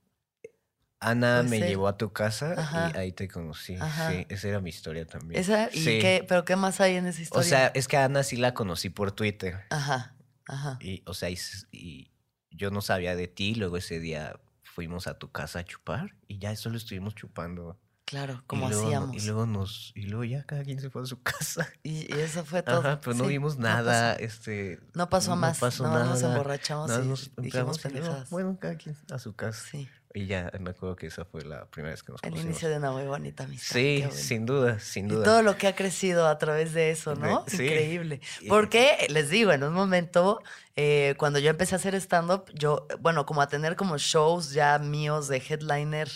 Ana 1.02 1.43
me 1.43 1.60
llevó 1.60 1.88
a 1.88 1.97
tu 1.97 2.12
casa 2.12 2.54
Ajá. 2.58 2.91
y 2.93 2.97
ahí 2.97 3.12
te 3.14 3.30
conocí. 3.30 3.76
Ajá. 3.76 4.12
Sí, 4.12 4.26
esa 4.28 4.50
era 4.50 4.60
mi 4.60 4.70
historia 4.70 5.06
también. 5.06 5.39
Esa, 5.39 5.70
¿y 5.72 5.80
Sí. 5.84 6.00
qué? 6.00 6.26
¿Pero 6.28 6.43
qué 6.43 6.58
más 6.58 6.82
hay 6.82 6.95
en 6.97 7.06
esa 7.08 7.22
historia? 7.22 7.39
O 7.45 7.50
sea, 7.50 7.68
es 7.68 7.88
que 7.88 7.95
a 7.95 8.04
Ana 8.06 8.24
sí 8.24 8.36
la 8.36 8.54
conocí 8.54 8.89
por 8.89 9.14
Twitter. 9.14 9.62
Ajá, 9.70 10.16
ajá. 10.45 10.78
Y, 10.82 11.02
o 11.06 11.14
sea, 11.14 11.30
y 11.30 12.12
yo 12.52 12.70
no 12.72 12.82
sabía 12.82 13.16
de 13.16 13.28
ti. 13.30 13.56
Luego 13.56 13.78
ese 13.78 14.02
día 14.02 14.38
fuimos 14.74 15.08
a 15.08 15.18
tu 15.18 15.32
casa 15.32 15.60
a 15.60 15.66
chupar 15.66 16.16
y 16.28 16.40
ya 16.40 16.56
solo 16.56 16.78
estuvimos 16.78 17.16
chupando. 17.16 17.78
Claro, 18.06 18.40
Y 18.42 18.46
como 18.48 18.68
luego 18.70 18.82
no- 18.82 18.88
hacíamos. 18.88 19.16
y 19.24 19.26
luego 19.28 19.46
nos, 19.46 19.92
y 19.94 20.02
luego 20.08 20.24
ya 20.24 20.44
cada 20.44 20.64
quien 20.64 20.80
se 20.82 20.90
fue 20.90 21.04
a 21.04 21.06
su 21.06 21.22
casa. 21.24 21.68
Y, 21.84 22.12
y 22.12 22.20
eso 22.20 22.44
fue 22.44 22.64
todo. 22.64 22.80
Ajá, 22.80 23.00
pero 23.02 23.14
no 23.16 23.26
Sí, 23.26 23.30
vimos 23.30 23.58
no 23.58 23.68
nada, 23.68 24.14
pasó. 24.14 24.24
este. 24.26 24.80
No 24.96 25.10
pasó 25.10 25.34
a 25.34 25.36
más. 25.36 25.60
pasó 25.60 25.84
nada 25.84 26.06
nos 26.06 26.22
emborrachamos 26.24 26.90
Nada 26.90 27.04
y 27.04 27.08
nos 27.08 27.32
dijimos 27.38 27.52
y 27.52 27.54
luego, 27.54 27.74
pendejadas. 27.84 28.30
Bueno, 28.32 28.58
cada 28.60 28.76
quien 28.78 28.98
a 29.12 29.20
su 29.20 29.36
casa. 29.36 29.62
Sí, 29.70 29.88
Y 30.14 30.26
ya 30.26 30.51
me 30.60 30.72
acuerdo 30.72 30.95
que 30.95 31.05
esa 31.05 31.24
fue 31.24 31.43
la 31.43 31.66
primera 31.68 31.91
vez 31.93 32.01
que 32.01 32.12
nos 32.12 32.24
el 32.24 32.30
conocimos. 32.32 32.51
inicio 32.51 32.70
de 32.70 32.78
una 32.78 32.91
muy 32.91 33.03
bonita 33.03 33.43
amistad. 33.43 33.76
Sí, 33.76 34.03
sin 34.12 34.47
duda, 34.47 34.80
sin 34.80 35.05
Y 35.05 35.10
duda. 35.10 35.24
todo 35.24 35.43
lo 35.43 35.55
que 35.55 35.68
ha 35.68 35.76
crecido 35.76 36.28
a 36.28 36.38
través 36.39 36.74
de 36.74 36.89
eso, 36.89 37.14
¿no? 37.16 37.45
Sí. 37.47 37.64
Increíble. 37.64 38.20
Y- 38.41 38.47
Porque, 38.47 39.05
les 39.10 39.30
digo, 39.30 39.51
en 39.51 39.64
un 39.64 39.72
momento, 39.74 40.41
eh, 40.76 41.14
cuando 41.20 41.38
yo 41.38 41.51
empecé 41.51 41.76
a 41.76 41.78
hacer 41.78 41.93
stand-up, 41.93 42.45
yo, 42.55 42.88
bueno, 42.99 43.28
como 43.28 43.41
a 43.43 43.47
tener 43.49 43.76
como 43.76 43.99
shows 43.99 44.51
ya 44.51 44.80
míos 44.80 45.28
de 45.28 45.38
headliner 45.47 46.10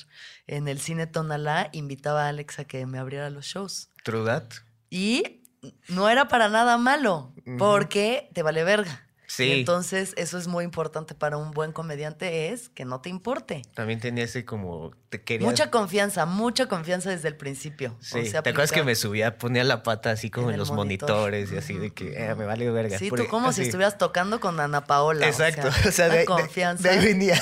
en 0.47 0.67
el 0.67 0.79
cine 0.79 1.05
Tonalá, 1.05 1.69
invitaba 1.71 2.25
a 2.25 2.29
Alex 2.29 2.57
a 2.59 2.65
que 2.65 2.87
me 2.87 2.97
abriera 2.97 3.29
los 3.29 3.45
shows. 3.45 3.91
True 4.03 4.25
that. 4.25 4.43
Y 4.89 5.43
no 5.87 6.09
era 6.09 6.27
para 6.27 6.49
nada 6.49 6.77
malo, 6.79 7.33
porque 7.59 8.29
te 8.33 8.41
vale 8.41 8.63
verga. 8.63 9.02
Sí. 9.27 9.45
Y 9.45 9.51
entonces, 9.59 10.13
eso 10.17 10.37
es 10.37 10.47
muy 10.47 10.63
importante 10.65 11.15
para 11.15 11.37
un 11.37 11.51
buen 11.51 11.71
comediante, 11.71 12.49
es 12.49 12.69
que 12.69 12.85
no 12.85 13.01
te 13.01 13.09
importe. 13.09 13.61
También 13.73 13.99
tenía 13.99 14.25
ese 14.25 14.45
como. 14.45 14.91
Te 15.09 15.21
quería. 15.23 15.47
Mucha 15.47 15.71
confianza, 15.71 16.25
mucha 16.25 16.67
confianza 16.67 17.09
desde 17.09 17.29
el 17.29 17.35
principio. 17.37 17.95
Sí, 18.01 18.19
O 18.19 18.25
sea, 18.25 18.43
¿te 18.43 18.49
acuerdas 18.49 18.71
que 18.71 18.83
me 18.83 18.95
subía, 18.95 19.37
ponía 19.37 19.63
la 19.63 19.81
pata 19.83 20.11
así 20.11 20.29
como 20.29 20.51
En 20.51 20.57
los 20.57 20.71
monitor. 20.71 21.09
monitores 21.09 21.51
y 21.51 21.57
así 21.57 21.77
de 21.77 21.91
que 21.93 22.13
eh, 22.25 22.35
me 22.35 22.45
vale 22.45 22.69
verga? 22.69 22.97
Sí, 22.99 23.09
Porque 23.09 23.25
tú 23.25 23.29
como 23.31 23.53
si 23.53 23.61
estuvieras 23.63 23.97
tocando 23.97 24.39
con 24.39 24.59
Ana 24.59 24.85
Paola. 24.85 25.27
Exacto, 25.27 25.69
O 25.87 25.91
sea, 25.91 26.09
de, 26.09 26.25
confianza. 26.25 26.83
de 26.89 26.95
ahí 26.99 27.05
venía, 27.05 27.35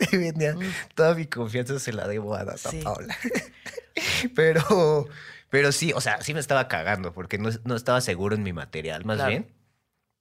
de 0.00 0.06
ahí 0.12 0.18
venía. 0.18 0.54
Mm. 0.54 0.72
Toda 0.94 1.14
mi 1.14 1.26
confianza 1.26 1.78
se 1.78 1.92
la 1.92 2.06
debo 2.08 2.34
a 2.34 2.40
Ana 2.40 2.56
Sí. 2.56 2.80
Paola. 2.82 3.16
pero, 4.34 5.08
pero 5.50 5.72
sí, 5.72 5.92
o 5.94 6.00
sea, 6.00 6.20
sí 6.22 6.34
me 6.34 6.40
estaba 6.40 6.68
cagando 6.68 7.12
porque 7.12 7.38
no, 7.38 7.50
no 7.64 7.76
estaba 7.76 8.00
seguro 8.00 8.34
en 8.34 8.42
mi 8.42 8.52
material, 8.52 9.04
más 9.04 9.16
Claro. 9.16 9.30
bien. 9.30 9.57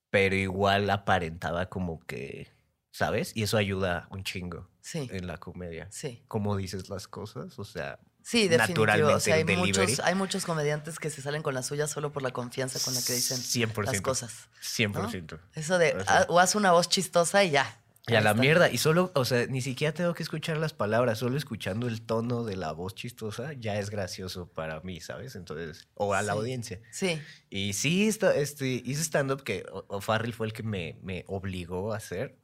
Pero 0.10 0.36
igual 0.36 0.90
aparentaba 0.90 1.68
como 1.68 2.00
que, 2.06 2.52
¿sabes? 2.92 3.32
Y 3.36 3.44
eso 3.44 3.58
ayuda 3.58 4.08
un 4.12 4.24
chingo 4.24 4.70
Sí, 4.82 5.10
en 5.12 5.28
la 5.28 5.38
comedia. 5.38 5.88
sí. 5.92 6.24
Cómo 6.28 6.56
dices 6.56 6.90
las 6.90 7.08
cosas, 7.08 7.60
o 7.60 7.64
sea, 7.66 8.00
Sí, 8.24 8.48
definitivo. 8.50 8.86
naturalmente 8.86 9.14
O 9.16 9.20
sea, 9.22 9.36
hay 9.36 9.44
muchos, 9.46 10.00
hay 10.02 10.16
muchos 10.16 10.46
comediantes 10.46 11.00
que 11.00 11.10
se 11.10 11.22
salen 11.22 11.42
con 11.44 11.54
la 11.54 11.64
suya 11.64 11.88
solo 11.88 12.12
por 12.12 12.24
la 12.24 12.32
confianza 12.32 12.78
con 12.84 12.94
la 12.94 13.02
que 13.02 13.14
dicen 13.14 13.38
100%. 13.38 13.84
las 13.92 14.02
cosas. 14.02 14.50
100%. 14.62 15.40
Eso 15.56 15.78
de, 15.78 15.94
O 15.96 16.04
sea- 16.04 16.20
ah, 16.22 16.26
o 16.30 16.40
haz 16.40 16.56
una 16.56 16.72
voz 16.74 16.90
chistosa 16.90 17.44
y 17.46 17.52
ya. 17.52 17.80
Y 18.10 18.16
a 18.16 18.22
la 18.22 18.34
mierda. 18.34 18.70
Y 18.72 18.78
solo, 18.78 19.12
o 19.16 19.26
sea, 19.26 19.48
ni 19.48 19.62
siquiera 19.62 19.94
tengo 19.94 20.14
que 20.14 20.24
escuchar 20.24 20.58
las 20.58 20.74
palabras, 20.74 21.20
solo 21.20 21.36
escuchando 21.38 21.88
el 21.88 22.02
tono 22.02 22.46
de 22.46 22.56
la 22.56 22.72
voz 22.72 22.96
chistosa 22.96 23.52
ya 23.54 23.78
es 23.80 23.90
gracioso 23.90 24.48
para 24.48 24.80
mí, 24.80 25.02
¿sabes? 25.02 25.36
Entonces, 25.36 25.90
o 25.94 26.14
a 26.14 26.22
la 26.22 26.32
Sí. 26.34 26.40
audiencia. 26.40 26.82
Sí, 26.92 27.22
Y 27.50 27.74
sí, 27.74 28.08
esta- 28.08 28.34
este, 28.36 28.68
hice 28.86 29.02
stand-up 29.04 29.44
que 29.44 29.66
O'Farrell 29.90 30.34
fue 30.34 30.48
el 30.48 30.54
que 30.54 30.64
me, 30.64 30.98
me 31.02 31.26
obligó 31.28 31.92
a 31.94 31.98
hacer 31.98 32.38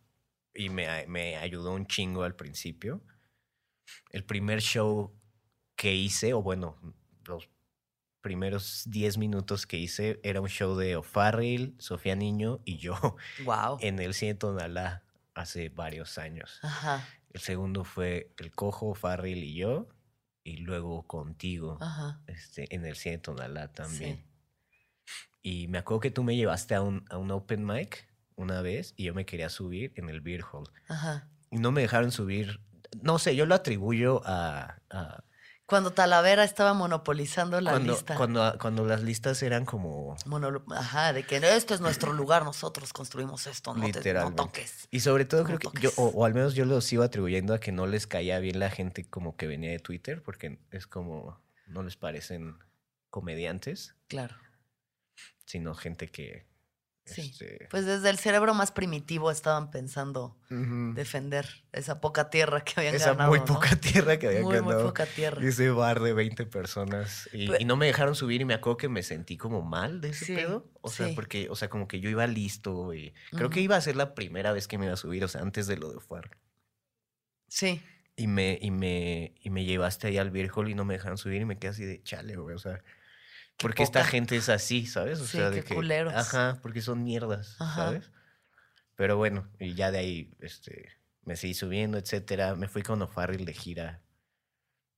y 0.53 0.69
me, 0.69 1.07
me 1.07 1.37
ayudó 1.37 1.73
un 1.73 1.87
chingo 1.87 2.23
al 2.23 2.35
principio. 2.35 3.01
El 4.11 4.25
primer 4.25 4.61
show 4.61 5.13
que 5.77 5.95
hice, 5.95 6.33
o 6.33 6.41
bueno, 6.41 6.75
los 7.25 7.49
primeros 8.21 8.83
10 8.87 9.17
minutos 9.17 9.65
que 9.65 9.77
hice, 9.77 10.19
era 10.23 10.41
un 10.41 10.49
show 10.49 10.75
de 10.75 10.97
O'Farrell, 10.97 11.73
Sofía 11.79 12.15
Niño 12.15 12.59
y 12.65 12.77
yo 12.77 12.97
wow. 13.45 13.77
en 13.81 13.99
el 13.99 14.13
cine 14.13 14.35
Tonalá 14.35 15.03
hace 15.35 15.69
varios 15.69 16.17
años. 16.17 16.59
Ajá, 16.61 17.07
El 17.29 17.41
segundo 17.41 17.83
fue 17.83 18.33
El 18.37 18.51
Cojo, 18.51 18.93
Farrell 18.93 19.43
y 19.43 19.55
yo, 19.55 19.89
y 20.43 20.57
luego 20.57 21.07
contigo 21.07 21.77
ajá. 21.81 22.21
este, 22.27 22.73
en 22.75 22.85
el 22.85 22.95
cine 22.95 23.17
Tonalá 23.17 23.71
también. 23.71 24.17
Sí. 24.17 25.13
Y 25.41 25.67
me 25.67 25.77
acuerdo 25.77 25.99
que 26.01 26.11
tú 26.11 26.23
me 26.23 26.35
llevaste 26.35 26.75
a 26.75 26.81
un, 26.81 27.05
a 27.09 27.17
un 27.17 27.31
open 27.31 27.65
mic 27.65 28.07
una 28.35 28.61
vez 28.61 28.93
y 28.95 29.05
yo 29.05 29.13
me 29.13 29.25
quería 29.25 29.49
subir 29.49 29.93
en 29.95 30.09
el 30.09 30.21
Beer 30.21 30.43
Hall. 30.51 30.69
Ajá. 30.87 31.29
Y 31.51 31.57
no 31.57 31.71
me 31.71 31.81
dejaron 31.81 32.11
subir. 32.11 32.61
No 33.01 33.19
sé, 33.19 33.35
yo 33.35 33.45
lo 33.45 33.55
atribuyo 33.55 34.21
a. 34.25 34.79
a 34.89 35.23
Cuando 35.65 35.91
Talavera 35.93 36.43
estaba 36.43 36.73
monopolizando 36.73 37.59
la 37.61 37.71
cuando, 37.71 37.93
lista. 37.93 38.15
Cuando, 38.15 38.57
cuando 38.59 38.85
las 38.85 39.01
listas 39.01 39.41
eran 39.43 39.65
como. 39.65 40.15
Monolo- 40.25 40.63
Ajá, 40.75 41.13
de 41.13 41.23
que 41.23 41.37
este 41.37 41.73
es 41.73 41.79
nuestro 41.81 42.11
lugar, 42.13 42.43
nosotros 42.43 42.91
construimos 42.91 43.47
esto, 43.47 43.73
no, 43.73 43.89
te, 43.89 44.13
no 44.13 44.35
toques. 44.35 44.87
Y 44.91 44.99
sobre 44.99 45.23
todo 45.25 45.41
No 45.43 45.57
creo 45.57 45.71
que 45.71 45.79
yo, 45.81 45.89
o, 45.95 46.07
o 46.07 46.25
al 46.25 46.33
menos 46.33 46.53
yo 46.53 46.65
lo 46.65 46.81
sigo 46.81 47.01
atribuyendo 47.03 47.53
a 47.53 47.59
que 47.59 47.71
no 47.71 47.87
les 47.87 48.07
caía 48.07 48.39
bien 48.39 48.59
la 48.59 48.69
gente 48.69 49.05
como 49.09 49.37
que 49.37 49.47
venía 49.47 49.71
de 49.71 49.79
Twitter, 49.79 50.21
porque 50.21 50.59
es 50.71 50.85
como, 50.85 51.39
no 51.67 51.81
les 51.81 51.95
parecen 51.95 52.57
comediantes, 53.09 53.95
Claro. 54.07 54.35
sino 55.45 55.75
gente 55.75 56.09
que... 56.09 56.45
Sí. 57.05 57.21
este, 57.21 57.67
Pues 57.69 57.85
desde 57.85 58.09
el 58.09 58.17
cerebro 58.17 58.53
más 58.53 58.71
primitivo 58.71 59.29
estaban 59.29 59.71
pensando 59.71 60.37
defender 60.49 61.45
esa 61.73 61.99
poca 61.99 62.29
tierra 62.29 62.63
que 62.63 62.73
habían 62.77 62.95
esa 62.95 63.11
ganado. 63.11 63.29
muy 63.29 63.39
¿no? 63.39 63.45
poca 63.45 63.75
tierra 63.75 64.17
que 64.17 64.27
habían 64.27 64.43
Muy, 64.43 64.61
muy 64.61 64.71
ganado. 64.71 64.87
poca 64.87 65.05
tierra. 65.05 65.43
Ese 65.45 65.69
bar 65.71 65.99
de 65.99 66.13
20 66.13 66.45
personas. 66.45 67.29
Y, 67.33 67.47
no 67.65 67.75
me 67.75 67.87
dejaron 67.87 68.15
subir 68.15 68.41
y 68.41 68.45
me 68.45 68.53
acuerdo 68.53 68.77
que 68.77 68.89
me 68.89 69.03
sentí 69.03 69.35
como 69.37 69.61
mal 69.63 69.99
de 69.99 70.09
ese 70.09 70.25
Sí, 70.25 70.35
pedo. 70.35 70.71
O 70.81 70.89
sea, 70.89 71.07
sí. 71.09 71.13
porque, 71.13 71.49
o 71.49 71.55
sea, 71.55 71.69
como 71.69 71.87
que 71.87 71.99
yo 71.99 72.09
iba 72.09 72.25
listo 72.27 72.93
y 72.93 73.13
creo 73.31 73.49
que 73.49 73.59
iba 73.59 73.75
a 73.75 73.81
ser 73.81 73.95
la 73.97 74.15
primera 74.15 74.51
vez 74.53 74.67
que 74.69 74.77
me 74.77 74.85
iba 74.85 74.93
a 74.93 74.97
subir, 74.97 75.23
o 75.25 75.27
sea, 75.27 75.41
antes 75.41 75.67
de 75.67 75.77
lo 75.77 75.91
de 75.91 75.99
Fuar. 75.99 76.31
Sí, 77.47 77.81
Y 78.15 78.27
me, 78.27 78.57
y 78.61 78.71
me, 78.71 79.33
y 79.41 79.49
me 79.49 79.65
llevaste 79.65 80.07
ahí 80.07 80.17
al 80.17 80.31
Hall 80.55 80.69
y 80.69 80.75
no 80.75 80.85
me 80.85 80.93
dejaron 80.93 81.17
subir 81.17 81.41
y 81.41 81.45
me 81.45 81.57
quedé 81.59 81.71
así 81.71 81.83
de 81.85 82.01
chale, 82.03 82.35
güey. 82.35 82.55
O 82.55 82.59
sea, 82.59 82.83
Porque 83.57 83.83
esta 83.83 84.03
gente 84.03 84.35
es 84.35 84.49
así, 84.49 84.85
¿sabes? 84.87 85.19
O 85.21 85.25
Sí, 85.25 85.37
sea, 85.37 85.49
qué 85.49 85.57
de 85.57 85.63
que. 85.63 85.75
culeros. 85.75 86.13
Ajá, 86.13 86.59
porque 86.61 86.81
son 86.81 87.03
mierdas, 87.03 87.55
Ajá. 87.59 87.85
¿sabes? 87.85 88.11
Pero 88.95 89.17
bueno, 89.17 89.49
y 89.59 89.73
ya 89.73 89.91
de 89.91 89.97
ahí, 89.99 90.33
este, 90.39 90.89
me 91.23 91.35
seguí 91.35 91.53
subiendo, 91.53 91.97
etcétera. 91.97 92.55
Me 92.55 92.67
fui 92.67 92.81
con 92.83 93.01
O'Farrell 93.01 93.45
de 93.45 93.53
gira 93.53 94.01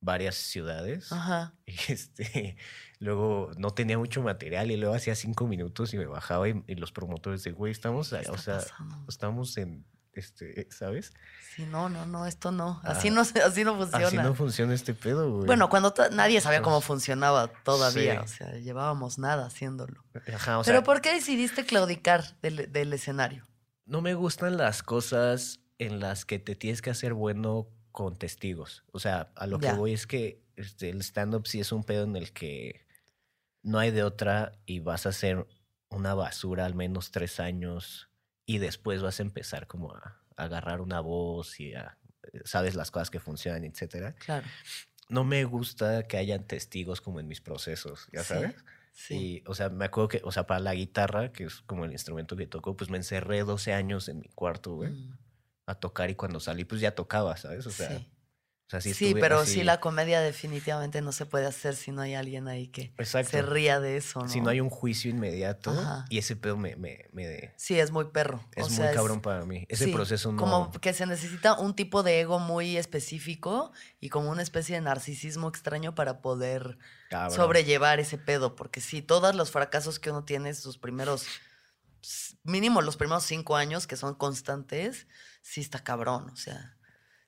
varias 0.02 0.36
ciudades. 0.36 1.12
ajá. 1.12 1.54
Y 1.68 1.92
este, 1.92 2.58
luego 3.00 3.50
no 3.58 3.72
tenía 3.72 3.98
mucho 3.98 4.22
material 4.22 4.70
y 4.72 4.78
luego 4.78 4.94
hacía 4.96 5.16
cinco 5.16 5.48
minutos 5.48 5.94
y 5.94 5.98
me 5.98 6.06
bajaba 6.06 6.48
y, 6.48 6.64
y 6.68 6.76
los 6.76 6.92
promotores 6.92 7.44
de, 7.44 7.52
güey, 7.54 7.72
estamos, 7.72 8.10
¿Qué 8.12 8.18
a- 8.28 8.32
o 8.32 8.38
sea, 8.38 8.58
pasando? 8.60 9.06
estamos 9.10 9.58
en, 9.58 9.84
este, 10.16 10.68
¿sabes? 10.72 11.14
Sí, 11.56 11.66
no, 11.66 11.90
no, 11.90 12.06
no, 12.06 12.26
esto 12.26 12.52
no. 12.52 12.80
Así, 12.84 13.10
no, 13.10 13.24
se- 13.26 13.42
así 13.42 13.64
no 13.64 13.76
funciona. 13.78 14.08
Así 14.08 14.18
no 14.18 14.34
funciona 14.34 14.74
este 14.74 14.94
pedo, 14.94 15.32
güey. 15.32 15.46
bueno, 15.46 15.70
cuando 15.70 15.94
nadie 16.12 16.42
sabía 16.42 16.62
cómo 16.62 16.78
Pues, 16.78 16.86
funcionaba 16.88 17.48
todavía. 17.64 18.26
sí. 18.28 18.44
O 18.44 18.48
sea, 18.48 18.58
llevábamos 18.58 19.18
nada 19.20 19.46
haciéndolo. 19.46 20.04
Ajá, 20.34 20.58
o 20.60 20.64
sea, 20.64 20.74
Pero 20.74 20.84
¿por 20.84 21.02
qué 21.02 21.14
decidiste 21.14 21.66
claudicar 21.66 22.40
del, 22.42 22.72
del 22.72 22.94
escenario? 22.94 23.46
no 23.86 24.02
me 24.02 24.16
gustan 24.16 24.58
las 24.58 24.82
cosas 24.82 25.60
en 25.78 26.00
las 26.00 26.26
que 26.26 26.40
te 26.40 26.56
tienes 26.56 26.82
que 26.82 26.90
hacer 26.90 27.14
bueno 27.14 27.68
con 27.92 28.16
testigos. 28.18 28.84
O 28.92 29.00
sea, 29.00 29.32
a 29.36 29.46
lo 29.46 29.60
Ya. 29.60 29.72
que 29.72 29.78
voy 29.78 29.94
es 29.94 30.08
que 30.08 30.42
este, 30.56 30.90
el 30.90 31.02
stand-up 31.02 31.46
sí 31.48 31.60
es 31.60 31.72
un 31.72 31.84
pedo 31.84 32.04
en 32.06 32.16
el 32.16 32.32
que 32.34 32.86
no 33.62 33.78
hay 33.80 33.92
de 33.92 34.04
otra 34.04 34.54
y 34.66 34.80
vas 34.80 35.06
a 35.06 35.10
hacer 35.10 35.46
una 35.90 36.14
basura 36.16 36.66
al 36.66 36.74
menos 36.76 37.12
tres 37.12 37.40
años 37.40 38.10
y 38.46 38.58
después 38.60 39.02
vas 39.02 39.20
a 39.20 39.24
empezar 39.24 39.68
como 39.68 39.94
a, 39.94 40.22
a 40.38 40.44
agarrar 40.44 40.82
una 40.82 41.00
voz 41.00 41.60
y 41.60 41.74
a, 41.74 41.98
sabes 42.44 42.76
las 42.76 42.92
cosas 42.92 43.10
que 43.10 43.20
funcionan, 43.20 43.64
etcétera. 43.64 44.14
Claro. 44.16 44.48
No 45.10 45.24
me 45.24 45.44
gusta 45.46 46.04
que 46.08 46.18
hayan 46.18 46.46
testigos 46.46 47.00
como 47.02 47.20
en 47.20 47.28
mis 47.28 47.42
procesos, 47.42 48.08
ya 48.12 48.22
Sí, 48.22 48.28
sabes. 48.28 48.56
Sí. 48.94 49.14
Y, 49.16 49.44
o 49.46 49.54
sea, 49.54 49.70
me 49.70 49.86
acuerdo 49.86 50.08
que, 50.08 50.22
o 50.24 50.32
sea, 50.32 50.48
para 50.48 50.62
la 50.62 50.74
guitarra, 50.74 51.32
que 51.32 51.44
es 51.46 51.62
como 51.62 51.86
el 51.86 51.92
instrumento 51.92 52.36
que 52.38 52.48
toco, 52.48 52.78
pues 52.78 52.90
me 52.90 52.98
encerré 52.98 53.44
12 53.44 53.74
años 53.74 54.08
en 54.08 54.20
mi 54.20 54.30
cuarto, 54.30 54.74
güey, 54.76 54.92
Mm, 54.92 55.18
a 55.68 55.76
tocar 55.76 56.10
y 56.10 56.16
cuando 56.16 56.40
salí, 56.40 56.64
pues 56.64 56.80
ya 56.80 56.96
tocaba, 56.96 57.36
¿sabes? 57.38 57.66
O 57.68 57.72
sea, 57.72 57.98
sí. 57.98 58.08
O 58.68 58.70
sea, 58.72 58.82
sí, 58.82 59.14
pero 59.20 59.40
así- 59.42 59.54
sí, 59.54 59.64
la 59.64 59.80
comedia 59.80 60.22
definitivamente 60.22 61.02
no 61.02 61.12
se 61.12 61.28
puede 61.28 61.46
hacer 61.46 61.76
si 61.76 61.92
no 61.92 62.02
hay 62.02 62.16
alguien 62.16 62.48
ahí 62.48 62.68
que 62.68 62.94
Exacto. 62.98 63.30
se 63.32 63.42
ría 63.44 63.80
de 63.80 63.96
eso, 63.98 64.22
¿no? 64.22 64.28
Si 64.28 64.42
no 64.42 64.50
hay 64.50 64.60
un 64.60 64.72
juicio 64.72 65.12
inmediato, 65.12 65.70
Ajá. 65.70 66.06
y 66.10 66.18
ese 66.18 66.36
pedo 66.36 66.58
me, 66.58 66.76
me, 66.76 67.06
me- 67.12 67.54
Sí, 67.58 67.80
es 67.80 67.92
muy 67.92 68.06
perro. 68.06 68.44
es 68.56 68.66
o 68.66 68.70
muy 68.72 68.94
cabrón 68.94 69.22
para 69.22 69.46
mí. 69.46 69.66
Ese 69.70 69.86
sí, 69.86 69.92
proceso 69.94 70.32
no... 70.32 70.38
Como 70.40 70.72
que 70.72 70.94
se 70.94 71.06
necesita 71.06 71.54
un 71.60 71.76
tipo 71.76 72.02
de 72.02 72.20
ego 72.22 72.40
muy 72.40 72.76
específico 72.78 73.72
y 74.00 74.10
como 74.10 74.32
una 74.32 74.42
especie 74.42 74.74
de 74.76 74.82
narcisismo 74.82 75.48
extraño 75.48 75.94
para 75.94 76.22
poder 76.22 76.80
cabrón. 77.12 77.36
sobrellevar 77.36 78.00
ese 78.00 78.18
pedo. 78.18 78.56
Porque 78.56 78.82
sí, 78.82 79.04
todos 79.04 79.36
los 79.36 79.52
fracasos 79.52 80.00
que 80.00 80.10
uno 80.10 80.24
tiene, 80.26 80.54
sus 80.56 80.80
primeros, 80.80 81.28
mínimo 82.44 82.82
los 82.82 82.98
primeros 82.98 83.24
cinco 83.26 83.56
años 83.56 83.88
que 83.88 83.96
son 83.96 84.16
constantes, 84.16 85.08
sí 85.42 85.62
está 85.62 85.84
cabrón. 85.84 86.30
O 86.32 86.36
sea, 86.36 86.75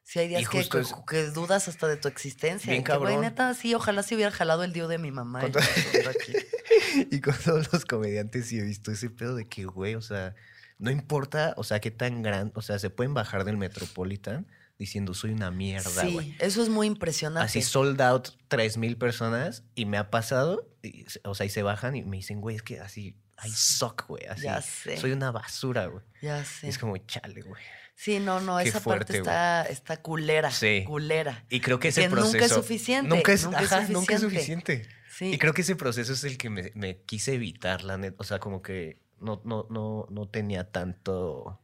sí 0.10 0.20
hay 0.20 0.28
días 0.30 0.48
que, 0.50 0.58
justo 0.60 0.78
que- 0.78 0.82
es- 0.84 0.96
que 1.08 1.32
dudas 1.32 1.68
hasta 1.68 1.88
de 1.88 1.98
tu 1.98 2.08
existencia. 2.08 2.72
Bien 2.72 2.82
y 2.82 2.84
que, 2.86 2.92
güey, 2.98 3.14
cabrón. 3.14 3.22
neta, 3.22 3.54
sí, 3.54 3.74
ojalá 3.76 4.04
se 4.04 4.16
hubiera 4.16 4.32
jalado 4.32 4.64
el 4.64 4.72
dio 4.74 4.88
de 4.88 4.98
mi 4.98 5.12
mamá. 5.12 5.46
y 5.46 5.52
Con 5.52 5.62
y 7.12 7.22
con 7.22 7.36
todos 7.44 7.72
los 7.74 7.86
comediantes 7.86 8.48
sí 8.48 8.58
he 8.60 8.64
visto 8.64 8.92
ese 8.92 9.10
pedo 9.10 9.36
de 9.36 9.48
que, 9.48 9.66
güey, 9.66 9.96
o 9.96 10.02
sea, 10.02 10.34
no 10.80 10.92
importa, 10.92 11.54
o 11.58 11.64
sea, 11.64 11.80
qué 11.80 11.92
tan 11.92 12.22
grande, 12.22 12.54
o 12.56 12.62
sea, 12.62 12.80
se 12.80 12.90
pueden 12.90 13.14
bajar 13.14 13.44
del 13.46 13.58
Metropolitan 13.58 14.48
diciendo 14.80 15.14
soy 15.16 15.32
una 15.32 15.50
mierda, 15.52 16.04
güey. 16.08 16.32
Sí, 16.32 16.38
eso 16.40 16.62
es 16.62 16.70
muy 16.70 16.86
impresionante. 16.88 17.46
Así 17.46 17.62
sold 17.64 18.00
out 18.02 18.30
tres 18.48 18.78
mil 18.78 18.96
personas 18.98 19.64
y 19.76 19.86
me 19.86 19.98
ha 19.98 20.10
pasado, 20.12 20.70
y 20.84 21.06
o 21.24 21.34
sea, 21.36 21.46
y 21.46 21.50
se 21.50 21.64
bajan 21.64 21.96
y 21.96 22.04
me 22.04 22.18
dicen, 22.18 22.42
güey, 22.42 22.56
es 22.56 22.62
que 22.64 22.80
así, 22.80 23.16
I 23.44 23.50
suck, 23.50 24.06
güey, 24.08 24.26
así. 24.28 24.44
Ya 24.44 24.62
sé. 24.62 24.98
Soy 24.98 25.12
una 25.12 25.32
basura, 25.32 25.88
güey. 25.88 26.04
Ya 26.22 26.42
Y 26.42 26.46
sé. 26.46 26.70
Es 26.70 26.78
como, 26.78 26.96
chale, 26.98 27.42
güey. 27.42 27.62
Sí, 28.00 28.20
no, 28.20 28.40
no, 28.40 28.60
Qué 28.60 28.70
esa 28.70 28.80
fuerte, 28.80 29.06
parte 29.06 29.18
está, 29.18 29.64
está 29.64 30.02
culera. 30.04 30.52
Sí. 30.52 30.84
Culera. 30.86 31.44
Y 31.50 31.62
creo 31.62 31.80
que 31.80 31.88
ese 31.88 32.04
Que 32.04 32.10
proceso... 32.10 32.34
nunca 32.34 32.46
es 32.46 32.52
suficiente, 32.52 33.10
Nunca 33.10 33.34
es, 33.34 33.44
nunca 33.44 33.60
es 33.60 33.90
nunca 33.90 34.14
es 34.14 34.22
suficiente. 34.22 34.76
suficiente. 34.78 34.90
Sí. 35.10 35.34
Y 35.34 35.38
creo 35.40 35.52
que 35.54 35.64
ese 35.64 35.76
proceso 35.76 36.14
es 36.14 36.24
el 36.24 36.38
que 36.38 36.52
me, 36.52 36.72
me 36.76 37.02
quise 37.02 37.34
evitar, 37.34 37.84
la 37.84 37.98
neta. 37.98 38.18
O 38.20 38.24
sea, 38.24 38.38
como 38.38 38.62
que 38.62 39.02
no, 39.20 39.42
no, 39.46 39.66
no, 39.72 40.06
no 40.12 40.30
tenía 40.30 40.70
tanto, 40.72 41.60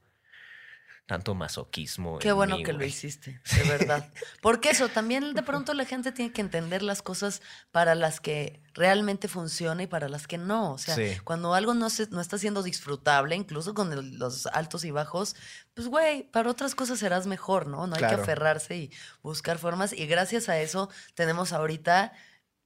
tanto 1.14 1.36
masoquismo. 1.36 2.18
Qué 2.18 2.30
en 2.30 2.36
bueno 2.36 2.58
mí, 2.58 2.64
que 2.64 2.74
lo 2.74 2.84
hiciste, 2.84 3.40
de 3.56 3.64
verdad. 3.70 4.10
Porque 4.42 4.72
eso, 4.72 4.90
también 4.90 5.36
de 5.36 5.44
pronto 5.44 5.76
la 5.76 5.86
gente 5.86 6.12
tiene 6.12 6.32
que 6.34 6.42
entender 6.42 6.82
las 6.82 7.04
cosas 7.04 7.42
para 7.72 7.94
las 7.94 8.20
que 8.20 8.60
realmente 8.74 9.28
funciona 9.28 9.84
y 9.84 9.88
para 9.88 10.10
las 10.10 10.26
que 10.26 10.40
no. 10.40 10.72
O 10.74 10.78
sea, 10.80 10.96
Sí. 10.96 11.18
cuando 11.24 11.54
algo 11.54 11.76
no, 11.76 11.92
se, 11.92 12.08
no 12.10 12.20
está 12.20 12.40
siendo 12.40 12.64
disfrutable, 12.64 13.36
incluso 13.36 13.76
con 13.76 13.94
el- 13.94 14.18
los 14.18 14.48
altos 14.48 14.84
y 14.86 14.90
bajos, 14.92 15.36
pues 15.76 15.88
güey, 15.88 16.24
para 16.32 16.50
otras 16.50 16.74
cosas 16.74 16.98
serás 16.98 17.28
mejor, 17.28 17.68
¿no? 17.68 17.86
No 17.86 17.96
hay 17.96 18.00
que 18.02 18.16
aferrarse 18.16 18.76
y 18.76 18.92
buscar 19.22 19.60
formas. 19.60 19.94
Y 19.94 20.08
gracias 20.08 20.50
a 20.50 20.58
eso 20.60 20.90
tenemos 21.14 21.54
ahorita... 21.54 22.12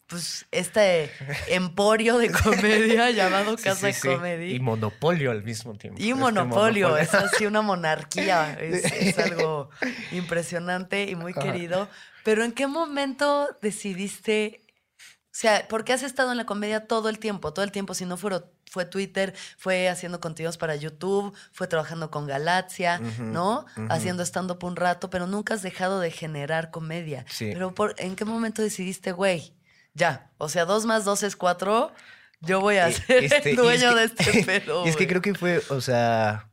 Pues 0.07 0.45
este 0.51 1.11
emporio 1.47 2.17
de 2.17 2.31
comedia 2.31 3.11
llamado 3.11 3.57
Casa 3.57 3.91
sí, 3.91 3.99
sí. 4.01 4.07
Comedy. 4.07 4.55
Y 4.55 4.59
monopolio 4.59 5.31
al 5.31 5.43
mismo 5.43 5.73
tiempo. 5.75 5.99
Y 6.01 6.09
Este 6.11 6.15
monopolio, 6.15 6.95
es 6.95 7.13
así 7.13 7.45
una 7.45 7.61
monarquía, 7.61 8.53
es, 8.61 8.85
es 8.85 9.19
algo 9.19 9.69
impresionante 10.13 11.03
y 11.09 11.15
muy 11.15 11.33
Ajá. 11.33 11.41
querido. 11.41 11.89
Pero 12.23 12.43
¿en 12.43 12.53
qué 12.53 12.67
momento 12.67 13.49
decidiste, 13.61 14.61
o 14.95 14.99
sea, 15.31 15.65
porque 15.67 15.93
has 15.93 16.03
estado 16.03 16.31
en 16.31 16.37
la 16.37 16.45
comedia 16.45 16.87
todo 16.87 17.09
el 17.09 17.19
tiempo, 17.19 17.53
todo 17.53 17.65
el 17.65 17.71
tiempo, 17.71 17.93
si 17.93 18.05
no 18.05 18.15
fue, 18.15 18.41
fue 18.69 18.85
Twitter, 18.85 19.33
fue 19.57 19.89
haciendo 19.89 20.19
contenidos 20.21 20.57
para 20.57 20.75
YouTube, 20.75 21.33
fue 21.51 21.67
trabajando 21.67 22.11
con 22.11 22.27
Galaxia, 22.27 22.99
¿no? 23.19 23.65
Haciendo 23.89 24.23
stand-up 24.23 24.63
un 24.63 24.75
rato, 24.77 25.09
pero 25.09 25.27
nunca 25.27 25.53
has 25.53 25.61
dejado 25.61 25.99
de 25.99 26.11
generar 26.11 26.71
comedia. 26.71 27.25
Sí. 27.29 27.49
Pero 27.51 27.73
por, 27.75 27.93
¿en 27.97 28.15
qué 28.15 28.25
momento 28.25 28.61
decidiste, 28.61 29.11
güey, 29.11 29.53
ya, 29.97 30.31
o 30.37 30.47
sea, 30.49 30.65
dos 30.65 30.85
más 30.85 31.03
dos 31.05 31.23
es 31.23 31.35
cuatro, 31.35 31.91
yo 32.39 32.61
voy 32.61 32.75
a 32.77 32.89
Eh, 32.89 32.93
ser 32.93 33.23
este, 33.23 33.37
el 33.37 33.47
es 33.49 33.55
dueño 33.57 33.89
que- 33.89 33.95
de 33.95 34.03
este 34.05 34.43
pedo. 34.45 34.85
Y 34.85 34.89
es 34.89 34.95
que 34.95 35.07
creo 35.07 35.21
que 35.21 35.33
fue, 35.33 35.61
o 35.69 35.81
sea, 35.81 36.49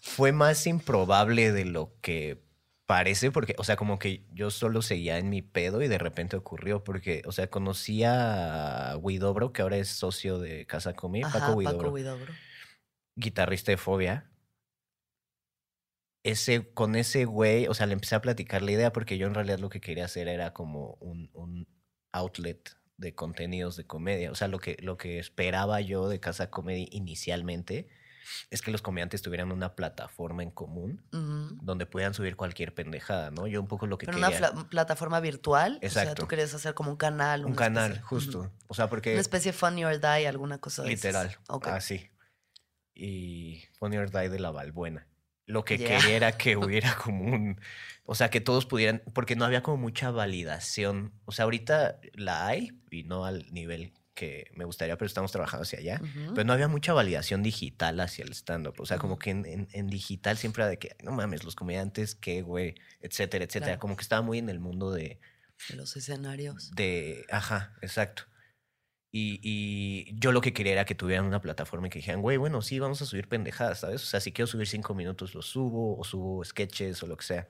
fue 0.00 0.32
más 0.32 0.66
improbable 0.66 1.52
de 1.52 1.64
lo 1.66 1.94
que 2.00 2.42
parece, 2.86 3.30
porque, 3.32 3.54
o 3.58 3.64
sea, 3.64 3.74
como 3.76 3.98
que 3.98 4.24
yo 4.32 4.50
solo 4.50 4.80
seguía 4.80 5.18
en 5.18 5.28
mi 5.28 5.42
pedo 5.42 5.82
y 5.82 5.88
de 5.88 5.98
repente 5.98 6.36
ocurrió, 6.36 6.84
porque, 6.84 7.22
o 7.26 7.32
sea, 7.32 7.50
conocí 7.50 8.04
a 8.04 8.96
Huidobro, 9.00 9.52
que 9.52 9.62
ahora 9.62 9.76
es 9.76 9.88
socio 9.88 10.38
de 10.38 10.66
Casa 10.66 10.94
Comi, 10.94 11.22
Ajá, 11.24 11.40
Paco 11.40 11.52
Huidobro, 11.54 11.92
Paco 11.92 12.32
guitarrista 13.16 13.72
de 13.72 13.76
Fobia. 13.76 14.30
Ese, 16.22 16.72
con 16.74 16.96
ese 16.96 17.24
güey, 17.24 17.66
o 17.68 17.74
sea, 17.74 17.86
le 17.86 17.92
empecé 17.92 18.14
a 18.16 18.20
platicar 18.20 18.62
la 18.62 18.72
idea 18.72 18.92
porque 18.92 19.16
yo 19.16 19.26
en 19.28 19.34
realidad 19.34 19.58
lo 19.60 19.68
que 19.68 19.80
quería 19.80 20.04
hacer 20.06 20.26
era 20.28 20.52
como 20.52 20.94
un, 21.00 21.30
un 21.34 21.68
outlet 22.12 22.76
de 22.96 23.14
contenidos 23.14 23.76
de 23.76 23.86
comedia. 23.86 24.30
O 24.30 24.34
sea, 24.34 24.48
lo 24.48 24.58
que, 24.58 24.76
lo 24.80 24.96
que 24.96 25.18
esperaba 25.18 25.80
yo 25.80 26.08
de 26.08 26.20
Casa 26.20 26.50
Comedy 26.50 26.88
inicialmente 26.92 27.88
es 28.50 28.60
que 28.60 28.72
los 28.72 28.82
comediantes 28.82 29.22
tuvieran 29.22 29.52
una 29.52 29.76
plataforma 29.76 30.42
en 30.42 30.50
común 30.50 31.04
donde 31.62 31.86
pudieran 31.86 32.12
subir 32.12 32.34
cualquier 32.34 32.74
pendejada, 32.74 33.30
¿no? 33.30 33.46
Yo 33.46 33.60
un 33.60 33.68
poco 33.68 33.86
lo 33.86 33.98
que 33.98 34.06
Pero 34.06 34.18
quería... 34.18 34.50
una 34.50 34.68
plataforma 34.68 35.20
virtual. 35.20 35.76
O 35.76 35.88
sea, 35.88 36.02
Exacto. 36.02 36.22
tú 36.22 36.28
querías 36.28 36.52
hacer 36.52 36.74
como 36.74 36.90
un 36.90 36.96
canal. 36.96 37.44
un 37.46 37.54
canal, 37.54 37.92
especie- 37.92 38.02
justo. 38.08 38.52
O 38.66 38.74
sea, 38.74 38.88
porque... 38.88 39.12
Una 39.12 39.20
especie 39.20 39.52
de 39.52 39.58
Funny 39.58 39.84
or 39.84 40.00
Die, 40.00 40.26
alguna 40.26 40.58
cosa 40.58 40.82
de 40.82 40.92
esas. 40.92 41.04
Literal. 41.04 41.36
Ok. 41.48 41.68
Así. 41.68 42.10
Y 42.94 43.62
Funny 43.78 43.98
or 43.98 44.10
Die 44.10 44.28
de 44.28 44.40
la 44.40 44.50
Valbuena. 44.50 45.06
Lo 45.46 45.64
que 45.64 45.78
quería 45.78 46.16
era 46.16 46.32
que 46.32 46.56
hubiera 46.56 46.96
como 46.96 47.24
un. 47.32 47.60
O 48.06 48.14
sea, 48.14 48.30
que 48.30 48.40
todos 48.40 48.66
pudieran. 48.66 49.02
Porque 49.12 49.36
no 49.36 49.44
había 49.44 49.62
como 49.62 49.76
mucha 49.78 50.10
validación. 50.10 51.12
O 51.24 51.32
sea, 51.32 51.44
ahorita 51.44 52.00
la 52.14 52.46
hay 52.46 52.80
y 52.90 53.02
no 53.02 53.24
al 53.24 53.52
nivel 53.52 53.92
que 54.14 54.50
me 54.54 54.64
gustaría, 54.64 54.96
pero 54.96 55.06
estamos 55.06 55.30
trabajando 55.32 55.64
hacia 55.64 55.78
allá. 55.78 56.00
Pero 56.34 56.44
no 56.44 56.52
había 56.54 56.68
mucha 56.68 56.94
validación 56.94 57.42
digital 57.42 58.00
hacia 58.00 58.24
el 58.24 58.32
stand-up. 58.32 58.76
O 58.80 58.86
sea, 58.86 58.96
como 58.98 59.18
que 59.18 59.30
en, 59.30 59.44
en- 59.44 59.68
en 59.72 59.88
digital 59.88 60.38
siempre 60.38 60.62
era 60.62 60.70
de 60.70 60.78
que, 60.78 60.96
no 61.02 61.12
mames, 61.12 61.44
los 61.44 61.54
comediantes, 61.54 62.14
qué 62.14 62.40
güey, 62.40 62.74
etcétera, 63.00 63.44
etcétera. 63.44 63.72
Claro. 63.72 63.80
Como 63.80 63.96
que 63.96 64.02
estaba 64.02 64.22
muy 64.22 64.38
en 64.38 64.48
el 64.48 64.58
mundo 64.58 64.90
de, 64.90 65.20
De 65.68 65.76
los 65.76 65.96
escenarios. 65.98 66.70
de, 66.74 67.26
ajá, 67.30 67.74
exacto. 67.82 68.22
Y, 69.12 69.40
y 69.42 70.14
yo 70.18 70.32
lo 70.32 70.40
que 70.40 70.52
quería 70.52 70.72
era 70.72 70.84
que 70.84 70.94
tuvieran 70.94 71.24
una 71.26 71.40
plataforma 71.40 71.86
y 71.86 71.90
que 71.90 71.98
dijeran, 71.98 72.20
güey, 72.22 72.36
bueno, 72.38 72.60
sí, 72.62 72.78
vamos 72.78 73.00
a 73.02 73.06
subir 73.06 73.28
pendejadas, 73.28 73.80
¿sabes? 73.80 74.02
O 74.02 74.06
sea, 74.06 74.20
si 74.20 74.32
quiero 74.32 74.46
subir 74.46 74.66
cinco 74.66 74.94
minutos, 74.94 75.34
lo 75.34 75.42
subo, 75.42 75.98
o 75.98 76.04
subo 76.04 76.44
sketches 76.44 77.02
o 77.02 77.06
lo 77.06 77.16
que 77.16 77.24
sea. 77.24 77.48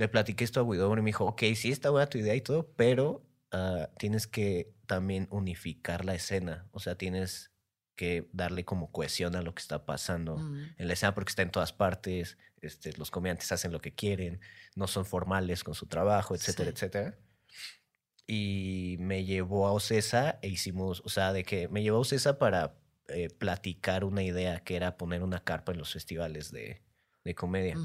Le 0.00 0.08
platiqué 0.08 0.44
esto 0.44 0.60
a 0.60 0.62
Widobro 0.62 0.98
y 0.98 1.04
me 1.04 1.08
dijo, 1.10 1.26
ok, 1.26 1.42
sí, 1.54 1.70
está 1.70 1.90
buena 1.90 2.06
tu 2.08 2.16
idea 2.16 2.34
y 2.34 2.40
todo, 2.40 2.72
pero 2.74 3.22
ah, 3.52 3.90
tienes 3.98 4.26
que 4.26 4.72
también 4.86 5.28
unificar 5.30 6.06
la 6.06 6.14
escena. 6.14 6.66
O 6.72 6.80
sea, 6.80 6.94
tienes 6.94 7.52
que 7.96 8.26
darle 8.32 8.64
como 8.64 8.90
cohesión 8.92 9.36
a 9.36 9.42
lo 9.42 9.54
que 9.54 9.60
está 9.60 9.84
pasando 9.84 10.36
Ujú. 10.36 10.54
en 10.78 10.86
la 10.86 10.94
escena 10.94 11.14
porque 11.14 11.28
está 11.28 11.42
en 11.42 11.50
todas 11.50 11.74
partes, 11.74 12.38
este, 12.62 12.94
los 12.96 13.10
comediantes 13.10 13.52
hacen 13.52 13.72
lo 13.72 13.82
que 13.82 13.94
quieren, 13.94 14.40
no 14.74 14.86
son 14.86 15.04
formales 15.04 15.64
con 15.64 15.74
su 15.74 15.84
trabajo, 15.86 16.34
etcétera, 16.34 16.70
Sí. 16.70 16.74
etcétera. 16.76 17.18
Y 18.26 18.96
me 19.00 19.24
llevó 19.26 19.66
a 19.66 19.72
Ocesa 19.72 20.38
e 20.40 20.48
hicimos, 20.48 21.02
o 21.04 21.10
sea, 21.10 21.34
de 21.34 21.42
que 21.44 21.68
me 21.68 21.82
llevó 21.82 21.98
a 21.98 22.00
Ocesa 22.00 22.38
para 22.38 22.78
eh, 23.08 23.28
platicar 23.28 24.04
una 24.04 24.22
idea 24.22 24.60
que 24.60 24.76
era 24.76 24.96
poner 24.96 25.22
una 25.22 25.44
carpa 25.44 25.72
en 25.72 25.78
los 25.78 25.92
festivales 25.92 26.50
de, 26.52 26.80
de 27.24 27.34
comedia. 27.34 27.76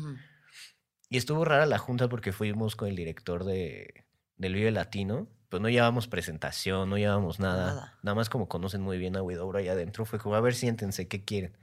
Y 1.09 1.17
estuvo 1.17 1.45
rara 1.45 1.65
la 1.65 1.77
junta 1.77 2.09
porque 2.09 2.31
fuimos 2.31 2.75
con 2.75 2.87
el 2.89 2.95
director 2.95 3.43
de, 3.43 4.05
del 4.37 4.53
Vive 4.55 4.71
Latino, 4.71 5.27
pero 5.49 5.61
no 5.61 5.69
llevábamos 5.69 6.07
presentación, 6.07 6.89
no 6.89 6.97
llevábamos 6.97 7.39
nada. 7.39 7.67
Nada. 7.67 7.99
Nada 8.03 8.15
más 8.15 8.29
como 8.29 8.47
conocen 8.47 8.81
muy 8.81 8.97
bien 8.97 9.15
a 9.15 9.21
Widobro 9.21 9.59
ahí 9.59 9.67
adentro, 9.67 10.05
fue 10.05 10.19
como, 10.19 10.35
a 10.35 10.41
ver, 10.41 10.55
siéntense, 10.55 11.07
¿qué 11.07 11.23
quieren? 11.23 11.57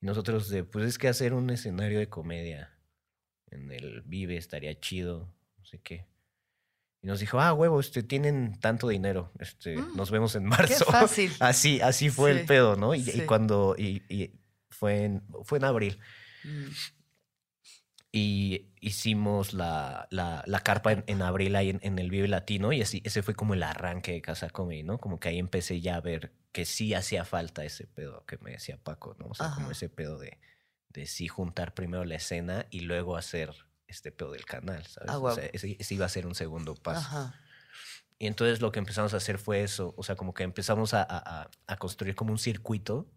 Y 0.00 0.06
nosotros 0.06 0.48
de, 0.48 0.64
pues 0.64 0.84
es 0.86 0.98
que 0.98 1.08
hacer 1.08 1.34
un 1.34 1.50
escenario 1.50 1.98
de 1.98 2.08
comedia. 2.08 2.70
en 3.50 3.70
el 3.70 4.02
Vive, 4.02 4.36
estaría 4.36 4.78
chido, 4.80 5.32
no 5.58 5.64
sé 5.64 5.78
qué. 5.80 6.06
Y 7.02 7.06
nos 7.06 7.20
dijo, 7.20 7.38
ah, 7.38 7.52
huevo, 7.52 7.78
este, 7.80 8.02
tienen 8.02 8.58
tanto 8.58 8.88
dinero, 8.88 9.30
este, 9.38 9.76
Mm, 9.76 9.94
nos 9.96 10.10
vemos 10.10 10.34
en 10.36 10.44
marzo. 10.44 10.86
fácil. 10.86 11.30
así, 11.40 11.80
así 11.80 12.08
fue 12.10 12.32
Sí, 12.32 12.40
el 12.40 12.46
pedo, 12.46 12.76
¿no? 12.76 12.94
Y, 12.94 13.04
cuando, 13.26 13.76
y, 13.78 14.02
y 14.08 14.32
fue, 14.70 15.04
en, 15.04 15.22
fue 15.44 15.58
en 15.58 15.64
abril. 15.64 15.98
Mm. 16.44 16.64
Y 18.16 18.68
hicimos 18.80 19.54
la, 19.54 20.06
la, 20.12 20.44
la 20.46 20.60
carpa 20.60 20.92
en, 20.92 21.02
en 21.08 21.20
abril 21.20 21.56
ahí 21.56 21.70
en, 21.70 21.80
en 21.82 21.98
el 21.98 22.10
Vive 22.10 22.28
Latino 22.28 22.72
y 22.72 22.80
así, 22.80 23.02
ese 23.04 23.24
fue 23.24 23.34
como 23.34 23.54
el 23.54 23.62
arranque 23.64 24.12
de 24.12 24.22
Casa 24.22 24.50
Comedy, 24.50 24.84
¿no? 24.84 24.98
Como 24.98 25.18
que 25.18 25.30
ahí 25.30 25.38
empecé 25.40 25.80
ya 25.80 25.96
a 25.96 26.00
ver 26.00 26.32
que 26.52 26.64
sí 26.64 26.94
hacía 26.94 27.24
falta 27.24 27.64
ese 27.64 27.88
pedo 27.88 28.24
que 28.24 28.38
me 28.38 28.52
decía 28.52 28.78
Paco, 28.80 29.16
¿no? 29.18 29.26
O 29.26 29.34
sea, 29.34 29.50
como 29.50 29.62
Ajá. 29.66 29.72
ese 29.72 29.88
pedo 29.88 30.16
de, 30.20 30.38
de 30.90 31.06
sí 31.06 31.26
juntar 31.26 31.74
primero 31.74 32.04
la 32.04 32.14
escena 32.14 32.66
y 32.70 32.80
luego 32.82 33.16
hacer 33.16 33.52
este 33.88 34.12
pedo 34.12 34.30
del 34.30 34.44
canal, 34.44 34.86
¿sabes? 34.86 35.10
Ah, 35.10 35.18
o 35.18 35.22
huevo. 35.22 35.34
sea, 35.34 35.46
ese, 35.52 35.76
ese 35.80 35.94
iba 35.96 36.06
a 36.06 36.08
ser 36.08 36.28
un 36.28 36.36
segundo 36.36 36.76
paso. 36.76 37.00
Ajá. 37.00 37.40
Y 38.20 38.28
entonces 38.28 38.60
lo 38.60 38.70
que 38.70 38.78
empezamos 38.78 39.12
a 39.12 39.16
hacer 39.16 39.38
fue 39.38 39.62
eso, 39.64 39.92
o 39.96 40.04
sea, 40.04 40.14
como 40.14 40.34
que 40.34 40.44
empezamos 40.44 40.94
a, 40.94 41.02
a- 41.02 41.42
a- 41.42 41.50
a 41.66 41.76
construir 41.78 42.14
como 42.14 42.30
un 42.30 42.38
circuito, 42.38 43.10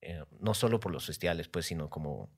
eh, 0.00 0.24
no 0.40 0.54
solo 0.54 0.80
por 0.80 0.90
los 0.90 1.04
festivales, 1.04 1.48
pues, 1.48 1.66
sino 1.66 1.90
como 1.90 2.30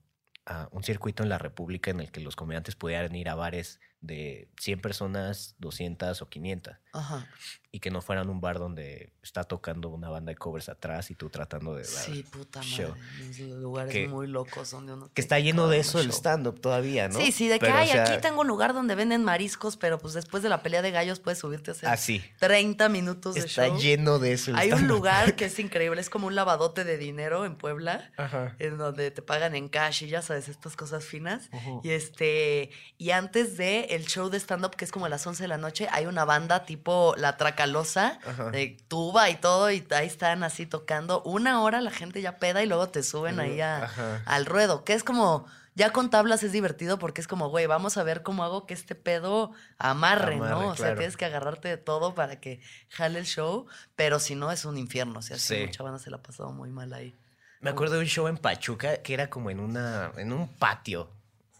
ah, 0.49 0.67
un 0.71 0.83
circuito 0.83 1.23
en 1.23 1.29
la 1.29 1.37
República 1.37 1.91
en 1.91 2.01
el 2.01 2.11
que 2.11 2.19
los 2.19 2.35
comediantes 2.35 2.75
pudieran 2.75 3.15
ir 3.15 3.29
a 3.29 3.35
bares 3.35 3.79
de 4.01 4.47
100 4.59 4.81
personas, 4.81 5.55
200 5.59 6.21
o 6.21 6.29
500, 6.29 6.75
Ajá. 6.93 7.27
y 7.71 7.79
que 7.81 7.91
no 7.91 8.01
fueran 8.01 8.29
un 8.29 8.39
bar 8.39 8.57
donde 8.57 9.11
está 9.21 9.43
tocando 9.43 9.89
una 9.89 10.09
banda 10.09 10.31
de 10.31 10.37
covers 10.37 10.69
atrás 10.69 11.11
y 11.11 11.15
tú 11.15 11.29
tratando 11.29 11.75
de 11.75 11.83
dar... 11.83 11.91
Sí, 12.05 12.23
puta 12.23 12.61
show. 12.61 12.95
madre. 12.95 13.47
Lugares 13.59 13.91
Que- 13.93 14.07
muy 14.07 14.25
locos 14.27 14.71
donde 14.71 14.93
uno. 14.93 15.11
Que 15.13 15.19
está 15.21 15.37
lleno 15.39 15.67
de 15.67 15.79
eso 15.79 15.99
el 15.99 16.11
stand-up 16.11 16.61
todavía, 16.61 17.09
¿no? 17.09 17.19
Sí, 17.19 17.31
sí, 17.33 17.47
de 17.49 17.55
que, 17.59 17.65
Pero, 17.65 17.75
o 17.75 17.77
ay, 17.77 17.89
sea, 17.89 18.03
aquí 18.03 18.21
tengo 18.21 18.41
un 18.41 18.47
lugar 18.47 18.73
donde 18.73 18.95
venden 18.95 19.23
mariscos, 19.25 19.75
pero 19.75 19.99
pues 19.99 20.13
después 20.13 20.41
de 20.43 20.49
la 20.49 20.63
pelea 20.63 20.81
de 20.81 20.91
gallos 20.91 21.19
puedes 21.19 21.39
subirte 21.39 21.71
a 21.71 21.73
hacer 21.73 21.89
Así. 21.89 22.23
30 22.39 22.87
minutos 22.89 23.35
de 23.35 23.41
Está 23.41 23.67
show. 23.67 23.77
lleno 23.79 24.17
de 24.17 24.31
eso 24.33 24.51
el 24.51 24.57
Hay 24.57 24.71
un 24.71 24.87
lugar 24.87 25.35
que 25.35 25.45
es 25.45 25.59
increíble, 25.59 25.99
es 25.99 26.09
como 26.09 26.27
un 26.27 26.35
lavadote 26.35 26.85
de 26.85 26.97
dinero 26.97 27.45
en 27.45 27.55
Puebla, 27.57 28.11
Ajá. 28.17 28.55
en 28.59 28.77
donde 28.77 29.11
te 29.11 29.21
pagan 29.21 29.55
en 29.55 29.67
cash 29.67 30.03
y 30.03 30.07
ya 30.07 30.21
sabes, 30.21 30.47
estas 30.47 30.75
cosas 30.77 31.03
finas. 31.05 31.49
Ujú. 31.51 31.81
Y 31.83 31.89
este, 31.91 32.71
y 32.97 33.11
antes 33.11 33.57
de 33.57 33.88
el 33.89 34.05
show 34.07 34.29
de 34.29 34.37
stand-up, 34.39 34.75
que 34.75 34.85
es 34.85 34.91
como 34.91 35.05
a 35.05 35.09
las 35.09 35.25
11 35.25 35.43
de 35.43 35.47
la 35.47 35.57
noche, 35.57 35.87
hay 35.91 36.05
una 36.05 36.25
banda 36.25 36.65
tipo 36.65 37.13
La 37.17 37.37
Tracalosa, 37.37 38.19
Ajá. 38.25 38.51
de 38.51 38.77
tuba 38.87 39.29
y 39.29 39.35
todo, 39.35 39.71
y 39.71 39.85
ahí 39.91 40.07
están 40.07 40.43
así 40.43 40.65
tocando. 40.65 41.21
Una 41.23 41.61
hora 41.61 41.81
la 41.81 41.91
gente 41.91 42.21
ya 42.21 42.37
peda 42.37 42.63
y 42.63 42.67
luego 42.67 42.89
te 42.89 43.03
suben 43.03 43.39
ahí 43.39 43.61
a- 43.61 43.89
al 44.25 44.45
ruedo, 44.45 44.83
que 44.83 44.93
es 44.93 45.03
como, 45.03 45.45
ya 45.75 45.91
con 45.91 46.09
tablas 46.09 46.43
es 46.43 46.51
divertido 46.51 46.99
porque 46.99 47.21
es 47.21 47.27
como, 47.27 47.49
güey, 47.49 47.65
vamos 47.65 47.97
a 47.97 48.03
ver 48.03 48.21
cómo 48.23 48.43
hago 48.43 48.65
que 48.65 48.73
este 48.73 48.95
pedo 48.95 49.51
amarre, 49.77 50.35
Amarre, 50.35 50.49
¿no? 50.51 50.67
O 50.69 50.75
sea, 50.75 50.95
tienes 50.95 51.15
que 51.17 51.25
agarrarte 51.25 51.67
de 51.69 51.77
todo 51.77 52.15
para 52.15 52.39
que 52.41 52.59
jale 52.89 53.19
el 53.19 53.25
show, 53.25 53.65
pero 53.95 54.19
si 54.19 54.35
no 54.35 54.51
es 54.51 54.65
un 54.65 54.77
infierno, 54.77 55.19
o 55.19 55.21
sea, 55.21 55.37
sí, 55.37 55.55
Sí. 55.55 55.65
mucha 55.67 55.83
banda 55.83 55.99
se 55.99 56.09
la 56.09 56.17
ha 56.17 56.21
pasado 56.21 56.51
muy 56.51 56.69
mal 56.69 56.91
ahí. 56.93 57.15
Me 57.61 57.69
acuerdo 57.69 57.95
de 57.95 58.01
un 58.01 58.05
show 58.07 58.27
en 58.27 58.37
Pachuca 58.37 58.97
que 59.01 59.13
era 59.13 59.29
como 59.29 59.49
en 59.51 59.59
una 59.59 60.11
en 60.17 60.31
un 60.33 60.47
patio 60.47 61.09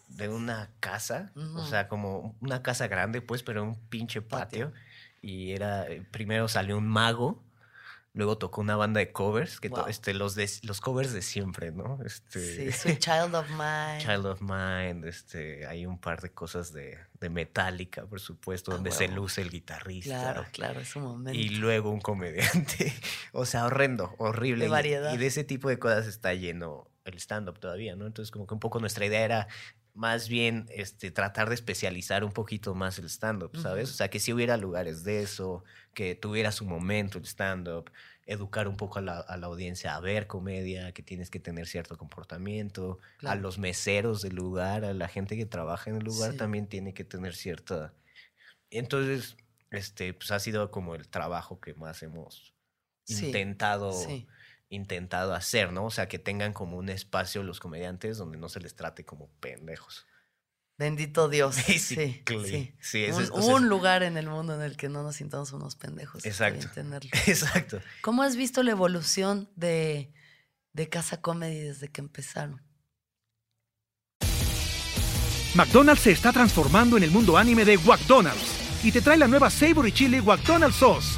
de 0.10 0.28
una 0.30 0.70
casa, 0.82 1.32
o 1.36 1.66
sea, 1.66 1.88
como 1.88 2.36
una 2.42 2.62
casa 2.62 2.88
grande, 2.88 3.22
pues, 3.22 3.42
pero 3.44 3.64
un 3.64 3.76
pinche 3.90 4.22
patio. 4.22 4.74
Y 5.22 5.52
era, 5.52 5.88
eh, 5.88 6.02
primero 6.12 6.48
salió 6.48 6.78
un 6.78 6.88
mago, 6.88 7.44
luego 8.14 8.38
tocó 8.38 8.60
una 8.62 8.76
banda 8.76 9.00
de 9.00 9.12
covers, 9.12 9.60
que 9.60 9.70
Wow. 9.70 9.88
este, 9.88 10.14
los, 10.14 10.34
de, 10.36 10.50
los 10.64 10.82
covers 10.82 11.14
de 11.14 11.22
siempre, 11.22 11.72
¿no? 11.72 12.00
Este, 12.06 12.40
Sí, 12.40 12.72
Sweet 12.72 13.00
Child 13.06 13.36
of 13.36 13.50
Mine. 13.52 14.00
Child 14.00 14.26
of 14.26 14.42
Mind, 14.42 15.06
este, 15.06 15.68
hay 15.68 15.86
un 15.86 16.00
par 16.00 16.22
de 16.22 16.32
cosas 16.32 16.74
de, 16.74 16.98
de 17.20 17.30
Metallica, 17.30 18.06
por 18.08 18.20
supuesto, 18.20 18.72
Ah, 18.72 18.76
donde 18.76 18.92
se 18.92 19.08
luce 19.10 19.42
el 19.42 19.52
guitarrista. 19.52 20.20
Claro, 20.20 20.46
claro, 20.52 20.80
es 20.80 20.96
un 20.96 21.04
momento. 21.04 21.40
Y 21.40 21.50
luego 21.50 21.92
un 21.92 22.02
comediante. 22.02 22.94
O 23.32 23.46
sea, 23.46 23.66
horrendo, 23.66 24.16
horrible. 24.18 24.64
De 24.64 24.68
Y- 24.70 24.72
variedad. 24.72 25.14
Y, 25.14 25.18
de 25.18 25.28
ese 25.28 25.44
tipo 25.44 25.70
de 25.70 25.78
cosas 25.78 26.08
está 26.08 26.34
lleno 26.34 26.90
el 27.06 27.16
stand-up 27.18 27.60
todavía, 27.60 27.96
¿no? 27.96 28.06
Entonces, 28.08 28.32
como 28.32 28.46
que 28.48 28.54
un 28.54 28.60
poco 28.60 28.80
nuestra 28.80 29.06
idea 29.06 29.22
era 29.24 29.48
más 30.00 30.30
bien 30.30 30.66
este, 30.70 31.12
tratar 31.12 31.50
de 31.50 31.56
especializar 31.56 32.24
un 32.24 32.32
poquito 32.32 32.74
más 32.74 32.98
el 33.00 33.06
stand-up, 33.10 33.58
¿sabes? 33.58 33.90
O 33.90 33.94
sea, 33.94 34.10
que 34.10 34.20
si 34.22 34.32
hubiera 34.32 34.56
lugares 34.56 35.04
de 35.04 35.22
eso, 35.22 35.66
que 35.94 36.16
tuviera 36.16 36.54
su 36.54 36.66
momento 36.66 37.18
el 37.18 37.26
stand-up, 37.26 37.92
educar 38.26 38.70
un 38.70 38.78
poco 38.78 39.00
a 39.00 39.02
la, 39.02 39.20
a 39.20 39.36
la 39.36 39.48
audiencia 39.48 39.96
a 39.96 40.00
ver 40.00 40.26
comedia, 40.28 40.94
que 40.94 41.04
tienes 41.04 41.30
que 41.30 41.42
tener 41.42 41.68
cierto 41.68 41.98
comportamiento, 41.98 43.00
a 43.26 43.36
los 43.36 43.58
meseros 43.60 44.22
del 44.22 44.36
lugar, 44.36 44.86
a 44.86 44.94
la 44.94 45.10
gente 45.10 45.36
que 45.36 45.46
trabaja 45.46 45.90
en 45.90 45.98
el 45.98 46.04
lugar 46.06 46.32
Sí. 46.32 46.38
también 46.38 46.68
tiene 46.68 46.94
que 46.94 47.04
tener 47.04 47.36
cierta... 47.36 47.94
Entonces, 48.72 49.36
este, 49.72 50.14
pues 50.14 50.32
ha 50.32 50.40
sido 50.40 50.72
como 50.72 50.96
el 50.96 51.10
trabajo 51.10 51.60
que 51.60 51.74
más 51.74 52.04
hemos 52.04 52.56
Sí, 53.04 53.26
intentado, 53.26 53.92
sí. 53.92 54.28
Intentado 54.70 55.34
hacer, 55.34 55.72
¿no? 55.74 55.86
O 55.86 55.92
sea, 55.92 56.08
que 56.08 56.20
tengan 56.20 56.54
como 56.54 56.78
un 56.78 56.90
espacio 56.90 57.44
los 57.44 57.60
comediantes 57.60 58.18
donde 58.18 58.38
no 58.38 58.50
se 58.50 58.60
les 58.60 58.76
trate 58.76 59.04
como 59.04 59.28
pendejos. 59.40 60.06
Bendito 60.78 61.28
Dios. 61.28 61.56
Sí, 61.66 61.96
Basically. 61.96 62.50
sí. 62.50 62.74
Sí, 62.80 63.06
un, 63.12 63.22
es- 63.24 63.30
o 63.32 63.42
sea, 63.42 63.56
un 63.56 63.68
lugar 63.68 64.04
en 64.04 64.18
el 64.18 64.28
mundo 64.30 64.56
en 64.56 64.62
el 64.62 64.78
que 64.78 64.88
no 64.90 65.04
nos 65.04 65.18
sintamos 65.18 65.52
unos 65.54 65.76
pendejos. 65.76 66.26
Exacto. 66.26 66.68
tenerlo. 66.74 67.10
Exacto. 67.28 67.82
¿Cómo 68.02 68.24
has 68.24 68.36
visto 68.36 68.64
la 68.64 68.72
evolución 68.72 69.50
de, 69.56 70.14
de 70.74 70.88
Casa 70.90 71.20
Comedy 71.22 71.60
desde 71.60 71.90
que 71.90 72.02
empezaron? 72.02 72.62
McDonald's 75.56 76.04
se 76.04 76.12
está 76.12 76.32
transformando 76.32 76.96
en 76.96 77.04
el 77.04 77.12
mundo 77.12 77.36
anime 77.38 77.66
de 77.66 77.78
McDonald's 77.80 78.84
y 78.84 78.92
te 78.92 79.02
trae 79.02 79.18
la 79.18 79.28
nueva 79.28 79.50
Savory 79.50 79.92
Chili 79.92 80.22
McDonald's 80.22 80.78
Sauce. 80.78 81.18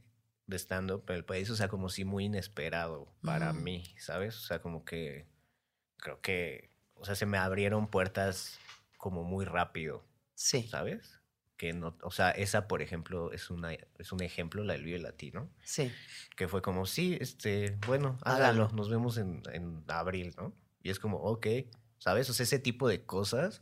de 0.51 0.57
stand-up 0.59 1.03
en 1.09 1.15
el 1.15 1.25
país, 1.25 1.49
o 1.49 1.55
sea, 1.55 1.67
como 1.67 1.89
si 1.89 2.05
muy 2.05 2.25
inesperado 2.25 3.11
para 3.23 3.51
mí, 3.53 3.83
¿sabes? 3.97 4.37
O 4.37 4.41
sea, 4.41 4.61
como 4.61 4.85
que 4.85 5.25
creo 5.97 6.21
que, 6.21 6.69
o 6.93 7.05
sea, 7.05 7.15
se 7.15 7.25
me 7.25 7.37
abrieron 7.39 7.87
puertas 7.87 8.59
como 8.97 9.23
muy 9.23 9.45
rápido, 9.45 10.05
Sí, 10.35 10.67
¿sabes? 10.67 11.19
Que 11.57 11.73
no, 11.73 11.97
o 12.03 12.11
sea, 12.11 12.31
esa, 12.31 12.67
por 12.67 12.81
ejemplo, 12.81 13.31
es, 13.31 13.49
una, 13.49 13.73
es 13.73 14.11
un 14.11 14.21
ejemplo, 14.21 14.63
la 14.63 14.73
del 14.73 14.83
Vive 14.83 14.99
Latino, 14.99 15.49
sí. 15.63 15.91
que 16.35 16.47
fue 16.47 16.61
como, 16.61 16.85
sí, 16.85 17.17
este, 17.19 17.77
bueno, 17.87 18.17
Hágalo. 18.23 18.69
nos 18.69 18.89
vemos 18.89 19.17
en, 19.17 19.43
en 19.53 19.83
abril, 19.87 20.33
¿no? 20.37 20.53
Y 20.83 20.89
es 20.89 20.99
como, 20.99 21.17
ok, 21.17 21.47
¿sabes? 21.99 22.29
O 22.29 22.33
sea, 22.33 22.43
ese 22.43 22.57
tipo 22.59 22.87
de 22.87 23.05
cosas, 23.05 23.61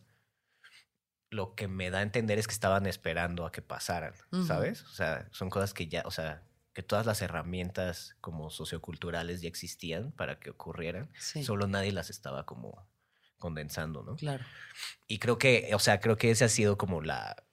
lo 1.30 1.54
que 1.56 1.68
me 1.68 1.90
da 1.92 2.00
a 2.00 2.02
entender 2.04 2.40
es 2.40 2.48
que 2.48 2.54
estaban 2.54 2.86
esperando 2.86 3.46
a 3.46 3.52
que 3.52 3.62
pasaran, 3.62 4.14
Ujú. 4.32 4.46
¿sabes? 4.46 4.84
O 4.84 4.90
sea, 4.94 5.28
son 5.32 5.50
cosas 5.50 5.74
que 5.74 5.88
ya, 5.88 6.02
o 6.06 6.12
sea, 6.12 6.42
que 6.74 6.84
todas 6.84 7.06
las 7.06 7.22
herramientas 7.22 8.16
como 8.22 8.50
socioculturales 8.50 9.42
ya 9.42 9.48
existían 9.50 10.12
para 10.14 10.40
que 10.40 10.52
ocurrieran, 10.52 11.12
Sí. 11.20 11.44
solo 11.44 11.68
nadie 11.68 11.92
las 11.92 12.10
estaba 12.10 12.46
como 12.46 12.88
condensando, 13.38 14.04
¿no? 14.04 14.16
Claro. 14.16 14.44
Y 15.08 15.20
creo 15.20 15.38
que, 15.38 15.72
o 15.74 15.80
sea, 15.80 16.00
creo 16.00 16.18
que 16.18 16.30
ese 16.32 16.46
ha 16.46 16.50
sido 16.50 16.78
como 16.78 17.02
la, 17.02 17.44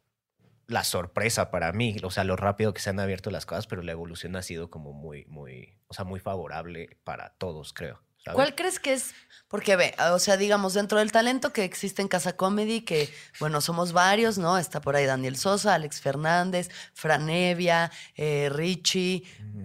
la 0.67 0.83
sorpresa 0.85 1.51
para 1.51 1.73
mí, 1.73 1.97
o 2.03 2.11
sea, 2.11 2.25
lo 2.25 2.37
rápido 2.37 2.75
que 2.75 2.81
se 2.81 2.91
han 2.91 2.99
abierto 3.01 3.31
las 3.31 3.47
cosas, 3.47 3.67
pero 3.67 3.83
la 3.83 3.93
evolución 3.93 4.35
ha 4.37 4.43
sido 4.43 4.69
como 4.71 4.93
muy, 4.93 5.25
muy, 5.27 5.79
o 5.87 5.95
sea, 5.95 6.05
muy 6.05 6.19
favorable 6.21 6.99
para 7.05 7.31
todos, 7.39 7.73
creo. 7.73 8.03
¿Cuál 8.33 8.55
crees 8.55 8.81
que 8.81 8.95
es? 8.95 9.15
Porque 9.49 9.77
ve, 9.77 9.95
o 10.13 10.19
sea, 10.19 10.37
digamos, 10.37 10.75
dentro 10.75 10.99
del 10.99 11.13
talento 11.13 11.53
que 11.53 11.63
existe 11.63 12.03
en 12.03 12.09
Casa 12.09 12.37
Comedy, 12.37 12.81
que, 12.81 13.09
bueno, 13.39 13.61
somos 13.61 13.93
varios, 13.93 14.39
¿no? 14.39 14.59
Está 14.59 14.81
por 14.81 14.97
ahí 14.97 15.07
Daniel 15.07 15.37
Sosa, 15.37 15.75
Alex 15.75 16.01
Fernández, 16.01 16.69
Franevia, 16.95 17.93
eh, 18.17 18.49
Richie. 18.53 19.23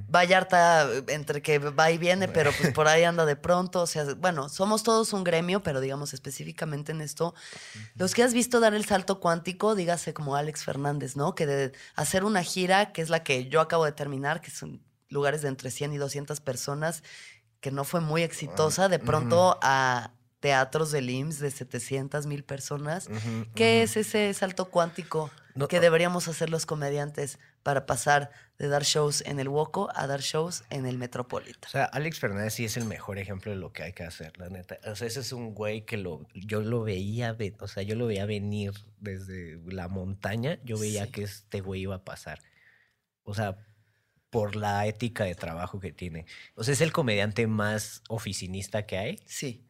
Vallarta, 0.08 0.88
entre 1.08 1.42
que 1.42 1.58
va 1.58 1.90
y 1.90 1.98
viene, 1.98 2.28
pero 2.28 2.52
pues 2.52 2.74
por 2.74 2.88
ahí 2.88 3.04
anda 3.04 3.26
de 3.26 3.36
pronto. 3.38 3.82
O 3.82 3.88
sea, 3.88 4.04
bueno, 4.16 4.50
somos 4.50 4.84
todos 4.84 5.14
un 5.14 5.24
gremio, 5.24 5.64
pero 5.64 5.82
digamos 5.82 6.14
específicamente 6.14 6.92
en 6.92 7.02
esto, 7.02 7.34
los 7.96 8.14
que 8.14 8.22
has 8.22 8.34
visto 8.34 8.60
dar 8.60 8.74
el 8.74 8.86
salto 8.86 9.20
cuántico, 9.20 9.74
dígase 9.74 10.14
como 10.14 10.36
Alex 10.36 10.64
Fernández, 10.64 11.16
¿no? 11.16 11.34
Que 11.34 11.46
de 11.46 11.72
hacer 11.96 12.24
una 12.24 12.44
gira, 12.44 12.92
que 12.92 13.02
es 13.02 13.10
la 13.10 13.24
que 13.24 13.48
yo 13.48 13.62
acabo 13.62 13.86
de 13.86 13.94
terminar, 13.94 14.42
que 14.42 14.52
son 14.52 14.84
lugares 15.10 15.42
de 15.42 15.50
entre 15.50 15.72
100 15.72 15.94
y 15.94 15.98
200 15.98 16.40
personas, 16.42 17.04
que 17.62 17.72
no 17.72 17.84
fue 17.86 18.02
muy 18.02 18.24
exitosa, 18.24 18.90
de 18.90 19.00
pronto 19.00 19.58
a 19.62 20.12
teatros 20.42 20.92
del 20.92 21.10
IMSS 21.10 21.40
de 21.40 21.52
700 21.52 22.26
mil 22.26 22.44
personas. 22.44 23.08
¿Qué 23.56 23.84
es 23.84 23.96
ese 23.96 24.34
salto 24.34 24.66
cuántico 24.72 25.30
No, 25.54 25.68
que 25.68 25.80
deberíamos 25.80 26.28
hacer 26.28 26.50
los 26.50 26.66
comediantes 26.66 27.38
para 27.62 27.86
pasar 27.86 28.32
de 28.58 28.68
dar 28.68 28.84
shows 28.84 29.22
en 29.28 29.40
el 29.40 29.48
Woco 29.50 29.90
a 29.94 30.08
dar 30.08 30.22
shows 30.22 30.64
en 30.72 30.88
el 30.88 30.98
Metropolitan? 30.98 31.68
O 31.68 31.72
sea, 31.72 31.86
Alex 31.86 32.20
Fernández 32.20 32.56
sí 32.56 32.66
es 32.66 32.76
el 32.78 32.86
mejor 32.86 33.20
ejemplo 33.20 33.52
de 33.52 33.58
lo 33.58 33.72
que 33.72 33.84
hay 33.84 33.94
que 33.94 34.04
hacer, 34.04 34.36
la 34.40 34.50
neta. 34.50 34.80
O 34.90 34.96
sea, 34.96 35.06
ese 35.08 35.20
es 35.20 35.32
un 35.32 35.54
güey 35.54 35.86
que 35.86 35.98
lo, 35.98 36.26
yo 36.34 36.62
lo 36.62 36.82
veía, 36.82 37.34
ve- 37.34 37.56
o 37.60 37.68
sea, 37.68 37.84
yo 37.84 37.94
lo 37.96 38.08
veía 38.08 38.26
venir 38.26 38.72
desde 39.00 39.60
la 39.68 39.88
montaña. 39.88 40.58
Yo 40.64 40.80
veía 40.80 41.06
Sí. 41.06 41.12
que 41.12 41.24
este 41.24 41.62
güey 41.62 41.82
iba 41.82 41.98
a 41.98 42.04
pasar. 42.04 42.40
O 43.24 43.36
sea, 43.36 43.58
por 44.32 44.56
la 44.56 44.88
ética 44.88 45.26
de 45.26 45.36
trabajo 45.36 45.80
que 45.80 45.92
tiene. 45.94 46.26
O 46.56 46.64
sea, 46.64 46.74
es 46.74 46.82
el 46.82 46.92
comediante 46.92 47.46
más 47.48 48.02
oficinista 48.10 48.88
que 48.88 48.98
hay 48.98 49.20
Sí, 49.28 49.68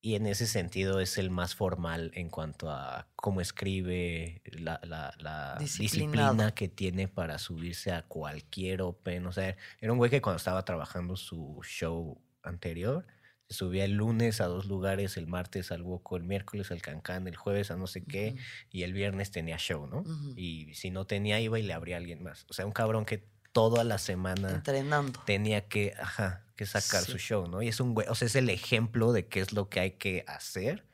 y 0.00 0.14
en 0.14 0.26
ese 0.26 0.46
sentido 0.46 1.00
es 1.00 1.18
el 1.18 1.30
más 1.30 1.56
formal 1.56 2.12
en 2.14 2.30
cuanto 2.30 2.70
a 2.70 3.08
cómo 3.16 3.40
escribe, 3.40 4.40
la, 4.44 4.80
la- 4.84 5.12
la 5.18 5.56
Disciplinado. 5.58 6.32
disciplina 6.32 6.54
que 6.54 6.68
tiene 6.68 7.08
para 7.08 7.38
subirse 7.40 7.90
a 7.90 8.02
cualquier 8.02 8.82
open. 8.82 9.26
O 9.26 9.32
sea, 9.32 9.56
era 9.80 9.90
un 9.92 9.98
güey 9.98 10.10
que 10.10 10.20
cuando 10.22 10.36
estaba 10.36 10.64
trabajando 10.64 11.16
su 11.16 11.60
show 11.64 12.22
anterior, 12.44 13.04
se 13.48 13.56
subía 13.56 13.84
el 13.84 13.92
lunes 13.94 14.40
a 14.40 14.46
dos 14.46 14.66
lugares, 14.66 15.16
el 15.16 15.26
martes 15.26 15.72
al 15.72 15.82
Woco, 15.82 16.16
el 16.16 16.22
miércoles 16.24 16.70
al 16.70 16.82
Cancán, 16.82 17.26
el 17.26 17.34
jueves 17.36 17.72
a 17.72 17.76
no 17.76 17.88
sé 17.88 18.04
qué, 18.04 18.36
y 18.70 18.82
el 18.84 18.92
viernes 18.92 19.32
tenía 19.32 19.56
show, 19.56 19.88
¿no? 19.88 20.04
Y 20.36 20.72
si 20.74 20.90
no 20.90 21.06
tenía, 21.06 21.40
iba 21.40 21.58
y 21.58 21.62
le 21.62 21.72
abría 21.72 21.96
a 21.96 21.98
alguien 21.98 22.22
más. 22.22 22.46
O 22.48 22.52
sea, 22.52 22.64
un 22.66 22.72
cabrón 22.72 23.04
que 23.04 23.24
toda 23.56 23.84
la 23.84 23.96
semana 23.98 24.50
entrenando. 24.50 25.18
tenía 25.24 25.66
que, 25.66 25.94
ajá, 25.98 26.44
que 26.56 26.66
sacar 26.66 27.02
Sí. 27.04 27.12
su 27.12 27.18
show, 27.18 27.46
¿no? 27.48 27.62
Y 27.62 27.68
es 27.68 27.80
un 27.80 27.94
güey, 27.94 28.06
o 28.08 28.14
sea, 28.14 28.26
es 28.26 28.36
el 28.36 28.50
ejemplo 28.50 29.12
de 29.12 29.26
qué 29.28 29.40
es 29.40 29.52
lo 29.54 29.70
que 29.70 29.80
hay 29.80 29.92
que 29.92 30.24
hacer 30.26 30.86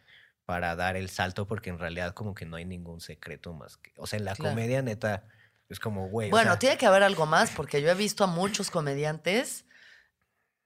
para 0.44 0.76
dar 0.76 0.96
el 0.96 1.08
salto, 1.08 1.46
porque 1.48 1.70
en 1.70 1.78
realidad 1.80 2.14
como 2.14 2.34
que 2.34 2.46
no 2.46 2.56
hay 2.56 2.64
ningún 2.64 3.00
secreto 3.00 3.52
más 3.52 3.76
que, 3.78 3.92
o 3.96 4.06
sea, 4.06 4.18
en 4.20 4.24
la 4.24 4.34
Claro. 4.36 4.54
comedia 4.54 4.80
neta 4.82 5.24
es 5.68 5.80
como, 5.80 6.08
güey, 6.08 6.28
o 6.28 6.30
Bueno, 6.30 6.50
sea, 6.52 6.58
tiene 6.60 6.76
que 6.78 6.86
haber 6.86 7.02
algo 7.02 7.26
más, 7.26 7.50
porque 7.50 7.82
yo 7.82 7.90
he 7.90 7.94
visto 7.94 8.22
a 8.24 8.26
muchos 8.28 8.70
comediantes 8.70 9.64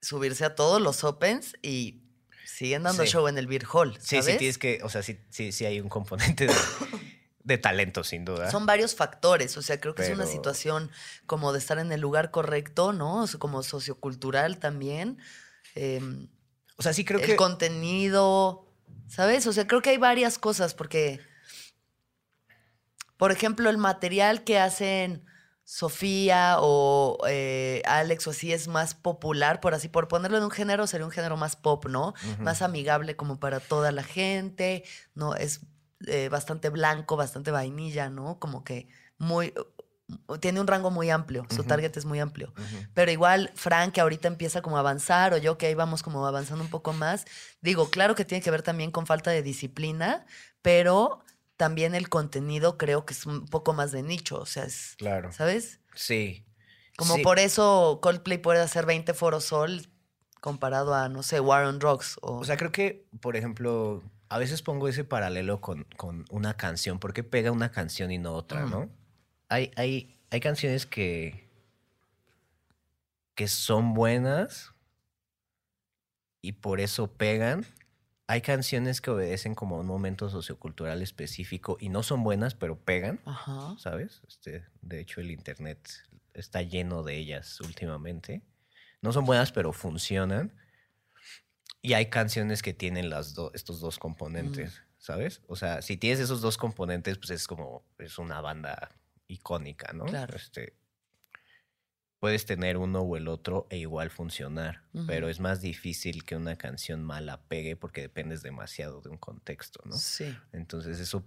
subirse 0.01 0.45
a 0.45 0.53
todos 0.55 0.81
los 0.81 1.03
opens 1.03 1.55
y 1.63 2.03
siguen 2.45 2.83
dando 2.83 3.03
Sí. 3.03 3.09
show 3.09 3.27
en 3.27 3.37
el 3.37 3.47
Beer 3.47 3.65
Hall. 3.71 3.95
sí, 3.99 4.17
¿sabes? 4.17 4.25
sí 4.25 4.37
tienes 4.37 4.57
que, 4.57 4.79
o 4.83 4.89
sea, 4.89 5.01
sí, 5.03 5.19
sí, 5.29 5.51
sí 5.51 5.65
hay 5.65 5.79
un 5.79 5.89
componente 5.89 6.45
de, 6.47 6.53
de 7.47 7.57
talento, 7.57 8.03
sin 8.03 8.25
duda. 8.25 8.51
Son 8.51 8.65
varios 8.65 8.93
factores, 8.93 9.55
o 9.55 9.61
sea, 9.61 9.79
creo 9.79 9.95
que 9.95 10.03
es 10.03 10.09
una 10.09 10.25
situación 10.25 10.91
como 11.25 11.53
de 11.53 11.59
estar 11.59 11.79
en 11.79 11.91
el 11.93 12.01
lugar 12.01 12.29
correcto, 12.29 12.91
¿no? 12.91 13.23
O 13.23 13.27
sea, 13.27 13.39
como 13.39 13.63
sociocultural 13.63 14.59
también. 14.59 15.17
em, 15.73 16.27
O 16.77 16.83
sea, 16.83 16.91
sí 16.93 17.05
creo 17.05 17.19
el 17.21 17.25
que 17.25 17.35
contenido, 17.37 18.67
¿sabes? 19.07 19.47
O 19.47 19.53
sea, 19.53 19.65
creo 19.65 19.81
que 19.81 19.91
hay 19.91 19.97
varias 19.97 20.37
cosas 20.37 20.73
porque, 20.73 21.21
por 23.15 23.31
ejemplo, 23.31 23.69
el 23.69 23.77
material 23.77 24.43
que 24.43 24.59
hacen 24.59 25.25
Sofía 25.63 26.57
o 26.59 27.17
eh, 27.27 27.81
Alex 27.85 28.27
o 28.27 28.29
así 28.31 28.51
es 28.53 28.67
más 28.67 28.93
popular, 28.93 29.59
por 29.59 29.73
así, 29.73 29.87
por 29.89 30.07
ponerlo 30.07 30.37
en 30.37 30.43
un 30.43 30.51
género, 30.51 30.85
sería 30.87 31.05
un 31.05 31.11
género 31.11 31.35
más 31.37 31.55
pop, 31.55 31.85
¿no? 31.87 32.13
Más 32.39 32.61
amigable 32.61 33.15
como 33.15 33.39
para 33.39 33.59
toda 33.59 33.91
la 33.91 34.03
gente, 34.03 34.83
¿no? 35.13 35.35
Es 35.35 35.61
eh, 36.05 36.29
bastante 36.29 36.69
blanco, 36.69 37.15
bastante 37.17 37.51
vainilla, 37.51 38.09
¿no? 38.09 38.39
Como 38.39 38.63
que 38.63 38.87
muy... 39.17 39.53
Tiene 40.39 40.61
un 40.61 40.67
rango 40.67 40.89
muy 40.89 41.09
amplio, 41.09 41.45
su 41.49 41.65
target 41.65 41.97
es 41.97 42.05
muy 42.05 42.21
amplio. 42.21 42.53
Pero 42.93 43.11
igual, 43.11 43.51
Frank, 43.55 43.91
que 43.93 43.99
ahorita 43.99 44.29
empieza 44.29 44.61
como 44.61 44.77
a 44.77 44.79
avanzar, 44.79 45.33
o 45.33 45.37
yo 45.37 45.57
que 45.57 45.65
ahí 45.65 45.73
vamos 45.73 46.01
como 46.01 46.25
avanzando 46.25 46.63
un 46.63 46.69
poco 46.69 46.93
más, 46.93 47.25
digo, 47.59 47.89
claro 47.89 48.15
que 48.15 48.23
tiene 48.23 48.41
que 48.41 48.49
ver 48.49 48.61
también 48.61 48.89
con 48.91 49.05
falta 49.05 49.31
de 49.31 49.43
disciplina, 49.43 50.25
pero 50.61 51.19
también 51.57 51.93
el 51.93 52.07
contenido 52.07 52.77
creo 52.77 53.05
que 53.05 53.13
es 53.13 53.25
un 53.25 53.47
poco 53.47 53.73
más 53.73 53.91
de 53.91 54.01
nicho, 54.01 54.39
o 54.39 54.45
sea, 54.45 54.63
es, 54.63 54.95
Claro. 54.97 55.33
¿sabes? 55.33 55.81
Sí. 55.93 56.45
Como 56.95 57.15
Sí. 57.15 57.21
por 57.21 57.37
eso 57.37 57.99
Coldplay 58.01 58.37
puede 58.37 58.61
hacer 58.61 58.85
20 58.85 59.13
foros 59.13 59.43
sol 59.43 59.87
comparado 60.39 60.93
a, 60.93 61.09
no 61.09 61.21
sé, 61.21 61.41
War 61.41 61.65
on 61.65 61.79
Drugs. 61.79 62.17
O, 62.21 62.37
O 62.37 62.45
sea, 62.45 62.55
creo 62.55 62.71
que, 62.71 63.05
por 63.19 63.35
ejemplo, 63.35 64.01
a 64.29 64.37
veces 64.37 64.61
pongo 64.61 64.87
ese 64.87 65.03
paralelo 65.03 65.61
con, 65.61 65.83
con 65.95 66.25
una 66.31 66.55
canción. 66.55 66.99
¿Por 66.99 67.13
qué 67.13 67.23
pega 67.23 67.51
una 67.51 67.71
canción 67.71 68.11
y 68.11 68.17
no 68.17 68.33
otra, 68.33 68.65
Mm. 68.65 68.69
no? 68.71 68.89
Hay, 69.49 69.71
hay, 69.75 70.19
hay 70.29 70.39
canciones 70.39 70.85
que, 70.85 71.47
que 73.35 73.47
son 73.47 73.93
buenas 73.93 74.73
y 76.41 76.53
por 76.53 76.79
eso 76.79 77.11
pegan. 77.13 77.65
Hay 78.29 78.41
canciones 78.41 78.99
que 78.99 79.09
obedecen 79.09 79.55
como 79.55 79.77
a 79.77 79.79
un 79.79 79.87
momento 79.87 80.29
sociocultural 80.29 81.01
específico 81.01 81.77
y 81.79 81.87
no 81.89 82.03
son 82.03 82.23
buenas, 82.23 82.55
pero 82.55 82.77
pegan, 82.77 83.21
Ajá. 83.25 83.75
¿sabes? 83.79 84.21
Este, 84.27 84.65
de 84.81 84.99
hecho, 84.99 85.21
el 85.21 85.31
internet 85.31 85.87
está 86.33 86.61
lleno 86.61 87.03
de 87.03 87.15
ellas 87.15 87.61
últimamente. 87.61 88.41
No 89.01 89.13
son 89.13 89.23
buenas, 89.25 89.53
pero 89.53 89.71
funcionan. 89.71 90.51
Y 91.81 91.93
hay 91.93 92.07
canciones 92.07 92.61
que 92.61 92.73
tienen 92.73 93.09
las 93.09 93.33
do- 93.33 93.51
estos 93.53 93.79
dos 93.79 93.99
componentes, 93.99 94.81
¿sabes? 94.97 95.41
O 95.47 95.55
sea, 95.55 95.81
si 95.81 95.95
tienes 95.97 96.19
esos 96.19 96.41
dos 96.41 96.57
componentes, 96.57 97.17
pues 97.17 97.29
es 97.29 97.47
como, 97.47 97.85
es 97.97 98.17
una 98.17 98.41
banda 98.41 98.89
icónica, 99.27 99.93
¿no? 99.93 100.05
Claro. 100.05 100.35
Este, 100.35 100.73
puedes 102.19 102.45
tener 102.45 102.77
uno 102.77 103.01
o 103.01 103.15
el 103.15 103.27
otro 103.27 103.67
e 103.69 103.77
igual 103.77 104.09
funcionar, 104.09 104.81
pero 105.05 105.29
es 105.29 105.39
más 105.39 105.61
difícil 105.61 106.23
que 106.25 106.35
una 106.35 106.57
canción 106.57 107.03
mala 107.03 107.41
pegue 107.47 107.75
porque 107.75 108.01
dependes 108.01 108.41
demasiado 108.41 109.01
de 109.01 109.09
un 109.09 109.17
contexto, 109.17 109.81
¿no? 109.85 109.95
Sí. 109.95 110.35
Entonces, 110.51 110.99
eso 110.99 111.23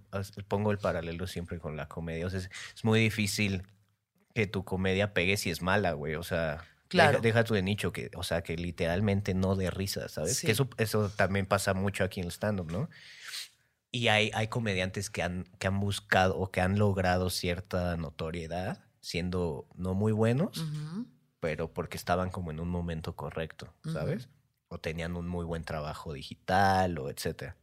pongo 0.49 0.71
el 0.71 0.77
paralelo 0.79 1.27
siempre 1.27 1.59
con 1.59 1.77
la 1.77 1.87
comedia. 1.87 2.27
O 2.27 2.29
sea, 2.29 2.39
es, 2.39 2.49
es 2.75 2.83
muy 2.83 2.99
difícil 2.99 3.63
que 4.35 4.47
tu 4.47 4.65
comedia 4.65 5.13
pegue 5.13 5.37
si 5.37 5.49
es 5.49 5.61
mala, 5.61 5.93
güey. 5.93 6.15
O 6.15 6.23
sea, 6.23 6.65
Claro. 6.91 7.13
deja, 7.13 7.21
deja 7.21 7.43
tu 7.45 7.53
de 7.53 7.61
nicho, 7.61 7.93
que, 7.93 8.11
o 8.15 8.23
sea, 8.23 8.41
que 8.43 8.57
literalmente 8.57 9.33
no 9.33 9.55
de 9.55 9.71
risa, 9.71 10.09
¿sabes? 10.09 10.37
Sí. 10.37 10.45
Que 10.45 10.51
eso, 10.51 10.69
eso 10.77 11.09
también 11.09 11.45
pasa 11.45 11.73
mucho 11.73 12.03
aquí 12.03 12.19
en 12.19 12.25
el 12.25 12.31
stand-up, 12.31 12.69
¿no? 12.69 12.89
Y 13.91 14.09
hay, 14.09 14.29
hay 14.33 14.47
comediantes 14.47 15.09
que 15.09 15.23
han, 15.23 15.45
que 15.57 15.67
han 15.67 15.79
buscado 15.79 16.37
o 16.37 16.51
que 16.51 16.61
han 16.61 16.77
logrado 16.77 17.29
cierta 17.29 17.95
notoriedad 17.97 18.83
siendo 18.99 19.67
no 19.75 19.93
muy 19.93 20.11
buenos, 20.11 20.63
pero 21.39 21.73
porque 21.73 21.97
estaban 21.97 22.29
como 22.29 22.51
en 22.51 22.59
un 22.59 22.69
momento 22.69 23.15
correcto. 23.15 23.73
¿sabes? 23.91 24.29
O 24.67 24.79
tenían 24.79 25.15
un 25.15 25.27
muy 25.27 25.43
buen 25.45 25.63
trabajo 25.63 26.13
digital 26.13 26.97
o 26.99 27.09
etcétera. 27.09 27.57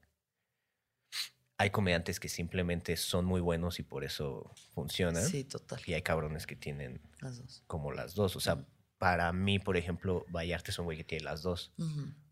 Hay 1.61 1.71
comediantes 1.71 2.21
que 2.21 2.29
simplemente 2.29 2.97
son 2.97 3.25
muy 3.25 3.41
buenos 3.41 3.79
y 3.81 3.83
por 3.83 4.05
eso 4.05 4.53
funcionan. 4.75 5.25
Sí, 5.25 5.45
total. 5.45 5.81
Y 5.87 5.95
hay 5.95 6.03
cabrones 6.03 6.47
que 6.47 6.57
tienen 6.57 7.01
Las 7.21 7.39
dos. 7.39 7.65
como 7.67 7.91
las 7.93 8.15
dos. 8.15 8.37
O 8.37 8.41
sea. 8.41 8.65
Para 8.99 9.33
mí, 9.33 9.59
por 9.59 9.77
ejemplo, 9.77 10.27
Vallarta 10.31 10.71
es 10.71 10.79
un 10.79 10.85
güey 10.87 10.99
que 10.99 11.05
tiene 11.05 11.25
las 11.25 11.43
dos. 11.43 11.73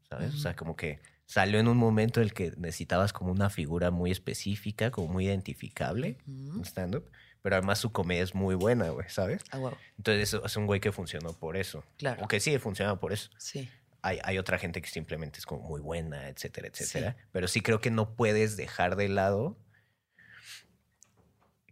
¿sabes? 0.09 0.35
O 0.35 0.39
sea, 0.39 0.55
como 0.55 0.77
que 0.77 1.01
salió 1.25 1.59
en 1.59 1.67
un 1.67 1.77
momento 1.77 2.21
en 2.21 2.25
el 2.27 2.33
que 2.33 2.53
necesitabas 2.59 3.13
como 3.13 3.33
una 3.33 3.51
figura 3.51 3.91
muy 3.91 4.11
específica, 4.13 4.91
como 4.93 5.09
muy 5.09 5.27
identificable 5.27 6.19
en 6.29 6.65
stand-up. 6.65 7.11
Pero 7.43 7.57
además 7.57 7.79
su 7.79 7.91
comedia 7.93 8.23
es 8.23 8.35
muy 8.35 8.55
buena, 8.57 8.91
güey, 8.91 9.09
¿sabes? 9.09 9.43
Ah, 9.51 9.59
huevo. 9.59 9.77
Entonces 9.99 10.35
es- 10.45 10.57
un 10.57 10.67
güey 10.67 10.81
que 10.81 10.91
funcionó 10.93 11.33
por 11.33 11.57
eso. 11.57 11.85
Claro. 11.99 12.25
O 12.25 12.29
que 12.29 12.41
sigue 12.41 12.59
funcionando 12.59 12.99
por 13.01 13.13
eso. 13.13 13.31
Sí. 13.39 13.69
Hay, 14.03 14.19
hay 14.23 14.39
otra 14.39 14.59
gente 14.59 14.81
que 14.83 14.89
simplemente 14.89 15.39
es 15.41 15.47
como 15.47 15.63
muy 15.63 15.81
buena, 15.81 16.29
etcétera, 16.29 16.69
Sí. 16.73 16.85
etcétera. 16.85 17.17
Pero 17.33 17.49
sí 17.49 17.61
creo 17.61 17.81
que 17.81 17.91
no 17.91 18.15
puedes 18.15 18.57
dejar 18.57 18.95
de 18.97 19.09
lado 19.09 19.59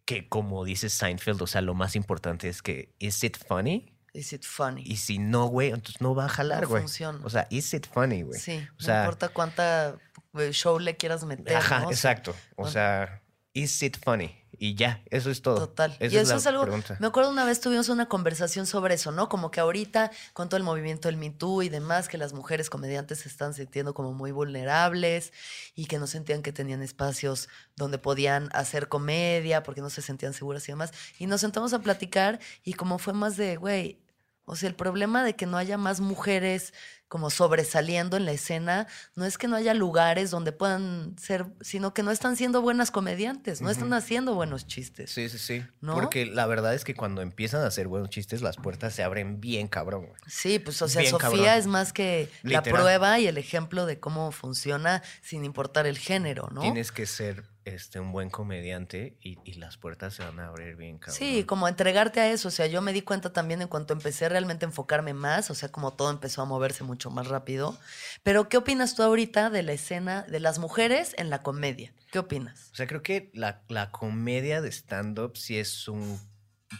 que, 0.05 0.29
como 0.29 0.65
dice 0.65 0.91
Seinfeld, 0.91 1.41
o 1.43 1.47
sea, 1.47 1.61
lo 1.63 1.75
más 1.75 1.97
importante 1.97 2.49
es 2.49 2.63
que, 2.63 2.95
¿is 2.99 3.23
it 3.25 3.37
funny? 3.39 3.94
Is 4.15 4.33
it 4.33 4.45
funny? 4.45 4.83
Y 4.87 4.97
si 4.97 5.19
no, 5.19 5.47
güey, 5.47 5.69
entonces 5.71 6.01
no 6.01 6.15
va 6.15 6.27
a 6.27 6.29
jalar, 6.29 6.63
No 6.63 6.69
güey. 6.69 6.83
funciona. 6.83 7.19
O 7.25 7.31
sea, 7.31 7.47
¿is 7.51 7.75
it 7.75 7.87
funny, 7.93 8.23
güey? 8.23 8.41
Sí, 8.41 8.57
O 8.71 8.73
no 8.81 8.87
sea, 8.87 9.01
importa 9.01 9.29
cuánta 9.29 9.97
eh, 10.39 10.51
show 10.53 10.79
le 10.79 10.97
quieras 10.97 11.25
meter. 11.25 11.57
Ajá, 11.57 11.81
¿no? 11.81 11.91
Exacto. 11.91 12.31
O 12.55 12.63
bueno. 12.63 12.73
sea, 12.73 13.23
¿is 13.53 13.83
it 13.83 13.99
funny? 14.03 14.41
Y 14.57 14.77
ya, 14.77 15.03
eso 15.11 15.31
es 15.33 15.43
todo. 15.43 15.59
Total. 15.59 15.97
Esa 15.99 16.15
y 16.15 16.19
eso 16.19 16.31
la 16.31 16.37
es 16.39 16.47
algo. 16.47 16.63
pregunta. 16.63 16.97
Me 17.01 17.09
acuerdo 17.09 17.29
una 17.29 17.45
vez 17.45 17.61
tuvimos 17.61 17.89
una 17.89 18.07
conversación 18.07 18.67
sobre 18.67 18.95
eso, 18.95 19.11
¿no? 19.11 19.29
Como 19.29 19.51
que 19.51 19.59
ahorita, 19.59 20.13
con 20.33 20.49
todo 20.49 20.59
el 20.59 20.63
movimiento 20.63 21.09
del 21.09 21.17
Me 21.17 21.31
Too 21.31 21.65
y 21.65 21.69
demás, 21.69 22.07
que 22.09 22.19
las 22.19 22.33
mujeres 22.33 22.71
comediantes 22.71 23.19
se 23.19 23.29
están 23.29 23.53
sintiendo 23.53 23.95
como 23.95 24.13
muy 24.13 24.31
vulnerables 24.31 25.33
y 25.75 25.87
que 25.87 25.99
no 25.99 26.07
sentían 26.07 26.41
que 26.41 26.53
tenían 26.53 26.83
espacios 26.83 27.49
donde 27.75 27.99
podían 27.99 28.49
hacer 28.53 28.89
comedia 28.89 29.65
porque 29.65 29.81
no 29.81 29.91
se 29.91 30.03
sentían 30.03 30.33
seguras 30.35 30.69
y 30.69 30.73
demás. 30.73 30.93
Y 31.19 31.27
nos 31.27 31.41
sentamos 31.41 31.73
a 31.73 31.81
platicar 31.81 32.39
y 32.63 32.75
como 32.75 32.99
fue 32.99 33.13
más 33.13 33.37
de, 33.37 33.57
güey, 33.57 33.99
o 34.47 34.57
sea, 34.57 34.69
el 34.69 34.75
problema 34.75 35.25
de 35.25 35.35
que 35.35 35.47
no 35.47 35.57
haya 35.57 35.79
más 35.79 36.01
mujeres 36.01 36.75
como 37.09 37.31
sobresaliendo 37.31 38.17
en 38.17 38.25
la 38.25 38.33
escena, 38.33 38.89
no 39.15 39.25
es 39.25 39.39
que 39.39 39.47
no 39.47 39.55
haya 39.55 39.73
lugares 39.73 40.31
donde 40.31 40.51
puedan 40.51 41.15
ser, 41.17 41.47
sino 41.61 41.95
que 41.95 42.03
no 42.03 42.11
están 42.11 42.37
siendo 42.37 42.61
buenas 42.61 42.91
comediantes, 42.91 43.61
no 43.63 43.71
están 43.71 43.93
haciendo 43.93 44.35
buenos 44.35 44.67
chistes. 44.67 45.13
Sí, 45.13 45.29
sí, 45.29 45.39
sí. 45.39 45.65
¿No? 45.81 45.95
Porque 45.95 46.27
la 46.27 46.47
verdad 46.47 46.75
es 46.75 46.85
que 46.85 46.95
cuando 46.95 47.23
empiezan 47.23 47.63
a 47.63 47.67
hacer 47.69 47.87
buenos 47.87 48.11
chistes, 48.11 48.43
las 48.43 48.57
puertas 48.57 48.95
se 48.95 49.05
abren 49.05 49.41
bien 49.41 49.69
cabrón, 49.69 50.07
güey. 50.07 50.21
Sí, 50.27 50.59
pues 50.59 50.83
o 50.83 50.89
sea, 50.89 51.03
Bien 51.03 51.13
Sofía 51.13 51.31
cabrón. 51.31 51.49
es 51.59 51.67
más 51.69 51.93
que 51.93 52.29
la 52.43 52.63
prueba 52.63 53.21
y 53.21 53.29
el 53.29 53.39
ejemplo 53.39 53.87
de 53.87 54.01
cómo 54.01 54.33
funciona 54.33 55.03
sin 55.23 55.45
importar 55.45 55.87
el 55.87 55.99
género, 55.99 56.49
¿no? 56.53 56.63
Tienes 56.63 56.91
que 56.91 57.07
ser 57.07 57.45
este, 57.65 58.01
un 58.01 58.13
buen 58.13 58.31
comediante 58.31 59.17
y, 59.21 59.39
y 59.45 59.55
las 59.55 59.77
puertas 59.77 60.15
se 60.15 60.23
van 60.23 60.39
a 60.41 60.49
abrir 60.49 60.77
bien 60.77 60.99
cabrón. 60.99 61.17
Sí, 61.17 61.45
como 61.45 61.67
entregarte 61.69 62.21
a 62.21 62.31
eso. 62.31 62.49
O 62.49 62.51
sea, 62.51 62.67
yo 62.67 62.83
me 62.83 62.93
di 62.93 63.03
cuenta 63.03 63.33
también 63.33 63.63
en 63.63 63.69
cuanto 63.69 63.95
empecé 63.95 64.29
realmente 64.29 64.65
a 64.65 64.69
enfocarme 64.69 65.15
más, 65.15 65.51
o 65.51 65.55
sea, 65.55 65.71
como 65.71 65.95
todo 65.95 66.11
empezó 66.11 66.43
a 66.43 66.45
moverse 66.45 66.85
mucho 66.85 67.11
más 67.11 67.29
rápido. 67.29 67.79
Pero, 68.23 68.49
¿qué 68.49 68.57
opinas 68.57 68.95
tú 68.95 69.03
ahorita 69.03 69.51
de 69.51 69.63
la 69.63 69.73
escena 69.73 70.23
de 70.23 70.41
las 70.41 70.59
mujeres 70.59 71.15
en 71.19 71.31
la 71.31 71.43
comedia? 71.43 71.95
¿Qué 72.13 72.19
opinas? 72.19 72.71
O 72.73 72.77
sea, 72.77 72.87
creo 72.87 73.03
que 73.03 73.31
la, 73.35 73.63
la 73.69 73.91
comedia 73.91 74.61
de 74.61 74.71
stand-up 74.71 75.37
sí 75.37 75.59
es 75.59 75.89
un 75.89 76.21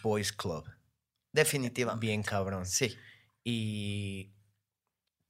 boys 0.03 0.33
club. 0.33 0.65
Definitivamente. 1.33 2.07
Bien 2.07 2.23
cabrón. 2.23 2.67
Sí. 2.67 2.97
Y 3.43 4.33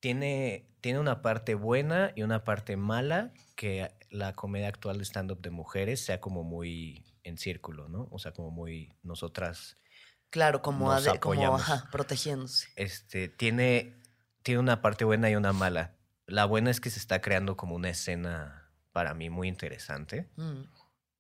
tiene, 0.00 0.68
tiene 0.80 0.98
una 0.98 1.22
parte 1.22 1.54
buena 1.54 2.12
y 2.14 2.22
una 2.22 2.44
parte 2.44 2.76
mala 2.76 3.32
que 3.56 3.90
la 4.14 4.32
comedia 4.32 4.68
actual 4.68 4.98
de 4.98 5.04
stand-up 5.04 5.40
de 5.42 5.50
mujeres 5.50 6.04
sea 6.04 6.20
como 6.20 6.44
muy 6.44 7.04
en 7.24 7.36
círculo, 7.36 7.88
¿no? 7.88 8.06
O 8.10 8.18
sea, 8.18 8.32
como 8.32 8.50
muy 8.50 8.96
nosotras, 9.02 9.76
Claro, 10.30 10.62
como, 10.62 10.86
Nos 10.92 11.06
ade- 11.06 11.20
como 11.20 11.54
ajá, 11.54 11.88
protegiéndose. 11.92 12.68
este, 12.76 13.28
tiene, 13.28 13.94
tiene 14.42 14.58
una 14.60 14.82
parte 14.82 15.04
buena 15.04 15.30
y 15.30 15.36
una 15.36 15.52
mala. 15.52 15.96
La 16.26 16.44
buena 16.44 16.70
es 16.72 16.80
que 16.80 16.90
se 16.90 16.98
está 16.98 17.20
creando 17.20 17.56
como 17.56 17.76
una 17.76 17.88
escena 17.90 18.72
para 18.92 19.14
mí 19.14 19.30
muy 19.30 19.46
interesante 19.48 20.28
Mm. 20.36 20.62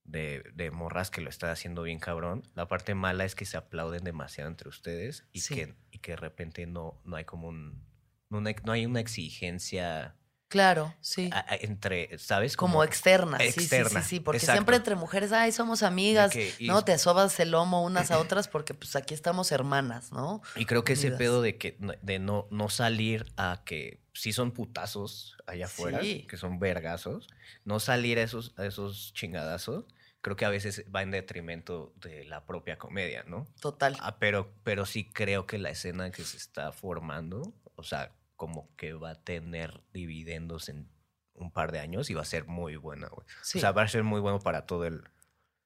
de, 0.04 0.42
de 0.54 0.70
morras 0.72 1.10
que 1.10 1.20
lo 1.20 1.30
están 1.30 1.50
haciendo 1.50 1.82
bien 1.82 2.00
cabrón. 2.00 2.42
La 2.54 2.66
parte 2.66 2.94
mala 2.96 3.24
es 3.24 3.34
que 3.36 3.44
se 3.44 3.56
aplauden 3.56 4.02
demasiado 4.04 4.50
entre 4.50 4.68
ustedes 4.68 5.26
y, 5.32 5.40
Sí. 5.40 5.54
que, 5.54 5.74
y 5.92 5.98
que 5.98 6.12
de 6.12 6.16
repente 6.16 6.66
no, 6.66 7.00
no 7.04 7.16
hay 7.16 7.24
como 7.24 7.48
un... 7.48 7.84
No 8.30 8.72
hay 8.72 8.84
una 8.86 8.98
exigencia 9.00 10.16
Claro, 10.54 10.94
sí. 11.00 11.30
entre, 11.62 12.16
¿sabes? 12.16 12.56
Como, 12.56 12.84
externa, 12.84 13.38
sí, 13.38 13.50
sí, 13.50 13.66
sí, 13.66 14.02
sí, 14.04 14.20
porque 14.20 14.36
exacto. 14.38 14.52
siempre 14.52 14.76
entre 14.76 14.94
mujeres, 14.94 15.32
ay, 15.32 15.50
somos 15.50 15.82
amigas, 15.82 16.32
y- 16.36 16.68
¿no? 16.68 16.84
Te 16.84 16.96
sobas 16.96 17.40
el 17.40 17.50
lomo 17.50 17.82
unas 17.82 18.12
a 18.12 18.20
otras 18.20 18.46
porque 18.46 18.72
pues 18.72 18.94
aquí 18.94 19.14
estamos 19.14 19.50
hermanas, 19.50 20.12
¿no? 20.12 20.42
Y 20.54 20.64
creo 20.66 20.84
que 20.84 20.92
ese 20.92 21.10
pedo 21.10 21.42
de 21.42 21.58
que 21.58 21.76
no- 21.80 21.94
de 22.02 22.20
no, 22.20 22.46
no 22.52 22.68
salir 22.68 23.26
a 23.36 23.62
que 23.64 23.98
sí 24.12 24.32
son 24.32 24.52
putazos 24.52 25.36
allá 25.48 25.64
afuera, 25.66 26.00
Sí. 26.02 26.24
que 26.30 26.36
son 26.36 26.60
vergazos, 26.60 27.26
no 27.64 27.80
salir 27.80 28.20
a 28.20 28.22
esos, 28.22 28.54
a 28.56 28.64
esos 28.64 29.12
chingadazos, 29.12 29.86
creo 30.20 30.36
que 30.36 30.44
a 30.44 30.50
veces 30.50 30.84
va 30.94 31.02
en 31.02 31.10
detrimento 31.10 31.92
de 31.96 32.24
la 32.26 32.46
propia 32.46 32.78
comedia, 32.78 33.24
¿no? 33.26 33.48
Total. 33.60 33.96
Ah, 33.98 34.18
pero, 34.20 34.52
pero 34.62 34.86
sí 34.86 35.10
creo 35.12 35.46
que 35.48 35.58
la 35.58 35.70
escena 35.70 36.12
que 36.12 36.22
se 36.22 36.36
está 36.36 36.70
formando, 36.70 37.52
o 37.74 37.82
sea, 37.82 38.12
como 38.36 38.74
que 38.76 38.92
va 38.94 39.10
a 39.10 39.22
tener 39.22 39.82
dividendos 39.92 40.68
en 40.68 40.88
un 41.34 41.50
par 41.52 41.72
de 41.72 41.80
años 41.80 42.10
y 42.10 42.14
va 42.14 42.22
a 42.22 42.26
ser 42.26 42.46
muy 42.46 42.76
buena, 42.76 43.08
güey. 43.08 43.26
Sí. 43.42 43.58
O 43.58 43.60
sea, 43.60 43.72
va 43.72 43.82
a 43.82 43.88
ser 43.88 44.04
muy 44.04 44.20
bueno 44.20 44.38
para 44.40 44.66
todo 44.66 44.84
el, 44.86 45.04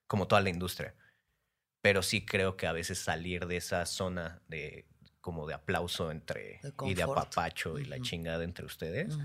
como 0.06 0.26
toda 0.28 0.40
la 0.40 0.50
industria. 0.50 0.94
Pero 1.80 2.02
sí 2.02 2.24
creo 2.24 2.56
que 2.56 2.66
a 2.66 2.72
veces 2.72 2.98
salir 2.98 3.46
de 3.46 3.56
esa 3.56 3.86
zona 3.86 4.42
de 4.48 4.86
como 5.20 5.46
de 5.46 5.54
aplauso 5.54 6.10
entre 6.10 6.60
De 6.62 6.72
y 6.86 6.94
de 6.94 7.02
apapacho 7.02 7.78
y 7.78 7.84
la 7.84 8.00
chingada 8.00 8.44
entre 8.44 8.64
ustedes, 8.64 9.16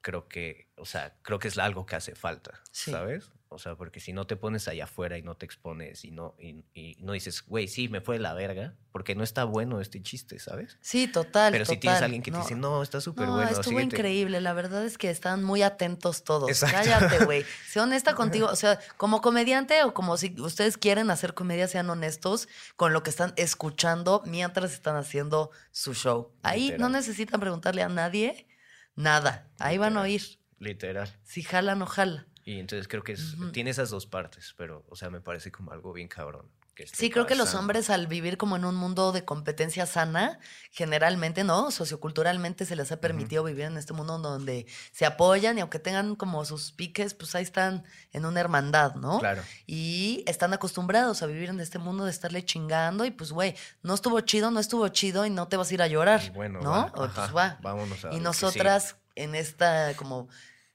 creo 0.00 0.26
que, 0.26 0.70
o 0.76 0.86
sea, 0.86 1.16
creo 1.22 1.38
que 1.38 1.48
es 1.48 1.58
algo 1.58 1.84
que 1.86 1.96
hace 1.96 2.14
falta, 2.14 2.62
Sí. 2.70 2.90
¿sabes? 2.90 3.30
O 3.52 3.58
sea, 3.58 3.76
porque 3.76 4.00
si 4.00 4.12
no 4.12 4.26
te 4.26 4.36
pones 4.36 4.68
allá 4.68 4.84
afuera 4.84 5.18
y 5.18 5.22
no 5.22 5.36
te 5.36 5.44
expones 5.46 6.04
y 6.04 6.10
no, 6.10 6.34
y, 6.38 6.64
y 6.74 6.96
no 7.00 7.12
dices, 7.12 7.42
güey, 7.46 7.68
sí, 7.68 7.88
me 7.88 8.00
fue 8.00 8.16
de 8.16 8.20
la 8.20 8.34
verga, 8.34 8.74
porque 8.90 9.14
no 9.14 9.22
está 9.24 9.44
bueno 9.44 9.80
este 9.80 10.02
chiste, 10.02 10.38
¿sabes? 10.38 10.78
Sí, 10.80 11.08
total. 11.08 11.52
Pero 11.52 11.64
si 11.64 11.76
tienes 11.76 12.00
a 12.02 12.04
alguien 12.06 12.22
que 12.22 12.30
te 12.30 12.38
dice, 12.38 12.54
no, 12.54 12.82
está 12.82 13.00
súper 13.00 13.26
No, 13.26 13.34
bueno, 13.36 13.50
estuvo 13.50 13.64
síguete". 13.78 13.96
increíble. 13.96 14.40
La 14.40 14.52
verdad 14.52 14.84
es 14.84 14.98
que 14.98 15.10
están 15.10 15.42
muy 15.44 15.62
atentos 15.62 16.24
todos. 16.24 16.48
Exacto. 16.50 16.76
Cállate, 16.76 17.24
güey. 17.24 17.44
Sé 17.66 17.80
honesta 17.80 18.14
contigo. 18.16 18.48
O 18.48 18.56
sea, 18.56 18.78
como 18.96 19.20
comediante 19.20 19.82
o 19.84 19.94
como 19.94 20.16
si 20.16 20.34
ustedes 20.40 20.76
quieren 20.78 21.10
hacer 21.10 21.34
comedia, 21.34 21.68
sean 21.68 21.88
honestos 21.90 22.48
con 22.76 22.92
lo 22.92 23.02
que 23.02 23.10
están 23.10 23.32
escuchando 23.36 24.22
mientras 24.26 24.72
están 24.72 24.96
haciendo 24.96 25.50
su 25.70 25.94
show. 25.94 26.32
Ahí 26.42 26.74
no 26.78 26.88
necesitan 26.88 27.40
preguntarle 27.40 27.82
a 27.82 27.88
nadie 27.88 28.46
nada. 28.94 29.50
Ahí 29.58 29.78
van 29.78 29.96
a 29.96 30.02
oír. 30.02 30.22
Literal. 30.58 31.08
Si 31.24 31.42
jala, 31.42 31.74
no 31.74 31.86
jala. 31.86 32.26
Y 32.44 32.58
entonces 32.58 32.88
creo 32.88 33.02
que 33.04 33.12
es- 33.12 33.36
tiene 33.52 33.70
esas 33.70 33.90
dos 33.90 34.06
partes, 34.06 34.54
pero, 34.56 34.84
o 34.88 34.96
sea, 34.96 35.10
me 35.10 35.20
parece 35.20 35.50
como 35.52 35.70
algo 35.72 35.92
bien 35.92 36.08
cabrón. 36.08 36.46
que 36.74 36.86
Sí, 36.86 37.10
creo 37.10 37.26
que 37.26 37.34
los 37.34 37.54
hombres 37.54 37.90
al 37.90 38.06
vivir 38.06 38.38
como 38.38 38.56
en 38.56 38.64
un 38.64 38.74
mundo 38.74 39.12
de 39.12 39.26
competencia 39.26 39.84
sana, 39.84 40.38
generalmente, 40.70 41.44
¿no? 41.44 41.70
Socioculturalmente 41.70 42.64
se 42.64 42.76
les 42.76 42.90
ha 42.92 42.96
permitido 42.98 43.44
vivir 43.44 43.66
en 43.66 43.76
este 43.76 43.92
mundo 43.92 44.18
donde 44.18 44.66
se 44.90 45.04
apoyan 45.04 45.58
y 45.58 45.60
aunque 45.60 45.78
tengan 45.78 46.16
como 46.16 46.42
sus 46.46 46.72
piques, 46.72 47.12
pues 47.12 47.34
ahí 47.34 47.42
están 47.42 47.84
en 48.12 48.24
una 48.24 48.40
hermandad, 48.40 48.94
¿no? 48.94 49.18
Claro. 49.18 49.42
Y 49.66 50.24
están 50.26 50.54
acostumbrados 50.54 51.22
a 51.22 51.26
vivir 51.26 51.50
en 51.50 51.60
este 51.60 51.78
mundo 51.78 52.06
de 52.06 52.10
estarle 52.10 52.42
chingando 52.42 53.04
y 53.04 53.10
pues, 53.10 53.32
güey, 53.32 53.54
no 53.82 53.92
estuvo 53.92 54.18
chido, 54.22 54.50
no 54.50 54.58
estuvo 54.58 54.88
chido 54.88 55.26
y 55.26 55.30
no 55.30 55.48
te 55.48 55.58
vas 55.58 55.70
a 55.70 55.74
ir 55.74 55.82
a 55.82 55.88
llorar, 55.88 56.22
Y 56.24 56.30
bueno, 56.30 56.60
¿no? 56.62 56.70
va, 56.70 56.92
O, 56.94 57.06
pues 57.06 57.36
va. 57.36 57.58
vámonos 57.60 58.02
a 58.06 58.14
Y 58.14 58.20
nosotras 58.20 58.96
en 59.14 59.34
esta 59.34 59.92
como 59.96 60.28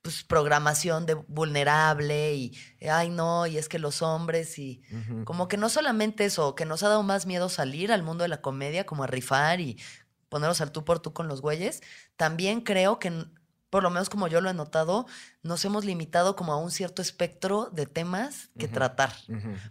pues 0.07 0.23
programación 0.23 1.05
de 1.05 1.15
vulnerable 1.15 2.33
y 2.33 2.57
ay 2.89 3.09
no, 3.09 3.45
y 3.45 3.57
es 3.57 3.67
que 3.67 3.77
los 3.77 4.01
hombres 4.01 4.57
y 4.57 4.81
como 5.25 5.49
que 5.49 5.57
no 5.57 5.67
solamente 5.67 6.23
eso, 6.23 6.55
que 6.55 6.63
nos 6.65 6.81
ha 6.81 6.87
dado 6.87 7.03
más 7.03 7.25
miedo 7.25 7.49
salir 7.49 7.91
al 7.91 8.03
mundo 8.03 8.23
de 8.23 8.29
la 8.29 8.39
comedia, 8.39 8.85
como 8.85 9.03
a 9.03 9.07
rifar 9.07 9.59
y 9.59 9.77
ponernos 10.29 10.61
al 10.61 10.71
tú 10.71 10.85
por 10.85 11.01
tú 11.01 11.11
con 11.11 11.27
los 11.27 11.41
güeyes, 11.41 11.81
también 12.15 12.61
creo 12.61 12.99
que, 12.99 13.25
por 13.69 13.83
lo 13.83 13.89
menos 13.89 14.09
como 14.09 14.27
yo 14.27 14.39
lo 14.39 14.49
he 14.49 14.53
notado, 14.53 15.05
nos 15.43 15.63
hemos 15.65 15.83
limitado 15.83 16.35
como 16.37 16.53
a 16.53 16.57
un 16.57 16.71
cierto 16.71 17.01
espectro 17.01 17.69
de 17.73 17.85
temas 17.85 18.49
que 18.57 18.67
tratar. 18.67 19.13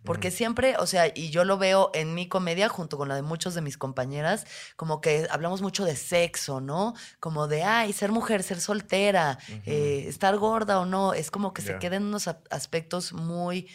Porque 0.05 0.31
siempre, 0.31 0.77
o 0.79 0.87
sea, 0.87 1.07
y 1.15 1.31
yo 1.31 1.45
lo 1.45 1.57
veo 1.57 1.91
en 1.95 2.15
mi 2.15 2.29
comedia 2.29 2.69
junto 2.69 2.99
con 2.99 3.09
la 3.09 3.15
de 3.15 3.23
muchos 3.23 3.55
de 3.55 3.63
mis 3.63 3.79
compañeras, 3.79 4.47
como 4.77 5.01
que 5.01 5.27
hablamos 5.31 5.63
mucho 5.63 5.85
de 5.85 5.97
sexo, 5.97 6.61
¿no? 6.61 6.95
Como 7.21 7.47
de, 7.49 7.63
ay, 7.65 7.93
ser 7.95 8.13
mujer, 8.13 8.43
ser 8.43 8.61
soltera, 8.61 9.39
eh, 9.65 10.05
estar 10.09 10.37
gorda 10.37 10.79
o 10.81 10.85
no, 10.87 11.15
es 11.15 11.31
como 11.31 11.55
que 11.55 11.63
se 11.63 11.73
Ya. 11.73 11.79
queden 11.79 12.05
unos 12.05 12.29
aspectos 12.51 13.13
muy 13.15 13.69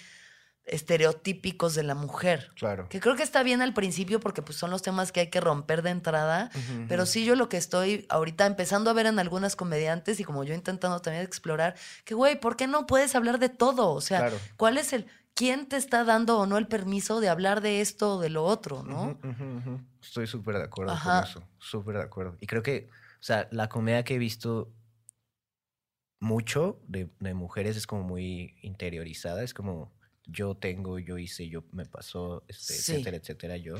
estereotípicos 0.65 1.75
de 1.75 1.83
la 1.83 1.95
mujer. 1.95 2.51
Claro. 2.55 2.87
Que 2.89 2.99
creo 2.99 3.15
que 3.15 3.23
está 3.23 3.43
bien 3.43 3.61
al 3.61 3.73
principio 3.73 4.19
porque 4.19 4.41
pues, 4.41 4.57
son 4.57 4.69
los 4.71 4.81
temas 4.81 5.11
que 5.11 5.21
hay 5.21 5.29
que 5.29 5.41
romper 5.41 5.81
de 5.81 5.89
entrada, 5.89 6.49
pero 6.87 7.05
sí 7.05 7.25
yo 7.25 7.35
lo 7.35 7.49
que 7.49 7.57
estoy 7.57 8.05
ahorita 8.09 8.45
empezando 8.45 8.89
a 8.89 8.93
ver 8.93 9.05
en 9.07 9.19
algunas 9.19 9.55
comediantes 9.55 10.19
y 10.19 10.23
como 10.23 10.43
yo 10.43 10.53
intentando 10.53 11.01
también 11.01 11.23
explorar, 11.25 11.75
que 12.05 12.13
güey, 12.13 12.39
¿por 12.39 12.55
qué 12.57 12.67
no 12.67 12.85
puedes 12.87 13.15
hablar 13.15 13.39
de 13.39 13.49
todo? 13.49 13.89
O 13.91 14.01
sea, 14.01 14.19
Claro. 14.19 14.37
¿cuál 14.57 14.77
es 14.77 14.93
el... 14.93 15.07
¿Quién 15.33 15.65
te 15.67 15.77
está 15.77 16.03
dando 16.03 16.37
o 16.39 16.45
no 16.45 16.57
el 16.57 16.67
permiso 16.67 17.21
de 17.21 17.29
hablar 17.29 17.61
de 17.61 17.79
esto 17.79 18.17
o 18.17 18.19
de 18.19 18.29
lo 18.29 18.43
otro, 18.43 18.83
no? 18.83 19.17
Estoy 20.01 20.27
súper 20.27 20.57
de 20.57 20.63
acuerdo 20.65 20.91
Ajá. 20.91 21.21
con 21.21 21.29
eso. 21.29 21.43
Súper 21.57 21.95
de 21.97 22.03
acuerdo. 22.03 22.37
Y 22.41 22.47
creo 22.47 22.61
que, 22.61 22.89
o 22.91 23.23
sea, 23.23 23.47
la 23.49 23.69
comedia 23.69 24.03
que 24.03 24.15
he 24.15 24.17
visto 24.19 24.69
mucho 26.19 26.79
de, 26.87 27.09
de 27.19 27.33
mujeres 27.33 27.77
es 27.77 27.87
como 27.87 28.03
muy 28.03 28.55
interiorizada. 28.61 29.41
Es 29.41 29.53
como 29.53 29.91
yo 30.25 30.55
tengo, 30.55 30.99
yo 30.99 31.17
hice, 31.17 31.47
yo 31.49 31.63
me 31.71 31.85
pasó, 31.85 32.43
este, 32.47 32.73
Sí. 32.73 32.91
etcétera, 32.93 33.17
etcétera, 33.17 33.57
yo. 33.57 33.75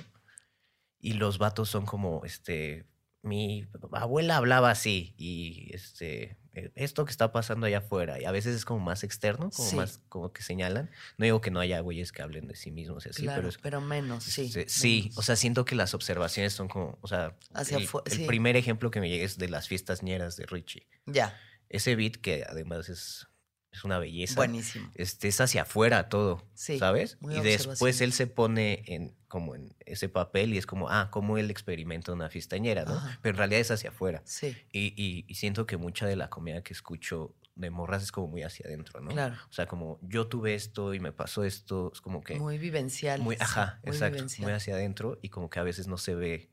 Y 1.00 1.14
los 1.14 1.38
vatos 1.38 1.70
son 1.70 1.86
como, 1.86 2.24
este, 2.26 2.86
mi 3.24 3.68
abuela 3.94 4.38
hablaba 4.38 4.72
así 4.72 5.14
y 5.18 5.70
este, 5.74 6.38
eh, 6.54 6.72
esto 6.76 7.06
que 7.06 7.12
está 7.12 7.32
pasando 7.32 7.66
allá 7.68 7.80
afuera. 7.80 8.20
Y 8.20 8.26
a 8.26 8.32
veces 8.32 8.56
es 8.56 8.66
como 8.66 8.80
más 8.80 9.04
externo, 9.04 9.50
como 9.52 9.70
Sí. 9.70 9.76
más 9.76 10.00
como 10.10 10.32
que 10.34 10.42
señalan. 10.44 10.90
No 11.18 11.26
digo 11.26 11.40
que 11.42 11.50
no 11.52 11.60
haya 11.60 11.80
güeyes 11.80 12.12
que 12.12 12.22
hablen 12.22 12.48
de 12.48 12.56
sí 12.56 12.72
mismos 12.72 13.06
y 13.06 13.10
así, 13.10 13.24
claro, 13.24 13.44
pero 13.44 13.62
pero, 13.62 13.82
menos, 13.82 14.24
sí. 14.24 14.46
este, 14.46 14.68
sí, 14.70 15.12
o 15.16 15.22
sea, 15.22 15.36
siento 15.36 15.66
que 15.66 15.76
las 15.76 15.94
observaciones 15.94 16.54
son 16.54 16.68
como, 16.68 16.98
o 17.02 17.08
sea, 17.08 17.38
Hacia 17.54 17.78
el, 17.78 17.88
el 18.06 18.12
sí. 18.12 18.26
primer 18.26 18.56
ejemplo 18.58 18.92
que 18.92 19.00
me 19.00 19.10
llega 19.10 19.24
es 19.26 19.38
de 19.38 19.50
las 19.50 19.68
fiestas 19.68 20.04
ñeras 20.04 20.36
de 20.36 20.46
Richie. 20.48 20.88
Ya, 21.06 21.40
Ese 21.70 21.96
beat 21.96 22.18
que 22.18 22.44
además 22.48 22.90
es, 22.90 23.28
es 23.72 23.84
una 23.84 24.00
belleza. 24.00 24.36
buenísimo. 24.36 24.90
Este, 24.96 25.28
es 25.30 25.40
hacia 25.42 25.62
afuera 25.64 26.10
todo, 26.10 26.44
Sí, 26.54 26.78
¿sabes? 26.78 27.18
Y 27.22 27.40
después 27.40 28.02
él 28.02 28.12
se 28.14 28.28
pone 28.28 28.84
en 28.88 29.16
como 29.28 29.56
en 29.56 29.74
ese 29.86 30.10
papel 30.10 30.54
y 30.54 30.58
es 30.58 30.66
como, 30.66 30.90
ah, 30.90 31.10
como 31.10 31.38
él 31.38 31.50
experimenta 31.50 32.12
una 32.12 32.30
fiestañera, 32.30 32.84
¿no? 32.84 32.96
Ajá. 32.96 33.18
Pero 33.22 33.32
en 33.36 33.38
realidad 33.38 33.62
es 33.62 33.72
hacia 33.72 33.92
afuera. 33.92 34.22
Sí, 34.26 34.58
Y, 34.74 34.94
y- 35.02 35.24
y 35.28 35.36
siento 35.36 35.66
que 35.66 35.78
mucha 35.78 36.06
de 36.06 36.18
la 36.18 36.30
comedia 36.30 36.64
que 36.64 36.74
escucho 36.74 37.34
de 37.56 37.70
morras 37.70 38.04
es 38.04 38.12
como 38.12 38.28
muy 38.28 38.44
hacia 38.44 38.66
adentro, 38.68 39.00
¿no? 39.00 39.12
Claro. 39.12 39.36
O 39.50 39.54
sea, 39.54 39.68
como 39.68 40.00
yo 40.02 40.28
tuve 40.28 40.54
esto 40.56 40.94
y 40.94 41.00
me 41.00 41.14
pasó 41.14 41.44
esto, 41.46 41.92
es 41.94 42.02
como 42.02 42.22
que... 42.24 42.36
muy 42.40 42.58
vivencial. 42.58 43.22
Muy, 43.22 43.36
sí, 43.38 43.42
ajá, 43.44 43.80
muy 43.84 43.94
exacto. 43.94 44.16
vivencial. 44.16 44.44
Muy 44.44 44.54
hacia 44.54 44.76
adentro 44.76 45.18
y 45.22 45.30
como 45.30 45.50
que 45.50 45.60
a 45.60 45.64
veces 45.64 45.88
no 45.88 45.98
se 45.98 46.14
ve 46.16 46.50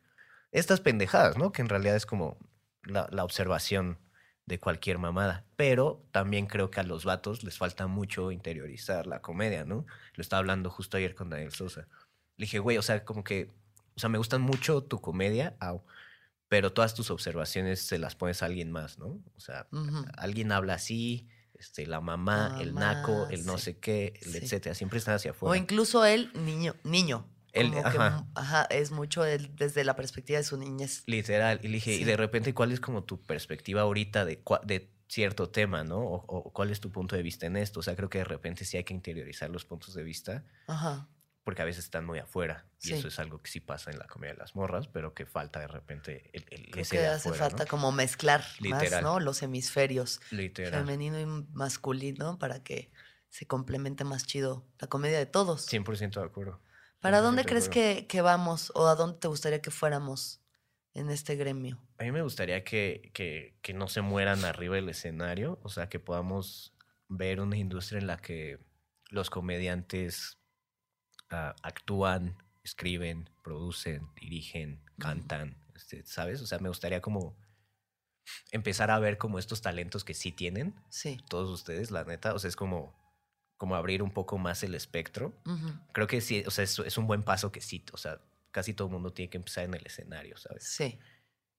estas 0.53 0.81
pendejadas, 0.81 1.37
¿no? 1.37 1.51
Que 1.51 1.63
en 1.63 1.69
realidad 1.69 1.97
es 1.97 2.07
como 2.07 2.39
la, 2.85 3.09
la 3.11 3.25
observación 3.25 3.99
de 4.49 4.59
cualquier 4.59 4.99
mamada. 4.99 5.45
Pero 5.57 6.03
también 6.11 6.47
creo 6.47 6.71
que 6.71 6.81
a 6.81 6.83
los 6.83 7.05
vatos 7.05 7.45
les 7.45 7.59
falta 7.59 7.87
mucho 7.87 8.33
interiorizar 8.33 9.07
la 9.07 9.21
comedia, 9.21 9.65
¿no? 9.65 9.87
Lo 10.15 10.23
estaba 10.23 10.39
hablando 10.41 10.71
justo 10.71 10.97
ayer 10.97 11.15
con 11.15 11.29
Daniel 11.31 11.53
Sosa. 11.53 11.87
Le 12.37 12.45
dije, 12.45 12.59
güey, 12.59 12.79
o 12.79 12.83
sea, 12.83 13.05
como 13.05 13.23
que, 13.23 13.51
o 13.95 14.01
sea, 14.01 14.09
me 14.09 14.19
gustan 14.19 14.41
mucho 14.41 14.83
tu 14.83 15.01
comedia, 15.01 15.55
au, 15.61 15.85
pero 16.49 16.73
todas 16.73 16.95
tus 16.95 17.11
observaciones 17.11 17.81
se 17.87 17.99
las 17.99 18.15
pones 18.17 18.43
a 18.43 18.47
alguien 18.47 18.73
más, 18.73 18.99
¿no? 18.99 19.23
O 19.37 19.41
sea, 19.41 19.69
alguien 20.17 20.51
habla 20.51 20.75
así, 20.75 21.29
este, 21.55 21.87
la 21.87 22.01
mamá, 22.01 22.57
el 22.61 22.75
naco, 22.75 23.29
el 23.29 23.45
no 23.45 23.59
sé 23.59 23.79
qué, 23.79 24.15
el 24.23 24.33
Sí. 24.33 24.39
etcétera. 24.39 24.75
Siempre 24.75 24.99
están 24.99 25.15
hacia 25.17 25.33
O 25.33 25.35
afuera. 25.35 25.59
incluso 25.61 26.05
él, 26.07 26.31
niño, 26.35 26.75
niño. 26.85 27.27
Él, 27.61 27.71
como 27.73 27.83
que, 27.91 28.25
ajá. 28.35 28.67
es 28.71 28.91
mucho 28.91 29.25
él 29.25 29.51
desde 29.57 29.85
la 29.85 29.97
perspectiva 29.97 30.39
de 30.39 30.45
su 30.45 30.57
niñez. 30.57 31.03
Literal. 31.07 31.61
Y 31.63 31.69
dije, 31.69 31.95
y 31.95 32.05
de 32.05 32.17
repente, 32.17 32.55
¿cuál 32.55 32.73
es 32.73 32.81
como 32.81 33.05
tu 33.05 33.21
perspectiva 33.23 33.83
ahorita 33.83 34.25
de, 34.25 34.43
de 34.65 34.91
cierto 35.09 35.49
tema, 35.51 35.85
¿no? 35.85 35.99
O, 36.01 36.17
o 36.27 36.53
cuál 36.53 36.71
es 36.71 36.81
tu 36.81 36.91
punto 36.93 37.17
de 37.17 37.23
vista 37.23 37.47
en 37.47 37.57
esto. 37.57 37.81
O 37.81 37.83
sea, 37.83 37.97
creo 37.97 38.11
que 38.11 38.19
de 38.19 38.25
repente 38.25 38.65
sí 38.65 38.77
hay 38.77 38.85
que 38.85 38.93
interiorizar 38.95 39.49
los 39.51 39.65
puntos 39.65 39.95
de 39.95 40.03
vista 40.03 40.45
Ajá. 40.67 41.09
porque 41.45 41.63
a 41.63 41.65
veces 41.65 41.85
están 41.85 42.05
muy 42.05 42.19
afuera. 42.19 42.67
Y 42.83 42.89
Sí. 42.89 42.93
eso 42.95 43.09
es 43.09 43.19
algo 43.19 43.41
que 43.41 43.51
sí 43.51 43.61
pasa 43.61 43.91
en 43.91 43.99
la 43.99 44.07
comedia 44.07 44.35
de 44.35 44.39
las 44.39 44.55
morras, 44.55 44.87
pero 44.87 45.15
que 45.15 45.25
falta 45.25 45.61
de 45.61 45.67
repente 45.69 46.31
el, 46.35 46.45
el- 46.51 46.71
Creo 46.71 46.83
ese 46.83 46.97
que 46.97 47.03
de 47.03 47.09
hace 47.09 47.29
afuera, 47.31 47.49
falta 47.49 47.65
¿no? 47.65 47.71
como 47.71 47.91
mezclar 47.91 48.45
Literal. 48.61 48.91
más, 48.91 49.03
¿no? 49.03 49.19
Los 49.21 49.43
hemisferios, 49.43 50.21
Literal. 50.31 50.81
femenino 50.81 51.19
y 51.19 51.25
masculino, 51.55 52.39
para 52.39 52.63
que 52.63 52.91
se 53.31 53.47
complemente 53.47 54.05
más 54.05 54.27
chido 54.27 54.67
la 54.79 54.89
comedia 54.89 55.19
de 55.19 55.27
todos. 55.27 55.67
100% 55.67 56.21
de 56.21 56.27
acuerdo. 56.27 56.61
¿Para 57.01 57.19
100% 57.19 57.23
dónde 57.23 57.43
de 57.43 57.49
crees 57.49 57.69
que, 57.69 58.07
que 58.09 58.21
vamos 58.23 58.73
o 58.75 58.87
a 58.87 58.95
dónde 58.95 59.19
te 59.19 59.29
gustaría 59.29 59.61
que 59.63 59.71
fuéramos 59.71 60.41
en 60.95 61.11
este 61.11 61.37
gremio? 61.37 61.79
A 61.99 62.05
mí 62.05 62.13
me 62.13 62.23
gustaría 62.23 62.65
que, 62.65 63.11
que, 63.15 63.57
que 63.63 63.73
no 63.75 63.89
se 63.89 64.01
mueran 64.01 64.45
arriba 64.45 64.77
del 64.77 64.89
escenario, 64.89 65.59
o 65.63 65.69
sea, 65.69 65.89
que 65.89 66.01
podamos 66.01 66.75
ver 67.09 67.41
una 67.41 67.57
industria 67.57 67.99
en 67.99 68.07
la 68.07 68.19
que 68.19 68.59
los 69.11 69.31
comediantes 69.31 70.39
ah, 71.31 71.55
actúan, 71.63 72.37
escriben, 72.63 73.31
producen, 73.43 74.09
dirigen, 74.21 74.85
cantan, 74.99 75.57
este, 75.75 76.05
¿sabes? 76.05 76.41
O 76.43 76.47
sea, 76.47 76.59
me 76.59 76.69
gustaría 76.69 77.01
como 77.01 77.37
empezar 78.51 78.91
a 78.91 78.99
ver 78.99 79.19
como 79.19 79.39
estos 79.39 79.63
talentos 79.63 80.05
que 80.05 80.15
sí 80.15 80.33
tienen 80.33 80.75
Sí. 80.91 81.19
todos 81.29 81.49
ustedes, 81.51 81.91
la 81.91 82.05
neta, 82.05 82.35
o 82.35 82.39
sea, 82.39 82.49
es 82.49 82.57
como, 82.57 82.95
como 83.59 83.77
abrir 83.77 84.03
un 84.03 84.11
poco 84.13 84.39
más 84.39 84.63
el 84.63 84.75
espectro. 84.75 85.35
Creo 85.93 86.07
que 86.07 86.23
sí, 86.23 86.43
o 86.47 86.51
sea, 86.51 86.65
es, 86.65 86.79
es 86.79 86.97
un 86.97 87.07
buen 87.07 87.23
paso 87.23 87.53
que 87.53 87.61
sí, 87.61 87.85
o 87.93 87.99
sea, 87.99 88.21
casi 88.51 88.73
todo 88.73 88.89
el 88.89 88.93
mundo 88.93 89.13
tiene 89.13 89.29
que 89.29 89.37
empezar 89.37 89.65
en 89.65 89.75
el 89.75 89.85
escenario, 89.87 90.37
¿sabes? 90.39 90.65
Sí. 90.65 90.99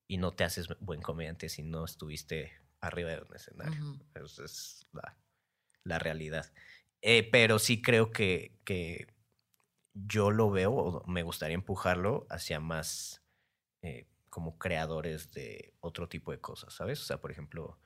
y 0.07 0.17
no 0.17 0.33
te 0.33 0.43
haces 0.43 0.67
buen 0.79 1.01
comediante 1.03 1.49
si 1.49 1.61
no 1.61 1.85
estuviste 1.85 2.51
arriba 2.81 3.11
de 3.11 3.21
un 3.21 3.35
escenario. 3.35 3.79
Ujú. 3.83 3.99
Esa 4.15 4.43
es 4.45 4.87
la, 4.91 5.15
la 5.83 5.99
realidad. 5.99 6.51
Eh, 7.01 7.29
pero 7.31 7.59
sí 7.59 7.81
creo 7.81 8.11
que, 8.11 8.59
que 8.65 9.07
yo 9.93 10.31
lo 10.31 10.49
veo, 10.49 10.73
o 10.73 11.05
me 11.07 11.23
gustaría 11.23 11.55
empujarlo 11.55 12.25
hacia 12.29 12.59
más 12.59 13.21
eh, 13.83 14.07
como 14.29 14.57
creadores 14.57 15.31
de 15.31 15.73
otro 15.81 16.07
tipo 16.09 16.31
de 16.31 16.39
cosas, 16.39 16.73
¿sabes? 16.73 17.01
O 17.01 17.03
sea, 17.05 17.19
por 17.21 17.31
ejemplo, 17.31 17.77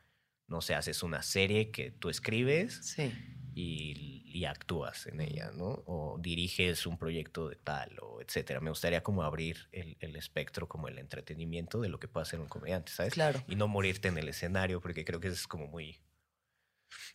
no 0.47 0.61
sé, 0.61 0.75
haces 0.75 1.03
una 1.03 1.21
serie 1.21 1.71
que 1.71 1.91
tú 1.91 2.09
escribes 2.09 2.75
Sí. 2.83 3.11
y, 3.55 4.21
y 4.25 4.45
actúas 4.45 5.05
en 5.07 5.21
ella, 5.21 5.51
¿no? 5.55 5.83
O 5.85 6.17
diriges 6.19 6.85
un 6.87 6.97
proyecto 6.97 7.49
de 7.49 7.55
tal, 7.55 7.95
o 8.01 8.21
etcétera. 8.21 8.59
Me 8.59 8.69
gustaría 8.69 9.03
como 9.03 9.23
abrir 9.23 9.67
el, 9.71 9.95
el 9.99 10.15
espectro, 10.15 10.67
como 10.67 10.87
el 10.87 10.97
entretenimiento 10.97 11.79
de 11.81 11.89
lo 11.89 11.99
que 11.99 12.07
puede 12.07 12.23
hacer 12.23 12.39
un 12.39 12.47
comediante, 12.47 12.91
¿sabes? 12.91 13.13
Claro. 13.13 13.43
Y 13.47 13.55
no 13.55 13.67
morirte 13.67 14.07
en 14.07 14.17
el 14.17 14.27
escenario, 14.29 14.81
porque 14.81 15.05
creo 15.05 15.19
que 15.19 15.27
eso 15.27 15.35
es 15.35 15.47
como 15.47 15.67
muy... 15.67 15.99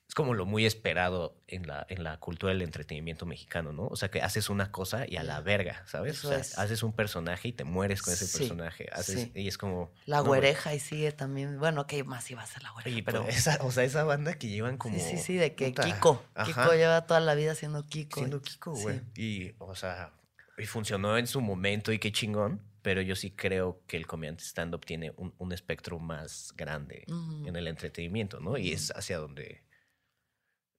Es 0.09 0.14
como 0.14 0.32
lo 0.32 0.46
muy 0.46 0.64
esperado 0.64 1.36
en 1.48 1.66
la, 1.66 1.84
en 1.90 2.02
la 2.02 2.18
cultura 2.18 2.50
del 2.52 2.62
entretenimiento 2.62 3.26
mexicano, 3.26 3.74
¿no? 3.74 3.88
O 3.88 3.96
sea, 3.96 4.11
que 4.11 4.22
haces 4.22 4.48
una 4.48 4.72
cosa 4.72 5.04
y 5.06 5.16
a 5.16 5.22
la 5.22 5.42
verga, 5.42 5.82
¿sabes? 5.86 6.14
Eso 6.18 6.28
o 6.28 6.30
sea, 6.30 6.40
es. 6.40 6.59
haces 6.59 6.82
un 6.82 6.94
personaje 6.94 7.48
y 7.48 7.52
te 7.52 7.64
mueres 7.64 8.00
con 8.00 8.14
ese 8.14 8.26
Sí, 8.26 8.38
personaje. 8.38 8.88
Haces, 8.90 9.24
sí. 9.24 9.32
Y 9.34 9.48
es 9.48 9.59
como... 9.59 9.92
La 10.06 10.18
no, 10.18 10.24
güereja 10.24 10.74
y 10.74 10.80
sigue 10.80 11.12
también. 11.12 11.59
Bueno, 11.59 11.86
¿qué 11.86 12.04
más 12.04 12.30
iba 12.30 12.42
a 12.42 12.46
ser 12.46 12.62
la 12.62 12.70
güereja? 12.70 12.94
Oye, 12.94 13.02
pero 13.02 13.20
pero 13.24 13.30
esa, 13.36 13.59
o 13.61 13.70
sea, 13.70 13.84
esa 13.84 14.02
banda 14.04 14.32
que 14.38 14.48
llevan 14.48 14.78
como... 14.78 14.98
sí, 14.98 15.04
sí, 15.04 15.18
sí, 15.18 15.34
de 15.34 15.54
que 15.54 15.68
puta, 15.68 15.84
Kiko. 15.84 16.24
ajá. 16.34 16.46
Kiko 16.64 16.74
lleva 16.74 17.06
toda 17.06 17.20
la 17.20 17.34
vida 17.34 17.54
siendo 17.54 17.86
Kiko. 17.86 18.20
siendo 18.20 18.40
Kiko, 18.40 18.72
güey. 18.72 19.00
Sí. 19.14 19.22
Y, 19.22 19.54
o 19.59 19.74
sea, 19.74 20.14
y 20.56 20.64
funcionó 20.64 21.18
en 21.18 21.26
su 21.26 21.42
momento 21.42 21.92
y 21.92 21.98
qué 21.98 22.12
chingón. 22.12 22.62
Pero 22.80 23.02
yo 23.02 23.14
sí 23.16 23.32
creo 23.32 23.82
que 23.86 23.98
el 23.98 24.06
comediante 24.06 24.44
stand-up 24.44 24.86
tiene 24.86 25.12
un, 25.16 25.34
un 25.36 25.52
espectro 25.52 25.98
más 25.98 26.54
grande 26.56 27.04
en 27.44 27.54
el 27.56 27.66
entretenimiento, 27.66 28.40
¿no? 28.40 28.56
Y 28.56 28.72
es 28.72 28.90
hacia 28.96 29.18
donde 29.18 29.62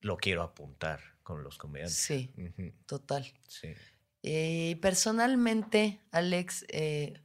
lo 0.02 0.18
quiero 0.18 0.44
apuntar 0.44 1.02
con 1.24 1.44
los 1.44 1.58
comediantes. 1.58 1.98
Sí, 1.98 2.34
total. 2.86 3.32
sí. 3.48 3.74
Y 4.22 4.76
personalmente, 4.76 6.02
Alex, 6.12 6.66
eh, 6.70 7.22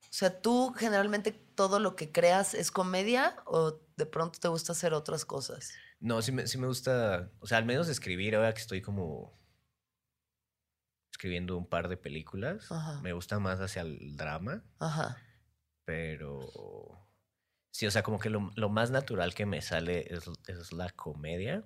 o 0.00 0.14
sea, 0.14 0.40
¿tú 0.40 0.72
generalmente 0.76 1.32
todo 1.32 1.78
lo 1.78 1.96
que 1.96 2.12
creas 2.12 2.54
es 2.54 2.70
comedia 2.70 3.36
o 3.46 3.80
de 3.96 4.06
pronto 4.06 4.38
te 4.38 4.48
gusta 4.48 4.72
hacer 4.72 4.94
otras 4.94 5.24
cosas? 5.24 5.72
No, 6.00 6.20
sí 6.22 6.32
me, 6.32 6.46
sí 6.46 6.58
me 6.58 6.66
gusta, 6.66 7.30
o 7.40 7.46
sea, 7.46 7.58
al 7.58 7.64
menos 7.64 7.88
escribir, 7.88 8.34
ahora 8.34 8.52
que 8.54 8.60
estoy 8.60 8.82
como 8.82 9.38
escribiendo 11.12 11.56
un 11.56 11.68
par 11.68 11.88
de 11.88 11.96
películas, 11.96 12.70
Ajá. 12.72 13.00
me 13.00 13.12
gusta 13.12 13.38
más 13.38 13.60
hacia 13.60 13.82
el 13.82 14.16
drama. 14.16 14.64
Ajá. 14.78 15.18
pero 15.84 17.01
sí, 17.72 17.86
o 17.86 17.90
sea, 17.90 18.04
como 18.04 18.20
que 18.20 18.30
lo, 18.30 18.52
lo 18.54 18.68
más 18.68 18.92
natural 18.92 19.34
que 19.34 19.46
me 19.46 19.60
sale 19.60 20.06
es, 20.14 20.30
es 20.46 20.72
la 20.72 20.90
comedia, 20.90 21.64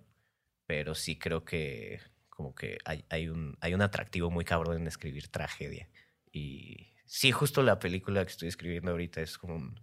pero 0.66 0.94
sí 0.94 1.18
creo 1.18 1.44
que 1.44 2.00
como 2.30 2.54
que 2.54 2.78
hay, 2.84 3.04
hay, 3.08 3.28
un, 3.28 3.56
hay 3.60 3.74
un 3.74 3.82
atractivo 3.82 4.30
muy 4.30 4.44
cabrón 4.44 4.76
en 4.76 4.86
escribir 4.86 5.28
tragedia. 5.28 5.88
Y 6.30 6.92
sí, 7.06 7.32
justo 7.32 7.62
la 7.62 7.78
película 7.78 8.24
que 8.24 8.30
estoy 8.30 8.48
escribiendo 8.48 8.90
ahorita 8.90 9.22
es 9.22 9.38
como 9.38 9.56
un, 9.56 9.80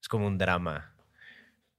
es 0.00 0.08
como 0.08 0.26
un 0.26 0.38
drama, 0.38 0.96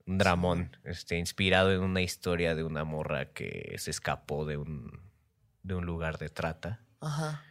un 0.06 0.18
dramón, 0.18 0.76
este, 0.84 1.18
inspirado 1.18 1.72
en 1.72 1.80
una 1.80 2.00
historia 2.00 2.54
de 2.54 2.62
una 2.62 2.84
morra 2.84 3.32
que 3.32 3.74
se 3.78 3.90
escapó 3.90 4.46
de 4.46 4.56
un, 4.56 5.00
de 5.64 5.74
un 5.74 5.84
lugar 5.84 6.18
de 6.18 6.28
trata. 6.28 6.84
Ajá. 7.00 7.42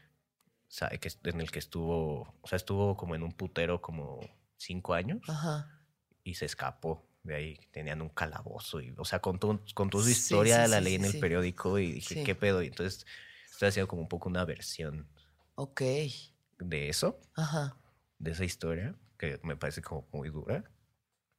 O 0.45 0.71
sea, 0.71 0.89
que, 0.89 1.09
en 1.23 1.41
el 1.41 1.51
que 1.51 1.59
estuvo, 1.59 2.33
o 2.41 2.47
sea, 2.47 2.55
estuvo 2.55 2.95
como 2.95 3.13
en 3.15 3.23
un 3.23 3.31
putero 3.33 3.81
como 3.81 4.19
cinco 4.57 4.93
años 4.93 5.21
Ajá. 5.27 5.76
Y 6.27 6.35
se 6.35 6.45
escapó 6.45 7.07
de 7.23 7.35
ahí. 7.35 7.59
Tenían 7.71 8.01
un 8.01 8.09
calabozo 8.09 8.81
y, 8.81 8.93
o 8.97 9.05
sea, 9.05 9.19
contó, 9.19 9.63
contó 9.73 9.99
su 9.99 10.05
Sí, 10.05 10.11
historia, 10.11 10.65
sí, 10.65 10.71
la 10.71 10.79
sí, 10.79 10.85
sí, 10.87 10.95
en 10.95 11.05
el 11.05 11.19
periódico 11.19 11.79
y 11.79 11.93
dije. 11.93 12.23
¿qué 12.23 12.35
pedo? 12.35 12.61
Y 12.61 12.67
entonces 12.67 13.05
estoy 13.49 13.69
haciendo 13.69 13.87
como 13.87 14.01
un 14.01 14.09
poco 14.09 14.27
una 14.27 14.43
versión 14.43 15.07
Ok. 15.55 15.81
de 16.59 16.89
eso, 16.89 17.19
Ajá. 17.35 17.77
de 18.19 18.31
esa 18.31 18.43
historia, 18.43 18.93
que 19.17 19.39
me 19.43 19.55
parece 19.55 19.81
como 19.81 20.05
muy 20.11 20.29
dura, 20.29 20.63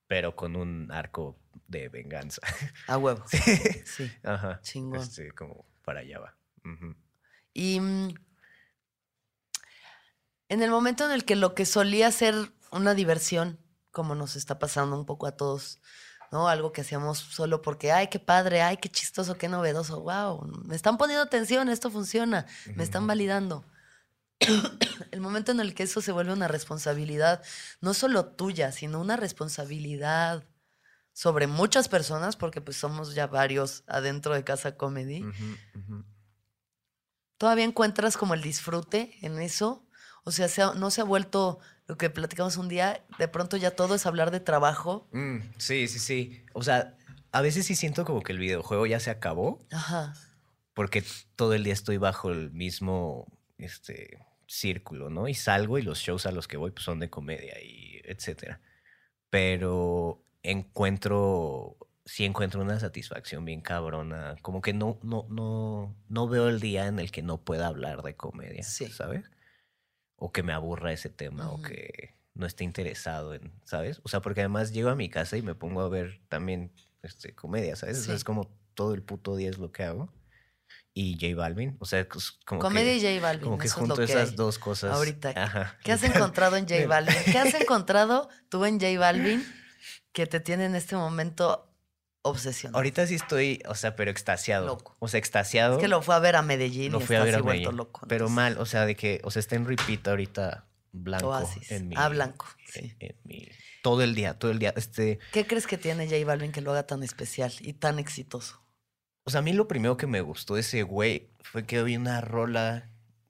pero 0.07 0.35
con 0.35 0.57
un 0.57 0.91
arco 0.91 1.39
de 1.67 1.91
venganza. 1.91 2.41
A 2.87 2.97
huevo. 2.97 3.23
Sí. 3.29 3.83
Sí. 3.85 4.13
Ajá. 4.23 4.61
Chingón. 4.63 5.01
Este, 5.01 5.33
como 5.33 5.67
para 5.85 6.01
allá 6.01 6.19
va. 6.19 6.35
Y 7.53 7.79
mm, 7.81 8.15
en 10.49 10.63
el 10.63 10.71
momento 10.71 11.05
en 11.05 11.13
el 11.13 11.25
que 11.27 11.37
lo 11.37 11.55
que 11.55 11.67
solía 11.67 12.11
ser 12.11 12.35
una 12.73 12.95
diversión, 12.95 13.59
como 13.91 14.15
nos 14.15 14.37
está 14.37 14.59
pasando 14.59 14.97
un 14.97 15.07
poco 15.07 15.27
a 15.27 15.37
todos, 15.37 15.81
¿no? 16.31 16.49
Algo 16.49 16.73
que 16.73 16.83
hacíamos 16.83 17.19
solo 17.19 17.63
porque, 17.63 17.93
ay, 17.93 18.09
qué 18.09 18.19
padre, 18.19 18.63
ay, 18.63 18.77
qué 18.77 18.89
chistoso, 18.89 19.39
qué 19.39 19.49
novedoso, 19.49 20.01
wow, 20.01 20.45
me 20.65 20.77
están 20.77 20.99
poniendo 20.99 21.23
atención, 21.23 21.69
esto 21.69 21.91
funciona, 21.91 22.47
me 22.77 22.85
están 22.85 23.07
validando. 23.07 23.65
el 25.11 25.21
momento 25.21 25.53
en 25.53 25.61
el 25.61 25.75
que 25.75 25.85
eso 25.85 26.01
se 26.01 26.13
vuelve 26.13 26.33
una 26.33 26.49
responsabilidad, 26.49 27.43
no 27.81 27.95
solo 27.95 28.27
tuya, 28.27 28.73
sino 28.73 29.01
una 29.01 29.17
responsabilidad 29.17 30.45
sobre 31.13 31.47
muchas 31.49 31.89
personas, 31.89 32.37
porque 32.37 32.61
pues 32.61 32.77
somos 32.77 33.15
ya 33.15 33.27
varios 33.27 33.83
adentro 33.89 34.35
de 34.35 34.45
Casa 34.45 34.77
Comedy. 34.77 35.25
¿Todavía 37.39 37.65
encuentras 37.65 38.17
como 38.17 38.35
el 38.35 38.43
disfrute 38.43 39.17
en 39.23 39.41
eso? 39.41 39.88
O 40.25 40.31
sea, 40.31 40.49
se 40.49 40.63
ha- 40.63 40.75
no 40.75 40.91
se 40.91 41.01
ha 41.01 41.05
vuelto 41.05 41.59
lo 41.87 41.97
que 41.97 42.11
platicamos 42.11 42.57
un 42.59 42.69
día, 42.69 43.03
de 43.19 43.29
pronto 43.29 43.57
ya 43.57 43.71
todo 43.71 43.95
es 43.95 44.05
hablar 44.07 44.31
de 44.31 44.41
trabajo. 44.41 45.09
Mm, 45.13 45.39
sí, 45.57 45.89
sí, 45.89 45.99
sí. 45.99 46.45
O 46.53 46.63
sea, 46.63 46.95
a 47.33 47.41
veces 47.41 47.67
sí 47.67 47.75
siento 47.75 48.05
como 48.05 48.23
que 48.23 48.33
el 48.33 48.39
videojuego 48.39 48.87
ya 48.87 49.01
se 49.01 49.11
acabó 49.11 49.59
Ajá. 49.73 50.15
porque 50.75 51.03
todo 51.37 51.55
el 51.55 51.65
día 51.65 51.73
estoy 51.73 51.97
bajo 51.97 52.31
el 52.31 52.51
mismo 52.51 53.27
este, 53.59 54.19
círculo, 54.47 55.09
¿no? 55.11 55.29
Y 55.29 55.35
salgo 55.35 55.79
y 55.79 55.83
los 55.83 55.99
shows 56.01 56.27
a 56.27 56.33
los 56.33 56.47
que 56.47 56.57
voy 56.59 56.71
pues, 56.73 56.85
son 56.85 57.01
de 57.01 57.09
comedia 57.11 57.55
y 57.63 58.01
etcétera. 58.05 58.61
Pero 59.31 60.23
encuentro, 60.43 61.77
sí 62.05 62.25
encuentro 62.25 62.61
una 62.63 62.79
satisfacción 62.81 63.45
bien 63.45 63.61
cabrona. 63.61 64.37
Como 64.43 64.61
que 64.61 64.73
no, 64.73 64.99
no, 65.03 65.27
no, 65.29 65.95
no 66.09 66.29
veo 66.29 66.49
el 66.49 66.61
día 66.61 66.87
en 66.87 66.99
el 66.99 67.11
que 67.11 67.23
no 67.23 67.39
pueda 67.39 67.67
hablar 67.67 68.03
de 68.03 68.15
comedia, 68.15 68.63
Sí. 68.63 68.87
¿sabes? 68.89 69.25
O 70.19 70.31
que 70.33 70.43
me 70.43 70.53
aburra 70.53 70.93
ese 70.93 71.09
tema 71.09 71.51
o 71.51 71.63
que 71.63 72.15
no 72.35 72.47
esté 72.47 72.65
interesado 72.65 73.35
en, 73.35 73.53
¿sabes? 73.65 74.01
O 74.05 74.09
sea, 74.09 74.21
porque 74.21 74.41
además 74.41 74.73
llego 74.73 74.91
a 74.91 74.95
mi 74.95 75.09
casa 75.09 75.37
y 75.37 75.43
me 75.43 75.55
pongo 75.55 75.81
a 75.81 75.89
ver 75.89 76.21
también 76.29 76.73
este, 77.03 77.35
comedia, 77.35 77.75
¿sabes? 77.77 77.99
O 77.99 78.03
sea, 78.03 78.13
Sí. 78.15 78.17
es 78.19 78.25
como 78.25 78.51
todo 78.75 78.95
el 78.95 79.03
puto 79.03 79.35
día 79.37 79.49
es 79.51 79.59
lo 79.59 79.73
que 79.73 79.85
hago. 79.85 80.13
Y 80.95 81.15
J 81.21 81.35
Balvin, 81.37 81.77
o 81.79 81.85
sea, 81.87 82.01
es 82.01 82.07
como 82.45 82.61
Comedia 82.61 82.93
que, 82.93 82.97
y 82.99 83.15
J 83.17 83.23
Balvin. 83.23 83.45
como 83.45 83.59
que 83.59 83.67
eso 83.69 83.75
es 83.77 83.81
lo 83.89 83.95
junto 83.95 83.97
que 84.07 84.13
esas 84.13 84.31
hay. 84.31 84.37
dos 84.37 84.59
cosas. 84.59 84.93
ahorita. 84.95 85.31
Ajá. 85.37 85.79
¿Qué 85.85 85.93
has 85.93 86.03
encontrado 86.03 86.57
en 86.57 86.69
J 86.69 86.87
Balvin? 86.89 87.15
¿Qué 87.31 87.39
has 87.39 87.55
encontrado 87.55 88.29
tú 88.49 88.65
en 88.65 88.81
J 88.81 88.99
Balvin 88.99 89.45
que 90.13 90.27
te 90.27 90.41
tiene 90.41 90.65
en 90.65 90.75
este 90.75 90.97
momento 90.97 91.68
obsesionado? 92.23 92.77
Ahorita 92.79 93.07
sí 93.07 93.15
estoy, 93.15 93.63
o 93.69 93.75
sea, 93.75 93.97
pero 93.97 94.11
extasiado. 94.11 94.67
Loco. 94.67 94.97
O 94.99 95.09
sea, 95.09 95.19
extasiado. 95.19 95.77
Es 95.77 95.81
que 95.81 95.89
lo 95.89 96.03
fue 96.03 96.15
a 96.15 96.19
ver 96.19 96.37
a 96.37 96.43
Medellín 96.43 96.93
Lo 96.93 97.01
y 97.01 97.05
fui 97.05 97.17
a 97.17 97.21
está 97.21 97.25
ver 97.27 97.35
así 97.37 97.43
a 97.43 97.47
Medellín, 97.47 97.77
loco. 97.77 98.07
Pero 98.09 98.29
mal, 98.29 98.59
o 98.59 98.67
sea, 98.67 98.87
de 98.87 98.95
que, 98.97 99.21
o 99.25 99.31
sea, 99.31 99.41
está 99.41 99.57
en 99.57 99.67
repeat 99.67 100.07
ahorita 100.09 100.67
blanco. 100.93 101.29
Oasis. 101.29 101.71
En 101.73 101.89
mi, 101.89 101.95
Ah, 101.99 102.09
blanco. 102.09 102.47
en- 102.75 102.91
sí. 102.91 102.97
en 103.01 103.17
mi- 103.25 103.49
todo 103.83 104.03
el 104.03 104.15
día, 104.15 104.39
todo 104.39 104.51
el 104.51 104.59
día. 104.59 104.75
Este, 104.77 105.19
¿Qué 105.33 105.47
crees 105.47 105.67
que 105.67 105.79
tiene 105.79 106.07
J 106.09 106.25
Balvin 106.27 106.53
que 106.53 106.61
lo 106.61 106.73
haga 106.73 106.87
tan 106.87 107.03
especial 107.03 107.53
y 107.61 107.73
tan 107.75 107.99
exitoso? 107.99 108.61
o 109.25 109.31
sea, 109.31 109.41
a 109.41 109.43
mí 109.43 109.53
lo 109.53 109.69
primero 109.69 109.99
que 109.99 110.07
me 110.07 110.23
gustó 110.23 110.55
de 110.55 110.63
ese 110.63 110.83
güey 110.85 111.29
fue 111.43 111.67
que 111.67 111.77
había 111.79 111.99
una 111.99 112.23
rola 112.23 112.89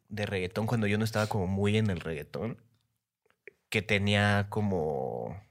de 0.08 0.26
reggaetón 0.26 0.66
cuando 0.68 0.86
yo 0.86 0.96
no 0.96 1.04
estaba 1.04 1.26
como 1.26 1.48
muy 1.48 1.76
en 1.76 1.90
el 1.90 1.98
reggaetón, 2.00 2.62
que 3.68 3.82
tenía 3.82 4.46
como 4.48 5.42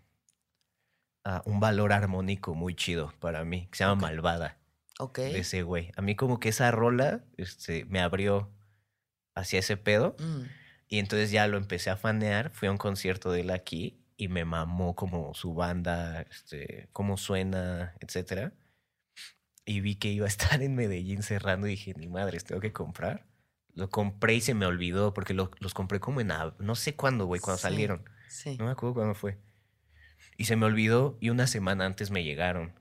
un 1.46 1.60
valor 1.60 1.94
armónico 1.94 2.54
muy 2.56 2.76
chido 2.76 3.14
para 3.20 3.44
mí, 3.44 3.68
que 3.72 3.78
se 3.78 3.84
llama 3.84 3.94
Ok. 3.96 4.02
Malvada. 4.02 4.58
Ok. 5.00 5.18
de 5.20 5.40
ese 5.40 5.62
güey. 5.64 5.92
A 5.96 6.02
mí 6.02 6.16
como 6.16 6.40
que 6.40 6.50
esa 6.50 6.72
rola 6.72 7.24
este, 7.38 7.86
me 7.86 8.00
abrió 8.00 8.52
hacia 9.36 9.60
ese 9.60 9.78
pedo 9.78 10.16
Mm, 10.20 10.42
y 10.90 11.00
entonces 11.00 11.30
ya 11.32 11.48
lo 11.48 11.58
empecé 11.58 11.90
a 11.92 11.98
fanear. 11.98 12.50
Fui 12.52 12.68
a 12.68 12.72
un 12.72 12.78
concierto 12.78 13.32
de 13.32 13.42
él 13.42 13.50
aquí 13.52 14.00
y 14.16 14.28
me 14.30 14.46
mamó 14.46 14.96
como 14.96 15.34
su 15.36 15.54
banda, 15.54 16.22
este, 16.32 16.90
cómo 16.94 17.18
suena, 17.18 17.94
etcétera. 18.00 18.54
Y 19.66 19.82
vi 19.82 19.96
que 19.96 20.08
iba 20.10 20.26
a 20.26 20.30
estar 20.60 20.64
en 20.64 20.76
Medellín 20.76 21.22
cerrando 21.24 21.68
y 21.68 21.72
dije, 21.72 21.94
ni 21.96 22.08
madres, 22.08 22.44
tengo 22.46 22.62
que 22.62 22.74
comprar. 22.74 23.26
Lo 23.76 23.90
compré 23.92 24.34
y 24.36 24.42
se 24.42 24.56
me 24.56 24.66
olvidó 24.66 25.14
porque 25.14 25.34
lo- 25.36 25.52
los 25.60 25.74
compré 25.76 26.00
como 26.00 26.22
en, 26.22 26.32
no 26.60 26.74
sé 26.76 26.96
cuándo, 26.96 27.26
güey, 27.26 27.40
cuando 27.42 27.58
Sí. 27.58 27.64
salieron. 27.64 28.04
sí. 28.30 28.56
No 28.58 28.66
me 28.66 28.72
acuerdo 28.72 28.96
cuándo 28.96 29.14
fue. 29.14 29.38
Y 30.38 30.46
se 30.46 30.56
me 30.56 30.66
olvidó 30.66 31.18
y 31.20 31.30
una 31.30 31.48
semana 31.48 31.86
antes 31.86 32.12
me 32.12 32.24
llegaron. 32.24 32.74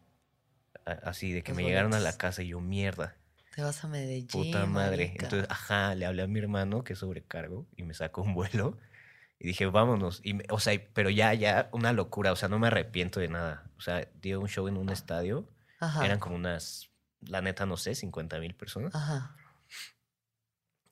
Así 0.85 1.33
de 1.33 1.43
que 1.43 1.53
Los 1.53 1.57
me 1.57 1.65
llegaron 1.65 1.95
a 1.95 2.01
la 2.01 2.17
casa 2.17 2.43
y 2.43 2.49
yo, 2.49 2.61
mierda. 2.61 3.17
Te 3.55 3.63
vas 3.63 3.83
a 3.83 3.89
Medellín. 3.89 4.29
Puta 4.29 4.67
madre. 4.67 5.07
marica. 5.07 5.25
Entonces, 5.25 5.51
ajá, 5.51 5.95
le 5.95 6.05
hablé 6.05 6.23
a 6.23 6.27
mi 6.27 6.39
hermano 6.39 6.85
que 6.85 6.93
es 6.93 6.99
sobrecargo 6.99 7.67
y 7.75 7.83
me 7.83 7.95
sacó 7.95 8.23
un 8.23 8.35
vuelo. 8.35 8.79
Y 9.39 9.49
dije, 9.49 9.67
vámonos. 9.67 10.21
Y 10.23 10.39
o 10.51 10.61
sea, 10.61 10.79
pero 10.93 11.11
ya, 11.11 11.33
ya, 11.35 11.71
una 11.73 11.93
locura. 11.93 12.33
O 12.33 12.37
sea, 12.37 12.49
no 12.49 12.59
me 12.59 12.67
arrepiento 12.67 13.19
de 13.19 13.29
nada. 13.29 13.71
O 13.79 13.81
sea, 13.81 14.07
dio 14.21 14.41
un 14.41 14.49
show 14.49 14.69
en 14.69 14.77
un 14.77 14.91
estadio. 14.91 15.49
Ajá. 15.81 16.05
Eran 16.05 16.19
como 16.19 16.37
unas, 16.37 16.91
la 17.21 17.41
neta, 17.41 17.67
no 17.67 17.79
sé, 17.79 17.95
50 17.95 18.39
mil 18.39 18.55
personas. 18.55 18.95
Ajá. 18.95 19.37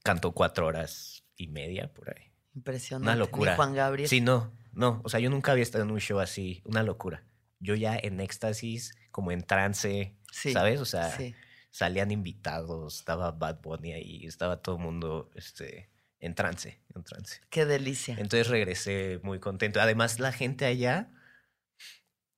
Cantó 0.02 0.32
cuatro 0.32 0.66
horas 0.66 1.24
y 1.36 1.48
media 1.48 1.92
por 1.92 2.10
ahí. 2.10 2.32
Impresionante. 2.54 3.04
Una 3.04 3.14
Ni 3.14 3.18
locura. 3.18 3.56
Juan 3.56 3.74
Gabriel. 3.74 4.08
Sí, 4.08 4.20
no, 4.20 4.52
no. 4.76 5.00
O 5.04 5.08
sea, 5.08 5.20
yo 5.20 5.30
nunca 5.30 5.52
había 5.52 5.62
estado 5.62 5.84
en 5.84 5.90
un 5.90 6.00
show 6.00 6.20
así. 6.20 6.62
Una 6.64 6.82
locura. 6.82 7.24
Yo 7.60 7.74
ya 7.74 7.96
en 7.96 8.20
éxtasis, 8.20 8.94
como 9.10 9.30
en 9.32 9.42
trance, 9.42 10.16
Sí, 10.30 10.52
¿sabes? 10.52 10.80
O 10.80 10.84
sea, 10.84 11.10
sí. 11.16 11.34
salían 11.70 12.10
invitados, 12.10 12.98
estaba 12.98 13.30
Bad 13.32 13.60
Bunny 13.62 13.92
ahí, 13.92 14.26
estaba 14.26 14.60
todo 14.60 14.76
el 14.76 14.82
mundo 14.82 15.30
este, 15.34 15.88
en 16.20 16.34
trance, 16.34 16.80
en 16.94 17.04
trance. 17.04 17.40
Qué 17.50 17.64
delicia. 17.64 18.16
Entonces 18.18 18.48
regresé 18.48 19.20
muy 19.22 19.38
contento. 19.38 19.80
Además, 19.80 20.18
la 20.20 20.32
gente 20.32 20.64
allá 20.66 21.10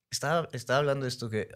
estaba, 0.09 0.47
estaba 0.53 0.79
hablando 0.79 1.03
de 1.03 1.09
esto 1.09 1.29
que, 1.29 1.49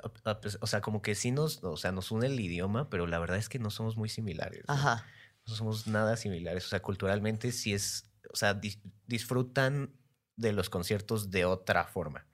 o 0.60 0.68
sea, 0.68 0.82
como 0.82 1.02
que 1.02 1.16
sí 1.16 1.32
nos, 1.32 1.64
o 1.64 1.78
sea, 1.78 1.92
nos 1.92 2.12
une 2.12 2.28
el 2.28 2.40
idioma, 2.40 2.90
pero 2.90 3.08
la 3.08 3.20
verdad 3.20 3.38
es 3.38 3.48
que 3.50 3.60
no 3.60 3.70
somos 3.70 3.96
muy 3.98 4.10
similares. 4.10 4.64
¿no? 4.68 4.74
Ajá. 4.74 5.06
No 5.48 5.56
somos 5.56 5.88
nada 5.88 6.18
similares. 6.18 6.66
O 6.66 6.70
sea, 6.70 6.82
culturalmente 6.82 7.52
sí 7.52 7.74
es, 7.74 8.10
o 8.32 8.36
sea, 8.36 8.60
dis- 8.60 8.82
disfrutan 9.08 9.94
de 10.42 10.54
los 10.54 10.70
conciertos 10.70 11.32
de 11.32 11.46
otra 11.46 11.86
forma. 11.86 12.26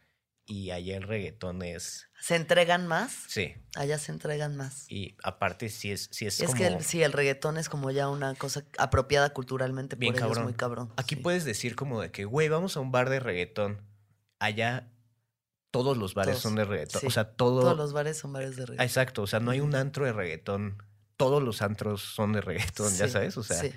Y 0.50 0.72
allá 0.72 0.96
el 0.96 1.04
reggaetón 1.04 1.62
es, 1.62 2.10
¿Se 2.22 2.36
entregan 2.36 2.88
más? 2.88 3.26
sí. 3.28 3.54
Allá 3.76 4.00
se 4.00 4.14
entregan 4.14 4.56
más. 4.56 4.90
Y 4.90 5.18
aparte 5.22 5.68
sí 5.68 5.92
es, 5.92 6.08
sí 6.12 6.26
es, 6.26 6.40
Es 6.40 6.48
como... 6.48 6.58
que 6.58 6.68
el, 6.68 6.84
sí, 6.84 7.04
el 7.04 7.12
reggaetón 7.12 7.58
es 7.58 7.68
como 7.68 7.92
ya 7.92 8.08
una 8.08 8.34
cosa 8.34 8.64
apropiada 8.78 9.34
culturalmente 9.34 9.98
Bien 9.98 10.14
por 10.14 10.24
ellos, 10.24 10.40
muy 10.40 10.54
cabrón. 10.54 10.94
Aquí 10.96 11.16
sí. 11.16 11.22
puedes 11.22 11.44
decir 11.44 11.76
como 11.76 12.02
de 12.02 12.12
que, 12.12 12.24
güey, 12.24 12.48
vamos 12.48 12.78
a 12.78 12.80
un 12.80 12.92
bar 12.92 13.10
de 13.10 13.20
reggaetón. 13.20 13.82
Allá 14.40 14.90
todos 15.70 15.98
los 15.98 16.14
bares 16.14 16.36
Todos, 16.36 16.44
son 16.44 16.56
de 16.56 16.64
reggaetón. 16.64 17.02
sí. 17.02 17.08
O 17.08 17.12
sea, 17.12 17.36
todo... 17.36 17.62
Todos 17.62 17.78
los 17.78 17.92
bares 17.92 18.18
son 18.18 18.32
bares 18.32 18.56
de 18.56 18.66
reggaetón. 18.66 18.86
Exacto, 18.86 19.24
o 19.24 19.28
sea, 19.28 19.42
no 19.42 19.52
hay 19.52 19.60
un 19.60 19.76
antro 19.76 20.06
de 20.06 20.14
reggaetón. 20.14 20.82
Todos 21.18 21.44
los 21.44 21.62
antros 21.62 22.02
son 22.02 22.32
de 22.32 22.40
reggaetón, 22.40 22.96
ya 22.96 23.10
sabes, 23.10 23.36
o 23.38 23.44
sea, 23.44 23.58
sí. 23.58 23.74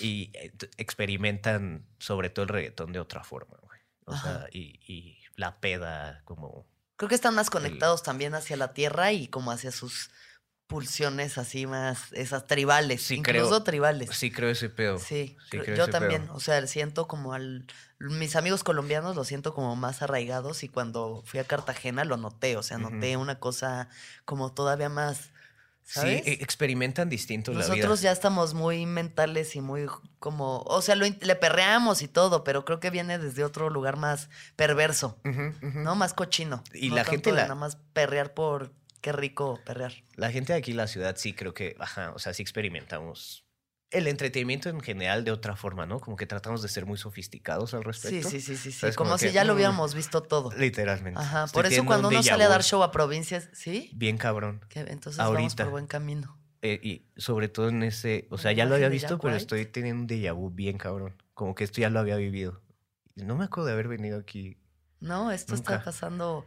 Y 0.00 0.30
eh, 0.34 0.52
experimentan 0.76 1.86
sobre 1.98 2.30
todo 2.30 2.44
el 2.44 2.48
reggaetón 2.48 2.92
de 2.92 3.00
otra 3.00 3.22
forma, 3.24 3.56
güey. 3.62 3.80
O 4.06 4.12
Ajá. 4.12 4.22
sea, 4.40 4.48
y, 4.52 4.80
y 4.86 5.18
la 5.36 5.60
peda 5.60 6.22
como... 6.24 6.66
Creo 6.96 7.08
que 7.08 7.14
están 7.14 7.34
más 7.34 7.50
conectados 7.50 8.02
también 8.02 8.34
hacia 8.34 8.56
la 8.56 8.72
tierra 8.72 9.12
y 9.12 9.28
como 9.28 9.50
hacia 9.50 9.70
sus 9.70 10.10
pulsiones 10.66 11.38
así 11.38 11.66
más, 11.66 12.12
esas 12.12 12.46
tribales, 12.46 13.02
Sí, 13.02 13.16
incluso 13.16 13.48
creo- 13.48 13.62
tribales. 13.62 14.10
Sí, 14.16 14.32
creo 14.32 14.50
ese 14.50 14.68
pedo. 14.68 14.98
Sí, 14.98 15.04
Sí, 15.04 15.36
creo- 15.50 15.64
creo 15.64 15.76
yo 15.76 15.88
también, 15.88 16.22
pedo. 16.22 16.34
o 16.34 16.40
sea, 16.40 16.66
siento 16.66 17.06
como 17.06 17.34
al... 17.34 17.66
Mis 17.98 18.34
amigos 18.36 18.64
colombianos 18.64 19.14
los 19.16 19.26
siento 19.28 19.54
como 19.54 19.76
más 19.76 20.02
arraigados 20.02 20.62
y 20.64 20.68
cuando 20.68 21.22
fui 21.24 21.38
a 21.40 21.44
Cartagena 21.44 22.04
lo 22.04 22.16
noté, 22.16 22.56
o 22.56 22.62
sea, 22.62 22.78
noté 22.78 23.16
una 23.16 23.38
cosa 23.38 23.88
como 24.24 24.52
todavía 24.52 24.88
más, 24.88 25.30
¿sabes? 25.86 26.24
Sí, 26.24 26.30
e- 26.30 26.42
experimentan 26.42 27.08
distinto 27.08 27.52
la 27.52 27.60
vida. 27.60 27.68
Nosotros 27.76 28.00
ya 28.02 28.12
estamos 28.12 28.52
muy 28.52 28.84
mentales 28.84 29.56
y 29.56 29.60
muy 29.62 29.86
como, 30.18 30.58
o 30.66 30.82
sea, 30.82 30.96
lo 30.96 31.06
le 31.06 31.36
perreamos 31.36 32.02
y 32.02 32.08
todo, 32.08 32.44
pero 32.44 32.64
creo 32.66 32.80
que 32.80 32.90
viene 32.90 33.18
desde 33.18 33.44
otro 33.44 33.70
lugar 33.70 33.96
más 33.96 34.28
perverso. 34.56 35.18
¿no? 35.62 35.94
Más 35.94 36.12
cochino. 36.12 36.62
Y 36.74 36.90
no 36.90 36.96
la 36.96 37.04
gente 37.04 37.32
la- 37.32 37.42
nada 37.42 37.54
más 37.54 37.78
perrear 37.94 38.34
por 38.34 38.72
qué 39.00 39.12
rico 39.12 39.60
perrear. 39.64 39.92
La 40.16 40.30
gente 40.32 40.52
de 40.52 40.58
aquí 40.58 40.72
la 40.72 40.88
ciudad 40.88 41.14
sí 41.16 41.32
creo 41.32 41.54
que, 41.54 41.76
ajá, 41.78 42.10
o 42.14 42.18
sea, 42.18 42.34
sí 42.34 42.42
experimentamos 42.42 43.44
el 43.90 44.08
entretenimiento 44.08 44.68
en 44.68 44.80
general 44.80 45.24
de 45.24 45.30
otra 45.30 45.56
forma, 45.56 45.86
¿no? 45.86 46.00
Como 46.00 46.16
que 46.16 46.26
tratamos 46.26 46.62
de 46.62 46.68
ser 46.68 46.86
muy 46.86 46.98
sofisticados 46.98 47.72
al 47.74 47.84
respecto. 47.84 48.28
sí, 48.28 48.40
sí, 48.40 48.56
sí, 48.56 48.72
sí. 48.72 48.80
Como, 48.80 49.10
Como 49.10 49.18
si 49.18 49.26
que, 49.26 49.32
ya 49.32 49.44
lo 49.44 49.52
mm, 49.52 49.56
hubiéramos 49.56 49.94
visto 49.94 50.22
todo. 50.22 50.50
Literalmente. 50.56 51.20
Ajá, 51.20 51.44
Estoy 51.44 51.62
por 51.62 51.72
eso 51.72 51.84
cuando 51.84 52.08
un 52.08 52.14
uno 52.14 52.22
sale 52.22 52.44
a 52.44 52.48
dar 52.48 52.64
show 52.64 52.82
a 52.82 52.90
provincias, 52.90 53.48
¿sí? 53.52 53.90
Bien 53.94 54.18
cabrón. 54.18 54.64
Que 54.68 54.80
entonces 54.80 55.18
vamos 55.18 55.36
Ahorita. 55.36 55.64
por 55.64 55.70
buen 55.70 55.86
camino. 55.86 56.38
Eh, 56.62 56.80
y 56.82 57.06
sobre 57.16 57.48
todo 57.48 57.68
en 57.68 57.82
ese, 57.84 58.26
o 58.30 58.38
sea, 58.38 58.50
¿Una 58.50 58.58
ya 58.58 58.64
lo 58.64 58.74
había 58.74 58.88
visto, 58.88 59.18
pero 59.18 59.36
estoy 59.36 59.66
teniendo 59.66 60.02
un 60.02 60.08
déjà 60.08 60.34
vu 60.34 60.50
bien 60.50 60.78
cabrón. 60.78 61.22
Como 61.34 61.54
que 61.54 61.64
esto 61.64 61.80
ya 61.80 61.90
lo 61.90 62.00
había 62.00 62.16
vivido. 62.16 62.62
No 63.14 63.36
me 63.36 63.44
acuerdo 63.44 63.66
de 63.66 63.72
haber 63.74 63.88
venido 63.88 64.18
aquí. 64.18 64.58
No, 65.00 65.30
esto 65.30 65.54
está 65.54 65.84
pasando 65.84 66.44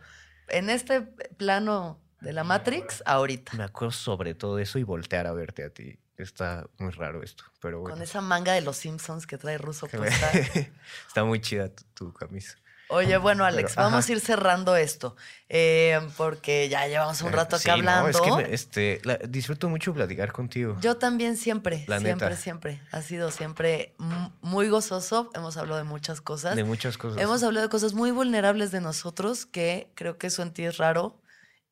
en 0.49 0.69
este 0.69 1.01
plano 1.01 2.01
de 2.19 2.33
la 2.33 2.43
Matrix 2.43 3.01
ahorita. 3.05 3.53
Me 3.55 3.63
acuerdo 3.63 3.91
sobre 3.91 4.35
todo 4.35 4.59
eso 4.59 4.77
y 4.77 4.83
voltear 4.83 5.25
a 5.27 5.31
verte 5.31 5.63
a 5.63 5.69
ti. 5.69 5.99
Está 6.23 6.67
muy 6.77 6.91
raro 6.91 7.23
esto, 7.23 7.43
pero 7.61 7.79
bueno. 7.79 7.95
Con 7.95 8.03
esa 8.03 8.21
manga 8.21 8.53
de 8.53 8.61
los 8.61 8.77
Simpsons 8.77 9.25
que 9.25 9.37
trae 9.37 9.57
me- 9.57 10.07
puesta. 10.07 10.31
Está 11.07 11.23
muy 11.23 11.39
chida 11.41 11.69
tu, 11.69 11.83
tu 11.93 12.13
camisa. 12.13 12.55
Oye, 12.91 13.17
bueno, 13.17 13.45
Alex, 13.45 13.73
Pero, 13.75 13.83
vamos 13.85 14.05
ajá. 14.05 14.13
a 14.13 14.15
ir 14.15 14.19
cerrando 14.19 14.75
esto. 14.75 15.15
eh, 15.47 15.99
porque 16.17 16.69
ya 16.69 16.87
llevamos 16.87 17.21
un 17.21 17.27
Eh, 17.29 17.35
rato 17.35 17.59
sí, 17.59 17.69
acá 17.69 17.79
no, 17.81 17.91
hablando. 17.91 18.09
es 18.09 18.19
que 18.21 18.31
me- 18.31 18.53
este, 18.53 18.99
la- 19.03 19.17
disfruto 19.17 19.69
mucho 19.69 19.93
platicar 19.93 20.31
contigo. 20.31 20.75
Yo 20.81 20.97
también 20.97 21.37
siempre, 21.37 21.85
La 21.87 21.99
siempre, 21.99 22.29
neta. 22.29 22.41
siempre. 22.41 22.81
Ha 22.91 23.03
sido 23.03 23.29
siempre 23.29 23.93
muy 24.41 24.69
gozoso. 24.69 25.29
Hemos 25.35 25.55
hablado 25.57 25.77
de 25.77 25.83
muchas 25.83 26.19
cosas. 26.19 26.55
de 26.55 26.63
muchas 26.63 26.97
cosas. 26.97 27.21
Hemos 27.21 27.43
hablado 27.43 27.67
de 27.67 27.69
cosas 27.69 27.93
muy 27.93 28.09
vulnerables 28.09 28.71
de 28.71 28.81
nosotros 28.81 29.45
que 29.45 29.91
creo 29.93 30.17
que 30.17 30.25
eso 30.27 30.41
en 30.41 30.51
ti 30.51 30.63
es 30.65 30.77
raro. 30.77 31.15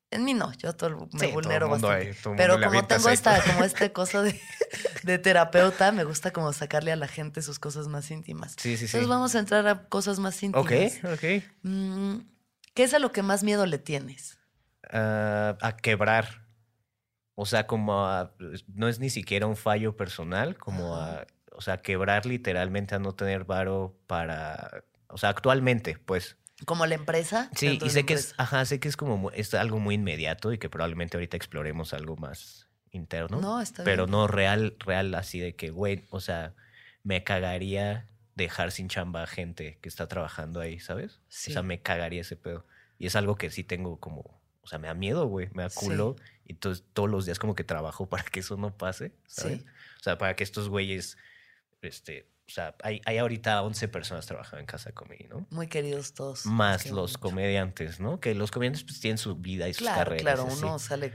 En 0.10 0.24
mí 0.24 0.34
no, 0.34 0.52
yo 0.54 0.74
todo, 0.74 0.92
me 0.92 0.98
Sí, 0.98 1.08
todo 1.12 1.26
el 1.28 1.32
vulnero 1.34 1.68
mundo 1.68 1.88
bastante. 1.90 2.10
ahí, 2.10 2.16
todo 2.22 2.34
el 2.34 2.38
Pero 2.38 2.54
mundo 2.54 2.68
como 2.68 2.88
tengo 2.88 3.10
esta, 3.10 3.42
como 3.44 3.64
esta 3.64 3.90
cosa 3.94 4.22
de, 4.22 4.40
de 5.04 5.18
terapeuta, 5.20 5.92
me 5.92 6.04
gusta 6.06 6.32
como 6.32 6.54
sacarle 6.54 6.92
a 6.92 6.96
la 6.96 7.08
gente 7.08 7.42
sus 7.42 7.60
cosas 7.60 7.88
más 7.90 8.10
íntimas. 8.10 8.54
Sí, 8.58 8.78
sí, 8.78 8.78
sí. 8.78 8.86
Entonces 8.86 9.10
vamos 9.10 9.36
a 9.36 9.40
entrar 9.40 9.68
a 9.68 9.84
cosas 9.90 10.20
más 10.20 10.42
íntimas. 10.44 11.00
Ok, 11.04 11.14
ok. 11.14 11.44
Mm, 11.64 12.18
¿Qué 12.74 12.84
es 12.84 12.94
a 12.94 13.00
lo 13.00 13.12
que 13.12 13.22
más 13.22 13.44
miedo 13.44 13.66
le 13.66 13.80
tienes? 13.80 14.38
Ah, 14.90 15.58
a 15.62 15.76
quebrar. 15.76 16.46
O 17.36 17.46
sea, 17.46 17.68
como 17.68 18.06
a- 18.08 18.34
no 18.74 18.88
es 18.88 19.00
ni 19.00 19.10
siquiera 19.10 19.46
un 19.46 19.58
fallo 19.58 19.96
personal, 19.98 20.58
como 20.58 20.96
a, 20.96 21.28
o 21.52 21.62
sea, 21.62 21.78
quebrar 21.82 22.26
literalmente 22.26 22.96
a 22.96 23.00
no 23.00 23.14
tener 23.14 23.44
varo 23.44 23.96
para, 24.08 24.84
o 25.10 25.18
sea, 25.18 25.30
actualmente, 25.30 25.98
pues. 25.98 26.38
¿Como 26.66 26.86
la 26.86 26.96
empresa? 26.96 27.50
Sí, 27.56 27.80
y 27.84 27.90
sé 27.90 28.06
que 28.06 28.16
es, 28.16 28.34
ajá, 28.38 28.66
sé 28.66 28.80
que 28.80 28.88
es 28.88 28.98
como, 28.98 29.30
es 29.32 29.54
algo 29.54 29.80
muy 29.80 29.96
inmediato 29.96 30.52
y 30.54 30.58
que 30.58 30.70
probablemente 30.70 31.18
ahorita 31.18 31.38
exploremos 31.38 31.94
algo 31.94 32.16
más 32.16 32.68
interno. 32.92 33.40
No, 33.40 33.62
está 33.62 33.84
pero 33.84 34.06
bien. 34.06 34.12
no 34.12 34.28
real, 34.28 34.76
real 34.80 35.14
así 35.16 35.40
de 35.40 35.56
que, 35.56 35.70
güey, 35.70 36.06
o 36.10 36.20
sea, 36.20 36.56
me 37.04 37.24
cagaría 37.24 38.08
dejar 38.36 38.72
sin 38.72 38.88
chamba 38.88 39.24
a 39.24 39.28
gente 39.28 39.78
que 39.82 39.90
está 39.90 40.08
trabajando 40.08 40.60
ahí, 40.60 40.80
¿sabes? 40.80 41.22
Sí. 41.28 41.52
O 41.52 41.54
sea, 41.54 41.64
me 41.64 41.82
cagaría 41.82 42.22
ese 42.22 42.36
pedo. 42.36 42.66
Y 42.98 43.08
es 43.08 43.16
algo 43.16 43.36
que 43.36 43.52
sí 43.52 43.64
tengo 43.64 44.00
como, 44.00 44.42
o 44.62 44.68
sea, 44.68 44.80
me 44.80 44.88
da 44.88 44.96
miedo, 44.96 45.28
güey, 45.28 45.50
me 45.54 45.64
da 45.64 45.70
culo. 45.70 46.16
Y 46.44 46.54
entonces 46.54 46.84
todos 46.94 47.10
los 47.10 47.26
días 47.26 47.40
como 47.40 47.56
que 47.56 47.64
trabajo 47.64 48.06
para 48.10 48.24
que 48.24 48.40
eso 48.40 48.58
no 48.58 48.76
pase, 48.76 49.12
¿sabes? 49.28 49.62
Sí. 49.62 49.66
O 50.00 50.04
sea, 50.04 50.18
para 50.18 50.36
que 50.36 50.44
estos 50.44 50.70
güeyes, 50.70 51.18
este, 51.82 52.28
o 52.48 52.50
sea, 52.50 52.76
hay, 52.82 53.02
hay 53.06 53.18
ahorita 53.18 53.62
11 53.62 53.90
personas 53.90 54.26
trabajando 54.26 54.60
en 54.60 54.66
Casa 54.66 54.94
Comedy, 54.94 55.26
¿no? 55.30 55.46
Muy 55.50 55.68
queridos 55.68 56.14
todos. 56.14 56.46
Más 56.46 56.84
Qué 56.84 56.90
los 56.90 57.12
bonito. 57.14 57.20
comediantes, 57.20 58.00
¿no? 58.00 58.22
Que 58.22 58.34
los 58.36 58.52
comediantes 58.52 58.84
pues 58.86 59.02
tienen 59.02 59.18
su 59.18 59.36
vida 59.36 59.68
y 59.68 59.74
sus 59.74 59.82
Claro, 59.82 59.98
carreras. 60.12 60.22
claro, 60.22 60.48
así. 60.48 60.64
uno 60.64 60.80
sale 60.80 61.14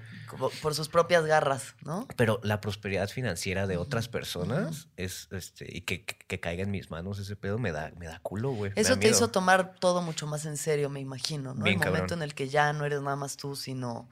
por 0.61 0.75
sus 0.75 0.89
propias 0.91 1.25
garras, 1.25 1.75
¿no? 1.83 2.07
Pero 2.17 2.39
la 2.43 2.61
prosperidad 2.61 3.09
financiera 3.09 3.67
de 3.67 3.79
otras 3.79 4.09
personas 4.09 4.89
es, 4.99 5.29
este, 5.31 5.67
y 5.75 5.81
que, 5.83 6.05
que, 6.05 6.17
que 6.19 6.39
caiga 6.39 6.63
en 6.65 6.71
mis 6.71 6.91
manos 6.91 7.19
ese 7.19 7.35
pedo 7.35 7.59
me 7.59 7.73
da, 7.73 7.93
me 7.97 8.07
da 8.07 8.19
culo, 8.21 8.51
güey. 8.51 8.73
Eso 8.77 8.95
te 8.95 8.99
miedo. 9.07 9.13
hizo 9.17 9.29
tomar 9.31 9.75
todo 9.81 10.03
mucho 10.03 10.27
más 10.27 10.45
en 10.45 10.59
serio, 10.59 10.91
me 10.91 11.01
imagino, 11.01 11.55
¿no? 11.55 11.65
Bien 11.65 11.83
el 11.83 11.89
momento 11.89 12.13
en 12.13 12.23
el 12.23 12.35
que 12.35 12.49
ya 12.51 12.73
no 12.75 12.85
eres 12.85 13.01
nada 13.01 13.17
más 13.17 13.39
tú, 13.39 13.57
sino 13.57 14.11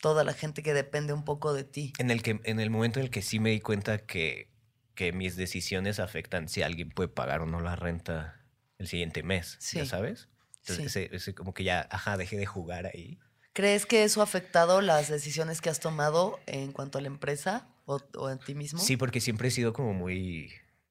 toda 0.00 0.24
la 0.24 0.32
gente 0.32 0.62
que 0.64 0.74
depende 0.74 1.12
un 1.12 1.24
poco 1.24 1.52
de 1.52 1.62
ti. 1.64 1.92
En 1.98 2.10
el, 2.10 2.22
que, 2.22 2.40
en 2.44 2.58
el 2.60 2.70
momento 2.70 2.98
en 2.98 3.04
el 3.04 3.10
que 3.10 3.22
sí 3.22 3.38
me 3.38 3.50
di 3.50 3.60
cuenta 3.60 3.98
que, 3.98 4.48
que 4.98 5.12
mis 5.12 5.36
decisiones 5.36 6.00
afectan 6.00 6.48
si 6.48 6.62
alguien 6.62 6.90
puede 6.90 7.08
pagar 7.08 7.40
o 7.40 7.46
no 7.46 7.60
la 7.60 7.76
renta 7.76 8.40
el 8.78 8.88
siguiente 8.88 9.22
mes, 9.22 9.56
Sí. 9.60 9.78
¿ya 9.78 9.86
sabes? 9.86 10.28
Entonces, 10.62 10.92
Sí. 10.92 10.98
ese, 11.04 11.14
ese 11.14 11.34
como 11.36 11.54
que 11.54 11.62
ya, 11.62 11.86
ajá, 11.92 12.16
dejé 12.16 12.36
de 12.36 12.46
jugar 12.46 12.86
ahí. 12.86 13.20
¿Crees 13.52 13.86
que 13.86 14.02
eso 14.02 14.20
ha 14.20 14.24
afectado 14.24 14.80
las 14.80 15.08
decisiones 15.08 15.60
que 15.60 15.70
has 15.70 15.78
tomado 15.78 16.40
en 16.46 16.72
cuanto 16.72 16.98
a 16.98 17.00
la 17.00 17.06
empresa 17.06 17.68
o, 17.86 18.00
o 18.16 18.28
en 18.28 18.40
ti 18.40 18.56
mismo? 18.56 18.80
Sí, 18.80 18.96
porque 18.96 19.20
siempre 19.20 19.46
he 19.48 19.50
sido 19.52 19.72
como 19.72 19.94
muy... 19.94 20.50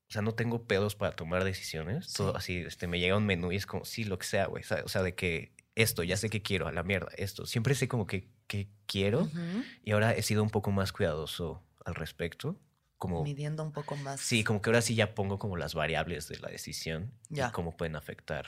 O 0.09 0.13
sea, 0.13 0.21
no 0.21 0.34
tengo 0.35 0.63
pedos 0.63 0.95
para 0.95 1.13
tomar 1.17 1.43
decisiones. 1.43 2.13
Todo 2.13 2.31
Sí. 2.31 2.38
así, 2.38 2.57
este, 2.65 2.88
me 2.88 2.99
llega 3.01 3.17
un 3.17 3.25
menú 3.25 3.51
y 3.51 3.57
es 3.57 3.65
como, 3.65 3.84
sí, 3.84 4.05
lo 4.05 4.17
que 4.17 4.25
sea, 4.25 4.45
güey. 4.45 4.63
O 4.85 4.88
sea, 4.88 5.03
de 5.03 5.15
que 5.15 5.51
esto, 5.75 6.01
ya 6.03 6.15
sé 6.15 6.29
que 6.29 6.41
quiero, 6.41 6.65
a 6.67 6.71
la 6.71 6.84
mierda, 6.84 7.09
esto. 7.17 7.45
Siempre 7.45 7.75
sé 7.75 7.89
como 7.89 8.07
que, 8.07 8.29
que 8.47 8.69
quiero 8.85 9.23
Ujú. 9.23 9.63
y 9.84 9.91
ahora 9.91 10.13
he 10.13 10.21
sido 10.23 10.43
un 10.43 10.49
poco 10.49 10.71
más 10.71 10.93
cuidadoso 10.93 11.61
al 11.85 11.95
respecto. 11.95 12.57
Como, 12.98 13.24
Midiendo 13.24 13.64
un 13.64 13.72
poco 13.72 13.95
más. 13.98 14.19
sí, 14.19 14.44
como 14.44 14.61
que 14.61 14.69
ahora 14.69 14.82
sí 14.82 14.95
ya 14.95 15.14
pongo 15.14 15.38
como 15.38 15.56
las 15.57 15.76
variables 15.76 16.28
de 16.28 16.40
la 16.40 16.49
decisión 16.49 17.11
Ya. 17.30 17.49
y 17.49 17.52
cómo 17.52 17.78
pueden 17.78 17.95
afectar 17.95 18.48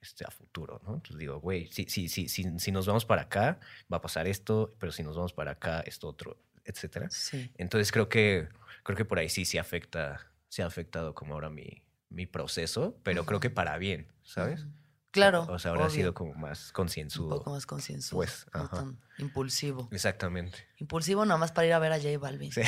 este, 0.00 0.24
a 0.24 0.30
futuro, 0.30 0.80
¿no? 0.84 0.94
Entonces 0.94 1.18
digo, 1.18 1.40
güey, 1.40 1.66
si, 1.72 1.84
si, 1.84 2.08
si, 2.08 2.28
si, 2.28 2.58
si 2.58 2.72
nos 2.72 2.86
vamos 2.86 3.04
para 3.04 3.22
acá, 3.22 3.58
va 3.92 3.96
a 3.98 4.00
pasar 4.00 4.26
esto, 4.26 4.74
pero 4.78 4.92
si 4.92 5.02
nos 5.02 5.16
vamos 5.16 5.32
para 5.32 5.52
acá, 5.52 5.80
esto 5.80 6.08
otro, 6.08 6.38
etcétera. 6.64 7.10
Sí. 7.10 7.50
Entonces 7.58 7.90
creo 7.92 8.08
que, 8.08 8.48
creo 8.84 8.96
que 8.96 9.04
por 9.04 9.18
ahí 9.18 9.28
sí 9.28 9.44
se 9.44 9.58
afecta, 9.58 10.32
se 10.48 10.62
ha 10.62 10.66
afectado 10.66 11.14
como 11.14 11.34
ahora 11.34 11.50
mi, 11.50 11.82
mi 12.08 12.26
proceso, 12.26 12.96
pero 13.02 13.26
creo 13.26 13.40
que 13.40 13.50
para 13.50 13.76
bien, 13.76 14.06
¿sabes? 14.22 14.62
Ujú. 14.62 14.72
Claro. 15.10 15.46
O 15.48 15.58
sea, 15.58 15.72
ahora 15.72 15.86
ha 15.86 15.90
sido 15.90 16.14
como 16.14 16.34
más 16.34 16.68
un 16.68 16.72
concienzudo. 16.74 17.38
poco 17.38 17.50
más 17.50 17.66
concienzudo. 17.66 18.18
Pues, 18.18 18.46
no 18.54 18.60
ajá. 18.60 18.76
tan 18.76 18.98
impulsivo. 19.18 19.88
Exactamente. 19.90 20.58
Impulsivo 20.78 21.24
nada 21.24 21.38
más 21.38 21.50
para 21.52 21.66
ir 21.66 21.72
a 21.72 21.78
ver 21.78 21.92
a 21.92 21.96
J 21.98 22.16
Balvin 22.18 22.52
Sí. 22.52 22.60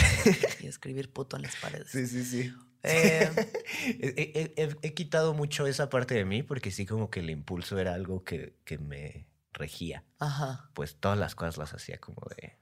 y 0.61 0.67
escribir 0.67 1.13
puto 1.13 1.37
en 1.37 1.43
las 1.43 1.55
paredes. 1.57 1.89
sí, 1.91 2.07
sí. 2.07 2.53
Eh, 2.85 3.31
he, 4.01 4.53
he- 4.57 4.63
he- 4.63 4.77
he 4.83 4.95
quitado 4.95 5.35
mucho 5.35 5.67
esa 5.69 5.89
parte 5.89 6.15
de 6.17 6.25
mí 6.25 6.43
porque 6.43 6.73
sí 6.73 6.85
como 6.85 7.11
que 7.11 7.21
el 7.21 7.31
impulso 7.31 7.79
era 7.79 7.95
algo 7.95 8.25
que, 8.25 8.57
que 8.65 8.79
me 8.79 9.29
regía. 9.53 10.03
ajá. 10.19 10.69
Pues 10.75 10.97
todas 10.97 11.17
las 11.19 11.35
cosas 11.37 11.59
las 11.59 11.73
hacía 11.75 11.99
como 11.99 12.27
de... 12.37 12.57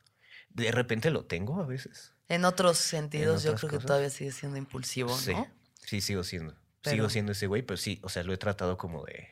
De 0.51 0.73
repente 0.73 1.11
lo 1.11 1.25
tengo 1.25 1.63
a 1.63 1.65
veces. 1.67 2.13
En 2.29 2.45
otros 2.45 2.77
sentidos, 2.77 3.45
yo 3.45 3.55
creo 3.55 3.71
que 3.71 3.79
todavía 3.79 4.11
sigue 4.11 4.33
siendo 4.33 4.59
impulsivo, 4.59 5.17
Sí, 5.17 5.33
¿no? 5.33 5.47
sí, 5.87 6.01
sigo 6.03 6.23
siendo. 6.25 6.55
Pero- 6.83 6.97
Sigo 6.97 7.09
siendo 7.09 7.33
ese 7.33 7.47
güey, 7.47 7.63
pero 7.63 7.77
sí, 7.79 7.99
o 8.03 8.09
sea, 8.09 8.23
lo 8.25 8.33
he 8.35 8.37
tratado 8.37 8.77
como 8.77 9.05
de... 9.05 9.29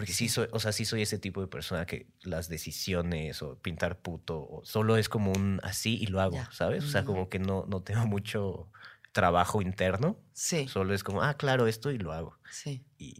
Porque 0.00 0.12
sí 0.12 0.28
soy, 0.28 0.48
o 0.52 0.60
sea, 0.60 0.72
sí 0.72 0.84
soy 0.84 1.02
ese 1.02 1.18
tipo 1.18 1.40
de 1.40 1.46
persona 1.46 1.86
que 1.86 2.06
las 2.22 2.48
decisiones 2.48 3.42
o 3.42 3.58
pintar 3.58 3.98
puto, 4.00 4.38
o 4.38 4.62
solo 4.64 4.96
es 4.96 5.08
como 5.08 5.32
un 5.32 5.60
así 5.62 5.96
y 6.00 6.06
lo 6.06 6.20
hago, 6.20 6.36
Ya. 6.36 6.50
¿sabes? 6.52 6.84
O 6.84 6.88
sea, 6.88 7.04
como 7.04 7.28
que 7.28 7.38
no, 7.38 7.64
no 7.68 7.82
tengo 7.82 8.06
mucho 8.06 8.70
trabajo 9.12 9.60
interno, 9.62 10.18
Sí, 10.32 10.68
solo 10.68 10.94
es 10.94 11.02
como, 11.04 11.22
ah, 11.22 11.34
claro, 11.34 11.66
esto 11.66 11.90
y 11.90 11.98
lo 11.98 12.12
hago. 12.12 12.38
sí. 12.50 12.84
Y 12.98 13.14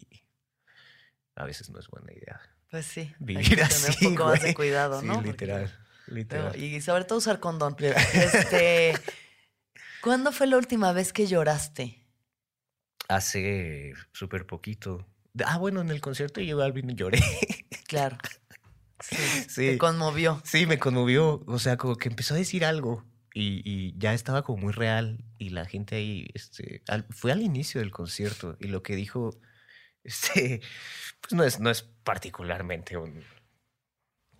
a 1.36 1.44
veces 1.44 1.70
no 1.70 1.78
es 1.78 1.88
buena 1.88 2.12
idea 2.12 2.38
Pues 2.70 2.84
sí. 2.86 3.00
hay 3.00 3.08
que 3.18 3.24
vivir 3.24 3.48
tener 3.48 3.62
así, 3.64 4.06
un 4.06 4.14
poco 4.14 4.28
más 4.30 4.42
de 4.42 4.54
cuidado, 4.54 5.00
Sí, 5.00 5.06
¿no? 5.06 5.20
Literal, 5.22 5.72
literal. 6.06 6.56
y 6.62 6.80
sobre 6.80 7.04
todo 7.04 7.18
usar 7.18 7.40
condón. 7.40 7.76
Este, 7.80 8.94
¿Cuándo 10.02 10.32
fue 10.32 10.46
la 10.46 10.56
última 10.56 10.92
vez 10.92 11.12
que 11.12 11.26
lloraste? 11.26 11.96
Hace 13.08 13.92
súper 14.12 14.46
poquito. 14.46 15.06
Ah, 15.44 15.58
bueno, 15.58 15.80
en 15.80 15.90
el 15.90 16.00
concierto 16.00 16.40
yo 16.40 16.60
Alvin 16.62 16.96
lloré. 16.96 17.20
Claro. 17.86 18.18
Sí. 19.00 19.16
Sí. 19.48 19.66
Te 19.70 19.78
conmovió. 19.78 20.40
Sí, 20.44 20.64
me 20.66 20.78
conmovió. 20.78 21.42
O 21.48 21.58
sea, 21.58 21.76
como 21.76 21.96
que 21.96 22.08
empezó 22.08 22.34
a 22.34 22.36
decir 22.36 22.64
algo 22.64 23.04
y, 23.34 23.62
y 23.68 23.94
ya 23.98 24.14
estaba 24.14 24.42
como 24.42 24.58
muy 24.62 24.72
real. 24.72 25.24
Y 25.38 25.50
la 25.50 25.64
gente 25.64 25.96
ahí, 25.96 26.28
este, 26.34 26.82
al- 26.86 27.06
fue 27.10 27.32
al 27.32 27.42
inicio 27.42 27.80
del 27.80 27.90
concierto 27.90 28.56
y 28.60 28.68
lo 28.68 28.84
que 28.84 28.94
dijo, 28.94 29.30
este, 30.04 30.60
pues 31.20 31.32
no 31.32 31.42
es, 31.42 31.58
no 31.58 31.68
es 31.70 31.82
particularmente 32.04 32.96
un, 32.96 33.24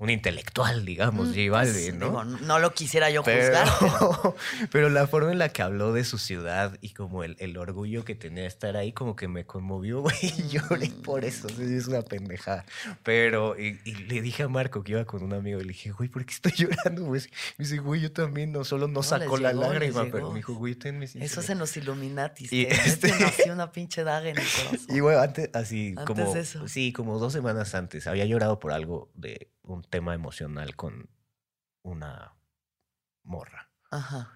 un 0.01 0.11
intelectual, 0.11 0.85
digamos, 0.85 1.29
Mm, 1.29 1.31
J 1.31 1.37
pues, 1.37 1.51
Balvin, 1.51 1.99
¿no? 2.01 2.07
digo, 2.07 2.25
no 2.25 2.59
lo 2.59 2.73
quisiera 2.75 3.11
yo 3.11 3.23
Pero, 3.23 3.43
juzgar. 3.45 4.35
pero- 4.73 4.89
la 4.91 5.07
forma 5.07 5.31
en 5.31 5.39
la 5.39 5.51
que 5.51 5.63
habló 5.63 5.93
de 5.93 6.03
su 6.05 6.19
ciudad 6.19 6.77
y 6.81 6.91
como 6.91 7.23
el, 7.23 7.37
el 7.39 7.57
orgullo 7.57 8.05
que 8.05 8.15
tenía 8.17 8.43
de 8.43 8.49
estar 8.49 8.77
ahí, 8.77 8.93
como 8.93 9.15
que 9.15 9.29
me 9.29 9.45
conmovió, 9.45 10.01
güey. 10.03 10.17
Y 10.23 10.49
lloré 10.49 10.89
por 11.05 11.25
eso. 11.25 11.47
Es 11.49 11.87
una 11.87 12.03
pendejada. 12.03 12.65
Pero, 13.03 13.57
y, 13.61 13.79
y 13.85 13.95
le 13.95 14.21
dije 14.23 14.43
a 14.43 14.49
Marco 14.49 14.83
que 14.83 14.93
iba 14.93 15.05
con 15.05 15.23
un 15.23 15.33
amigo, 15.35 15.61
y 15.61 15.65
le 15.65 15.69
dije, 15.69 15.91
güey, 15.93 16.09
¿por 16.09 16.25
qué 16.25 16.33
estoy 16.35 16.53
llorando, 16.57 17.05
güey? 17.05 17.21
Me 17.59 17.65
dice, 17.65 17.79
güey, 17.79 18.01
yo 18.01 18.11
también, 18.13 18.53
no 18.53 18.65
solo 18.65 18.89
no 18.89 18.95
No, 18.95 19.03
sacó 19.03 19.37
la 19.37 19.53
llegó, 19.53 19.63
lágrima, 19.63 20.07
pero 20.11 20.31
me 20.31 20.39
dijo, 20.39 20.55
güey, 20.55 20.75
ten 20.75 20.99
mis 20.99 21.15
Eso 21.17 21.41
es 21.41 21.51
en 21.51 21.59
los 21.59 21.77
Illuminatis. 21.77 22.53
Y 22.53 22.65
te 22.67 22.75
meten 22.75 22.87
este- 22.87 23.25
así 23.25 23.51
una 23.51 23.71
pinche 23.71 24.03
daga 24.03 24.29
en 24.29 24.39
el 24.39 24.45
corazón. 24.47 24.97
Y 24.97 25.01
bueno, 25.01 25.21
antes, 25.21 25.51
así 25.53 25.95
Antes 25.97 26.05
como. 26.07 26.37
eso. 26.37 26.69
Sí, 26.69 26.93
como 26.93 27.19
dos 27.19 27.33
semanas 27.33 27.75
antes. 27.75 28.07
Había 28.07 28.25
llorado 28.25 28.59
por 28.59 28.73
algo 28.73 29.11
de 29.15 29.51
un 29.73 29.83
tema 29.83 30.15
emocional 30.15 30.77
con 30.77 31.09
una 31.83 32.35
morra. 33.23 33.71
Ajá. 33.91 34.33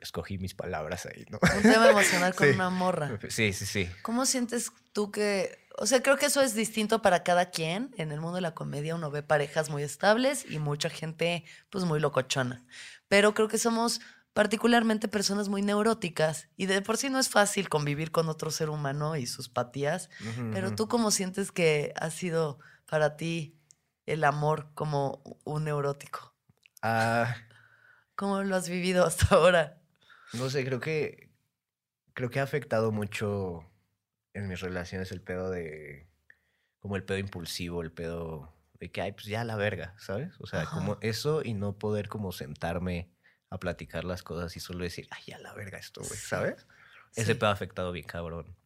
Escogí 0.00 0.38
mis 0.38 0.54
palabras 0.54 1.06
ahí, 1.06 1.24
¿no? 1.28 1.38
Un 1.56 1.62
tema 1.62 1.90
emocional 1.90 2.34
con 2.34 2.48
Sí. 2.48 2.54
una 2.54 2.70
morra. 2.70 3.18
Sí, 3.28 3.52
sí, 3.52 3.66
sí. 3.66 3.90
¿Cómo 4.02 4.24
sientes 4.26 4.72
tú 4.92 5.10
que.? 5.10 5.58
O 5.78 5.86
sea, 5.86 6.02
creo 6.02 6.16
que 6.16 6.26
eso 6.26 6.40
es 6.42 6.54
distinto 6.54 7.02
para 7.02 7.22
cada 7.22 7.50
quien. 7.50 7.94
En 7.98 8.12
el 8.12 8.20
mundo 8.20 8.36
de 8.36 8.40
la 8.42 8.54
comedia 8.54 8.94
uno 8.94 9.10
ve 9.10 9.22
parejas 9.22 9.70
muy 9.70 9.82
estables 9.82 10.44
y 10.50 10.58
mucha 10.58 10.88
gente, 10.90 11.44
pues, 11.70 11.84
muy 11.84 11.98
locochona. 12.00 12.64
Pero 13.08 13.34
creo 13.34 13.48
que 13.48 13.58
somos 13.58 14.00
particularmente 14.34 15.08
personas 15.08 15.48
muy 15.50 15.60
neuróticas 15.60 16.48
y 16.56 16.64
de 16.64 16.80
por 16.80 16.96
sí 16.96 17.10
no 17.10 17.18
es 17.18 17.28
fácil 17.28 17.68
convivir 17.68 18.10
con 18.10 18.28
otro 18.30 18.50
ser 18.50 18.70
humano 18.70 19.16
y 19.16 19.26
sus 19.26 19.50
patías. 19.50 20.08
Pero 20.52 20.74
tú, 20.74 20.88
¿cómo 20.88 21.10
sientes 21.10 21.52
que 21.52 21.92
ha 21.96 22.08
sido 22.10 22.58
para 22.86 23.16
ti 23.16 23.58
el 24.12 24.24
amor 24.24 24.68
como 24.74 25.22
un 25.44 25.64
neurótico? 25.64 26.34
Ah, 26.82 27.34
¿Cómo 28.14 28.42
lo 28.42 28.56
has 28.56 28.68
vivido 28.68 29.04
hasta 29.06 29.34
ahora? 29.34 29.80
no 30.32 30.48
sé, 30.50 30.64
creo 30.64 30.80
que. 30.80 31.30
Creo 32.14 32.28
que 32.30 32.40
ha 32.40 32.42
afectado 32.42 32.92
mucho 32.92 33.64
en 34.34 34.48
mis 34.48 34.60
relaciones 34.60 35.12
el 35.12 35.22
pedo 35.22 35.50
de. 35.50 36.08
Como 36.78 36.96
el 36.96 37.04
pedo 37.04 37.18
impulsivo, 37.18 37.80
el 37.82 37.92
pedo 37.92 38.52
de 38.80 38.90
que, 38.90 39.00
ay, 39.00 39.12
pues 39.12 39.26
ya 39.26 39.44
la 39.44 39.56
verga, 39.56 39.94
¿sabes? 39.98 40.34
O 40.40 40.46
sea, 40.46 40.62
Ajá. 40.62 40.74
como 40.74 40.98
eso 41.00 41.42
y 41.44 41.54
no 41.54 41.78
poder 41.78 42.08
como 42.08 42.32
sentarme 42.32 43.08
a 43.50 43.58
platicar 43.58 44.04
las 44.04 44.22
cosas 44.24 44.56
y 44.56 44.60
solo 44.60 44.82
decir, 44.82 45.06
ay, 45.10 45.22
ya 45.26 45.38
la 45.38 45.54
verga 45.54 45.78
esto, 45.78 46.00
güey, 46.00 46.18
Sí. 46.18 46.26
¿sabes? 46.26 46.66
Ese 47.14 47.34
pedo 47.36 47.50
ha 47.50 47.52
afectado 47.52 47.92
bien 47.92 48.06
cabrón. 48.06 48.56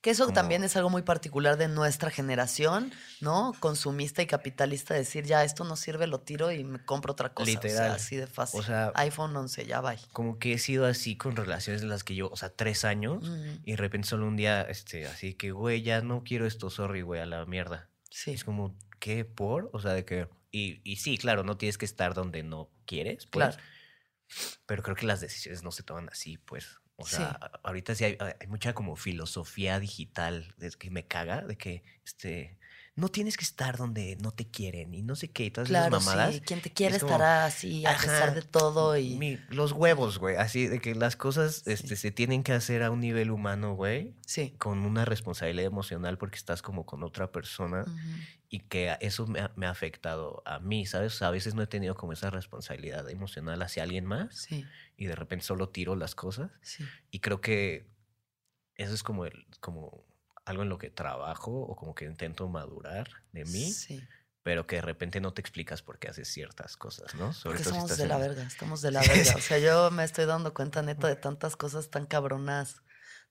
Que 0.00 0.10
eso 0.10 0.24
como- 0.24 0.34
también 0.34 0.64
es 0.64 0.76
algo 0.76 0.90
muy 0.90 1.02
particular 1.02 1.56
de 1.56 1.68
nuestra 1.68 2.10
generación, 2.10 2.92
¿no? 3.20 3.52
Consumista 3.60 4.22
y 4.22 4.26
capitalista, 4.26 4.94
decir, 4.94 5.24
ya 5.24 5.44
esto 5.44 5.64
no 5.64 5.76
sirve, 5.76 6.06
lo 6.06 6.20
tiro 6.20 6.50
y 6.52 6.64
me 6.64 6.84
compro 6.84 7.12
otra 7.12 7.32
cosa. 7.34 7.50
O 7.50 7.52
sea, 7.62 7.62
Literal. 7.70 7.90
así 7.92 8.16
de 8.16 8.26
fácil. 8.26 8.60
O 8.60 8.62
sea, 8.62 8.92
iPhone 8.94 9.36
11, 9.36 9.66
ya 9.66 9.80
va. 9.80 9.94
como 10.12 10.38
que 10.38 10.52
he 10.54 10.58
sido 10.58 10.86
así 10.86 11.16
con 11.16 11.34
relaciones 11.36 11.82
en 11.82 11.88
las 11.88 12.04
que 12.04 12.14
yo, 12.14 12.28
o 12.30 12.36
sea, 12.36 12.50
tres 12.50 12.84
años 12.84 13.30
y 13.64 13.72
de 13.72 13.76
repente 13.76 14.08
solo 14.08 14.26
un 14.26 14.36
día, 14.36 14.62
este, 14.62 15.06
así 15.06 15.34
que, 15.34 15.50
güey, 15.52 15.82
ya 15.82 16.00
no 16.00 16.22
quiero 16.24 16.46
esto, 16.46 16.70
sorry, 16.70 17.02
güey, 17.02 17.20
a 17.20 17.26
la 17.26 17.44
mierda. 17.46 17.88
Sí, 18.10 18.32
Es 18.32 18.44
como, 18.44 18.76
¿qué? 19.00 19.24
¿Por? 19.24 19.70
O 19.72 19.80
sea, 19.80 19.92
de 19.92 20.04
que... 20.04 20.28
Y, 20.50 20.80
y 20.84 20.96
sí, 20.96 21.16
claro, 21.16 21.44
no 21.44 21.56
tienes 21.56 21.78
que 21.78 21.86
estar 21.86 22.12
donde 22.12 22.42
no 22.42 22.70
quieres, 22.84 23.24
pues. 23.26 23.56
Claro. 23.56 23.62
Pero 24.66 24.82
creo 24.82 24.96
que 24.96 25.06
las 25.06 25.20
decisiones 25.20 25.62
no 25.62 25.72
se 25.72 25.82
toman 25.82 26.08
así, 26.10 26.38
pues. 26.38 26.78
O 26.96 27.06
sea, 27.06 27.30
ahorita 27.64 27.94
sí 27.94 28.04
hay, 28.04 28.18
hay 28.20 28.46
mucha 28.46 28.74
como 28.74 28.96
filosofía 28.96 29.80
digital 29.80 30.54
de 30.58 30.70
que 30.70 30.90
me 30.90 31.06
caga, 31.06 31.42
de 31.42 31.56
que, 31.56 31.82
este, 32.04 32.58
no 32.94 33.08
tienes 33.08 33.38
que 33.38 33.44
estar 33.44 33.78
donde 33.78 34.16
no 34.20 34.32
te 34.32 34.46
quieren 34.50 34.92
y 34.92 35.00
no 35.00 35.16
sé 35.16 35.30
qué 35.30 35.46
y 35.46 35.50
todas 35.50 35.68
Claro, 35.70 35.96
esas 35.96 36.04
mamadas. 36.06 36.34
sí. 36.34 36.40
Quien 36.42 36.60
te 36.60 36.70
quiere 36.70 36.96
es 36.96 37.02
estará 37.02 37.46
así 37.46 37.86
a 37.86 37.96
pesar 37.96 38.34
de 38.34 38.42
todo 38.42 38.96
y... 38.98 39.16
Mi- 39.16 39.38
los 39.48 39.72
huevos, 39.72 40.18
güey. 40.18 40.36
Así 40.36 40.66
de 40.66 40.78
que 40.78 40.94
las 40.94 41.16
cosas 41.16 41.62
Sí. 41.64 41.72
este, 41.72 41.96
se 41.96 42.10
tienen 42.10 42.42
que 42.42 42.52
hacer 42.52 42.82
a 42.82 42.90
un 42.90 43.00
nivel 43.00 43.30
humano, 43.30 43.74
güey. 43.74 44.14
Sí. 44.26 44.54
Con 44.58 44.80
una 44.80 45.06
responsabilidad 45.06 45.66
emocional 45.66 46.18
porque 46.18 46.36
estás 46.36 46.60
como 46.60 46.84
con 46.84 47.02
otra 47.02 47.32
persona 47.32 47.86
y 48.50 48.58
que 48.60 48.94
eso 49.00 49.26
me 49.26 49.40
ha, 49.40 49.52
me 49.56 49.64
ha 49.64 49.70
afectado 49.70 50.42
a 50.44 50.58
mí, 50.58 50.84
¿sabes? 50.84 51.14
O 51.14 51.16
sea, 51.16 51.28
a 51.28 51.30
veces 51.30 51.54
no 51.54 51.62
he 51.62 51.66
tenido 51.66 51.94
como 51.94 52.12
esa 52.12 52.28
responsabilidad 52.28 53.08
emocional 53.08 53.62
hacia 53.62 53.84
alguien 53.84 54.04
más 54.04 54.36
Sí, 54.36 54.66
y 54.98 55.06
de 55.06 55.14
repente 55.16 55.46
solo 55.46 55.70
tiro 55.70 55.96
las 55.96 56.14
cosas. 56.14 56.50
sí. 56.60 56.84
Y 57.10 57.20
creo 57.20 57.40
que 57.40 57.90
eso 58.74 58.92
es 58.92 59.02
como, 59.02 59.24
el, 59.24 59.46
como 59.60 60.04
algo 60.44 60.62
en 60.62 60.68
lo 60.68 60.78
que 60.78 60.90
trabajo 60.90 61.50
o 61.52 61.76
como 61.76 61.94
que 61.94 62.04
intento 62.04 62.48
madurar 62.48 63.08
de 63.32 63.44
mí, 63.44 63.72
Sí. 63.72 64.02
pero 64.42 64.66
que 64.66 64.76
de 64.76 64.82
repente 64.82 65.20
no 65.20 65.32
te 65.32 65.40
explicas 65.40 65.82
por 65.82 65.98
qué 65.98 66.08
haces 66.08 66.28
ciertas 66.28 66.76
cosas, 66.76 67.14
¿no? 67.14 67.32
Sobre 67.32 67.58
Porque 67.58 67.70
todo 67.70 67.74
somos 67.80 67.96
de 67.96 68.06
la 68.06 68.18
verga, 68.18 68.42
estamos 68.42 68.82
de 68.82 68.90
la 68.90 69.00
verga. 69.34 69.36
O 69.36 69.40
sea, 69.40 69.58
yo 69.58 69.90
me 69.92 70.02
estoy 70.04 70.24
dando 70.26 70.52
cuenta 70.52 70.82
neta 70.82 71.06
de 71.08 71.16
tantas 71.16 71.56
cosas 71.56 71.90
tan 71.90 72.06
cabronas. 72.06 72.82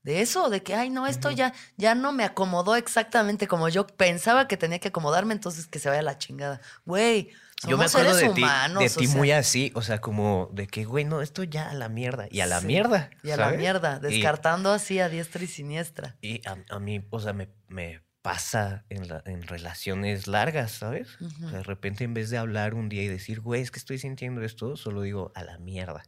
De 0.03 0.21
eso, 0.21 0.49
de 0.49 0.63
que, 0.63 0.73
ay, 0.73 0.89
no, 0.89 1.05
esto 1.05 1.29
ya, 1.29 1.53
ya 1.77 1.93
no 1.93 2.11
me 2.11 2.23
acomodó 2.23 2.75
exactamente 2.75 3.47
como 3.47 3.69
yo 3.69 3.85
pensaba 3.85 4.47
que 4.47 4.57
tenía 4.57 4.79
que 4.79 4.87
acomodarme, 4.87 5.33
entonces 5.35 5.67
que 5.67 5.77
se 5.77 5.89
vaya 5.89 6.01
la 6.01 6.17
chingada. 6.17 6.59
Güey, 6.85 7.29
somos 7.61 7.69
Yo 7.71 7.77
me 7.77 7.85
acuerdo 7.85 8.15
de 8.15 8.29
ti, 8.29 8.43
de 8.79 8.89
ti 8.89 9.07
sea, 9.07 9.17
muy 9.17 9.31
así, 9.31 9.71
o 9.75 9.81
sea, 9.81 10.01
como 10.01 10.49
de 10.51 10.65
que, 10.67 10.83
güey, 10.83 11.05
no, 11.05 11.21
esto 11.21 11.43
ya 11.43 11.69
a 11.69 11.73
la 11.73 11.89
mierda. 11.89 12.27
Y 12.31 12.39
a 12.41 12.47
la 12.47 12.59
Sí, 12.61 12.65
mierda. 12.67 13.09
Y 13.23 13.29
a 13.31 13.37
la 13.37 13.51
mierda, 13.51 13.97
Y- 14.01 14.07
descartando 14.13 14.71
así 14.71 14.99
a 14.99 15.09
diestra 15.09 15.43
y 15.43 15.47
siniestra. 15.47 16.17
Y, 16.21 16.41
a, 16.47 16.57
a 16.75 16.79
mí, 16.79 17.05
o 17.11 17.19
sea, 17.19 17.33
me, 17.33 17.49
me 17.67 18.01
pasa 18.23 18.85
en, 18.89 19.07
la- 19.07 19.21
en 19.25 19.43
relaciones 19.43 20.27
largas, 20.27 20.71
¿sabes? 20.71 21.07
O 21.21 21.29
sea, 21.29 21.47
Ujú. 21.47 21.47
de 21.57 21.63
repente, 21.63 22.03
en 22.03 22.13
vez 22.13 22.29
de 22.31 22.37
hablar 22.39 22.73
un 22.73 22.89
día 22.89 23.03
y 23.03 23.07
decir, 23.07 23.41
güey, 23.41 23.61
es 23.61 23.69
que 23.71 23.79
estoy 23.79 23.99
sintiendo 23.99 24.41
esto, 24.41 24.75
solo 24.75 25.01
digo, 25.03 25.31
a 25.35 25.43
la 25.43 25.57
mierda. 25.59 26.03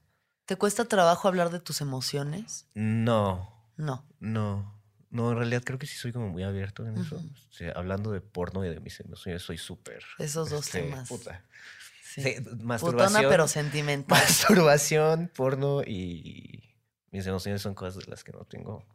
¿Te 0.45 0.55
cuesta 0.57 0.85
trabajo 0.85 1.27
hablar 1.27 1.51
de 1.51 1.59
tus 1.59 1.81
emociones? 1.81 2.67
No, 2.73 3.69
No. 3.77 4.05
no. 4.19 4.82
No, 5.14 5.31
en 5.31 5.38
realidad 5.38 5.61
creo 5.64 5.77
que 5.77 5.85
sí 5.85 5.95
soy 5.95 6.11
como 6.11 6.27
muy 6.30 6.41
abierto 6.44 6.85
en 6.88 6.98
eso. 6.98 7.18
Ujú. 7.18 7.27
O 7.27 7.53
sea, 7.53 7.72
hablando 7.73 8.11
de 8.11 8.19
porno 8.19 8.65
y 8.65 8.69
de 8.69 8.80
mis 8.80 8.99
emociones, 8.99 9.44
soy 9.44 9.60
súper. 9.60 10.03
Esos 10.18 10.49
dos 10.49 10.65
este, 10.65 10.81
temas. 10.81 11.07
Puta. 11.07 11.45
Sí. 12.03 12.22
Sí, 12.23 12.35
Putona, 12.41 12.64
masturbación. 12.65 13.26
pero 13.30 13.48
sentimental. 13.48 14.19
masturbación, 14.19 15.31
porno 15.35 15.84
y 15.84 16.76
mis 17.11 17.26
emociones 17.27 17.61
son 17.61 17.76
cosas 17.76 18.03
de 18.03 18.10
las 18.11 18.23
que 18.23 18.31
no 18.31 18.44
tengo 18.45 18.85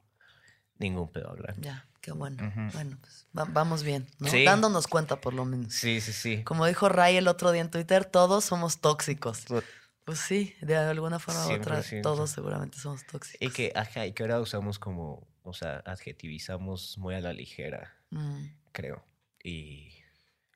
ningún 0.79 1.11
pedo 1.11 1.31
hablar. 1.31 1.55
Ya, 1.61 1.87
qué 2.01 2.11
bueno. 2.13 2.45
Ujú. 2.47 2.73
Bueno, 2.73 2.99
pues 3.01 3.27
va- 3.37 3.45
vamos 3.47 3.83
bien, 3.85 4.09
¿no? 4.19 4.29
Sí. 4.29 4.45
Dándonos 4.45 4.87
cuenta 4.89 5.21
por 5.21 5.35
lo 5.35 5.45
menos. 5.45 5.73
Sí, 5.73 6.01
sí, 6.01 6.13
sí. 6.13 6.43
Como 6.45 6.67
dijo 6.67 6.89
Ray 6.89 7.17
el 7.17 7.29
otro 7.29 7.53
día 7.53 7.63
en 7.63 7.71
Twitter, 7.71 8.05
todos 8.05 8.45
somos 8.45 8.81
tóxicos. 8.81 9.45
Pues 10.05 10.19
sí, 10.21 10.55
de 10.63 10.77
alguna 10.77 11.19
forma 11.19 11.47
u 11.47 11.53
otra, 11.53 11.83
100%. 11.83 12.03
todos 12.03 12.31
seguramente 12.31 12.79
somos 12.79 13.05
tóxicos. 13.07 13.41
Y 13.47 13.51
que, 13.53 13.73
ajá, 13.75 14.07
y 14.07 14.13
que 14.13 14.23
ahora 14.23 14.41
usamos 14.41 14.79
como, 14.79 15.27
o 15.49 15.53
sea, 15.55 15.79
adjetivizamos 15.87 16.99
muy 16.99 17.15
a 17.15 17.21
la 17.21 17.33
ligera, 17.33 17.95
Mm, 18.11 18.47
creo. 18.73 19.05
Y 19.45 19.93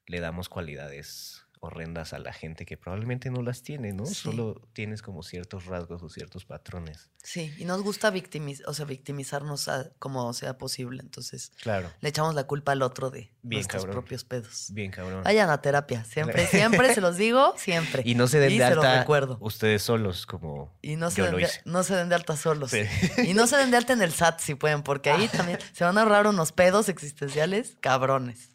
le 0.06 0.20
damos 0.20 0.48
cualidades 0.48 1.44
horrendas 1.64 2.12
a 2.12 2.18
la 2.18 2.32
gente 2.32 2.66
que 2.66 2.76
probablemente 2.76 3.30
no 3.30 3.40
las 3.40 3.62
tiene, 3.62 3.92
¿no? 3.92 4.04
Sí. 4.04 4.14
Solo 4.16 4.60
tienes 4.72 5.00
como 5.00 5.22
ciertos 5.22 5.66
rasgos 5.66 6.02
o 6.02 6.08
ciertos 6.08 6.44
patrones. 6.44 7.08
sí, 7.22 7.54
y 7.56 7.64
nos 7.66 7.82
gusta 7.82 8.10
victimiz 8.10 8.62
o 8.66 8.74
sea, 8.74 8.84
victimizarnos 8.84 9.68
a- 9.68 9.92
como 10.00 10.32
sea 10.32 10.58
posible. 10.58 11.00
Entonces, 11.00 11.52
Claro. 11.62 11.88
le 12.00 12.08
echamos 12.08 12.34
la 12.34 12.44
culpa 12.48 12.72
al 12.72 12.82
otro 12.82 13.10
de 13.10 13.32
Bien, 13.42 13.60
nuestros 13.60 13.84
cabrón. 13.84 14.00
propios 14.02 14.24
pedos. 14.24 14.66
Bien, 14.72 14.90
cabrón. 14.90 15.22
Vayan 15.22 15.50
a 15.50 15.62
terapia, 15.62 16.04
siempre, 16.04 16.46
siempre 16.88 16.92
se 16.94 17.00
los 17.00 17.16
digo, 17.16 17.54
siempre. 17.56 18.02
y 18.04 18.16
no 18.16 18.26
se 18.26 18.40
den 18.40 18.50
y 18.50 18.58
de 18.58 18.64
alta 18.64 18.98
recuerdo. 18.98 19.38
ustedes 19.40 19.82
solos, 19.82 20.26
como 20.26 20.76
Y 20.82 20.96
no 20.96 21.10
se, 21.12 21.18
yo 21.18 21.24
den 21.26 21.32
lo 21.34 21.38
de, 21.38 21.48
no 21.64 21.84
se 21.84 21.94
den 21.94 22.08
de 22.08 22.16
alta 22.16 22.36
solos. 22.36 22.72
Sí. 22.72 22.82
Y 23.24 23.34
no 23.34 23.46
se 23.46 23.56
den 23.56 23.70
de 23.70 23.76
alta 23.76 23.92
en 23.92 24.02
el 24.02 24.12
SAT 24.12 24.40
si 24.40 24.56
pueden, 24.56 24.82
porque 24.82 25.10
ahí 25.12 25.28
también 25.28 25.58
se 25.72 25.84
van 25.84 25.96
a 25.96 26.02
ahorrar 26.02 26.26
unos 26.26 26.50
pedos 26.50 26.88
existenciales 26.88 27.76
cabrones. 27.80 28.48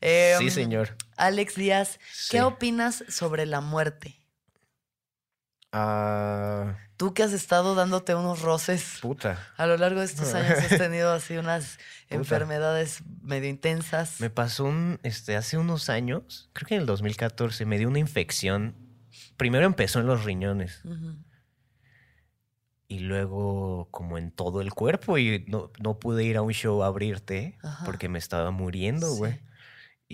Em, 0.00 0.40
sí, 0.40 0.50
señor. 0.50 0.96
Alex 1.22 1.54
Díaz, 1.54 1.98
¿qué 2.30 2.38
Sí. 2.38 2.40
opinas 2.40 3.04
sobre 3.08 3.46
la 3.46 3.60
muerte? 3.60 4.16
Ah, 5.72 6.76
Tú 6.96 7.14
que 7.14 7.22
has 7.22 7.32
estado 7.32 7.74
dándote 7.74 8.14
unos 8.14 8.42
roces 8.42 8.98
puta. 9.00 9.38
a 9.56 9.66
lo 9.66 9.76
largo 9.76 10.00
de 10.00 10.06
estos 10.06 10.34
años, 10.34 10.58
has 10.58 10.78
tenido 10.78 11.12
así 11.12 11.36
unas 11.36 11.78
Puta. 12.08 12.14
enfermedades 12.16 13.02
medio 13.22 13.48
intensas. 13.48 14.20
Me 14.20 14.30
pasó 14.30 14.64
un, 14.64 15.00
este, 15.02 15.34
hace 15.36 15.56
unos 15.58 15.88
años, 15.88 16.50
creo 16.52 16.66
que 16.68 16.74
en 16.74 16.80
el 16.82 16.86
2014, 16.86 17.64
me 17.66 17.78
dio 17.78 17.88
una 17.88 17.98
infección. 18.00 18.74
Primero 19.36 19.64
empezó 19.66 20.00
en 20.00 20.06
los 20.06 20.24
riñones 20.24 20.82
y 22.88 22.98
luego 23.00 23.88
como 23.90 24.18
en 24.18 24.30
todo 24.30 24.60
el 24.60 24.72
cuerpo 24.74 25.16
y 25.18 25.44
no, 25.48 25.70
no 25.80 25.98
pude 25.98 26.24
ir 26.24 26.36
a 26.36 26.42
un 26.42 26.52
show 26.52 26.82
a 26.82 26.86
abrirte 26.88 27.56
Ajá. 27.62 27.84
porque 27.86 28.08
me 28.08 28.18
estaba 28.18 28.50
muriendo, 28.50 29.06
Sí. 29.14 29.22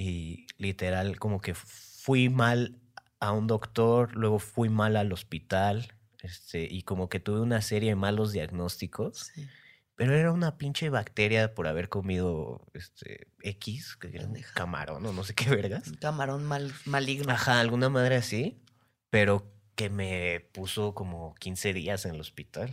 Y 0.00 0.46
literal 0.58 1.18
como 1.18 1.40
que 1.40 1.54
fui 1.54 2.28
mal 2.28 2.78
a 3.18 3.32
un 3.32 3.48
doctor, 3.48 4.14
luego 4.14 4.38
fui 4.38 4.68
mal 4.68 4.94
al 4.96 5.12
hospital, 5.12 5.92
este, 6.22 6.68
y 6.70 6.82
como 6.82 7.08
que 7.08 7.18
tuve 7.18 7.40
una 7.40 7.60
serie 7.62 7.88
de 7.90 7.96
malos 7.96 8.30
diagnósticos. 8.30 9.32
Sí. 9.34 9.48
Pero 9.96 10.14
era 10.14 10.30
una 10.30 10.56
pinche 10.56 10.88
bacteria 10.90 11.52
por 11.52 11.66
haber 11.66 11.88
comido 11.88 12.64
este 12.74 13.26
X, 13.42 13.96
que 13.96 14.06
era 14.14 14.26
un 14.26 14.40
camarón 14.54 15.04
o 15.04 15.12
no 15.12 15.24
sé 15.24 15.34
qué 15.34 15.50
vergas. 15.50 15.88
Un 15.88 15.94
camarón 15.96 16.44
mal, 16.44 16.72
maligno. 16.84 17.32
Ajá, 17.32 17.58
alguna 17.58 17.88
madre 17.88 18.14
así, 18.14 18.62
pero 19.10 19.52
que 19.74 19.90
me 19.90 20.46
puso 20.52 20.94
como 20.94 21.34
15 21.40 21.72
días 21.72 22.04
en 22.04 22.14
el 22.14 22.20
hospital. 22.20 22.72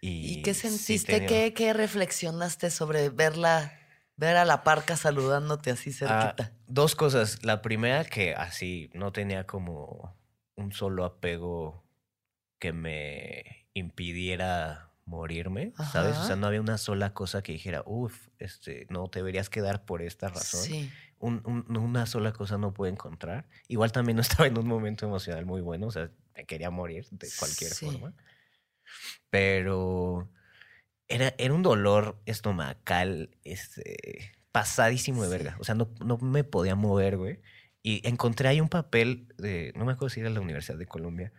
Y, 0.00 0.34
¿Y 0.38 0.42
qué 0.42 0.54
sí 0.54 0.68
sentiste? 0.68 1.14
tenía- 1.14 1.26
¿Qué, 1.28 1.54
qué 1.54 1.72
reflexionaste 1.72 2.70
sobre 2.70 3.10
verla, 3.10 3.76
ver 4.20 4.36
a 4.36 4.44
la 4.44 4.62
parca 4.62 4.96
saludándote 4.96 5.70
así 5.70 5.90
Ah, 6.06 6.34
cerquita? 6.34 6.52
dos 6.66 6.94
cosas. 6.94 7.42
La 7.42 7.62
primera, 7.62 8.04
que 8.04 8.34
así 8.34 8.90
no 8.94 9.12
tenía 9.12 9.46
como 9.46 10.14
un 10.56 10.72
solo 10.72 11.04
apego 11.04 11.82
que 12.58 12.72
me 12.72 13.66
impidiera 13.74 14.90
morirme, 15.06 15.72
¿sabes? 15.90 16.12
O 16.12 16.18
Ajá. 16.18 16.26
sea, 16.26 16.36
no 16.36 16.46
había 16.46 16.60
una 16.60 16.76
sola 16.78 17.14
cosa 17.14 17.42
que 17.42 17.52
dijera, 17.52 17.82
uff, 17.86 18.28
este, 18.38 18.86
no 18.90 19.08
te 19.08 19.20
deberías 19.20 19.48
quedar 19.48 19.84
por 19.84 20.02
esta 20.02 20.28
razón. 20.28 20.62
Sí. 20.62 20.90
un- 21.22 21.42
un- 21.44 21.76
una 21.76 22.06
sola 22.06 22.32
cosa 22.32 22.56
no 22.56 22.72
pude 22.72 22.88
encontrar. 22.88 23.46
Igual 23.68 23.92
también 23.92 24.16
no 24.16 24.22
estaba 24.44 24.46
en 24.46 24.56
un 24.58 24.66
momento 24.66 25.04
emocional 25.06 25.44
muy 25.46 25.60
bueno, 25.60 25.88
o 25.88 25.90
sea, 25.90 26.10
me 26.34 26.46
quería 26.46 26.70
morir 26.70 27.06
de 27.10 27.28
cualquier 27.38 27.72
Sí. 27.72 27.86
forma. 27.86 28.14
Pero 29.30 30.28
era, 31.10 31.34
era 31.36 31.52
un 31.52 31.62
dolor 31.62 32.20
estomacal, 32.26 33.36
este, 33.44 34.32
pasadísimo 34.52 35.22
de 35.22 35.28
Sí. 35.28 35.32
verga. 35.32 35.56
O 35.60 35.64
sea, 35.64 35.74
no, 35.74 35.92
no 36.04 36.16
me 36.18 36.44
podía 36.44 36.74
mover, 36.74 37.16
güey. 37.18 37.40
Y 37.82 38.06
encontré 38.08 38.48
ahí 38.48 38.60
un 38.60 38.68
papel 38.68 39.28
de, 39.38 39.72
no 39.76 39.84
me 39.84 39.92
acuerdo 39.92 40.10
si 40.10 40.20
era 40.20 40.30
la 40.30 40.40
Universidad 40.40 40.78
de 40.78 40.86
Colombia, 40.86 41.32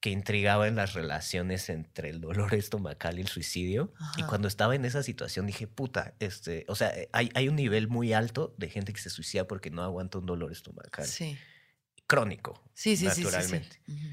que 0.00 0.10
intrigaba 0.10 0.68
en 0.68 0.76
las 0.76 0.92
relaciones 0.92 1.70
entre 1.70 2.10
el 2.10 2.20
dolor 2.20 2.54
estomacal 2.54 3.18
y 3.18 3.22
el 3.22 3.28
suicidio. 3.28 3.92
Y 4.18 4.22
cuando 4.24 4.48
estaba 4.48 4.74
en 4.74 4.84
esa 4.84 5.02
situación 5.02 5.46
dije, 5.46 5.66
puta, 5.66 6.14
este, 6.18 6.66
o 6.68 6.74
sea, 6.74 6.92
hay, 7.12 7.30
hay 7.34 7.48
un 7.48 7.56
nivel 7.56 7.88
muy 7.88 8.12
alto 8.12 8.54
de 8.58 8.68
gente 8.68 8.92
que 8.92 9.00
se 9.00 9.08
suicida 9.08 9.46
porque 9.46 9.70
no 9.70 9.82
aguanta 9.82 10.18
un 10.18 10.26
dolor 10.26 10.52
estomacal 10.52 11.06
Sí. 11.06 11.38
crónico. 12.06 12.62
Sí, 12.74 12.96
sí, 12.98 13.06
sí, 13.08 13.10
sí, 13.10 13.14
sí. 13.14 13.24
naturalmente. 13.24 13.80
Ujú. 13.88 14.06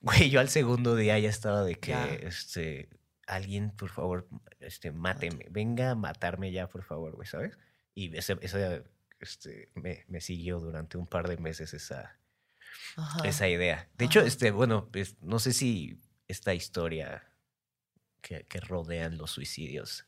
Güey, 0.00 0.30
yo 0.30 0.38
al 0.38 0.48
segundo 0.48 0.94
día 0.94 1.18
ya 1.18 1.28
estaba 1.28 1.64
de 1.64 1.74
que, 1.74 1.90
Ya. 1.90 2.06
este, 2.14 2.88
alguien, 3.26 3.70
por 3.70 3.90
favor, 3.90 4.28
este, 4.60 4.92
máteme, 4.92 5.46
venga 5.50 5.90
a 5.90 5.94
matarme 5.94 6.52
ya, 6.52 6.68
por 6.68 6.82
favor, 6.84 7.14
güey, 7.16 7.26
¿sabes? 7.26 7.58
Y 7.94 8.16
esa, 8.16 8.34
este, 9.20 9.70
me, 9.74 10.04
me 10.08 10.20
siguió 10.20 10.60
durante 10.60 10.96
un 10.98 11.06
par 11.06 11.28
de 11.28 11.36
meses 11.38 11.74
esa, 11.74 12.18
Ajá. 12.96 13.26
esa 13.26 13.48
idea. 13.48 13.88
De 13.96 14.04
hecho, 14.04 14.20
este, 14.20 14.50
bueno, 14.50 14.88
pues, 14.92 15.16
no 15.22 15.38
sé 15.38 15.52
si 15.52 15.98
esta 16.28 16.54
historia 16.54 17.24
que, 18.20 18.44
que 18.44 18.60
rodean 18.60 19.16
los 19.18 19.30
suicidios 19.30 20.06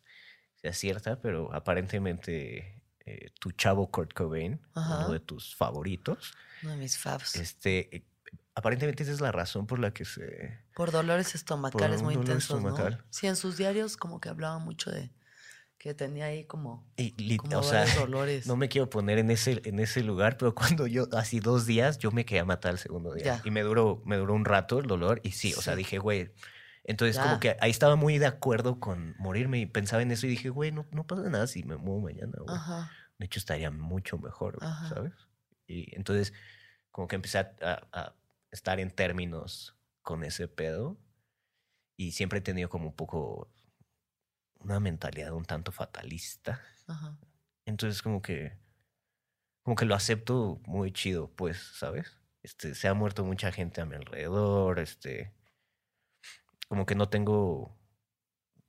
sea 0.57 0.73
cierta, 0.73 1.20
pero 1.20 1.53
aparentemente 1.55 2.82
eh, 3.07 3.31
tu 3.40 3.53
chavo 3.53 3.90
Kurt 3.90 4.12
Cobain, 4.12 4.61
Ajá. 4.74 4.99
uno 5.07 5.12
de 5.12 5.20
tus 5.20 5.55
favoritos, 5.55 6.35
Uno 6.62 6.73
de 6.73 6.77
mis 6.78 6.99
faves. 6.99 7.36
este, 7.36 7.95
eh, 7.97 8.05
aparentemente 8.55 9.03
esa 9.05 9.12
es 9.12 9.20
la 9.20 9.32
razón 9.32 9.66
por 9.66 9.78
la 9.78 9.93
que 9.93 10.05
se... 10.05 10.59
Por 10.78 10.92
dolores 10.92 11.34
estomacales 11.34 12.02
muy 12.02 12.14
dolor 12.14 12.28
intensos, 12.30 12.56
estomacal. 12.59 12.96
¿no? 12.98 13.05
Sí, 13.10 13.26
en 13.26 13.36
sus 13.36 13.56
diarios 13.59 13.96
como 13.98 14.18
que 14.20 14.30
hablaba 14.30 14.59
mucho 14.59 14.90
de 14.90 15.10
que 15.76 15.92
tenía 15.94 16.24
ahí 16.26 16.44
como, 16.44 16.84
y 16.96 17.36
como 17.36 17.59
o 17.59 17.62
sea, 17.62 17.80
varios 17.80 17.96
dolores. 17.98 18.46
no 18.46 18.56
me 18.56 18.68
quiero 18.68 18.88
poner 18.90 19.18
en 19.18 19.30
ese, 19.30 19.60
en 19.64 19.78
ese 19.80 20.02
lugar, 20.02 20.36
pero 20.38 20.55
cuando 20.55 20.86
yo, 20.86 21.06
así 21.12 21.38
dos 21.40 21.66
días, 21.66 21.98
yo 21.98 22.10
me 22.12 22.24
quería 22.24 22.44
matar 22.44 22.72
el 22.72 22.78
segundo 22.78 23.12
día. 23.12 23.24
Ya. 23.24 23.42
Y 23.44 23.50
me 23.50 23.62
duró, 23.62 24.02
me 24.06 24.16
duró 24.16 24.34
un 24.34 24.44
rato 24.44 24.78
el 24.78 24.86
dolor 24.86 25.20
y 25.22 25.32
sí, 25.32 25.52
o 25.55 25.60
sea, 25.60 25.76
dije, 25.76 25.98
güey, 25.98 26.32
entonces 26.84 27.16
Ya. 27.16 27.22
como 27.24 27.38
que 27.40 27.56
ahí 27.60 27.70
estaba 27.70 27.94
muy 27.96 28.18
de 28.18 28.26
acuerdo 28.26 28.80
con 28.80 29.14
morirme 29.18 29.59
y 29.60 29.66
pensaba 29.66 30.00
en 30.02 30.10
eso 30.10 30.26
y 30.26 30.30
dije, 30.30 30.48
güey, 30.48 30.72
no, 30.72 30.86
no 30.90 31.06
pasa 31.06 31.28
nada 31.28 31.46
si 31.46 31.62
me 31.64 31.76
muevo 31.76 32.00
mañana, 32.00 32.32
güey. 32.40 32.56
Ajá. 32.56 32.90
de 33.18 33.26
hecho 33.26 33.38
estaría 33.40 33.70
mucho 33.70 34.16
mejor, 34.18 34.59
güey. 34.59 34.70
¿sabes? 34.88 35.12
Y 35.66 35.94
entonces, 35.96 36.32
como 36.90 37.06
que 37.09 37.16
empecé 37.16 37.38
a, 37.38 37.52
a- 37.62 37.88
a 38.00 38.14
estar 38.50 38.80
en 38.80 38.90
términos 38.90 39.76
con 40.09 40.24
ese 40.24 40.48
pedo 40.48 40.97
y 41.98 42.12
siempre 42.12 42.39
he 42.39 42.43
tenido 42.43 42.70
como 42.70 42.86
un 42.86 42.97
poco 42.97 43.52
una 44.60 44.80
mentalidad 44.80 45.35
un 45.35 45.44
tanto 45.44 45.70
fatalista. 45.70 46.62
Ajá. 46.86 47.18
Entonces, 47.66 48.01
como 48.01 48.22
que, 48.22 48.59
como 49.62 49.76
que 49.76 49.85
lo 49.85 49.94
acepto 49.94 50.62
muy 50.64 50.93
chido, 50.93 51.30
pues, 51.36 51.59
¿sabes? 51.76 52.18
Este, 52.43 52.74
se 52.74 52.89
ha 52.89 52.94
muerto 52.94 53.22
mucha 53.22 53.52
gente 53.52 53.82
a 53.82 53.85
mi 53.85 53.97
alrededor, 53.97 54.78
este, 54.78 55.35
como 56.68 56.86
que 56.86 56.94
no 56.94 57.10
tengo 57.10 57.76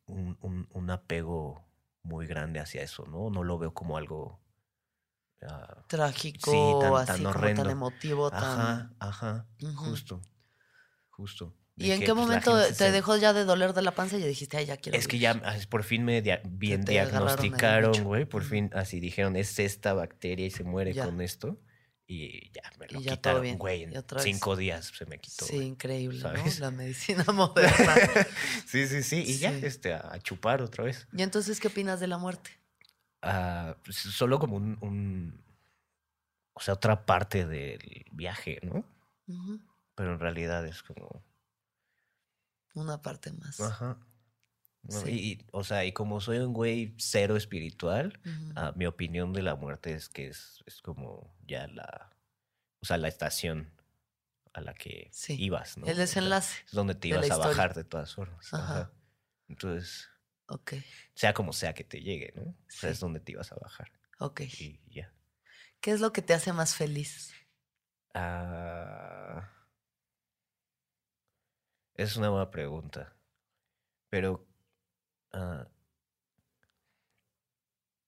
un, 0.08 0.38
un- 0.42 0.68
un 0.74 0.90
apego 0.90 1.66
muy 2.04 2.28
grande 2.28 2.60
hacia 2.60 2.82
eso, 2.84 3.06
¿no? 3.06 3.30
No 3.30 3.46
lo 3.46 3.58
veo 3.58 3.74
como 3.74 3.96
algo... 3.96 4.42
ah, 5.44 5.86
Trágico, 5.88 6.52
Sí, 6.52 6.76
tan- 6.82 6.96
así 6.96 7.24
tan 7.24 7.32
como 7.34 7.54
tan 7.56 7.70
emotivo, 7.70 8.30
tan... 8.30 8.44
ajá, 8.44 8.94
ajá, 9.00 9.48
justo, 9.78 10.22
justo. 11.20 11.54
¿Y 11.76 11.92
en 11.92 12.00
qué 12.00 12.08
pues, 12.08 12.18
momento 12.18 12.58
te 12.62 12.74
se- 12.74 12.92
dejó 12.92 13.16
ya 13.18 13.32
de 13.34 13.44
doler 13.46 13.74
de 13.74 13.82
la 13.82 13.92
panza 13.96 14.18
y 14.18 14.24
dijiste, 14.24 14.58
ay, 14.58 14.66
ya 14.66 14.78
quiero 14.78 14.98
Es 14.98 15.08
que 15.08 15.18
vivir"? 15.18 15.24
ya 15.24 15.42
ah, 15.46 15.56
por 15.70 15.84
fin 15.84 16.04
me 16.06 16.22
dia- 16.22 16.42
bien 16.46 16.84
diagnosticaron, 16.86 18.04
güey. 18.04 18.26
Por 18.26 18.44
fin 18.44 18.70
así 18.74 19.00
dijeron, 19.00 19.36
es 19.36 19.60
esta 19.60 19.94
bacteria 19.94 20.46
y 20.46 20.52
se 20.52 20.64
muere 20.64 20.94
Ya. 20.94 21.06
con 21.06 21.22
esto. 21.22 21.60
Y 22.08 22.52
ya 22.52 22.64
me 22.80 22.88
lo 22.88 23.00
ya 23.02 23.12
quitaron, 23.12 23.58
güey. 23.58 23.84
En 23.84 23.94
cinco 24.20 24.56
días 24.56 24.92
se 24.98 25.06
me 25.06 25.20
quitó. 25.20 25.46
Sí, 25.46 25.58
increíble, 25.58 26.20
¿sabes? 26.22 26.60
¿no? 26.60 26.66
La 26.66 26.72
medicina 26.72 27.24
moderna. 27.34 27.96
sí, 28.66 28.88
sí, 28.88 29.04
sí. 29.04 29.24
Y 29.26 29.38
ya, 29.38 29.52
este, 29.52 29.94
a, 29.94 30.18
chupar 30.22 30.62
otra 30.62 30.84
vez. 30.86 31.08
¿Y 31.14 31.22
entonces 31.22 31.60
qué 31.60 31.68
opinas 31.68 32.00
de 32.00 32.08
la 32.08 32.18
muerte? 32.18 32.50
Ah, 33.22 33.76
pues, 33.84 33.98
solo 33.98 34.40
como 34.40 34.56
un, 34.58 34.78
un- 34.82 35.44
O 36.54 36.62
sea, 36.62 36.74
otra 36.74 37.06
parte 37.06 37.46
del 37.46 38.06
viaje, 38.12 38.60
¿no? 38.64 38.84
Pero 40.00 40.14
en 40.14 40.20
realidad 40.20 40.66
es 40.66 40.82
como. 40.82 41.26
Una 42.74 43.02
parte 43.02 43.34
más. 43.34 43.60
Ajá. 43.60 44.00
No, 44.84 44.98
Sí. 45.02 45.10
y, 45.12 45.32
y, 45.34 45.46
o 45.52 45.66
sea, 45.66 45.84
y 45.84 45.92
como 45.92 46.22
soy 46.22 46.38
un 46.38 46.54
güey 46.54 46.96
cero 46.98 47.36
espiritual. 47.36 48.18
Ah, 48.56 48.72
mi 48.78 48.86
opinión 48.86 49.34
de 49.34 49.42
la 49.42 49.56
muerte 49.56 49.92
es 49.94 50.08
que 50.08 50.28
es, 50.30 50.64
es 50.66 50.82
como 50.82 51.36
ya 51.46 51.68
la, 51.68 52.16
o 52.82 52.86
sea, 52.86 52.96
la 52.96 53.10
estación 53.10 53.74
a 54.54 54.62
la 54.62 54.74
que 54.74 55.10
Sí, 55.12 55.36
ibas, 55.38 55.78
¿no? 55.78 55.86
El 55.86 55.92
O 55.92 55.96
sea, 55.96 56.06
desenlace. 56.06 56.64
es 56.66 56.72
donde 56.72 56.96
te 56.96 57.10
ibas 57.10 57.24
a 57.24 57.28
historia. 57.28 57.48
bajar 57.50 57.74
de 57.74 57.84
todas 57.84 58.16
formas. 58.16 58.54
Ajá. 58.54 58.64
ajá. 58.82 58.92
Entonces, 59.50 60.08
Ok, 60.48 60.76
sea 61.14 61.34
como 61.34 61.52
sea 61.52 61.74
que 61.74 61.84
te 61.84 62.00
llegue, 62.02 62.32
¿no? 62.38 62.44
O 62.44 62.56
sea, 62.70 62.90
Sí. 62.90 62.94
es 62.94 63.00
donde 63.02 63.20
te 63.20 63.34
ibas 63.34 63.52
a 63.52 63.56
bajar. 63.56 63.92
ok. 64.20 64.42
Y 64.60 64.80
ya. 64.88 65.14
¿Qué 65.82 65.92
es 65.92 66.00
lo 66.00 66.14
que 66.14 66.22
te 66.22 66.34
hace 66.34 66.54
más 66.54 66.74
feliz? 66.76 67.34
Ah, 68.14 69.50
es 72.04 72.16
una 72.16 72.30
buena 72.30 72.50
pregunta. 72.50 73.16
Pero 74.10 74.48
ah, 75.34 75.68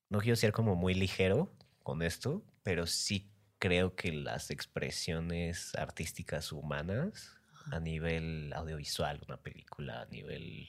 no 0.10 0.20
quiero 0.20 0.36
ser 0.36 0.52
como 0.52 0.76
muy 0.76 0.94
ligero 0.94 1.54
con 1.84 2.02
esto, 2.02 2.44
pero 2.64 2.88
sí 2.88 3.30
creo 3.60 3.96
que 3.96 4.12
las 4.12 4.50
expresiones 4.50 5.76
artísticas 5.76 6.52
humanas 6.52 7.38
a 7.72 7.80
nivel 7.80 8.52
audiovisual, 8.54 9.22
una 9.28 9.38
película, 9.38 10.02
a 10.02 10.06
nivel 10.06 10.68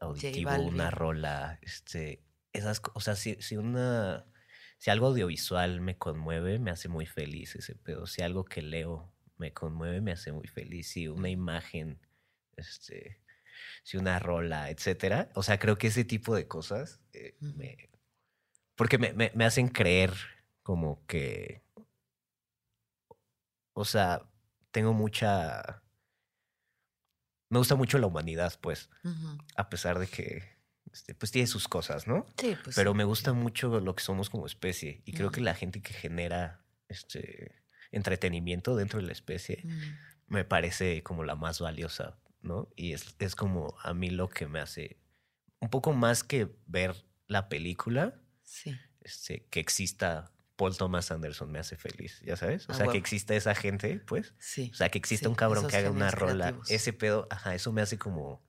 auditivo, 0.00 0.50
una 0.60 0.90
rola, 0.90 1.58
este, 1.62 2.24
esas, 2.52 2.82
o 2.94 3.00
sea, 3.00 3.14
si, 3.14 3.40
si 3.40 3.56
una, 3.56 4.26
si 4.78 4.90
algo 4.90 5.06
audiovisual 5.06 5.80
me 5.80 5.96
conmueve, 5.96 6.58
me 6.58 6.70
hace 6.70 6.88
muy 6.88 7.06
feliz 7.06 7.54
ese 7.54 7.74
pedo. 7.76 8.06
Si 8.06 8.22
algo 8.22 8.44
que 8.44 8.62
leo 8.62 9.15
me 9.38 9.52
conmueve, 9.52 10.00
me 10.00 10.12
hace 10.12 10.32
muy 10.32 10.46
feliz. 10.46 10.88
Si 10.88 11.08
una 11.08 11.28
imagen, 11.28 11.98
este, 12.56 13.20
si 13.82 13.96
una 13.96 14.18
rola, 14.18 14.70
etcétera. 14.70 15.30
O 15.34 15.42
sea, 15.42 15.58
creo 15.58 15.78
que 15.78 15.88
ese 15.88 16.04
tipo 16.04 16.34
de 16.34 16.46
cosas 16.46 17.00
eh, 17.12 17.36
me, 17.40 17.90
porque 18.76 18.98
me, 18.98 19.12
me, 19.12 19.32
me 19.34 19.44
hacen 19.44 19.68
creer 19.68 20.12
como 20.62 21.04
que, 21.06 21.62
o 23.72 23.84
sea, 23.84 24.28
tengo 24.70 24.92
mucha, 24.92 25.82
me 27.48 27.58
gusta 27.58 27.76
mucho 27.76 27.98
la 27.98 28.06
humanidad, 28.06 28.58
pues, 28.60 28.90
a 29.56 29.68
pesar 29.68 29.98
de 29.98 30.06
que, 30.06 30.42
este, 30.92 31.14
pues 31.14 31.30
tiene 31.30 31.46
sus 31.46 31.68
cosas, 31.68 32.06
¿no? 32.06 32.26
Sí, 32.38 32.56
pues. 32.62 32.74
Pero 32.76 32.94
me 32.94 33.04
gusta 33.04 33.32
mucho 33.32 33.80
lo 33.80 33.94
que 33.94 34.02
somos 34.02 34.28
como 34.28 34.46
especie 34.46 35.02
y 35.04 35.12
creo 35.12 35.30
que 35.30 35.40
la 35.40 35.54
gente 35.54 35.80
que 35.82 35.92
genera 35.92 36.64
este 36.88 37.65
entretenimiento 37.96 38.76
dentro 38.76 39.00
de 39.00 39.06
la 39.06 39.12
especie 39.12 39.62
Ujú. 39.64 39.74
me 40.28 40.44
parece 40.44 41.02
como 41.02 41.24
la 41.24 41.34
más 41.34 41.60
valiosa, 41.60 42.18
¿no? 42.42 42.68
Y 42.76 42.92
es, 42.92 43.16
es 43.18 43.34
como 43.34 43.74
a 43.82 43.94
mí 43.94 44.10
lo 44.10 44.28
que 44.28 44.46
me 44.46 44.60
hace 44.60 44.98
un 45.60 45.70
poco 45.70 45.92
más 45.92 46.22
que 46.22 46.48
ver 46.66 46.94
la 47.26 47.48
película, 47.48 48.20
Sí. 48.42 48.76
este, 49.00 49.46
que 49.50 49.58
exista 49.60 50.30
Paul 50.56 50.76
Thomas 50.76 51.10
Anderson 51.10 51.50
me 51.50 51.58
hace 51.58 51.76
feliz, 51.76 52.20
¿ya 52.24 52.36
sabes? 52.36 52.68
O 52.68 52.72
Ah, 52.72 52.76
sea, 52.76 52.86
que 52.88 52.96
exista 52.98 53.34
esa 53.34 53.54
gente, 53.54 53.98
pues. 54.06 54.34
Sí. 54.38 54.70
O 54.72 54.76
sea, 54.76 54.88
que 54.88 54.98
exista 54.98 55.24
Sí, 55.24 55.28
un 55.28 55.34
cabrón 55.34 55.66
que 55.68 55.76
haga 55.76 55.90
una 55.90 56.10
rola. 56.10 56.34
creativos. 56.46 56.70
Ese 56.70 56.92
pedo, 56.92 57.26
ajá, 57.30 57.54
eso 57.54 57.72
me 57.72 57.82
hace 57.82 57.98
como. 57.98 58.42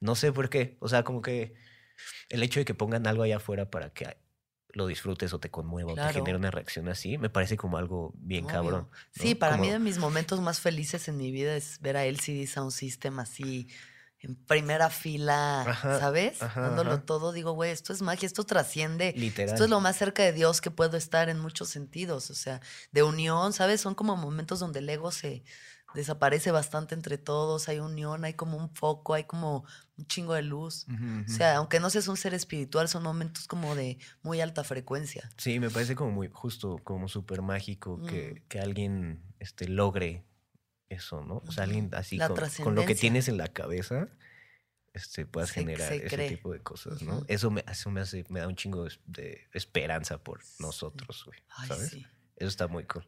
No 0.00 0.14
sé 0.14 0.32
por 0.32 0.50
qué. 0.50 0.76
O 0.80 0.88
sea, 0.88 1.02
como 1.02 1.20
que 1.22 1.54
el 2.28 2.42
hecho 2.44 2.60
de 2.60 2.64
que 2.64 2.74
pongan 2.74 3.06
algo 3.08 3.24
allá 3.24 3.38
afuera 3.38 3.70
para 3.70 3.90
que 3.90 4.16
lo 4.70 4.86
disfrutes 4.86 5.32
o 5.32 5.40
te 5.40 5.50
conmueva 5.50 5.92
o 5.92 5.94
te 5.94 6.12
genere 6.12 6.36
una 6.36 6.50
reacción 6.50 6.88
así, 6.88 7.18
me 7.18 7.30
parece 7.30 7.56
como 7.56 7.78
algo 7.78 8.12
bien 8.16 8.44
Obvio. 8.44 8.52
cabrón. 8.54 8.88
Sí, 9.10 9.34
para 9.34 9.56
mí 9.56 9.70
de 9.70 9.78
mis 9.78 9.98
momentos 9.98 10.40
más 10.40 10.60
felices 10.60 11.08
en 11.08 11.16
mi 11.16 11.30
vida 11.32 11.56
es 11.56 11.80
ver 11.80 11.96
a 11.96 12.04
LCD 12.04 12.46
Sound 12.46 12.72
System 12.72 13.18
así 13.18 13.66
en 14.20 14.34
primera 14.34 14.90
fila, 14.90 15.62
Ajá, 15.62 16.00
¿sabes? 16.00 16.42
ajá, 16.42 16.60
Dándolo 16.62 16.92
ajá. 16.94 17.02
todo, 17.06 17.32
digo, 17.32 17.52
güey, 17.52 17.70
esto 17.70 17.92
es 17.92 18.02
magia, 18.02 18.26
esto 18.26 18.44
trasciende. 18.44 19.12
Literal. 19.16 19.50
Esto 19.54 19.64
es 19.64 19.70
lo 19.70 19.80
más 19.80 19.96
cerca 19.96 20.24
de 20.24 20.32
Dios 20.32 20.60
que 20.60 20.70
puedo 20.72 20.96
estar 20.96 21.28
en 21.28 21.38
muchos 21.38 21.68
sentidos, 21.68 22.30
o 22.30 22.34
sea, 22.34 22.60
de 22.90 23.04
unión, 23.04 23.52
¿sabes? 23.52 23.80
Son 23.80 23.94
como 23.94 24.16
momentos 24.16 24.58
donde 24.58 24.80
el 24.80 24.88
ego 24.88 25.12
se 25.12 25.44
desaparece 25.94 26.50
bastante 26.50 26.94
entre 26.94 27.18
todos, 27.18 27.68
hay 27.68 27.78
unión, 27.80 28.24
hay 28.24 28.34
como 28.34 28.56
un 28.56 28.70
foco, 28.74 29.14
hay 29.14 29.24
como 29.24 29.64
un 29.96 30.06
chingo 30.06 30.34
de 30.34 30.42
luz. 30.42 30.86
Ujú, 30.88 30.96
O 31.04 31.20
ujú. 31.22 31.32
sea, 31.32 31.56
aunque 31.56 31.80
no 31.80 31.90
seas 31.90 32.08
un 32.08 32.16
ser 32.16 32.34
espiritual, 32.34 32.88
son 32.88 33.02
momentos 33.02 33.46
como 33.46 33.74
de 33.74 33.98
muy 34.22 34.40
alta 34.40 34.64
frecuencia. 34.64 35.30
Sí, 35.38 35.58
me 35.60 35.70
parece 35.70 35.94
como 35.96 36.10
muy 36.10 36.28
justo, 36.32 36.78
como 36.84 37.08
súper 37.08 37.42
mágico 37.42 37.96
Mm. 37.98 38.06
que, 38.06 38.42
que 38.48 38.60
alguien 38.60 39.22
este, 39.38 39.66
logre 39.68 40.24
eso, 40.88 41.22
¿no? 41.24 41.42
O 41.46 41.52
sea, 41.52 41.64
alguien 41.64 41.90
así 41.94 42.18
con, 42.18 42.36
con 42.62 42.74
lo 42.74 42.84
que 42.84 42.94
tienes 42.94 43.28
en 43.28 43.36
la 43.36 43.48
cabeza, 43.48 44.08
este, 44.94 45.26
puedas 45.26 45.50
Se- 45.50 45.54
generar 45.60 45.88
se 45.88 46.06
ese 46.06 46.28
tipo 46.28 46.52
de 46.52 46.60
cosas, 46.60 47.02
¿no? 47.02 47.16
Ujú. 47.18 47.24
Eso 47.28 47.50
me, 47.50 47.64
eso 47.70 47.90
me 47.90 48.00
hace, 48.00 48.24
me 48.28 48.40
da 48.40 48.48
un 48.48 48.56
chingo 48.56 48.84
de, 48.84 48.92
de 49.06 49.48
esperanza 49.52 50.18
por 50.18 50.40
nosotros, 50.58 51.24
güey. 51.24 51.38
Ay, 51.56 51.68
¿Sabes? 51.68 51.90
sí. 51.90 52.06
Eso 52.36 52.48
está 52.48 52.68
muy 52.68 52.84
cool. 52.84 53.06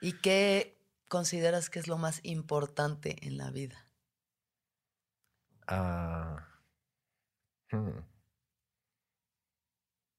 ¿Y 0.00 0.12
qué 0.14 0.76
consideras 1.14 1.70
que 1.70 1.78
es 1.78 1.86
lo 1.86 1.96
más 1.96 2.18
importante 2.24 3.24
en 3.24 3.38
la 3.38 3.52
vida? 3.52 3.88
Ah, 5.68 6.44
hmm. 7.70 8.00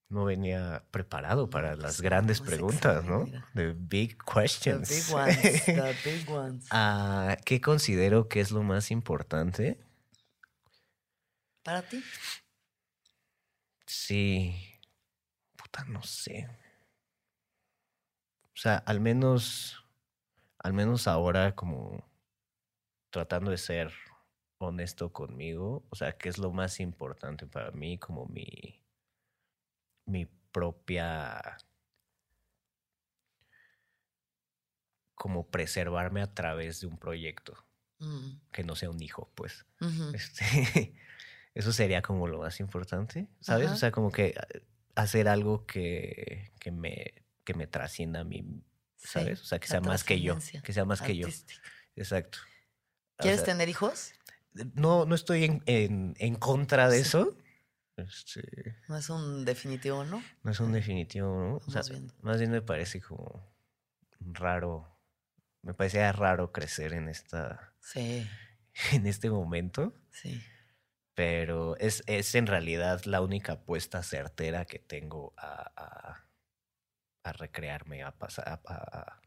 No 0.07 0.23
venía 0.23 0.85
preparado 0.91 1.49
para 1.49 1.71
pues 1.71 1.83
las 1.83 1.99
grandes 1.99 2.39
no, 2.39 2.45
preguntas, 2.45 3.03
¿no? 3.03 3.25
The 3.53 3.73
big 3.77 4.17
The 4.17 4.39
questions. 4.39 4.87
big 4.87 5.13
ones, 5.13 5.65
the 5.65 5.95
big 6.05 6.29
ones. 6.29 6.65
Ah, 6.71 7.35
¿Qué 7.43 7.59
considero 7.59 8.29
que 8.29 8.39
es 8.39 8.51
lo 8.51 8.63
más 8.63 8.89
importante? 8.89 9.77
¿Para 11.61 11.81
ti? 11.81 12.01
Sí. 13.85 14.55
Puta, 15.57 15.83
no 15.89 16.01
sé. 16.03 16.47
O 18.53 18.57
sea, 18.57 18.77
al 18.77 19.01
menos. 19.01 19.84
Al 20.65 20.73
menos 20.73 21.07
ahora, 21.07 21.53
como. 21.53 22.03
Tratando 23.11 23.51
de 23.51 23.57
ser 23.59 23.93
honesto 24.57 25.13
conmigo. 25.13 25.85
O 25.91 25.95
sea, 25.95 26.17
¿qué 26.17 26.27
es 26.27 26.39
lo 26.39 26.51
más 26.51 26.79
importante 26.79 27.45
para 27.45 27.69
mí? 27.69 27.99
Como 27.99 28.25
mi. 28.25 28.81
Mi 30.07 30.25
propia. 30.51 31.57
Como 35.13 35.51
preservarme 35.51 36.23
a 36.23 36.33
través 36.33 36.81
de 36.81 36.87
un 36.87 36.97
proyecto. 36.97 37.53
Mm, 37.99 38.37
Que 38.51 38.63
no 38.63 38.75
sea 38.75 38.89
un 38.89 39.03
hijo, 39.03 39.31
pues. 39.35 39.67
Este, 40.15 40.95
eso 41.53 41.73
sería 41.73 42.01
como 42.01 42.27
lo 42.27 42.39
más 42.39 42.59
importante, 42.59 43.29
¿sabes? 43.39 43.69
O 43.69 43.75
sea, 43.75 43.91
como 43.91 44.11
que 44.11 44.33
ah, 44.35 44.47
hacer 44.95 45.27
algo 45.27 45.67
que, 45.67 46.53
que 46.59 46.71
me, 46.71 47.23
que 47.43 47.53
me 47.53 47.67
trascienda 47.67 48.21
a 48.21 48.23
mí, 48.23 48.43
¿sabes? 49.05 49.41
o 49.41 49.45
sea, 49.45 49.59
que 49.59 49.67
sea 49.67 49.81
más 49.81 50.03
que 50.03 50.19
yo, 50.21 50.37
que 50.63 50.73
sea 50.73 50.85
más 50.85 51.01
que 51.01 51.15
yo. 51.17 51.27
Exacto. 51.95 52.39
O 53.17 53.21
¿Quieres 53.23 53.39
sea, 53.41 53.45
tener 53.53 53.69
hijos? 53.69 54.13
No, 54.73 55.05
no 55.05 55.15
estoy 55.15 55.45
en, 55.45 55.63
en, 55.65 56.15
en 56.19 56.35
contra 56.35 56.89
de 56.89 56.97
Sí. 56.97 57.01
eso, 57.03 57.37
Este, 57.97 58.75
No 58.89 58.97
es 58.97 59.09
un 59.09 59.45
definitivo, 59.45 60.03
¿no? 60.03 60.21
no 60.43 60.51
es 60.51 60.59
un 60.59 60.71
definitivo, 60.73 61.27
¿no? 61.27 61.55
O 61.65 61.71
sea, 61.71 61.81
más 62.21 62.39
bien 62.39 62.51
me 62.51 62.61
parece 62.61 63.01
como 63.01 63.53
raro. 64.19 64.91
Me 65.61 65.73
parecía 65.73 66.11
raro 66.11 66.51
crecer 66.51 66.93
en 66.93 67.09
esta. 67.09 67.73
Sí, 67.79 68.27
en 68.91 69.07
este 69.07 69.29
momento. 69.29 69.93
sí. 70.11 70.41
Pero 71.17 71.77
es, 71.77 72.03
es 72.07 72.35
en 72.35 72.45
realidad 72.45 73.01
la 73.05 73.21
única 73.21 73.53
apuesta 73.53 74.03
certera 74.03 74.65
que 74.65 74.79
tengo 74.79 75.33
a, 75.37 75.71
a, 75.77 76.24
a 77.25 77.33
recrearme, 77.33 78.03
a 78.03 78.11
pasar, 78.11 78.47
a, 78.65 79.19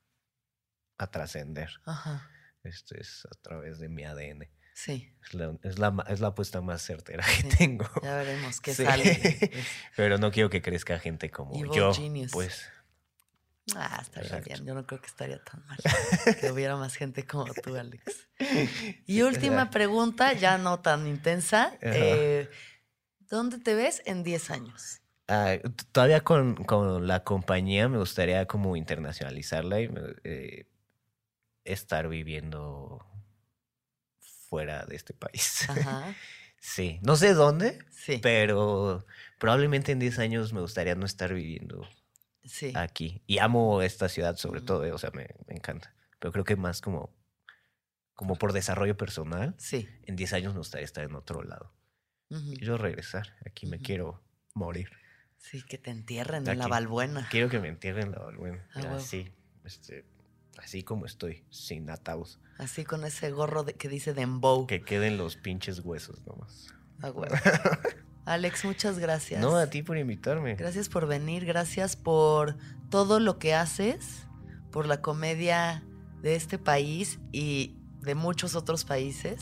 a- 0.99 1.07
trascender. 1.11 1.71
Ajá. 1.85 2.29
Esto 2.63 2.95
es 2.97 3.27
a 3.27 3.35
través 3.43 3.79
de 3.79 3.89
mi 3.89 4.05
ADN. 4.05 4.49
Sí. 4.75 5.13
Es 5.25 5.35
la, 5.35 5.57
es 5.63 5.79
la, 5.79 5.91
ma- 5.91 6.05
es 6.09 6.21
la 6.21 6.29
apuesta 6.29 6.61
más 6.61 6.83
certera 6.83 7.25
que 7.37 7.45
tengo. 7.57 7.89
Ya 8.03 8.17
veremos 8.17 8.61
qué 8.61 8.75
Sí. 8.75 8.85
sale. 8.85 9.51
Pero 9.97 10.19
no 10.19 10.31
quiero 10.31 10.51
que 10.51 10.63
crezca 10.63 10.99
gente 10.99 11.31
como 11.31 11.55
Evil 11.57 11.71
yo. 11.73 11.93
genius. 11.95 12.33
Pues 12.33 12.65
Ah, 13.77 13.99
estaría 14.01 14.29
Exacto. 14.29 14.49
bien. 14.55 14.65
Yo 14.67 14.75
no 14.75 14.87
creo 14.87 14.99
que 15.01 15.09
estaría 15.09 15.43
tan 15.45 15.63
mal 15.67 15.79
que 16.41 16.51
hubiera 16.51 16.77
más 16.77 16.95
gente 16.95 17.27
como 17.27 17.53
tú, 17.53 17.77
Alex. 17.77 18.03
Y 19.07 19.21
última 19.23 19.69
pregunta, 19.71 20.33
ya 20.33 20.57
no 20.57 20.81
tan 20.81 21.07
intensa. 21.07 21.77
eh, 21.83 22.49
¿Dónde 23.29 23.59
te 23.59 23.75
ves 23.75 24.03
en 24.07 24.23
10 24.23 24.51
años? 24.51 25.03
Ah, 25.29 25.57
todavía 25.93 26.23
con, 26.23 26.55
con 26.65 27.07
la 27.07 27.23
compañía 27.23 27.89
me 27.89 27.99
gustaría 27.99 28.47
como 28.47 28.77
internacionalizarla 28.77 29.81
y 29.83 29.91
eh, 30.25 30.67
estar 31.65 32.09
viviendo 32.09 33.05
fuera 34.49 34.87
de 34.87 34.97
este 34.97 35.15
país. 35.15 35.69
Ajá. 35.69 36.15
Sí, 36.61 36.99
no 37.03 37.15
sé 37.15 37.35
dónde, 37.35 37.79
Sí. 37.93 38.19
pero 38.21 39.07
probablemente 39.39 39.93
en 39.93 40.01
10 40.01 40.19
años 40.19 40.53
me 40.53 40.61
gustaría 40.61 40.97
no 40.97 41.07
estar 41.07 41.33
viviendo 41.33 41.89
Sí. 42.43 42.73
aquí. 42.75 43.23
Y 43.29 43.39
amo 43.39 43.81
esta 43.81 44.09
ciudad 44.09 44.35
sobre 44.37 44.59
Ujú. 44.59 44.67
todo, 44.67 44.85
eh, 44.85 44.91
o 44.91 44.99
sea, 44.99 45.13
me, 45.13 45.29
me 45.47 45.55
encanta. 45.55 45.95
Pero 46.19 46.33
creo 46.33 46.45
que 46.45 46.57
más 46.57 46.81
como, 46.81 47.15
como 48.15 48.35
por 48.35 48.53
desarrollo 48.53 48.97
personal, 48.97 49.55
Sí. 49.57 49.89
en 50.03 50.17
10 50.17 50.33
años 50.33 50.53
me 50.53 50.59
gustaría 50.59 50.85
estar 50.85 51.05
en 51.05 51.15
otro 51.15 51.45
lado. 51.45 51.73
Ujú. 52.31 52.55
Quiero 52.55 52.77
regresar, 52.77 53.37
aquí 53.47 53.67
me 53.67 53.79
quiero 53.79 54.21
morir. 54.53 54.91
Sí, 55.39 55.63
que 55.63 55.79
te 55.79 55.91
entierren 55.91 56.47
en 56.47 56.59
la. 56.59 56.67
Balbuena. 56.69 57.29
Quiero 57.31 57.49
que 57.49 57.59
me 57.59 57.69
entierren 57.69 58.11
la 58.13 58.19
Balbuena. 58.19 58.67
Ah. 58.75 58.97
Así, 58.97 59.33
este, 59.65 60.05
así 60.59 60.83
como 60.83 61.07
estoy, 61.07 61.45
sin 61.51 61.89
ataúd. 61.91 62.29
Así 62.59 62.85
con 62.85 63.05
ese 63.05 63.31
gorro 63.31 63.63
de- 63.65 63.75
que 63.75 63.89
dice 63.89 64.15
Dembow. 64.15 64.67
Que 64.67 64.83
queden 64.83 65.17
los 65.17 65.37
pinches 65.37 65.81
huesos 65.81 66.27
nomás. 66.27 66.67
A 67.01 67.11
huevo. 67.11 67.35
Alex, 68.25 68.65
muchas 68.65 68.99
gracias. 68.99 69.41
No, 69.41 69.57
a 69.57 69.69
ti 69.69 69.83
por 69.83 69.97
invitarme. 69.97 70.55
Gracias 70.57 70.89
por 70.91 71.07
venir, 71.07 71.47
gracias 71.47 71.97
por 71.97 72.57
todo 72.91 73.21
lo 73.21 73.39
que 73.39 73.55
haces, 73.55 74.27
por 74.71 74.87
la 74.87 75.01
comedia 75.01 75.83
de 76.21 76.35
este 76.35 76.59
país 76.59 77.21
y 77.33 77.77
de 78.01 78.15
muchos 78.15 78.55
otros 78.55 78.85
países. 78.85 79.41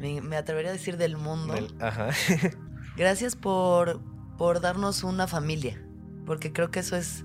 Me, 0.00 0.20
me 0.22 0.36
atrevería 0.36 0.70
a 0.70 0.72
decir 0.72 0.96
del 0.96 1.16
mundo. 1.16 1.54
Del- 1.54 1.74
ajá. 1.80 2.10
Gracias 2.96 3.36
por, 3.36 4.00
por 4.36 4.60
darnos 4.60 5.04
una 5.04 5.26
familia, 5.26 5.82
porque 6.24 6.52
creo 6.52 6.70
que 6.70 6.80
eso 6.80 6.96
es, 6.96 7.24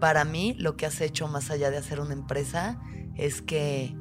para 0.00 0.24
mí, 0.24 0.54
lo 0.58 0.76
que 0.76 0.86
has 0.86 1.00
hecho 1.00 1.28
más 1.28 1.50
allá 1.50 1.70
de 1.70 1.76
hacer 1.76 2.00
una 2.00 2.12
empresa, 2.12 2.80
es 3.16 3.42
que 3.42 3.96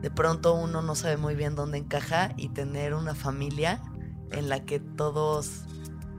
de 0.00 0.10
pronto 0.10 0.54
uno 0.54 0.82
no 0.82 0.94
sabe 0.94 1.16
muy 1.16 1.34
bien 1.34 1.54
dónde 1.54 1.78
encaja 1.78 2.32
y 2.36 2.48
tener 2.50 2.94
una 2.94 3.14
familia 3.14 3.82
en 4.30 4.48
la 4.48 4.64
que 4.64 4.80
todos 4.80 5.62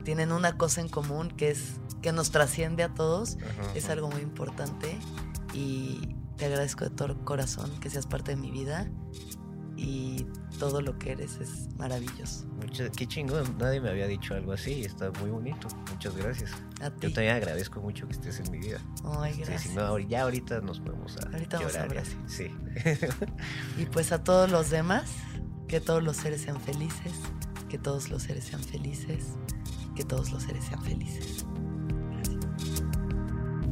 tienen 0.04 0.32
una 0.32 0.58
cosa 0.58 0.82
en 0.82 0.90
común 0.90 1.30
que 1.30 1.52
es 1.52 1.80
que 2.02 2.12
nos 2.12 2.32
trasciende 2.32 2.84
a 2.84 2.94
todos, 2.94 3.38
Ajá, 3.38 3.72
es 3.76 3.86
ajá. 3.86 3.94
algo 3.94 4.10
muy 4.10 4.22
importante 4.22 4.98
y 5.54 6.16
te 6.38 6.46
agradezco 6.46 6.84
de 6.84 6.92
todo 6.92 7.16
corazón 7.26 7.72
que 7.80 7.90
seas 7.90 8.06
parte 8.06 8.32
de 8.32 8.38
mi 8.38 8.52
vida 8.52 8.90
y 9.78 10.26
todo 10.60 10.82
lo 10.82 10.98
que 10.98 11.12
eres 11.12 11.38
es 11.42 11.68
maravilloso. 11.78 12.46
Mucho- 12.62 12.90
qué 12.96 13.06
chingón, 13.08 13.58
nadie 13.58 13.82
me 13.82 13.90
había 13.90 14.08
dicho 14.08 14.34
algo 14.34 14.54
así 14.54 14.72
y 14.74 14.86
está 14.86 15.12
muy 15.20 15.30
bonito. 15.32 15.68
Muchas 15.92 16.16
gracias. 16.16 16.52
A 16.82 16.90
ti. 16.92 17.08
Yo 17.08 17.14
también 17.14 17.36
agradezco 17.36 17.82
mucho 17.82 18.08
que 18.08 18.14
estés 18.14 18.40
en 18.40 18.52
mi 18.52 18.60
vida. 18.60 18.80
Ay, 19.20 19.34
Sí, 19.34 19.40
gracias. 19.42 19.62
si 19.64 19.76
no, 19.76 20.00
ya 20.00 20.22
ahorita 20.24 20.62
nos 20.62 20.84
vamos 20.84 21.18
a 21.18 21.30
Ahorita 21.30 21.58
vamos 21.58 21.76
a 21.76 21.84
llorar 21.88 21.96
y 21.96 22.00
así. 22.00 22.18
Sí. 22.28 22.56
Y 23.78 23.86
pues 23.88 24.12
a 24.12 24.24
todos 24.24 24.50
los 24.50 24.70
demás, 24.70 25.12
que 25.68 25.82
todos 25.82 26.04
los 26.04 26.18
seres 26.18 26.42
sean 26.42 26.60
felices, 26.62 27.12
que 27.70 27.78
todos 27.78 28.10
los 28.10 28.24
seres 28.24 28.46
sean 28.46 28.64
felices, 28.64 29.26
que 29.96 30.04
todos 30.04 30.32
los 30.32 30.44
seres 30.44 30.64
sean 30.66 30.82
felices. 30.84 31.45